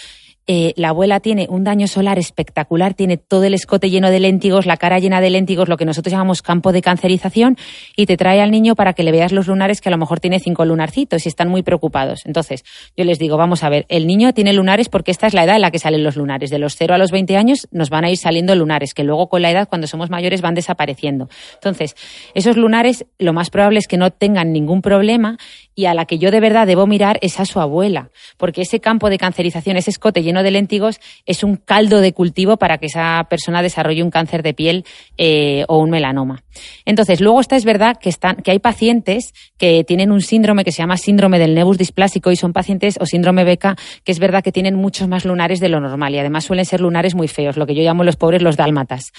eh, 0.52 0.74
la 0.74 0.88
abuela 0.88 1.20
tiene 1.20 1.46
un 1.48 1.62
daño 1.62 1.86
solar 1.86 2.18
espectacular, 2.18 2.94
tiene 2.94 3.16
todo 3.18 3.44
el 3.44 3.54
escote 3.54 3.88
lleno 3.88 4.10
de 4.10 4.18
léntigos, 4.18 4.66
la 4.66 4.76
cara 4.78 4.98
llena 4.98 5.20
de 5.20 5.30
léntigos, 5.30 5.68
lo 5.68 5.76
que 5.76 5.84
nosotros 5.84 6.10
llamamos 6.10 6.42
campo 6.42 6.72
de 6.72 6.82
cancerización, 6.82 7.56
y 7.94 8.06
te 8.06 8.16
trae 8.16 8.40
al 8.40 8.50
niño 8.50 8.74
para 8.74 8.92
que 8.92 9.04
le 9.04 9.12
veas 9.12 9.30
los 9.30 9.46
lunares 9.46 9.80
que 9.80 9.90
a 9.90 9.92
lo 9.92 9.98
mejor 9.98 10.18
tiene 10.18 10.40
cinco 10.40 10.64
lunarcitos 10.64 11.24
y 11.24 11.28
están 11.28 11.48
muy 11.50 11.62
preocupados. 11.62 12.26
Entonces, 12.26 12.64
yo 12.96 13.04
les 13.04 13.20
digo, 13.20 13.36
vamos 13.36 13.62
a 13.62 13.68
ver, 13.68 13.86
el 13.88 14.08
niño 14.08 14.34
tiene 14.34 14.52
lunares 14.52 14.88
porque 14.88 15.12
esta 15.12 15.28
es 15.28 15.34
la 15.34 15.44
edad 15.44 15.54
en 15.54 15.62
la 15.62 15.70
que 15.70 15.78
salen 15.78 16.02
los 16.02 16.16
lunares. 16.16 16.50
De 16.50 16.58
los 16.58 16.74
0 16.74 16.94
a 16.94 16.98
los 16.98 17.12
20 17.12 17.36
años 17.36 17.68
nos 17.70 17.88
van 17.88 18.04
a 18.04 18.10
ir 18.10 18.16
saliendo 18.16 18.56
lunares, 18.56 18.92
que 18.92 19.04
luego 19.04 19.28
con 19.28 19.42
la 19.42 19.52
edad, 19.52 19.68
cuando 19.68 19.86
somos 19.86 20.10
mayores, 20.10 20.40
van 20.40 20.56
desapareciendo. 20.56 21.28
Entonces, 21.54 21.94
esos 22.34 22.56
lunares, 22.56 23.06
lo 23.20 23.32
más 23.32 23.50
probable 23.50 23.78
es 23.78 23.86
que 23.86 23.98
no 23.98 24.10
tengan 24.10 24.52
ningún 24.52 24.82
problema 24.82 25.38
y 25.76 25.86
a 25.86 25.94
la 25.94 26.06
que 26.06 26.18
yo 26.18 26.32
de 26.32 26.40
verdad 26.40 26.66
debo 26.66 26.88
mirar 26.88 27.20
es 27.22 27.38
a 27.38 27.44
su 27.44 27.60
abuela, 27.60 28.10
porque 28.36 28.62
ese 28.62 28.80
campo 28.80 29.08
de 29.08 29.16
cancerización, 29.16 29.76
ese 29.76 29.90
escote 29.90 30.24
lleno 30.24 30.39
de 30.42 30.50
léntigos, 30.50 31.00
es 31.26 31.44
un 31.44 31.56
caldo 31.56 32.00
de 32.00 32.12
cultivo 32.12 32.56
para 32.56 32.78
que 32.78 32.86
esa 32.86 33.26
persona 33.28 33.62
desarrolle 33.62 34.02
un 34.02 34.10
cáncer 34.10 34.42
de 34.42 34.54
piel 34.54 34.84
eh, 35.16 35.64
o 35.68 35.78
un 35.78 35.90
melanoma. 35.90 36.42
Entonces, 36.84 37.20
luego 37.20 37.40
está 37.40 37.56
es 37.56 37.64
verdad 37.64 37.96
que, 38.00 38.10
que 38.42 38.50
hay 38.50 38.58
pacientes 38.58 39.34
que 39.58 39.84
tienen 39.84 40.12
un 40.12 40.20
síndrome 40.20 40.64
que 40.64 40.72
se 40.72 40.78
llama 40.78 40.96
síndrome 40.96 41.38
del 41.38 41.54
nebus 41.54 41.78
displásico 41.78 42.30
y 42.30 42.36
son 42.36 42.52
pacientes 42.52 42.98
o 43.00 43.06
síndrome 43.06 43.44
beca 43.44 43.76
que 44.04 44.12
es 44.12 44.18
verdad 44.18 44.42
que 44.42 44.52
tienen 44.52 44.74
muchos 44.74 45.08
más 45.08 45.24
lunares 45.24 45.60
de 45.60 45.68
lo 45.68 45.80
normal 45.80 46.14
y 46.14 46.18
además 46.18 46.44
suelen 46.44 46.64
ser 46.64 46.80
lunares 46.80 47.14
muy 47.14 47.28
feos, 47.28 47.56
lo 47.56 47.66
que 47.66 47.74
yo 47.74 47.82
llamo 47.82 48.04
los 48.04 48.16
pobres 48.16 48.42
los 48.42 48.56
dálmatas 48.56 49.12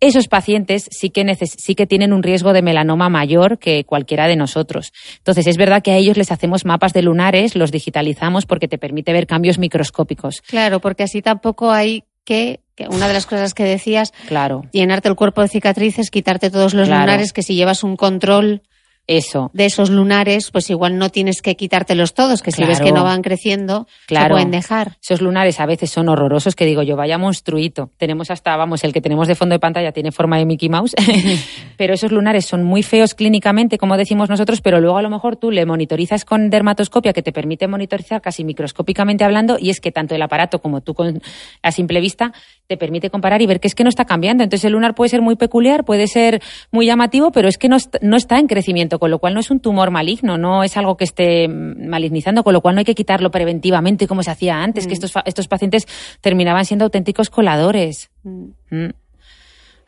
esos 0.00 0.28
pacientes 0.28 0.88
sí 0.90 1.10
que, 1.10 1.24
sí 1.36 1.74
que 1.74 1.86
tienen 1.86 2.12
un 2.12 2.22
riesgo 2.22 2.52
de 2.52 2.62
melanoma 2.62 3.08
mayor 3.08 3.58
que 3.58 3.84
cualquiera 3.84 4.26
de 4.28 4.36
nosotros. 4.36 4.92
Entonces, 5.18 5.46
es 5.46 5.56
verdad 5.56 5.82
que 5.82 5.92
a 5.92 5.96
ellos 5.96 6.16
les 6.16 6.32
hacemos 6.32 6.64
mapas 6.64 6.92
de 6.92 7.02
lunares, 7.02 7.56
los 7.56 7.72
digitalizamos 7.72 8.46
porque 8.46 8.68
te 8.68 8.78
permite 8.78 9.12
ver 9.12 9.26
cambios 9.26 9.58
microscópicos. 9.58 10.42
Claro, 10.42 10.80
porque 10.80 11.04
así 11.04 11.22
tampoco 11.22 11.70
hay 11.70 12.04
que 12.24 12.60
una 12.90 13.08
de 13.08 13.14
las 13.14 13.26
cosas 13.26 13.54
que 13.54 13.64
decías, 13.64 14.12
claro. 14.28 14.64
llenarte 14.72 15.08
el 15.08 15.14
cuerpo 15.14 15.40
de 15.40 15.48
cicatrices, 15.48 16.10
quitarte 16.10 16.50
todos 16.50 16.74
los 16.74 16.88
lunares, 16.88 17.32
que 17.32 17.42
si 17.42 17.54
llevas 17.54 17.82
un 17.82 17.96
control 17.96 18.62
eso. 19.06 19.50
de 19.52 19.66
esos 19.66 19.90
lunares, 19.90 20.50
pues 20.50 20.70
igual 20.70 20.98
no 20.98 21.10
tienes 21.10 21.42
que 21.42 21.56
quitártelos 21.56 22.14
todos, 22.14 22.42
que 22.42 22.50
si 22.50 22.64
ves 22.64 22.80
que 22.80 22.92
no 22.92 23.04
van 23.04 23.22
creciendo, 23.22 23.86
se 24.08 24.28
pueden 24.28 24.50
dejar. 24.50 24.96
Esos 25.02 25.20
lunares 25.20 25.60
a 25.60 25.66
veces 25.66 25.90
son 25.90 26.08
horrorosos, 26.08 26.54
que 26.54 26.64
digo 26.64 26.82
yo, 26.82 26.96
vaya 26.96 27.18
monstruito. 27.18 27.90
Tenemos 27.96 28.30
hasta, 28.30 28.56
vamos, 28.56 28.84
el 28.84 28.92
que 28.92 29.00
tenemos 29.00 29.28
de 29.28 29.34
fondo 29.34 29.54
de 29.54 29.60
pantalla 29.60 29.92
tiene 29.92 30.12
forma 30.12 30.38
de 30.38 30.46
Mickey 30.46 30.68
Mouse, 30.68 30.94
pero 31.76 31.94
esos 31.94 32.12
lunares 32.12 32.46
son 32.46 32.64
muy 32.64 32.82
feos 32.82 33.14
clínicamente, 33.14 33.78
como 33.78 33.96
decimos 33.96 34.28
nosotros, 34.28 34.60
pero 34.60 34.80
luego 34.80 34.98
a 34.98 35.02
lo 35.02 35.10
mejor 35.10 35.36
tú 35.36 35.50
le 35.50 35.66
monitorizas 35.66 36.24
con 36.24 36.50
dermatoscopia, 36.50 37.12
que 37.12 37.22
te 37.22 37.32
permite 37.32 37.68
monitorizar 37.68 38.20
casi 38.20 38.44
microscópicamente 38.44 39.24
hablando, 39.24 39.56
y 39.58 39.70
es 39.70 39.80
que 39.80 39.92
tanto 39.92 40.14
el 40.14 40.22
aparato 40.22 40.60
como 40.60 40.80
tú 40.80 40.94
con 40.94 41.20
a 41.62 41.72
simple 41.72 42.00
vista 42.00 42.32
te 42.66 42.76
permite 42.76 43.10
comparar 43.10 43.42
y 43.42 43.46
ver 43.46 43.60
que 43.60 43.68
es 43.68 43.74
que 43.74 43.84
no 43.84 43.88
está 43.88 44.04
cambiando. 44.04 44.44
Entonces 44.44 44.64
el 44.64 44.72
lunar 44.72 44.94
puede 44.94 45.08
ser 45.08 45.22
muy 45.22 45.36
peculiar, 45.36 45.84
puede 45.84 46.06
ser 46.06 46.42
muy 46.70 46.86
llamativo, 46.86 47.30
pero 47.32 47.48
es 47.48 47.58
que 47.58 47.68
no, 47.68 47.76
no 48.00 48.16
está 48.16 48.38
en 48.38 48.46
crecimiento 48.46 48.98
con 48.98 49.10
lo 49.10 49.18
cual 49.18 49.34
no 49.34 49.40
es 49.40 49.50
un 49.50 49.60
tumor 49.60 49.90
maligno, 49.90 50.38
no 50.38 50.64
es 50.64 50.76
algo 50.76 50.96
que 50.96 51.04
esté 51.04 51.48
malignizando, 51.48 52.44
con 52.44 52.52
lo 52.52 52.60
cual 52.60 52.74
no 52.74 52.80
hay 52.80 52.84
que 52.84 52.94
quitarlo 52.94 53.30
preventivamente 53.30 54.06
como 54.06 54.22
se 54.22 54.30
hacía 54.30 54.62
antes, 54.62 54.86
que 54.86 54.92
mm. 54.92 55.00
estos, 55.04 55.12
estos 55.24 55.48
pacientes 55.48 55.86
terminaban 56.20 56.64
siendo 56.64 56.84
auténticos 56.84 57.30
coladores. 57.30 58.10
Mm. 58.22 58.46
Mm. 58.70 58.90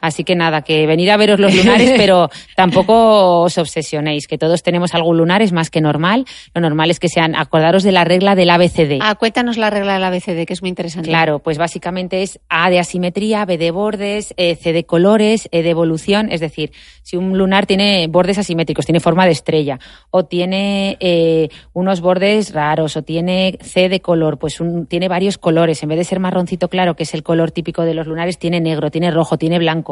Así 0.00 0.22
que 0.22 0.36
nada, 0.36 0.62
que 0.62 0.86
venid 0.86 1.08
a 1.08 1.16
veros 1.16 1.40
los 1.40 1.54
lunares, 1.56 1.92
pero 1.96 2.30
tampoco 2.54 3.42
os 3.42 3.58
obsesionéis, 3.58 4.28
que 4.28 4.38
todos 4.38 4.62
tenemos 4.62 4.94
algún 4.94 5.16
lunar, 5.16 5.42
es 5.42 5.52
más 5.52 5.70
que 5.70 5.80
normal. 5.80 6.24
Lo 6.54 6.60
normal 6.60 6.90
es 6.90 7.00
que 7.00 7.08
sean, 7.08 7.34
acordaros 7.34 7.82
de 7.82 7.92
la 7.92 8.04
regla 8.04 8.34
del 8.36 8.50
ABCD. 8.50 8.98
Ah, 9.00 9.16
cuéntanos 9.16 9.56
la 9.56 9.70
regla 9.70 9.94
del 9.94 10.04
ABCD, 10.04 10.46
que 10.46 10.52
es 10.52 10.62
muy 10.62 10.68
interesante. 10.68 11.08
Claro, 11.08 11.40
pues 11.40 11.58
básicamente 11.58 12.22
es 12.22 12.38
A 12.48 12.70
de 12.70 12.78
asimetría, 12.78 13.44
B 13.44 13.58
de 13.58 13.70
bordes, 13.70 14.34
e, 14.36 14.54
C 14.54 14.72
de 14.72 14.84
colores, 14.84 15.48
E 15.50 15.62
de 15.62 15.70
evolución. 15.70 16.30
Es 16.30 16.40
decir, 16.40 16.72
si 17.02 17.16
un 17.16 17.36
lunar 17.36 17.66
tiene 17.66 18.06
bordes 18.08 18.38
asimétricos, 18.38 18.86
tiene 18.86 19.00
forma 19.00 19.26
de 19.26 19.32
estrella, 19.32 19.80
o 20.10 20.24
tiene 20.26 20.96
eh, 21.00 21.48
unos 21.72 22.00
bordes 22.00 22.52
raros, 22.52 22.96
o 22.96 23.02
tiene 23.02 23.58
C 23.60 23.88
de 23.88 24.00
color, 24.00 24.38
pues 24.38 24.58
tiene 24.88 25.08
varios 25.08 25.38
colores. 25.38 25.82
En 25.82 25.88
vez 25.88 25.98
de 25.98 26.04
ser 26.04 26.20
marroncito 26.20 26.68
claro, 26.68 26.94
que 26.94 27.02
es 27.02 27.14
el 27.14 27.24
color 27.24 27.50
típico 27.50 27.82
de 27.82 27.94
los 27.94 28.06
lunares, 28.06 28.38
tiene 28.38 28.60
negro, 28.60 28.90
tiene 28.90 29.10
rojo, 29.10 29.38
tiene 29.38 29.58
blanco 29.58 29.87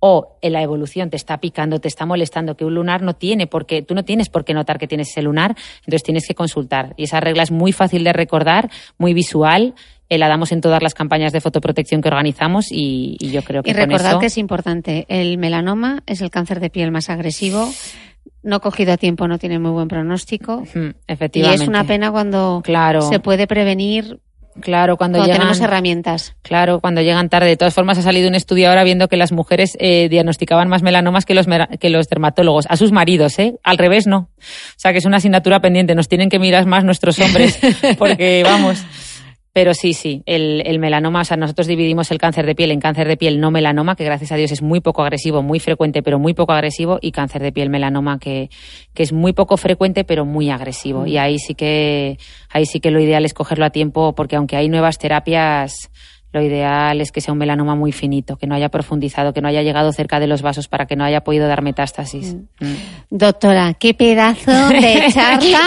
o 0.00 0.38
en 0.42 0.52
la 0.52 0.62
evolución 0.62 1.10
te 1.10 1.16
está 1.16 1.38
picando, 1.38 1.80
te 1.80 1.88
está 1.88 2.06
molestando, 2.06 2.56
que 2.56 2.64
un 2.64 2.74
lunar 2.74 3.02
no 3.02 3.14
tiene 3.14 3.46
porque 3.46 3.82
tú 3.82 3.94
no 3.94 4.04
tienes 4.04 4.28
por 4.28 4.44
qué 4.44 4.54
notar 4.54 4.78
que 4.78 4.86
tienes 4.86 5.10
ese 5.10 5.22
lunar, 5.22 5.56
entonces 5.80 6.02
tienes 6.02 6.26
que 6.26 6.34
consultar. 6.34 6.94
Y 6.96 7.04
esa 7.04 7.20
regla 7.20 7.42
es 7.42 7.50
muy 7.50 7.72
fácil 7.72 8.04
de 8.04 8.12
recordar, 8.12 8.70
muy 8.98 9.14
visual. 9.14 9.74
Eh, 10.08 10.18
la 10.18 10.28
damos 10.28 10.52
en 10.52 10.60
todas 10.60 10.82
las 10.82 10.94
campañas 10.94 11.32
de 11.32 11.40
fotoprotección 11.40 12.00
que 12.00 12.08
organizamos 12.08 12.66
y, 12.70 13.16
yo 13.20 13.42
creo 13.42 13.62
que. 13.62 13.70
Y 13.70 13.72
recordad 13.72 14.20
que 14.20 14.26
es 14.26 14.38
importante. 14.38 15.04
El 15.08 15.38
melanoma 15.38 16.02
es 16.06 16.20
el 16.20 16.30
cáncer 16.30 16.60
de 16.60 16.70
piel 16.70 16.92
más 16.92 17.10
agresivo 17.10 17.68
no 18.42 18.60
cogido 18.60 18.92
a 18.92 18.96
tiempo 18.96 19.26
no 19.26 19.38
tiene 19.38 19.58
muy 19.58 19.72
buen 19.72 19.88
pronóstico. 19.88 20.62
efectivamente. 21.08 21.60
Y 21.60 21.62
es 21.62 21.68
una 21.68 21.84
pena 21.84 22.12
cuando 22.12 22.62
claro. 22.64 23.02
se 23.02 23.18
puede 23.18 23.48
prevenir 23.48 24.20
Claro, 24.60 24.96
cuando, 24.96 25.18
llegan, 25.18 25.38
tenemos 25.38 25.60
herramientas. 25.60 26.34
Claro, 26.42 26.80
cuando 26.80 27.02
llegan 27.02 27.28
tarde. 27.28 27.48
De 27.48 27.56
todas 27.56 27.74
formas, 27.74 27.98
ha 27.98 28.02
salido 28.02 28.28
un 28.28 28.34
estudio 28.34 28.68
ahora 28.68 28.84
viendo 28.84 29.08
que 29.08 29.16
las 29.16 29.32
mujeres 29.32 29.76
eh, 29.80 30.08
diagnosticaban 30.08 30.68
más 30.68 30.82
melanomas 30.82 31.24
que 31.24 31.34
los, 31.34 31.46
que 31.78 31.90
los 31.90 32.08
dermatólogos. 32.08 32.66
A 32.68 32.76
sus 32.76 32.92
maridos, 32.92 33.38
¿eh? 33.38 33.54
Al 33.62 33.78
revés, 33.78 34.06
no. 34.06 34.28
O 34.38 34.76
sea, 34.76 34.92
que 34.92 34.98
es 34.98 35.04
una 35.04 35.18
asignatura 35.18 35.60
pendiente. 35.60 35.94
Nos 35.94 36.08
tienen 36.08 36.30
que 36.30 36.38
mirar 36.38 36.66
más 36.66 36.84
nuestros 36.84 37.18
hombres. 37.18 37.58
porque, 37.98 38.42
vamos, 38.44 38.84
pero 39.56 39.72
sí, 39.72 39.94
sí, 39.94 40.22
el, 40.26 40.78
melanoma, 40.78 41.22
o 41.22 41.24
sea, 41.24 41.38
nosotros 41.38 41.66
dividimos 41.66 42.10
el 42.10 42.18
cáncer 42.18 42.44
de 42.44 42.54
piel 42.54 42.72
en 42.72 42.78
cáncer 42.78 43.08
de 43.08 43.16
piel 43.16 43.40
no 43.40 43.50
melanoma, 43.50 43.96
que 43.96 44.04
gracias 44.04 44.30
a 44.30 44.36
Dios 44.36 44.52
es 44.52 44.60
muy 44.60 44.80
poco 44.80 45.02
agresivo, 45.02 45.40
muy 45.40 45.60
frecuente, 45.60 46.02
pero 46.02 46.18
muy 46.18 46.34
poco 46.34 46.52
agresivo, 46.52 46.98
y 47.00 47.10
cáncer 47.10 47.40
de 47.40 47.52
piel 47.52 47.70
melanoma, 47.70 48.18
que, 48.18 48.50
que 48.92 49.02
es 49.02 49.14
muy 49.14 49.32
poco 49.32 49.56
frecuente, 49.56 50.04
pero 50.04 50.26
muy 50.26 50.50
agresivo. 50.50 51.06
Y 51.06 51.16
ahí 51.16 51.38
sí 51.38 51.54
que, 51.54 52.18
ahí 52.50 52.66
sí 52.66 52.80
que 52.80 52.90
lo 52.90 53.00
ideal 53.00 53.24
es 53.24 53.32
cogerlo 53.32 53.64
a 53.64 53.70
tiempo, 53.70 54.14
porque 54.14 54.36
aunque 54.36 54.56
hay 54.56 54.68
nuevas 54.68 54.98
terapias, 54.98 55.90
lo 56.36 56.42
ideal 56.42 57.00
es 57.00 57.12
que 57.12 57.22
sea 57.22 57.32
un 57.32 57.38
melanoma 57.38 57.74
muy 57.74 57.92
finito, 57.92 58.36
que 58.36 58.46
no 58.46 58.54
haya 58.54 58.68
profundizado, 58.68 59.32
que 59.32 59.40
no 59.40 59.48
haya 59.48 59.62
llegado 59.62 59.90
cerca 59.92 60.20
de 60.20 60.26
los 60.26 60.42
vasos 60.42 60.68
para 60.68 60.84
que 60.84 60.94
no 60.94 61.02
haya 61.02 61.22
podido 61.22 61.48
dar 61.48 61.62
metástasis. 61.62 62.34
Mm. 62.34 62.66
Mm. 62.66 62.76
Doctora, 63.08 63.72
qué 63.72 63.94
pedazo 63.94 64.52
de 64.68 65.06
charla 65.14 65.60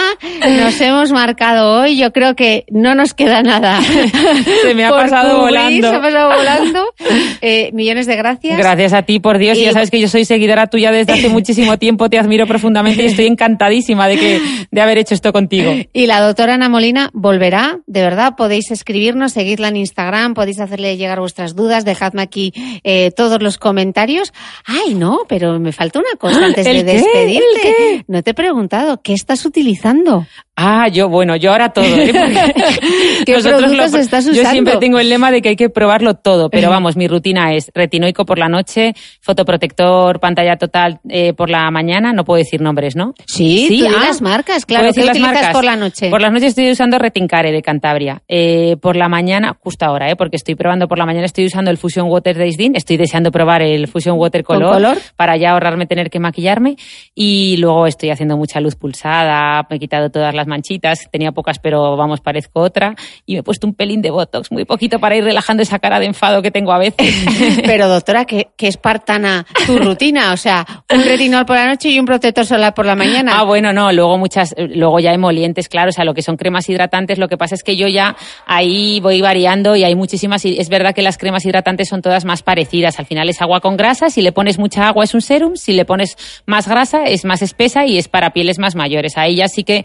nos 0.48 0.80
hemos 0.80 1.10
marcado 1.10 1.80
hoy. 1.80 1.98
Yo 1.98 2.12
creo 2.12 2.36
que 2.36 2.66
no 2.70 2.94
nos 2.94 3.14
queda 3.14 3.42
nada. 3.42 3.80
Se 4.62 4.74
me 4.76 4.84
ha 4.84 4.90
pasado 4.90 5.40
volando. 5.40 5.90
Se 5.90 5.96
ha 5.96 6.00
pasado 6.00 6.36
volando. 6.36 6.84
Eh, 7.42 7.70
millones 7.72 8.06
de 8.06 8.16
gracias. 8.16 8.58
Gracias 8.58 8.92
a 8.92 9.02
ti, 9.02 9.18
por 9.18 9.38
Dios. 9.38 9.56
Y... 9.56 9.62
Ya 9.62 9.72
sabes 9.72 9.90
que 9.90 9.98
yo 9.98 10.08
soy 10.08 10.26
seguidora 10.26 10.66
tuya 10.66 10.92
desde 10.92 11.14
hace 11.14 11.28
muchísimo 11.30 11.78
tiempo. 11.78 12.10
Te 12.10 12.18
admiro 12.18 12.46
profundamente 12.46 13.02
y 13.02 13.06
estoy 13.06 13.26
encantadísima 13.26 14.08
de, 14.08 14.18
que, 14.18 14.40
de 14.70 14.80
haber 14.80 14.98
hecho 14.98 15.14
esto 15.14 15.32
contigo. 15.32 15.72
Y 15.92 16.06
la 16.06 16.20
doctora 16.20 16.54
Ana 16.54 16.68
Molina 16.68 17.08
volverá, 17.14 17.78
de 17.86 18.02
verdad. 18.02 18.34
Podéis 18.36 18.70
escribirnos, 18.70 19.32
seguidla 19.32 19.68
en 19.68 19.76
Instagram, 19.76 20.34
podéis 20.34 20.59
hacerle 20.60 20.96
llegar 20.96 21.20
vuestras 21.20 21.54
dudas, 21.54 21.84
dejadme 21.84 22.22
aquí 22.22 22.52
eh, 22.84 23.10
todos 23.10 23.42
los 23.42 23.58
comentarios. 23.58 24.32
Ay, 24.64 24.94
no, 24.94 25.20
pero 25.28 25.58
me 25.58 25.72
falta 25.72 25.98
una 25.98 26.16
cosa 26.18 26.44
antes 26.46 26.64
de 26.64 26.84
despedirte. 26.84 28.04
No 28.06 28.22
te 28.22 28.30
he 28.30 28.34
preguntado, 28.34 29.00
¿qué 29.02 29.12
estás 29.12 29.44
utilizando? 29.44 30.26
Ah, 30.62 30.88
yo, 30.88 31.08
bueno, 31.08 31.36
yo 31.36 31.52
ahora 31.52 31.70
todo. 31.70 31.86
¿eh? 31.86 32.12
¿Qué 33.24 33.38
productos 33.42 33.94
estás 33.94 34.26
usando? 34.26 34.42
Yo 34.42 34.50
siempre 34.50 34.76
tengo 34.76 34.98
el 34.98 35.08
lema 35.08 35.30
de 35.30 35.40
que 35.40 35.48
hay 35.50 35.56
que 35.56 35.70
probarlo 35.70 36.14
todo, 36.14 36.50
pero 36.50 36.68
vamos, 36.68 36.98
mi 36.98 37.08
rutina 37.08 37.54
es 37.54 37.70
retinoico 37.74 38.26
por 38.26 38.38
la 38.38 38.48
noche, 38.48 38.92
fotoprotector, 39.22 40.20
pantalla 40.20 40.56
total 40.56 41.00
eh, 41.08 41.32
por 41.32 41.48
la 41.48 41.70
mañana, 41.70 42.12
no 42.12 42.24
puedo 42.24 42.36
decir 42.36 42.60
nombres, 42.60 42.94
¿no? 42.94 43.14
Sí, 43.26 43.68
sí 43.68 43.86
ah, 43.86 44.04
las 44.04 44.20
marcas, 44.20 44.66
claro. 44.66 44.84
Decir 44.84 45.02
¿Qué 45.02 45.06
las 45.06 45.16
utilizas 45.16 45.34
marcas? 45.34 45.54
por 45.54 45.64
la 45.64 45.76
noche? 45.76 46.10
Por 46.10 46.20
las 46.20 46.30
noches 46.30 46.48
estoy 46.48 46.70
usando 46.70 46.98
Retincare 46.98 47.52
de 47.52 47.62
Cantabria. 47.62 48.22
Eh, 48.28 48.76
por 48.82 48.96
la 48.96 49.08
mañana, 49.08 49.56
justo 49.58 49.86
ahora, 49.86 50.10
¿eh? 50.10 50.16
porque 50.16 50.36
estoy 50.36 50.56
probando 50.56 50.88
por 50.88 50.98
la 50.98 51.06
mañana, 51.06 51.24
estoy 51.24 51.46
usando 51.46 51.70
el 51.70 51.78
Fusion 51.78 52.06
Water 52.10 52.36
de 52.36 52.48
Isdin, 52.48 52.76
estoy 52.76 52.98
deseando 52.98 53.30
probar 53.30 53.62
el 53.62 53.88
Fusion 53.88 54.18
Water 54.18 54.44
¿Con 54.44 54.58
color, 54.58 54.74
color? 54.74 54.98
para 55.16 55.38
ya 55.38 55.52
ahorrarme 55.52 55.86
tener 55.86 56.10
que 56.10 56.20
maquillarme 56.20 56.76
y 57.14 57.56
luego 57.56 57.86
estoy 57.86 58.10
haciendo 58.10 58.36
mucha 58.36 58.60
luz 58.60 58.76
pulsada, 58.76 59.66
me 59.70 59.76
he 59.76 59.78
quitado 59.78 60.10
todas 60.10 60.34
las 60.34 60.49
manchitas, 60.50 61.08
tenía 61.10 61.32
pocas 61.32 61.58
pero 61.58 61.96
vamos, 61.96 62.20
parezco 62.20 62.60
otra 62.60 62.94
y 63.24 63.34
me 63.34 63.40
he 63.40 63.42
puesto 63.42 63.66
un 63.66 63.74
pelín 63.74 64.02
de 64.02 64.10
Botox, 64.10 64.52
muy 64.52 64.66
poquito 64.66 64.98
para 64.98 65.16
ir 65.16 65.24
relajando 65.24 65.62
esa 65.62 65.78
cara 65.78 65.98
de 65.98 66.06
enfado 66.06 66.42
que 66.42 66.50
tengo 66.50 66.72
a 66.72 66.78
veces. 66.78 67.14
Pero 67.64 67.88
doctora, 67.88 68.24
que, 68.24 68.48
que 68.56 68.68
espartana 68.68 69.46
tu 69.66 69.78
rutina, 69.78 70.32
o 70.32 70.36
sea, 70.36 70.66
un 70.92 71.02
retinol 71.02 71.46
por 71.46 71.56
la 71.56 71.66
noche 71.66 71.88
y 71.88 71.98
un 71.98 72.06
protector 72.06 72.44
solar 72.44 72.74
por 72.74 72.86
la 72.86 72.94
mañana. 72.94 73.38
Ah, 73.38 73.44
bueno, 73.44 73.72
no, 73.72 73.92
luego 73.92 74.18
muchas, 74.18 74.54
luego 74.56 75.00
ya 75.00 75.12
emolientes, 75.12 75.68
claro, 75.68 75.90
o 75.90 75.92
sea, 75.92 76.04
lo 76.04 76.14
que 76.14 76.22
son 76.22 76.36
cremas 76.36 76.68
hidratantes, 76.68 77.18
lo 77.18 77.28
que 77.28 77.36
pasa 77.36 77.54
es 77.54 77.62
que 77.62 77.76
yo 77.76 77.88
ya 77.88 78.16
ahí 78.46 79.00
voy 79.00 79.20
variando 79.20 79.76
y 79.76 79.84
hay 79.84 79.94
muchísimas, 79.94 80.44
y 80.44 80.58
es 80.58 80.68
verdad 80.68 80.94
que 80.94 81.02
las 81.02 81.18
cremas 81.18 81.44
hidratantes 81.44 81.88
son 81.88 82.02
todas 82.02 82.24
más 82.24 82.42
parecidas, 82.42 82.98
al 82.98 83.06
final 83.06 83.28
es 83.28 83.40
agua 83.40 83.60
con 83.60 83.76
grasa, 83.76 84.10
si 84.10 84.22
le 84.22 84.32
pones 84.32 84.58
mucha 84.58 84.88
agua 84.88 85.04
es 85.04 85.14
un 85.14 85.22
serum, 85.22 85.56
si 85.56 85.72
le 85.72 85.84
pones 85.84 86.16
más 86.46 86.68
grasa 86.68 87.04
es 87.04 87.24
más 87.24 87.42
espesa 87.42 87.86
y 87.86 87.98
es 87.98 88.08
para 88.08 88.30
pieles 88.32 88.58
más 88.58 88.74
mayores, 88.74 89.16
ahí 89.16 89.36
ya 89.36 89.48
sí 89.48 89.64
que 89.64 89.84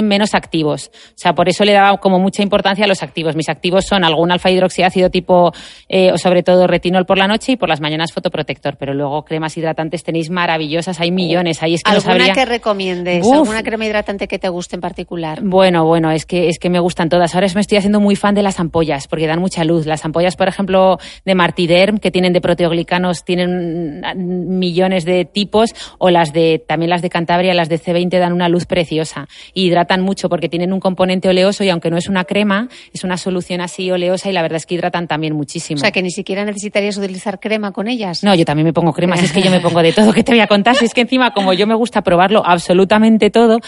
tienen 0.00 0.08
menos 0.08 0.34
activos, 0.34 0.90
o 0.94 1.12
sea, 1.16 1.34
por 1.34 1.48
eso 1.48 1.64
le 1.64 1.72
daba 1.72 1.96
como 1.98 2.18
mucha 2.18 2.42
importancia 2.42 2.84
a 2.84 2.88
los 2.88 3.02
activos, 3.02 3.36
mis 3.36 3.48
activos 3.48 3.84
son 3.86 4.04
algún 4.04 4.32
alfa 4.32 4.50
hidroxiácido 4.50 5.10
tipo, 5.10 5.52
eh, 5.88 6.12
o 6.12 6.18
sobre 6.18 6.42
todo 6.42 6.66
retinol 6.66 7.04
por 7.04 7.18
la 7.18 7.26
noche 7.26 7.52
y 7.52 7.56
por 7.56 7.68
las 7.68 7.80
mañanas 7.80 8.12
fotoprotector, 8.12 8.76
pero 8.78 8.94
luego 8.94 9.24
cremas 9.24 9.56
hidratantes 9.56 10.02
tenéis 10.02 10.30
maravillosas, 10.30 11.00
hay 11.00 11.10
millones, 11.10 11.62
ahí 11.62 11.74
es 11.74 11.82
que 11.82 11.90
no 11.90 11.96
¿Alguna 11.96 12.26
sabría... 12.26 12.34
que 12.34 12.44
recomiendes? 12.44 13.26
Uf. 13.26 13.34
¿Alguna 13.34 13.62
crema 13.62 13.86
hidratante 13.86 14.28
que 14.28 14.38
te 14.38 14.48
guste 14.48 14.76
en 14.76 14.80
particular? 14.80 15.40
Bueno, 15.42 15.84
bueno, 15.84 16.10
es 16.10 16.24
que, 16.24 16.48
es 16.48 16.58
que 16.58 16.70
me 16.70 16.80
gustan 16.80 17.08
todas. 17.08 17.34
Ahora 17.34 17.46
me 17.54 17.60
estoy 17.60 17.78
haciendo 17.78 18.00
muy 18.00 18.16
fan 18.16 18.34
de 18.34 18.42
las 18.42 18.60
ampollas, 18.60 19.08
porque 19.08 19.26
dan 19.26 19.40
mucha 19.40 19.64
luz. 19.64 19.86
Las 19.86 20.04
ampollas, 20.04 20.36
por 20.36 20.48
ejemplo, 20.48 20.98
de 21.24 21.34
Martiderm, 21.34 21.98
que 21.98 22.10
tienen 22.10 22.32
de 22.32 22.40
proteoglicanos, 22.40 23.24
tienen 23.24 24.00
mm, 24.00 24.58
millones 24.58 25.04
de 25.04 25.24
tipos, 25.24 25.74
o 25.98 26.10
las 26.10 26.32
de, 26.32 26.62
también 26.66 26.90
las 26.90 27.02
de 27.02 27.10
Cantabria, 27.10 27.54
las 27.54 27.68
de 27.68 27.78
C20 27.78 28.18
dan 28.18 28.32
una 28.32 28.48
luz 28.48 28.66
preciosa. 28.66 29.28
Y 29.54 29.70
hidratan 29.80 30.02
mucho 30.02 30.28
porque 30.28 30.48
tienen 30.48 30.72
un 30.72 30.80
componente 30.80 31.28
oleoso 31.28 31.64
y 31.64 31.70
aunque 31.70 31.90
no 31.90 31.96
es 31.96 32.08
una 32.08 32.24
crema, 32.24 32.68
es 32.92 33.02
una 33.02 33.16
solución 33.16 33.62
así 33.62 33.90
oleosa 33.90 34.28
y 34.28 34.32
la 34.32 34.42
verdad 34.42 34.56
es 34.56 34.66
que 34.66 34.74
hidratan 34.74 35.08
también 35.08 35.34
muchísimo. 35.34 35.78
O 35.78 35.80
sea, 35.80 35.90
que 35.90 36.02
ni 36.02 36.10
siquiera 36.10 36.44
necesitarías 36.44 36.96
utilizar 36.98 37.40
crema 37.40 37.72
con 37.72 37.88
ellas. 37.88 38.22
No, 38.22 38.34
yo 38.34 38.44
también 38.44 38.66
me 38.66 38.72
pongo 38.72 38.92
cremas, 38.92 39.22
es 39.22 39.32
que 39.32 39.40
yo 39.40 39.50
me 39.50 39.60
pongo 39.60 39.82
de 39.82 39.92
todo 39.92 40.12
que 40.12 40.22
te 40.22 40.32
voy 40.32 40.40
a 40.40 40.46
contar, 40.46 40.76
si 40.76 40.84
es 40.84 40.92
que 40.92 41.00
encima 41.00 41.32
como 41.32 41.54
yo 41.54 41.66
me 41.66 41.74
gusta 41.74 42.02
probarlo 42.02 42.42
absolutamente 42.44 43.30
todo, 43.30 43.60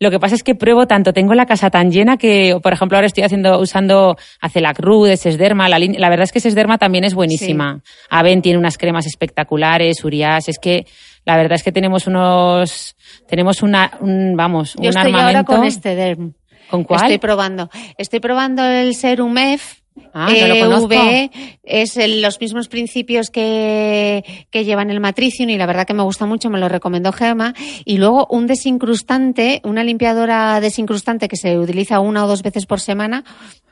lo 0.00 0.10
que 0.10 0.18
pasa 0.18 0.34
es 0.34 0.42
que 0.42 0.54
pruebo 0.54 0.86
tanto, 0.86 1.12
tengo 1.12 1.34
la 1.34 1.46
casa 1.46 1.70
tan 1.70 1.90
llena 1.90 2.16
que, 2.16 2.58
por 2.62 2.72
ejemplo, 2.72 2.98
ahora 2.98 3.06
estoy 3.06 3.22
haciendo, 3.22 3.58
usando 3.58 4.16
Acelacru 4.40 5.04
de 5.04 5.16
Sesderma, 5.16 5.68
la, 5.68 5.78
la 5.78 6.10
verdad 6.10 6.24
es 6.24 6.32
que 6.32 6.40
Sesderma 6.40 6.78
también 6.78 7.04
es 7.04 7.14
buenísima. 7.14 7.80
Aven 8.10 8.42
tiene 8.42 8.58
unas 8.58 8.76
cremas 8.76 9.06
espectaculares, 9.06 10.04
Urias, 10.04 10.48
es 10.48 10.58
que 10.58 10.86
la 11.24 11.36
verdad 11.36 11.52
es 11.56 11.62
que 11.62 11.72
tenemos 11.72 12.06
unos, 12.06 12.96
tenemos 13.28 13.62
una, 13.62 13.92
un, 14.00 14.34
vamos, 14.36 14.74
Yo 14.74 14.82
un 14.82 14.86
estoy 14.88 15.12
ahora 15.14 15.44
con 15.44 15.64
este 15.64 15.94
derm. 15.94 16.34
¿Con 16.70 16.84
cuál? 16.84 17.02
Estoy 17.02 17.18
probando. 17.18 17.70
Estoy 17.98 18.20
probando 18.20 18.64
el 18.64 18.94
Serum 18.94 19.36
F. 19.38 19.76
Ah, 20.12 20.28
no 20.28 20.46
lo 20.48 20.58
conozco. 20.58 20.92
EV, 20.92 21.30
es 21.62 21.96
el- 21.96 22.20
los 22.20 22.40
mismos 22.40 22.66
principios 22.66 23.30
que, 23.30 24.24
que 24.50 24.64
llevan 24.64 24.90
el 24.90 24.98
Matricium 24.98 25.50
y 25.50 25.56
la 25.56 25.66
verdad 25.66 25.86
que 25.86 25.94
me 25.94 26.02
gusta 26.02 26.26
mucho, 26.26 26.50
me 26.50 26.58
lo 26.58 26.68
recomendó 26.68 27.12
Gema. 27.12 27.54
Y 27.84 27.98
luego 27.98 28.26
un 28.28 28.48
desincrustante, 28.48 29.60
una 29.64 29.84
limpiadora 29.84 30.60
desincrustante 30.60 31.28
que 31.28 31.36
se 31.36 31.58
utiliza 31.58 32.00
una 32.00 32.24
o 32.24 32.28
dos 32.28 32.42
veces 32.42 32.66
por 32.66 32.80
semana. 32.80 33.22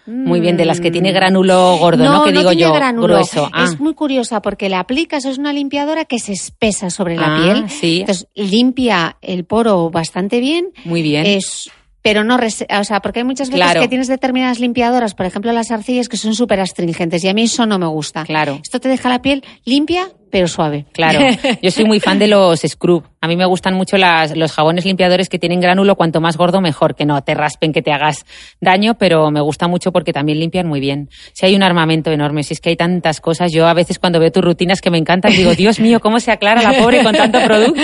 Muy 0.07 0.41
bien, 0.41 0.57
de 0.57 0.65
las 0.65 0.81
que 0.81 0.91
tiene 0.91 1.13
gránulo 1.13 1.77
gordo, 1.79 2.05
¿no? 2.05 2.25
Que 2.25 2.33
digo 2.33 2.51
tiene 2.51 2.63
yo, 2.63 2.73
gránulo. 2.73 3.07
grueso. 3.15 3.49
Ah. 3.53 3.65
Es 3.65 3.79
muy 3.79 3.95
curiosa 3.95 4.43
porque 4.43 4.69
la 4.69 4.81
aplicas, 4.81 5.25
es 5.25 5.39
una 5.39 5.53
limpiadora 5.53 6.05
que 6.05 6.19
se 6.19 6.33
espesa 6.33 6.91
sobre 6.91 7.17
la 7.17 7.37
Ah, 7.37 7.43
piel. 7.43 7.71
sí. 7.71 8.01
Entonces 8.01 8.27
limpia 8.35 9.17
el 9.23 9.45
poro 9.45 9.91
bastante 9.91 10.41
bien. 10.41 10.71
Muy 10.85 11.03
bien. 11.03 11.25
Es, 11.27 11.71
pero 12.03 12.25
no, 12.25 12.37
o 12.37 12.85
sea, 12.85 13.01
porque 13.01 13.21
hay 13.21 13.25
muchas 13.25 13.49
veces 13.49 13.65
Claro. 13.65 13.81
que 13.81 13.87
tienes 13.89 14.09
determinadas 14.09 14.59
limpiadoras, 14.59 15.15
por 15.15 15.25
ejemplo 15.27 15.53
las 15.53 15.71
arcillas, 15.71 16.09
que 16.09 16.17
son 16.17 16.35
súper 16.35 16.59
astringentes 16.59 17.23
y 17.23 17.29
a 17.29 17.35
mí 17.35 17.43
eso 17.43 17.65
no 17.67 17.79
me 17.79 17.87
gusta. 17.87 18.25
Claro. 18.25 18.59
Esto 18.61 18.81
te 18.81 18.89
deja 18.89 19.09
la 19.09 19.23
piel 19.23 19.45
limpia, 19.65 20.09
pero 20.33 20.49
suave. 20.49 20.87
Claro, 20.93 21.21
yo 21.63 21.71
soy 21.71 21.85
muy 21.85 22.01
fan 22.01 22.19
de 22.19 22.27
los 22.27 22.63
scrub. 22.67 23.05
A 23.21 23.29
mí 23.29 23.37
me 23.37 23.45
gustan 23.45 23.75
mucho 23.75 23.99
las, 23.99 24.35
los 24.35 24.51
jabones 24.51 24.87
limpiadores 24.87 25.29
que 25.29 25.39
tienen 25.39 25.61
gránulo, 25.61 25.95
cuanto 25.95 26.23
más 26.23 26.39
gordo 26.39 26.63
mejor, 26.63 26.97
que 26.97 27.05
no 27.05 27.23
te 27.23 27.35
raspen, 27.35 27.73
que 27.73 27.83
te 27.83 27.93
hagas 27.93 28.25
daño, 28.61 28.95
pero 28.95 29.31
me 29.31 29.43
gusta 29.43 29.69
mucho 29.69 29.93
porque 29.93 30.13
también 30.13 30.41
limpian 30.41 30.67
muy 30.67 30.81
bien. 30.81 31.11
Si 31.35 31.45
hay 31.45 31.55
un 31.55 31.63
armamento 31.63 32.11
enorme, 32.11 32.43
si 32.43 32.55
es 32.55 32.61
que 32.61 32.71
hay 32.71 32.77
tantas 32.77 33.21
cosas, 33.21 33.53
yo 33.53 33.69
a 33.69 33.75
veces 33.75 33.99
cuando 33.99 34.19
veo 34.19 34.33
tus 34.33 34.43
rutinas 34.43 34.81
que 34.81 34.91
me 34.91 34.97
encantan, 34.99 35.33
digo, 35.33 35.55
Dios 35.55 35.79
mío, 35.79 36.01
¿cómo 36.01 36.19
se 36.19 36.33
aclara 36.33 36.63
la 36.63 36.73
pobre 36.79 37.05
con 37.05 37.15
tanto 37.15 37.39
producto? 37.45 37.83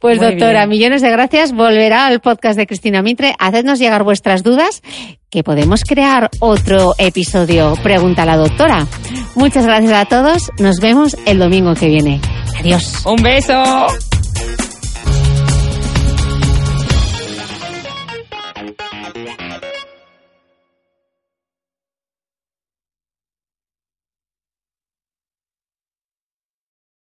Pues 0.00 0.18
Muy 0.18 0.26
doctora, 0.30 0.60
bien. 0.60 0.68
millones 0.70 1.02
de 1.02 1.10
gracias. 1.10 1.52
Volverá 1.52 2.06
al 2.06 2.20
podcast 2.20 2.56
de 2.56 2.66
Cristina 2.66 3.02
Mitre. 3.02 3.34
Hacednos 3.38 3.80
llegar 3.80 4.04
vuestras 4.04 4.42
dudas, 4.44 4.80
que 5.30 5.42
podemos 5.42 5.82
crear 5.84 6.30
otro 6.40 6.94
episodio. 6.98 7.74
Pregunta 7.82 8.24
la 8.24 8.36
doctora. 8.36 8.86
Muchas 9.34 9.64
gracias 9.64 9.92
a 9.92 10.04
todos. 10.06 10.50
Nos 10.58 10.80
vemos 10.80 11.16
el 11.26 11.38
domingo 11.38 11.74
que 11.74 11.88
viene. 11.88 12.20
Adiós. 12.58 13.04
Un 13.04 13.22
beso. 13.22 13.62